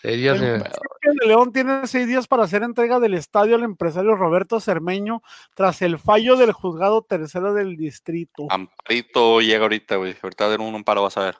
Seis 0.00 0.16
días, 0.16 0.40
El 0.40 1.16
de 1.16 1.26
León 1.26 1.52
tiene 1.52 1.84
seis 1.88 2.06
días 2.06 2.28
para 2.28 2.44
hacer 2.44 2.62
entrega 2.62 3.00
del 3.00 3.14
estadio 3.14 3.56
al 3.56 3.64
empresario 3.64 4.14
Roberto 4.14 4.60
Cermeño 4.60 5.22
tras 5.54 5.82
el 5.82 5.98
fallo 5.98 6.36
del 6.36 6.52
juzgado 6.52 7.02
tercero 7.02 7.52
del 7.52 7.76
distrito. 7.76 8.46
Amparito 8.48 9.40
llega 9.40 9.62
ahorita, 9.62 9.96
güey. 9.96 10.16
Ahorita 10.22 10.48
dar 10.48 10.60
un, 10.60 10.72
un 10.72 10.84
paro, 10.84 11.02
vas 11.02 11.16
a 11.16 11.24
ver. 11.24 11.36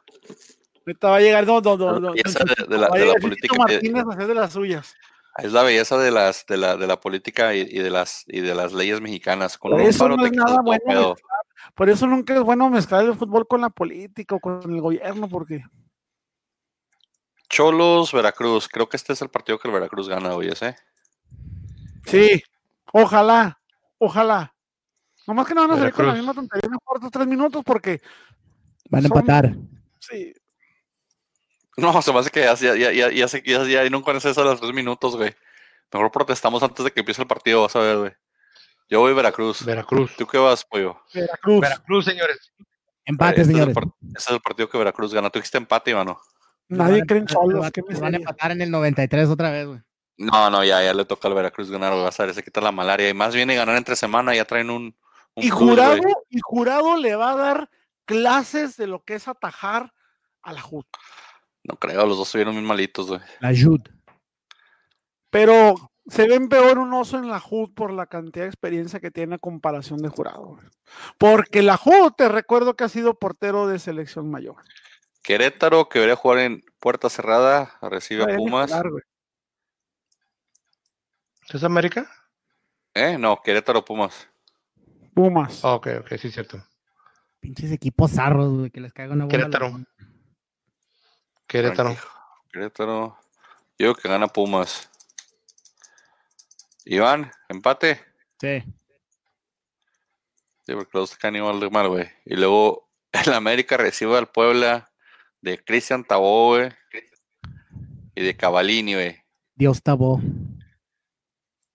Ahorita 0.85 1.09
va 1.09 1.17
a 1.17 1.21
llegar 1.21 1.47
no, 1.47 1.61
no, 1.61 1.77
no, 1.77 2.01
no, 2.01 2.13
de, 2.15 2.23
de 2.69 2.79
la, 2.79 2.89
de 2.89 3.07
la 3.07 3.15
política. 3.15 3.55
De- 3.55 3.75
Martínez 3.75 4.05
a 4.05 4.13
hacer 4.15 4.27
de 4.27 4.35
las 4.35 4.53
suyas. 4.53 4.97
es 5.37 5.53
la 5.53 5.63
belleza 5.63 5.97
de 5.99 6.11
las 6.11 6.45
de 6.47 6.57
la, 6.57 6.77
de 6.77 6.87
la 6.89 6.99
política 6.99 7.55
y, 7.55 7.61
y 7.61 7.79
de 7.79 7.91
las 7.91 8.25
y 8.27 8.41
de 8.41 8.55
las 8.57 8.73
leyes 8.73 9.01
mexicanas. 9.01 9.57
Con 9.57 9.71
Por 9.71 9.83
un 9.83 9.87
eso 9.87 9.99
paro 10.01 10.17
no 10.17 10.27
es 10.27 10.33
nada 10.33 10.61
bueno, 10.65 10.83
pedo. 10.85 11.17
Por 11.75 11.89
eso 11.89 12.07
nunca 12.07 12.35
es 12.35 12.43
bueno 12.43 12.69
mezclar 12.71 13.05
el 13.05 13.15
fútbol 13.15 13.47
con 13.47 13.61
la 13.61 13.71
política 13.71 14.35
o 14.35 14.41
con 14.41 14.63
el 14.73 14.81
gobierno, 14.81 15.29
porque 15.29 15.65
Cholos, 17.49 18.13
Veracruz. 18.13 18.69
Creo 18.69 18.89
que 18.89 18.97
este 18.97 19.13
es 19.13 19.23
el 19.23 19.31
partido 19.31 19.59
que 19.59 19.69
el 19.69 19.75
Veracruz 19.75 20.09
gana 20.09 20.35
hoy, 20.35 20.49
ese. 20.49 20.77
sí, 22.05 22.43
ojalá, 22.93 23.59
ojalá. 23.99 24.55
Nomás 25.27 25.47
que 25.47 25.55
no 25.55 25.63
van 25.63 25.73
a 25.73 25.77
salir 25.77 25.93
con 25.93 26.07
la 26.07 26.15
misma 26.15 26.35
tontería 26.35 26.67
en 26.67 26.73
los 26.73 26.81
cuartos 26.83 27.11
tres 27.11 27.27
minutos, 27.27 27.63
porque 27.65 28.01
Van 28.91 29.05
a 29.05 29.09
Son- 29.09 29.19
empatar. 29.19 29.55
sí, 30.01 30.33
No, 31.77 32.01
se 32.03 32.13
me 32.13 32.19
hace 32.19 32.31
que 32.31 32.41
ya, 32.41 32.55
ya, 32.55 32.75
ya, 32.75 33.11
ya, 33.11 33.27
ya, 33.27 33.43
ya, 33.45 33.65
ya 33.85 33.91
no 33.91 34.03
conoces 34.03 34.33
eso 34.33 34.41
a 34.41 34.45
los 34.45 34.61
tres 34.61 34.73
minutos, 34.73 35.17
güey. 35.17 35.35
Mejor 35.93 36.11
protestamos 36.11 36.63
antes 36.63 36.85
de 36.85 36.91
que 36.91 37.01
empiece 37.01 37.23
el 37.23 37.29
partido, 37.29 37.63
vas 37.63 37.77
a 37.77 37.81
ver, 37.81 37.99
güey. 37.99 38.13
Yo 38.89 39.01
voy 39.01 39.13
Veracruz. 39.15 39.65
Veracruz. 39.65 40.17
¿Tú 40.17 40.27
qué 40.27 40.39
vas, 40.39 40.65
pollo? 40.65 41.01
Veracruz. 41.13 41.61
Veracruz, 41.61 42.05
señores. 42.05 42.53
Empate, 43.05 43.41
Este 43.41 43.43
es, 43.43 43.49
el 43.49 43.55
señores. 43.55 43.77
este 44.03 44.19
es 44.19 44.31
el 44.31 44.41
partido 44.41 44.69
que 44.69 44.79
Veracruz 44.79 45.13
gana. 45.15 45.31
Tú 45.31 45.39
dijiste 45.39 45.59
empate, 45.59 45.95
mano. 45.95 46.19
Nadie 46.69 47.03
a 47.03 47.05
cree 47.07 47.21
en 47.21 47.27
Cholos. 47.27 47.61
van- 47.61 47.71
qué 47.73 47.83
Van 47.83 48.15
a 48.15 48.17
empatar 48.19 48.51
en 48.51 48.61
el 48.63 48.71
93 48.71 49.29
otra 49.31 49.51
vez, 49.51 49.67
güey. 49.67 49.81
No, 50.19 50.51
no, 50.51 50.65
ya, 50.65 50.83
ya 50.83 50.93
le 50.93 51.05
toca 51.05 51.29
al 51.29 51.35
Veracruz 51.35 51.71
ganar, 51.71 51.93
a 51.93 51.97
ver, 52.25 52.35
se 52.35 52.43
quita 52.43 52.61
la 52.61 52.73
malaria. 52.73 53.09
Y 53.09 53.15
más 53.15 53.35
viene 53.35 53.55
ganar 53.55 53.77
entre 53.77 53.95
semana, 53.97 54.35
ya 54.35 54.45
traen 54.45 54.69
un. 54.71 54.97
un 55.35 55.45
Y 55.45 55.49
jurado, 55.49 55.97
y 56.29 56.41
jurado 56.41 56.97
le 56.97 57.15
va 57.15 57.33
a 57.33 57.37
dar 57.37 57.71
clases 58.05 58.77
de 58.77 58.87
lo 58.87 59.05
que 59.05 59.15
es 59.15 59.29
atajar 59.29 59.93
a 60.43 60.53
la 60.53 60.61
JUT. 60.61 60.87
No 61.65 61.77
creo, 61.77 62.05
los 62.07 62.17
dos 62.19 62.27
estuvieron 62.29 62.55
bien 62.55 62.65
malitos, 62.67 63.07
güey. 63.09 63.21
La 63.41 63.51
Jud. 63.51 63.81
Pero 65.31 65.88
se 66.09 66.27
ven 66.27 66.49
peor 66.49 66.79
un 66.79 66.93
oso 66.95 67.19
en 67.19 67.29
la 67.29 67.39
JUT 67.41 67.75
por 67.75 67.93
la 67.93 68.07
cantidad 68.07 68.45
de 68.45 68.51
experiencia 68.51 69.01
que 69.01 69.11
tiene 69.11 69.37
a 69.37 69.39
comparación 69.39 69.99
de 70.01 70.09
jurado. 70.09 70.59
Porque 71.19 71.63
la 71.63 71.77
JUT, 71.77 72.17
te 72.17 72.29
recuerdo 72.29 72.75
que 72.75 72.85
ha 72.85 72.89
sido 72.89 73.15
portero 73.15 73.67
de 73.67 73.79
selección 73.79 74.31
mayor. 74.31 74.57
Querétaro, 75.23 75.89
que 75.89 75.99
debería 75.99 76.17
jugar 76.17 76.39
en 76.39 76.65
puerta 76.81 77.11
cerrada, 77.11 77.73
recibe 77.83 78.25
a 78.25 78.37
Pumas. 78.37 78.73
¿Es 81.51 81.65
América? 81.65 82.11
¿Eh? 82.95 83.17
No, 83.19 83.41
Querétaro, 83.43 83.85
Pumas. 83.85 84.29
Pumas. 85.15 85.65
Ah, 85.65 85.75
ok, 85.75 85.89
ok, 86.01 86.15
sí, 86.19 86.31
cierto. 86.31 86.63
Pinches 87.41 87.71
equipos 87.73 88.13
zarros, 88.13 88.53
güey, 88.53 88.71
que 88.71 88.81
les 88.81 88.93
caiga 88.93 89.15
una 89.15 89.25
bomba. 89.25 89.39
la- 89.39 89.45
Querétaro. 89.49 89.85
Querétaro. 91.47 91.91
Tranquilo. 91.91 92.13
Querétaro. 92.53 93.19
Yo 93.79 93.87
digo 93.87 93.95
que 93.95 94.09
gana 94.09 94.27
Pumas. 94.29 94.91
Iván, 96.91 97.31
empate. 97.51 98.01
Sí. 98.41 98.63
Sí, 100.65 100.73
porque 100.75 100.91
los 100.95 101.17
caen 101.17 101.37
igual 101.37 101.61
de 101.61 101.69
mal, 101.69 101.89
güey. 101.89 102.09
Y 102.25 102.37
luego 102.37 102.89
el 103.27 103.35
América 103.35 103.77
recibe 103.77 104.17
al 104.17 104.29
Puebla 104.29 104.91
de 105.43 105.63
Cristian 105.63 106.03
Tabó, 106.03 106.57
güey. 106.57 106.71
Y 108.15 108.23
de 108.23 108.37
Cavalini, 108.37 108.95
güey. 108.95 109.23
Dios 109.55 109.83
tabó. 109.83 110.21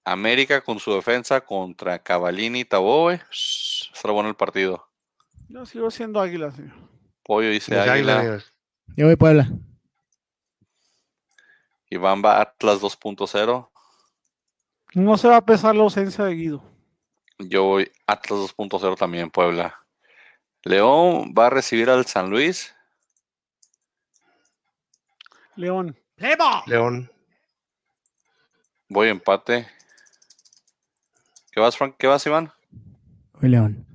América 0.03 0.61
con 0.61 0.79
su 0.79 0.93
defensa 0.93 1.41
contra 1.41 1.99
Cavalini 1.99 2.61
y 2.61 2.65
Tabó, 2.65 3.03
güey. 3.03 3.19
Estará 3.93 4.13
bueno 4.13 4.29
el 4.29 4.35
partido. 4.35 4.89
Yo 5.47 5.63
sigo 5.67 5.91
siendo 5.91 6.19
águila, 6.19 6.51
señor. 6.51 6.73
Pollo 7.23 7.49
dice 7.51 7.79
Águila. 7.79 8.19
señores. 8.19 8.53
Yo 8.97 9.05
voy 9.05 9.15
Puebla. 9.15 9.47
Iván 11.89 12.23
va 12.25 12.41
Atlas 12.41 12.81
2.0. 12.81 13.69
No 14.93 15.17
se 15.17 15.27
va 15.27 15.37
a 15.37 15.45
pesar 15.45 15.75
la 15.75 15.83
ausencia 15.83 16.25
de 16.25 16.35
Guido. 16.35 16.63
Yo 17.39 17.63
voy 17.63 17.91
Atlas 18.05 18.39
2.0 18.55 18.97
también, 18.97 19.31
Puebla. 19.31 19.83
León 20.63 21.33
va 21.37 21.47
a 21.47 21.49
recibir 21.49 21.89
al 21.89 22.05
San 22.05 22.29
Luis. 22.29 22.75
León. 25.55 25.97
León. 26.67 27.11
Voy 28.87 29.09
empate. 29.09 29.67
¿Qué 31.51 31.59
vas, 31.59 31.75
Frank? 31.75 31.95
¿Qué 31.97 32.07
vas, 32.07 32.25
Iván? 32.25 32.51
Fue 33.33 33.49
León. 33.49 33.85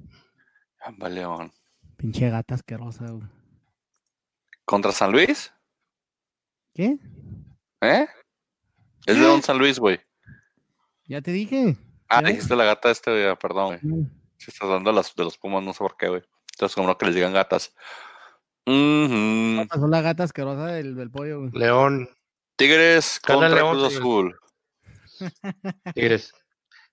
Ah, 0.81 0.93
Va 1.01 1.09
León. 1.09 1.53
Pinche 1.97 2.29
gata 2.29 2.55
asquerosa, 2.55 3.07
güey. 3.07 3.29
¿Contra 4.65 4.93
San 4.93 5.13
Luis? 5.13 5.53
¿Qué? 6.75 6.99
¿Eh? 7.81 8.07
Es 9.07 9.17
León 9.17 9.43
San 9.43 9.59
Luis, 9.59 9.79
güey. 9.79 9.99
Ya 11.09 11.23
te 11.23 11.33
dije. 11.33 11.77
Ah, 12.09 12.21
¿Ya? 12.23 12.29
dijiste 12.29 12.55
la 12.55 12.65
gata 12.65 12.91
este, 12.91 13.11
güey, 13.11 13.37
perdón, 13.37 13.79
güey. 13.81 14.07
Si 14.37 14.51
estás 14.51 14.69
dando 14.69 14.93
las 14.93 15.15
de 15.15 15.25
los 15.25 15.39
Pumas, 15.39 15.65
no 15.65 15.73
sé 15.73 15.79
por 15.79 15.97
qué, 15.97 16.09
güey. 16.09 16.23
Entonces, 16.53 16.75
como 16.75 16.87
no 16.87 16.99
que 16.99 17.07
les 17.07 17.15
digan 17.15 17.33
gatas. 17.33 17.75
Ujú. 18.67 19.67
Pasó 19.69 19.89
la 19.89 20.03
gata 20.03 20.25
asquerosa 20.25 20.67
del, 20.67 20.95
del 20.95 21.11
pollo, 21.11 21.41
güey. 21.41 21.51
León. 21.53 22.09
Tigres 22.57 23.21
contra 23.25 23.49
León, 23.49 23.79
Cruz. 23.79 23.97
Azul. 23.97 24.41
Tigres. 25.95 26.35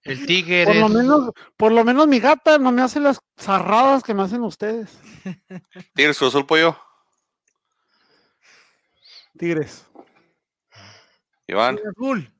El 0.04 0.26
Tigres. 0.26 0.68
Por 0.68 0.76
lo 0.76 0.90
menos, 0.90 1.32
por 1.58 1.72
lo 1.72 1.84
menos 1.84 2.08
mi 2.08 2.20
gata 2.20 2.58
no 2.58 2.72
me 2.72 2.82
hace 2.82 3.00
las 3.00 3.20
zarradas 3.38 4.04
que 4.04 4.14
me 4.14 4.24
hacen 4.24 4.44
ustedes. 4.44 4.98
Tigres 5.94 6.18
Cruz 6.18 6.30
Azul, 6.30 6.46
pollo. 6.46 6.78
Tigres. 9.38 9.86
Iván. 11.48 11.80
Azul. 11.92 12.32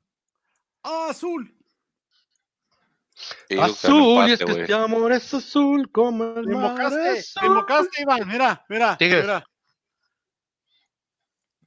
Azul. 0.82 1.55
Azul, 3.60 4.28
y 4.28 4.32
es 4.32 4.38
que 4.44 4.60
este 4.60 4.74
amor 4.74 5.12
es 5.12 5.32
azul 5.32 5.90
como 5.90 6.24
el 6.24 6.46
Me 6.46 6.54
mar 6.54 6.70
invocaste, 6.72 7.18
azul. 7.18 7.46
invocaste, 7.46 8.02
Iván. 8.02 8.28
Mira, 8.28 8.64
mira, 8.68 8.96
Tigres. 8.96 9.22
mira. 9.22 9.44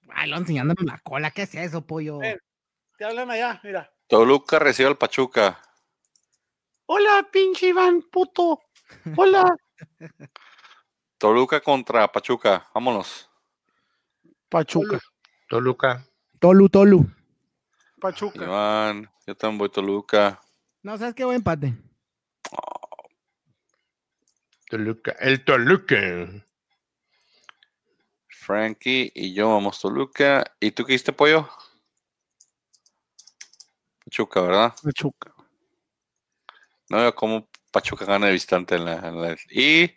Ay, 0.10 0.30
lo 0.30 0.38
enseñándome 0.38 0.84
la 0.86 1.00
cola. 1.00 1.32
¿Qué 1.32 1.44
es 1.44 1.56
eso, 1.56 1.86
pollo? 1.86 2.20
Ven. 2.20 2.40
Te 2.98 3.06
hablan 3.06 3.32
allá, 3.32 3.60
mira. 3.64 3.92
Toluca 4.08 4.60
recibe 4.60 4.90
al 4.90 4.98
Pachuca. 4.98 5.62
Hola, 6.88 7.28
pinche 7.32 7.68
Iván, 7.68 8.02
puto. 8.12 8.60
Hola. 9.16 9.56
Toluca 11.18 11.62
contra 11.62 12.12
Pachuca. 12.12 12.68
Vámonos. 12.74 13.30
Pachuca, 14.50 15.00
Toluca. 15.48 16.04
Tolu, 16.40 16.70
Tolu. 16.70 17.06
Pachuca. 18.02 18.44
Iván. 18.44 19.10
Yo 19.28 19.36
también 19.36 19.60
voy 19.60 19.70
Toluca. 19.70 20.42
No, 20.84 20.98
¿sabes 20.98 21.14
qué? 21.14 21.26
Voy 21.26 21.36
empate. 21.36 21.74
Toluca. 24.70 25.16
El 25.20 25.44
Toluca. 25.44 25.98
Frankie 28.28 29.12
y 29.14 29.34
yo 29.34 29.50
vamos 29.50 29.80
Toluca. 29.80 30.56
¿Y 30.60 30.72
tú 30.72 30.86
qué 30.86 30.94
hiciste, 30.94 31.12
pollo? 31.14 31.48
Pachuca, 34.06 34.42
¿verdad? 34.42 34.74
Pachuca. 34.82 35.34
No 36.90 36.98
veo 36.98 37.14
cómo 37.14 37.48
Pachuca 37.72 38.06
gana 38.06 38.28
de 38.28 38.32
visitante 38.34 38.76
en 38.76 38.86
la, 38.86 38.94
en 39.08 39.22
la- 39.22 39.38
Y 39.52 39.92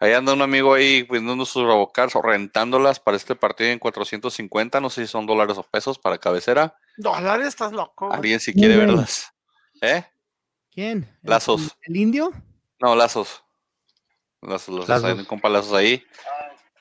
ahí 0.00 0.12
anda 0.12 0.32
un 0.32 0.42
amigo 0.42 0.74
ahí 0.74 1.02
vendiendo 1.04 1.44
sus 1.44 1.62
Robocars 1.64 2.16
o 2.16 2.22
rentándolas 2.22 2.98
para 2.98 3.16
este 3.16 3.36
partido 3.36 3.70
en 3.70 3.78
450. 3.78 4.80
No 4.80 4.90
sé 4.90 5.02
si 5.06 5.12
son 5.12 5.26
dólares 5.26 5.58
o 5.58 5.62
pesos 5.62 5.98
para 5.98 6.18
cabecera. 6.18 6.76
Dólares, 6.96 7.48
estás 7.48 7.72
loco. 7.72 8.12
Alguien 8.12 8.40
si 8.40 8.54
quiere 8.54 8.76
verlas. 8.76 9.32
¿Eh? 9.80 10.04
¿Quién? 10.70 11.08
¿El- 11.22 11.30
Lazos. 11.30 11.76
¿El, 11.82 11.96
indio? 11.96 12.32
No, 12.80 12.94
lazos. 12.94 13.42
Lazos, 14.42 14.68
lazos. 14.74 14.88
Lazos. 14.88 15.04
Hay 15.04 15.12
un 15.18 15.24
compa 15.24 15.48
lazos 15.48 15.72
ahí. 15.72 16.04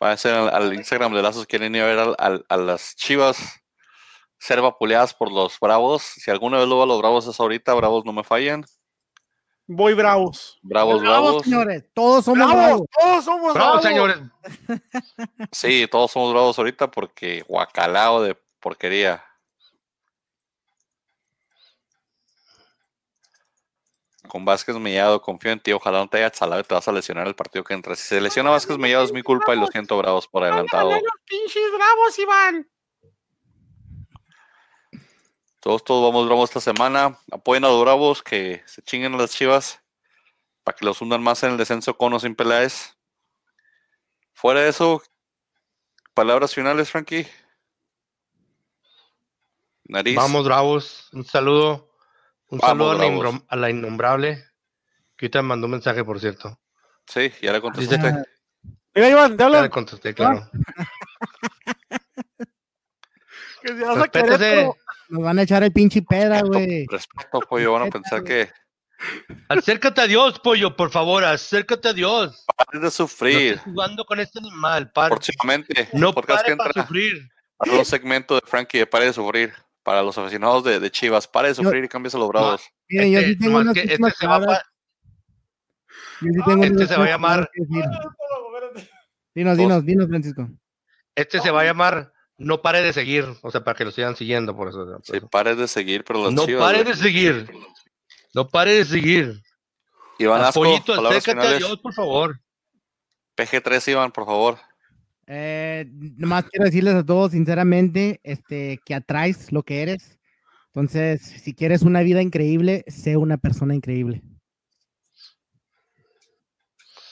Va 0.02 0.12
a 0.12 0.18
ser 0.18 0.34
al, 0.34 0.50
al 0.50 0.74
Instagram 0.74 1.14
de 1.14 1.22
lazos. 1.22 1.46
Quieren 1.46 1.74
ir 1.76 1.82
a 1.82 1.86
ver 1.86 2.00
al- 2.00 2.16
al- 2.20 2.46
a 2.50 2.58
las 2.58 2.96
chivas 2.96 3.38
ser 4.38 4.62
vapuleadas 4.62 5.14
por 5.14 5.32
los 5.32 5.58
bravos. 5.60 6.04
Si 6.04 6.30
alguna 6.30 6.58
vez 6.60 6.68
lo 6.68 6.78
va 6.78 6.84
a 6.84 6.88
los 6.88 7.00
bravos 7.00 7.28
es 7.28 7.40
ahorita. 7.40 7.74
Bravos 7.74 8.04
no 8.06 8.12
me 8.14 8.24
fallan. 8.24 8.66
Voy 9.68 9.94
bravos. 9.96 10.60
Bravos, 10.62 11.02
Bravos, 11.02 11.24
bravos. 11.24 11.44
señores. 11.44 11.86
Todos 11.94 12.26
somos 12.26 12.38
Bravos, 12.46 12.64
bravos. 12.66 12.88
todos 13.02 13.26
somos 13.26 13.54
Bravo, 13.54 13.70
bravos. 13.80 13.84
señores. 13.84 14.18
Sí, 15.52 15.88
todos 15.90 16.12
somos 16.12 16.34
bravos 16.34 16.58
ahorita 16.60 16.92
porque 16.92 17.44
guacalao 17.48 18.22
de 18.22 18.36
porquería. 18.60 19.24
Con 24.36 24.44
Vázquez 24.44 24.76
Mellado, 24.76 25.22
confío 25.22 25.54
en 25.54 25.62
ti. 25.62 25.72
Ojalá 25.72 26.00
no 26.00 26.10
te 26.10 26.18
haya 26.18 26.30
salado 26.36 26.60
y 26.60 26.66
te 26.66 26.76
vas 26.76 26.86
a 26.86 26.92
lesionar 26.92 27.26
el 27.26 27.36
partido 27.36 27.64
que 27.64 27.74
entra. 27.74 27.96
Si 27.96 28.04
se 28.04 28.20
lesiona 28.20 28.50
Vázquez 28.50 28.78
Mellado 28.78 29.06
es 29.06 29.14
mi 29.14 29.24
culpa 29.24 29.56
y 29.56 29.58
lo 29.58 29.66
siento, 29.68 29.98
bravos, 29.98 30.28
por 30.28 30.44
adelantado. 30.44 30.92
Los 30.92 31.02
pinches 31.24 31.72
bravos, 31.74 32.20
Iván. 32.20 32.70
Todos, 35.62 35.86
todos 35.86 36.12
vamos 36.12 36.26
bravos 36.28 36.50
esta 36.50 36.60
semana. 36.60 37.18
Apoyen 37.32 37.64
a 37.64 37.70
los 37.70 37.80
bravos 37.80 38.22
que 38.22 38.62
se 38.66 38.82
chinguen 38.82 39.14
a 39.14 39.18
las 39.20 39.32
chivas 39.32 39.82
para 40.66 40.76
que 40.76 40.84
los 40.84 41.02
hundan 41.02 41.24
más 41.24 41.42
en 41.44 41.52
el 41.52 41.58
descenso 41.58 41.96
con 41.96 42.12
o 42.12 42.20
sin 42.20 42.36
Peláez. 42.36 42.98
Fuera 44.34 44.60
de 44.60 44.68
eso, 44.68 45.02
palabras 46.14 46.54
finales, 46.54 46.90
Frankie. 46.90 47.26
Nariz. 49.86 50.18
Vamos, 50.18 50.44
bravos. 50.44 51.10
Un 51.14 51.24
saludo. 51.24 51.85
Un 52.56 52.60
Vamos, 52.62 52.98
saludo 52.98 53.44
a 53.50 53.56
la, 53.58 53.68
a 53.68 53.70
innombrable. 53.70 54.44
Que 55.18 55.26
ahorita 55.26 55.42
me 55.42 55.50
mandó 55.50 55.66
un 55.68 55.72
mensaje, 55.72 56.04
por 56.06 56.20
cierto. 56.20 56.58
Sí, 57.08 57.32
ya 57.42 57.52
le 57.52 57.60
contestaste. 57.62 58.08
Ah, 58.08 58.24
Mira, 58.94 59.10
Iván, 59.10 59.36
te 59.38 59.44
Ya 59.44 59.50
le 59.50 59.56
hablan. 59.58 59.72
contesté, 59.72 60.14
claro. 60.14 60.50
Que 63.62 63.68
si 63.74 63.80
vas 63.82 63.98
a 63.98 64.08
querer, 64.08 64.28
Respétese. 64.30 64.56
pero- 64.56 64.76
Nos 65.10 65.24
van 65.24 65.40
a 65.40 65.42
echar 65.44 65.64
el 65.64 65.72
pinche 65.72 66.02
peda, 66.02 66.42
güey. 66.42 66.86
Respeto, 66.88 67.40
pollo. 67.42 67.74
Van 67.74 67.88
a 67.88 67.92
pensar 67.92 68.24
que 68.24 68.50
Acércate 69.50 70.02
a 70.02 70.08
Dios, 70.08 70.40
pollo, 70.40 70.76
por 70.76 70.90
favor. 70.92 71.24
Acércate 71.26 71.90
a 71.90 71.94
Dios. 71.94 72.46
pares 72.56 72.82
de 72.82 72.86
No 72.86 72.92
sufrir. 72.92 73.54
estés 73.56 73.62
jugando 73.64 74.06
con 74.06 74.20
este 74.20 74.40
animal. 74.40 74.92
Par- 74.92 75.10
Próximamente, 75.10 75.90
no 75.94 76.14
podcast 76.14 76.46
que 76.46 76.56
pare 76.56 76.58
para 76.58 76.70
entra 76.70 76.84
sufrir. 76.84 77.30
para 77.58 77.72
un 77.74 77.86
segmento 77.86 78.36
de 78.36 78.42
Frankie 78.46 78.78
de 78.80 78.88
Pare 78.88 79.06
de 79.06 79.14
Sufrir. 79.14 79.54
Para 79.86 80.02
los 80.02 80.18
aficionados 80.18 80.64
de, 80.64 80.80
de 80.80 80.90
Chivas, 80.90 81.28
pare 81.28 81.50
de 81.50 81.54
Yo- 81.54 81.62
sufrir 81.64 81.84
y 81.84 81.88
cambies 81.88 82.16
a 82.16 82.18
los 82.18 82.28
bravos. 82.28 82.64
Miren, 82.90 83.12
yo 83.12 83.20
sí 83.20 83.26
Este, 83.34 83.44
tengo 83.46 83.58
unas 83.60 83.78
este 83.78 83.98
se 84.12 84.28
va 84.28 84.40
Yo 86.22 86.30
sí 86.34 86.40
tengo 86.44 86.64
este 86.64 86.88
se 86.88 86.96
va 86.98 86.98
a 86.98 87.00
últimas 87.02 87.10
llamar-. 87.12 87.50
Espérate. 87.54 88.90
Dinos, 89.36 89.58
dinos, 89.58 89.86
dinos, 89.86 90.08
Francisco. 90.08 90.50
Este 91.14 91.40
se 91.40 91.52
va 91.52 91.62
a 91.62 91.66
llamar 91.66 92.12
No 92.38 92.64
pare 92.64 92.82
de 92.82 92.94
seguir. 92.94 93.26
O 93.44 93.52
sea, 93.52 93.64
para 93.64 93.78
que 93.78 93.86
lo 93.86 93.92
sigan 93.92 94.16
siguiendo, 94.16 94.56
por 94.56 94.70
eso. 94.70 94.86
por 94.88 95.06
Sí, 95.06 95.18
eso. 95.18 95.30
pares 95.30 95.56
de 95.58 95.68
seguir, 95.68 96.04
pero 96.04 96.24
las 96.24 96.34
No 96.34 96.46
Chivas. 96.48 96.64
pare 96.64 96.84
de 96.84 96.96
seguir. 96.96 97.48
No 98.34 98.48
pare 98.50 98.74
de 98.74 98.86
seguir. 98.86 99.40
Iván 100.18 100.42
Asco, 100.42 100.62
Pollito, 100.64 100.94
acércate 100.94 101.18
a 101.18 101.22
finales. 101.44 101.58
Dios, 101.60 101.78
por 101.80 101.94
favor. 101.94 102.40
PG3, 103.38 103.88
Iván, 103.92 104.12
por 104.12 104.26
favor. 104.26 104.58
Eh, 105.28 105.86
nomás 106.18 106.46
quiero 106.50 106.66
decirles 106.66 106.96
a 106.96 107.06
todos, 107.06 107.32
sinceramente, 107.32 108.20
este, 108.24 108.80
que 108.86 108.94
atraes 108.96 109.52
lo 109.52 109.64
que 109.64 109.82
eres. 109.82 110.20
Entonces, 110.68 111.22
si 111.22 111.54
quieres 111.54 111.82
una 111.82 112.02
vida 112.02 112.22
increíble, 112.22 112.84
sé 112.88 113.18
una 113.18 113.38
persona 113.38 113.74
increíble. 113.74 114.22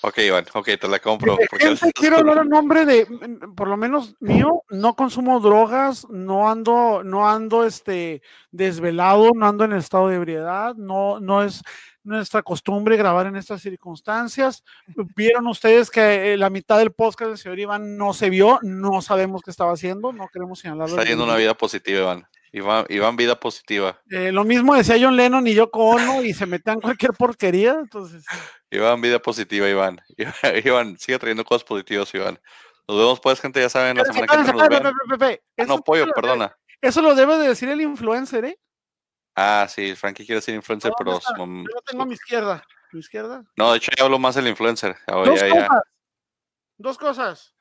Ok, 0.05 0.17
Iván, 0.17 0.43
ok, 0.53 0.69
te 0.79 0.87
la 0.89 0.99
compro. 0.99 1.37
Porque- 1.49 1.65
gente, 1.65 1.91
quiero 1.95 2.17
hablar 2.17 2.39
en 2.39 2.49
nombre 2.49 2.85
de, 2.85 3.05
mm, 3.05 3.55
por 3.55 3.69
lo 3.69 3.77
menos 3.77 4.17
mío, 4.19 4.63
no 4.69 4.97
consumo 4.97 5.39
drogas, 5.39 6.05
no 6.09 6.49
ando, 6.49 7.03
no 7.05 7.29
ando 7.29 7.65
este 7.65 8.21
desvelado, 8.51 9.31
no 9.33 9.47
ando 9.47 9.63
en 9.63 9.71
estado 9.71 10.09
de 10.09 10.17
ebriedad, 10.17 10.75
no, 10.75 11.21
no 11.21 11.41
es 11.41 11.63
nuestra 12.03 12.41
costumbre 12.41 12.97
grabar 12.97 13.27
en 13.27 13.35
estas 13.35 13.61
circunstancias. 13.61 14.63
Vieron 15.15 15.47
ustedes 15.47 15.89
que 15.89 16.33
eh, 16.33 16.37
la 16.37 16.49
mitad 16.49 16.77
del 16.77 16.91
podcast 16.91 17.29
del 17.29 17.37
señor 17.37 17.59
Iván 17.59 17.97
no 17.97 18.13
se 18.13 18.29
vio, 18.29 18.59
no 18.61 19.01
sabemos 19.01 19.41
qué 19.43 19.51
estaba 19.51 19.73
haciendo, 19.73 20.11
no 20.13 20.27
queremos 20.31 20.59
señalarlo. 20.59 20.95
Está 20.97 21.07
yendo 21.09 21.23
una 21.23 21.35
vida 21.35 21.53
positiva, 21.53 21.99
Iván. 21.99 22.27
Iván, 22.51 22.85
Iván 22.89 23.15
vida 23.15 23.39
positiva. 23.39 23.99
Eh, 24.11 24.31
lo 24.31 24.43
mismo 24.43 24.75
decía 24.75 24.95
John 25.01 25.15
Lennon 25.15 25.47
y 25.47 25.55
Yoko 25.55 25.85
Ono 25.89 26.21
y 26.21 26.33
se 26.33 26.45
metían 26.45 26.79
cualquier 26.81 27.13
porquería, 27.13 27.77
entonces. 27.79 28.23
Iván, 28.69 29.01
vida 29.01 29.19
positiva, 29.19 29.67
Iván. 29.67 29.99
Iván, 30.63 30.97
sigue 30.99 31.17
trayendo 31.17 31.43
cosas 31.43 31.63
positivas, 31.63 32.13
Iván. 32.13 32.39
Nos 32.87 32.97
vemos 32.97 33.19
pues, 33.21 33.39
gente, 33.39 33.59
ya 33.61 33.69
saben, 33.69 33.97
la 33.97 34.03
semana 34.05 34.27
que 34.27 34.41
espérate, 34.41 35.41
Ah, 35.57 35.65
No, 35.65 35.79
pollo, 35.79 36.05
lo- 36.05 36.13
perdona. 36.13 36.55
Eso 36.81 37.01
lo 37.01 37.15
debe 37.15 37.37
de 37.37 37.47
decir 37.47 37.69
el 37.69 37.79
influencer, 37.79 38.43
¿eh? 38.43 38.59
Ah, 39.35 39.67
sí, 39.69 39.95
Frankie 39.95 40.25
quiere 40.25 40.41
ser 40.41 40.55
influencer, 40.55 40.91
¿Dónde 40.97 41.19
pero... 41.33 41.63
Yo 41.73 41.81
tengo 41.85 42.03
a 42.03 42.05
mi 42.05 42.13
izquierda. 42.13 42.55
¿A 42.55 42.89
mi 42.93 42.99
izquierda? 42.99 43.43
No, 43.57 43.71
de 43.71 43.77
hecho 43.77 43.91
ya 43.97 44.03
hablo 44.03 44.19
más 44.19 44.35
del 44.35 44.47
influencer. 44.47 44.95
Ahora 45.07 45.31
Dos 45.31 45.39
ya, 45.39 45.47
ya. 45.47 45.67
cosas. 45.67 45.83
Dos 46.77 46.97
cosas. 46.97 47.55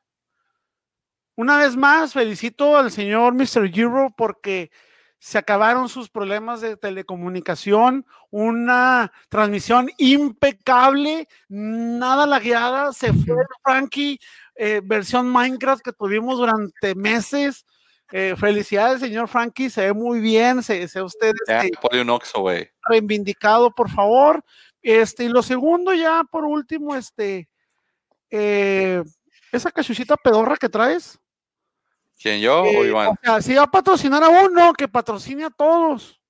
una 1.34 1.58
vez 1.58 1.76
más, 1.76 2.12
felicito 2.12 2.76
al 2.76 2.90
señor 2.90 3.34
Mr. 3.34 3.70
Giro 3.72 4.12
porque 4.16 4.70
se 5.18 5.38
acabaron 5.38 5.88
sus 5.88 6.10
problemas 6.10 6.60
de 6.60 6.76
telecomunicación, 6.76 8.04
una 8.30 9.12
transmisión 9.28 9.88
impecable, 9.96 11.28
nada 11.48 12.26
lagueada, 12.26 12.92
se 12.92 13.12
fue 13.12 13.36
el 13.36 13.46
Frankie, 13.62 14.18
eh, 14.56 14.80
versión 14.82 15.30
Minecraft 15.30 15.80
que 15.82 15.92
tuvimos 15.92 16.38
durante 16.38 16.96
meses. 16.96 17.64
Eh, 18.14 18.36
felicidades, 18.36 19.00
señor 19.00 19.26
Frankie, 19.26 19.70
se 19.70 19.80
ve 19.86 19.92
muy 19.94 20.20
bien, 20.20 20.62
se, 20.62 20.86
se 20.86 21.00
usted 21.00 21.32
este, 21.46 21.70
reivindicado, 22.86 23.74
por 23.74 23.90
favor. 23.90 24.44
Este, 24.82 25.24
y 25.24 25.28
lo 25.28 25.42
segundo, 25.42 25.94
ya 25.94 26.22
por 26.30 26.44
último, 26.44 26.94
este, 26.94 27.48
eh, 28.30 29.02
esa 29.50 29.70
cachuchita 29.70 30.16
pedorra 30.16 30.58
que 30.58 30.68
traes. 30.68 31.18
¿Quién, 32.20 32.40
yo 32.40 32.62
o 32.62 32.66
eh, 32.66 32.88
Iván? 32.88 33.08
o 33.08 33.14
sea, 33.22 33.40
si 33.40 33.54
va 33.54 33.62
a 33.62 33.70
patrocinar 33.70 34.22
a 34.22 34.28
uno, 34.28 34.74
que 34.74 34.88
patrocine 34.88 35.44
a 35.44 35.50
todos. 35.50 36.20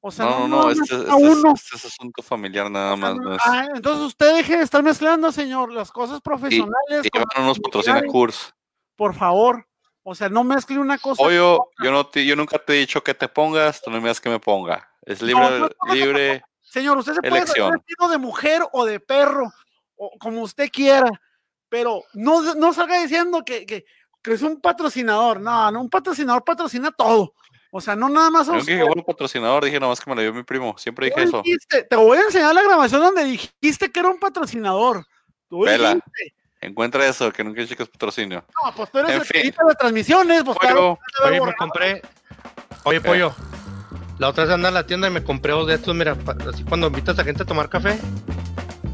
O 0.00 0.10
sea, 0.10 0.26
No, 0.26 0.46
no, 0.46 0.48
no, 0.48 0.70
este, 0.70 0.80
más 0.80 0.90
este 0.90 1.26
es, 1.26 1.62
este 1.64 1.76
es 1.76 1.84
asunto 1.86 2.22
familiar 2.22 2.70
nada 2.70 2.94
más. 2.96 3.16
no 3.16 3.34
es- 3.34 3.42
Ah, 3.44 3.66
entonces 3.74 4.04
usted 4.04 4.36
deje 4.36 4.58
de 4.58 4.62
estar 4.62 4.82
mezclando, 4.82 5.32
señor, 5.32 5.72
las 5.72 5.90
cosas 5.90 6.20
profesionales. 6.20 7.04
Y 7.04 7.10
con 7.10 7.22
Iván 7.22 7.42
no 7.42 7.46
nos 7.46 7.58
patrocina 7.60 8.02
Kurs. 8.04 8.54
Por 8.94 9.14
favor. 9.14 9.67
O 10.10 10.14
sea, 10.14 10.30
no 10.30 10.42
mezcle 10.42 10.78
una 10.78 10.96
cosa. 10.96 11.22
Pollo, 11.22 11.68
yo, 11.84 11.92
no 11.92 12.06
te- 12.06 12.24
yo 12.24 12.34
nunca 12.34 12.58
te 12.58 12.72
he 12.72 12.76
dicho 12.78 13.02
que 13.04 13.12
te 13.12 13.28
pongas, 13.28 13.82
tú 13.82 13.90
no 13.90 13.96
me 13.98 14.04
digas 14.04 14.22
que 14.22 14.30
me 14.30 14.40
ponga. 14.40 14.88
Es 15.02 15.20
libre, 15.20 15.42
no, 15.42 15.58
no, 15.58 15.68
no, 15.86 15.94
libre. 15.94 16.42
Señor, 16.62 16.96
usted 16.96 17.12
se 17.12 17.20
puede 17.20 17.36
Elección. 17.42 17.72
vestido 17.72 18.08
de 18.08 18.16
mujer 18.16 18.62
o 18.72 18.86
de 18.86 19.00
perro, 19.00 19.52
o 19.96 20.12
como 20.18 20.40
usted 20.40 20.70
quiera, 20.72 21.10
pero 21.68 22.02
no, 22.14 22.54
no 22.54 22.72
salga 22.72 23.02
diciendo 23.02 23.44
que, 23.44 23.66
que, 23.66 23.84
que 24.22 24.32
es 24.32 24.40
un 24.40 24.62
patrocinador. 24.62 25.40
No, 25.42 25.70
no, 25.70 25.82
un 25.82 25.90
patrocinador 25.90 26.42
patrocina 26.42 26.90
todo. 26.90 27.34
O 27.70 27.82
sea, 27.82 27.94
no 27.94 28.08
nada 28.08 28.30
más 28.30 28.48
a 28.48 28.52
Yo 28.56 28.60
dije, 28.64 28.82
bueno, 28.82 29.04
patrocinador, 29.04 29.62
dije 29.66 29.78
nomás 29.78 30.00
que 30.00 30.08
me 30.08 30.16
lo 30.16 30.22
dio 30.22 30.32
mi 30.32 30.42
primo. 30.42 30.74
Siempre 30.78 31.08
dije 31.08 31.22
eso. 31.24 31.42
dijiste, 31.44 31.82
te 31.82 31.96
voy 31.96 32.16
a 32.16 32.22
enseñar 32.22 32.54
la 32.54 32.62
grabación 32.62 33.02
donde 33.02 33.24
dijiste 33.24 33.92
que 33.92 34.00
era 34.00 34.08
un 34.08 34.18
patrocinador. 34.18 35.04
Tú 35.50 35.64
Vela. 35.64 35.88
dijiste, 35.96 36.34
Encuentra 36.60 37.06
eso, 37.06 37.30
que 37.32 37.44
nunca 37.44 37.62
es 37.62 37.74
patrocinio. 37.74 38.44
no, 38.64 38.74
pues 38.74 38.90
tú 38.90 38.98
eres 38.98 39.10
En 39.12 39.20
el 39.20 39.24
fin. 39.24 39.42
que 39.52 39.64
las 39.66 39.76
transmisiones, 39.78 40.42
pues 40.44 40.58
Pollo, 40.58 40.98
Oye, 41.24 41.40
me 41.40 41.54
compré. 41.54 42.02
Oye, 42.84 43.00
pollo. 43.00 43.34
La 44.18 44.28
otra 44.28 44.44
vez 44.44 44.52
andaba 44.52 44.68
en 44.70 44.74
la 44.74 44.86
tienda 44.86 45.06
y 45.06 45.10
me 45.12 45.22
compré 45.22 45.52
dos 45.52 45.68
de 45.68 45.74
estos. 45.74 45.94
Mira, 45.94 46.16
así 46.52 46.64
cuando 46.64 46.88
invitas 46.88 47.16
a 47.18 47.24
gente 47.24 47.44
a 47.44 47.46
tomar 47.46 47.68
café, 47.68 47.98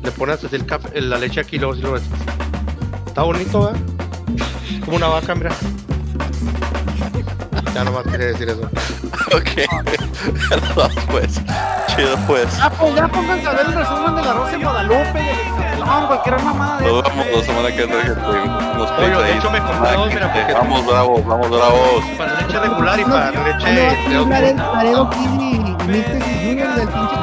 le 0.03 0.11
pones 0.13 0.45
así 0.45 0.55
el 0.55 0.67
café, 0.67 1.01
la 1.01 1.17
leche 1.17 1.41
aquí 1.41 1.57
y 1.57 1.59
luego 1.59 1.73
así 1.73 1.83
lo 1.83 1.93
ves. 1.93 2.03
Está 3.07 3.23
bonito, 3.23 3.73
¿eh? 3.75 3.79
Como 4.85 4.99
una 4.99 5.07
vaca, 5.07 5.35
mira. 5.35 5.51
Ya 7.75 7.85
nomás 7.85 8.05
quería 8.05 8.27
decir 8.29 8.49
eso. 8.49 8.63
ok. 9.37 9.51
pues. 11.11 11.41
Chido, 11.97 12.17
pues. 12.27 12.47
Ah, 12.61 12.71
pues 12.71 12.95
ya 12.95 13.09
pónganse 13.09 13.47
a 13.49 13.53
ver 13.53 13.67
el 13.67 13.73
resumen 13.75 14.15
de 14.15 14.23
la 14.23 14.33
Rosa 14.33 14.55
en 14.55 14.63
Guadalupe, 14.63 15.19
del 15.19 15.73
Exalón, 15.73 16.07
cualquier 16.07 16.43
mamada 16.43 16.79
de 16.81 16.87
Nos 16.87 17.03
vemos 17.03 17.27
la 17.37 17.43
semana 17.43 17.69
que 17.77 17.83
entra, 17.83 18.03
gente. 18.03 18.21
Nos 18.79 18.91
Oye, 18.93 19.09
de 19.09 19.25
ahí. 19.25 19.39
hecho 19.39 19.51
me 19.51 19.59
compré 19.61 19.93
dos, 19.93 20.09
mira, 20.15 20.33
porque- 20.33 20.53
Vamos, 20.55 20.87
bravos, 20.87 21.27
vamos, 21.27 21.51
bravos. 21.51 22.05
Para 22.17 22.41
leche 22.41 22.59
regular 22.61 23.01
y 23.01 23.05
para 23.05 23.31
leche 23.31 23.59
¿Cuándo 23.61 23.81
va 23.83 23.89
a 23.89 23.91
de 23.91 23.97
tener 24.05 24.19
otro. 24.19 24.31
Laredo 24.31 24.73
Laredo 24.75 25.11
Kid 25.11 25.41
y 25.41 25.59
Mr. 25.85 26.23
Junior 26.45 26.75
del 26.75 26.89
pinche 26.89 27.15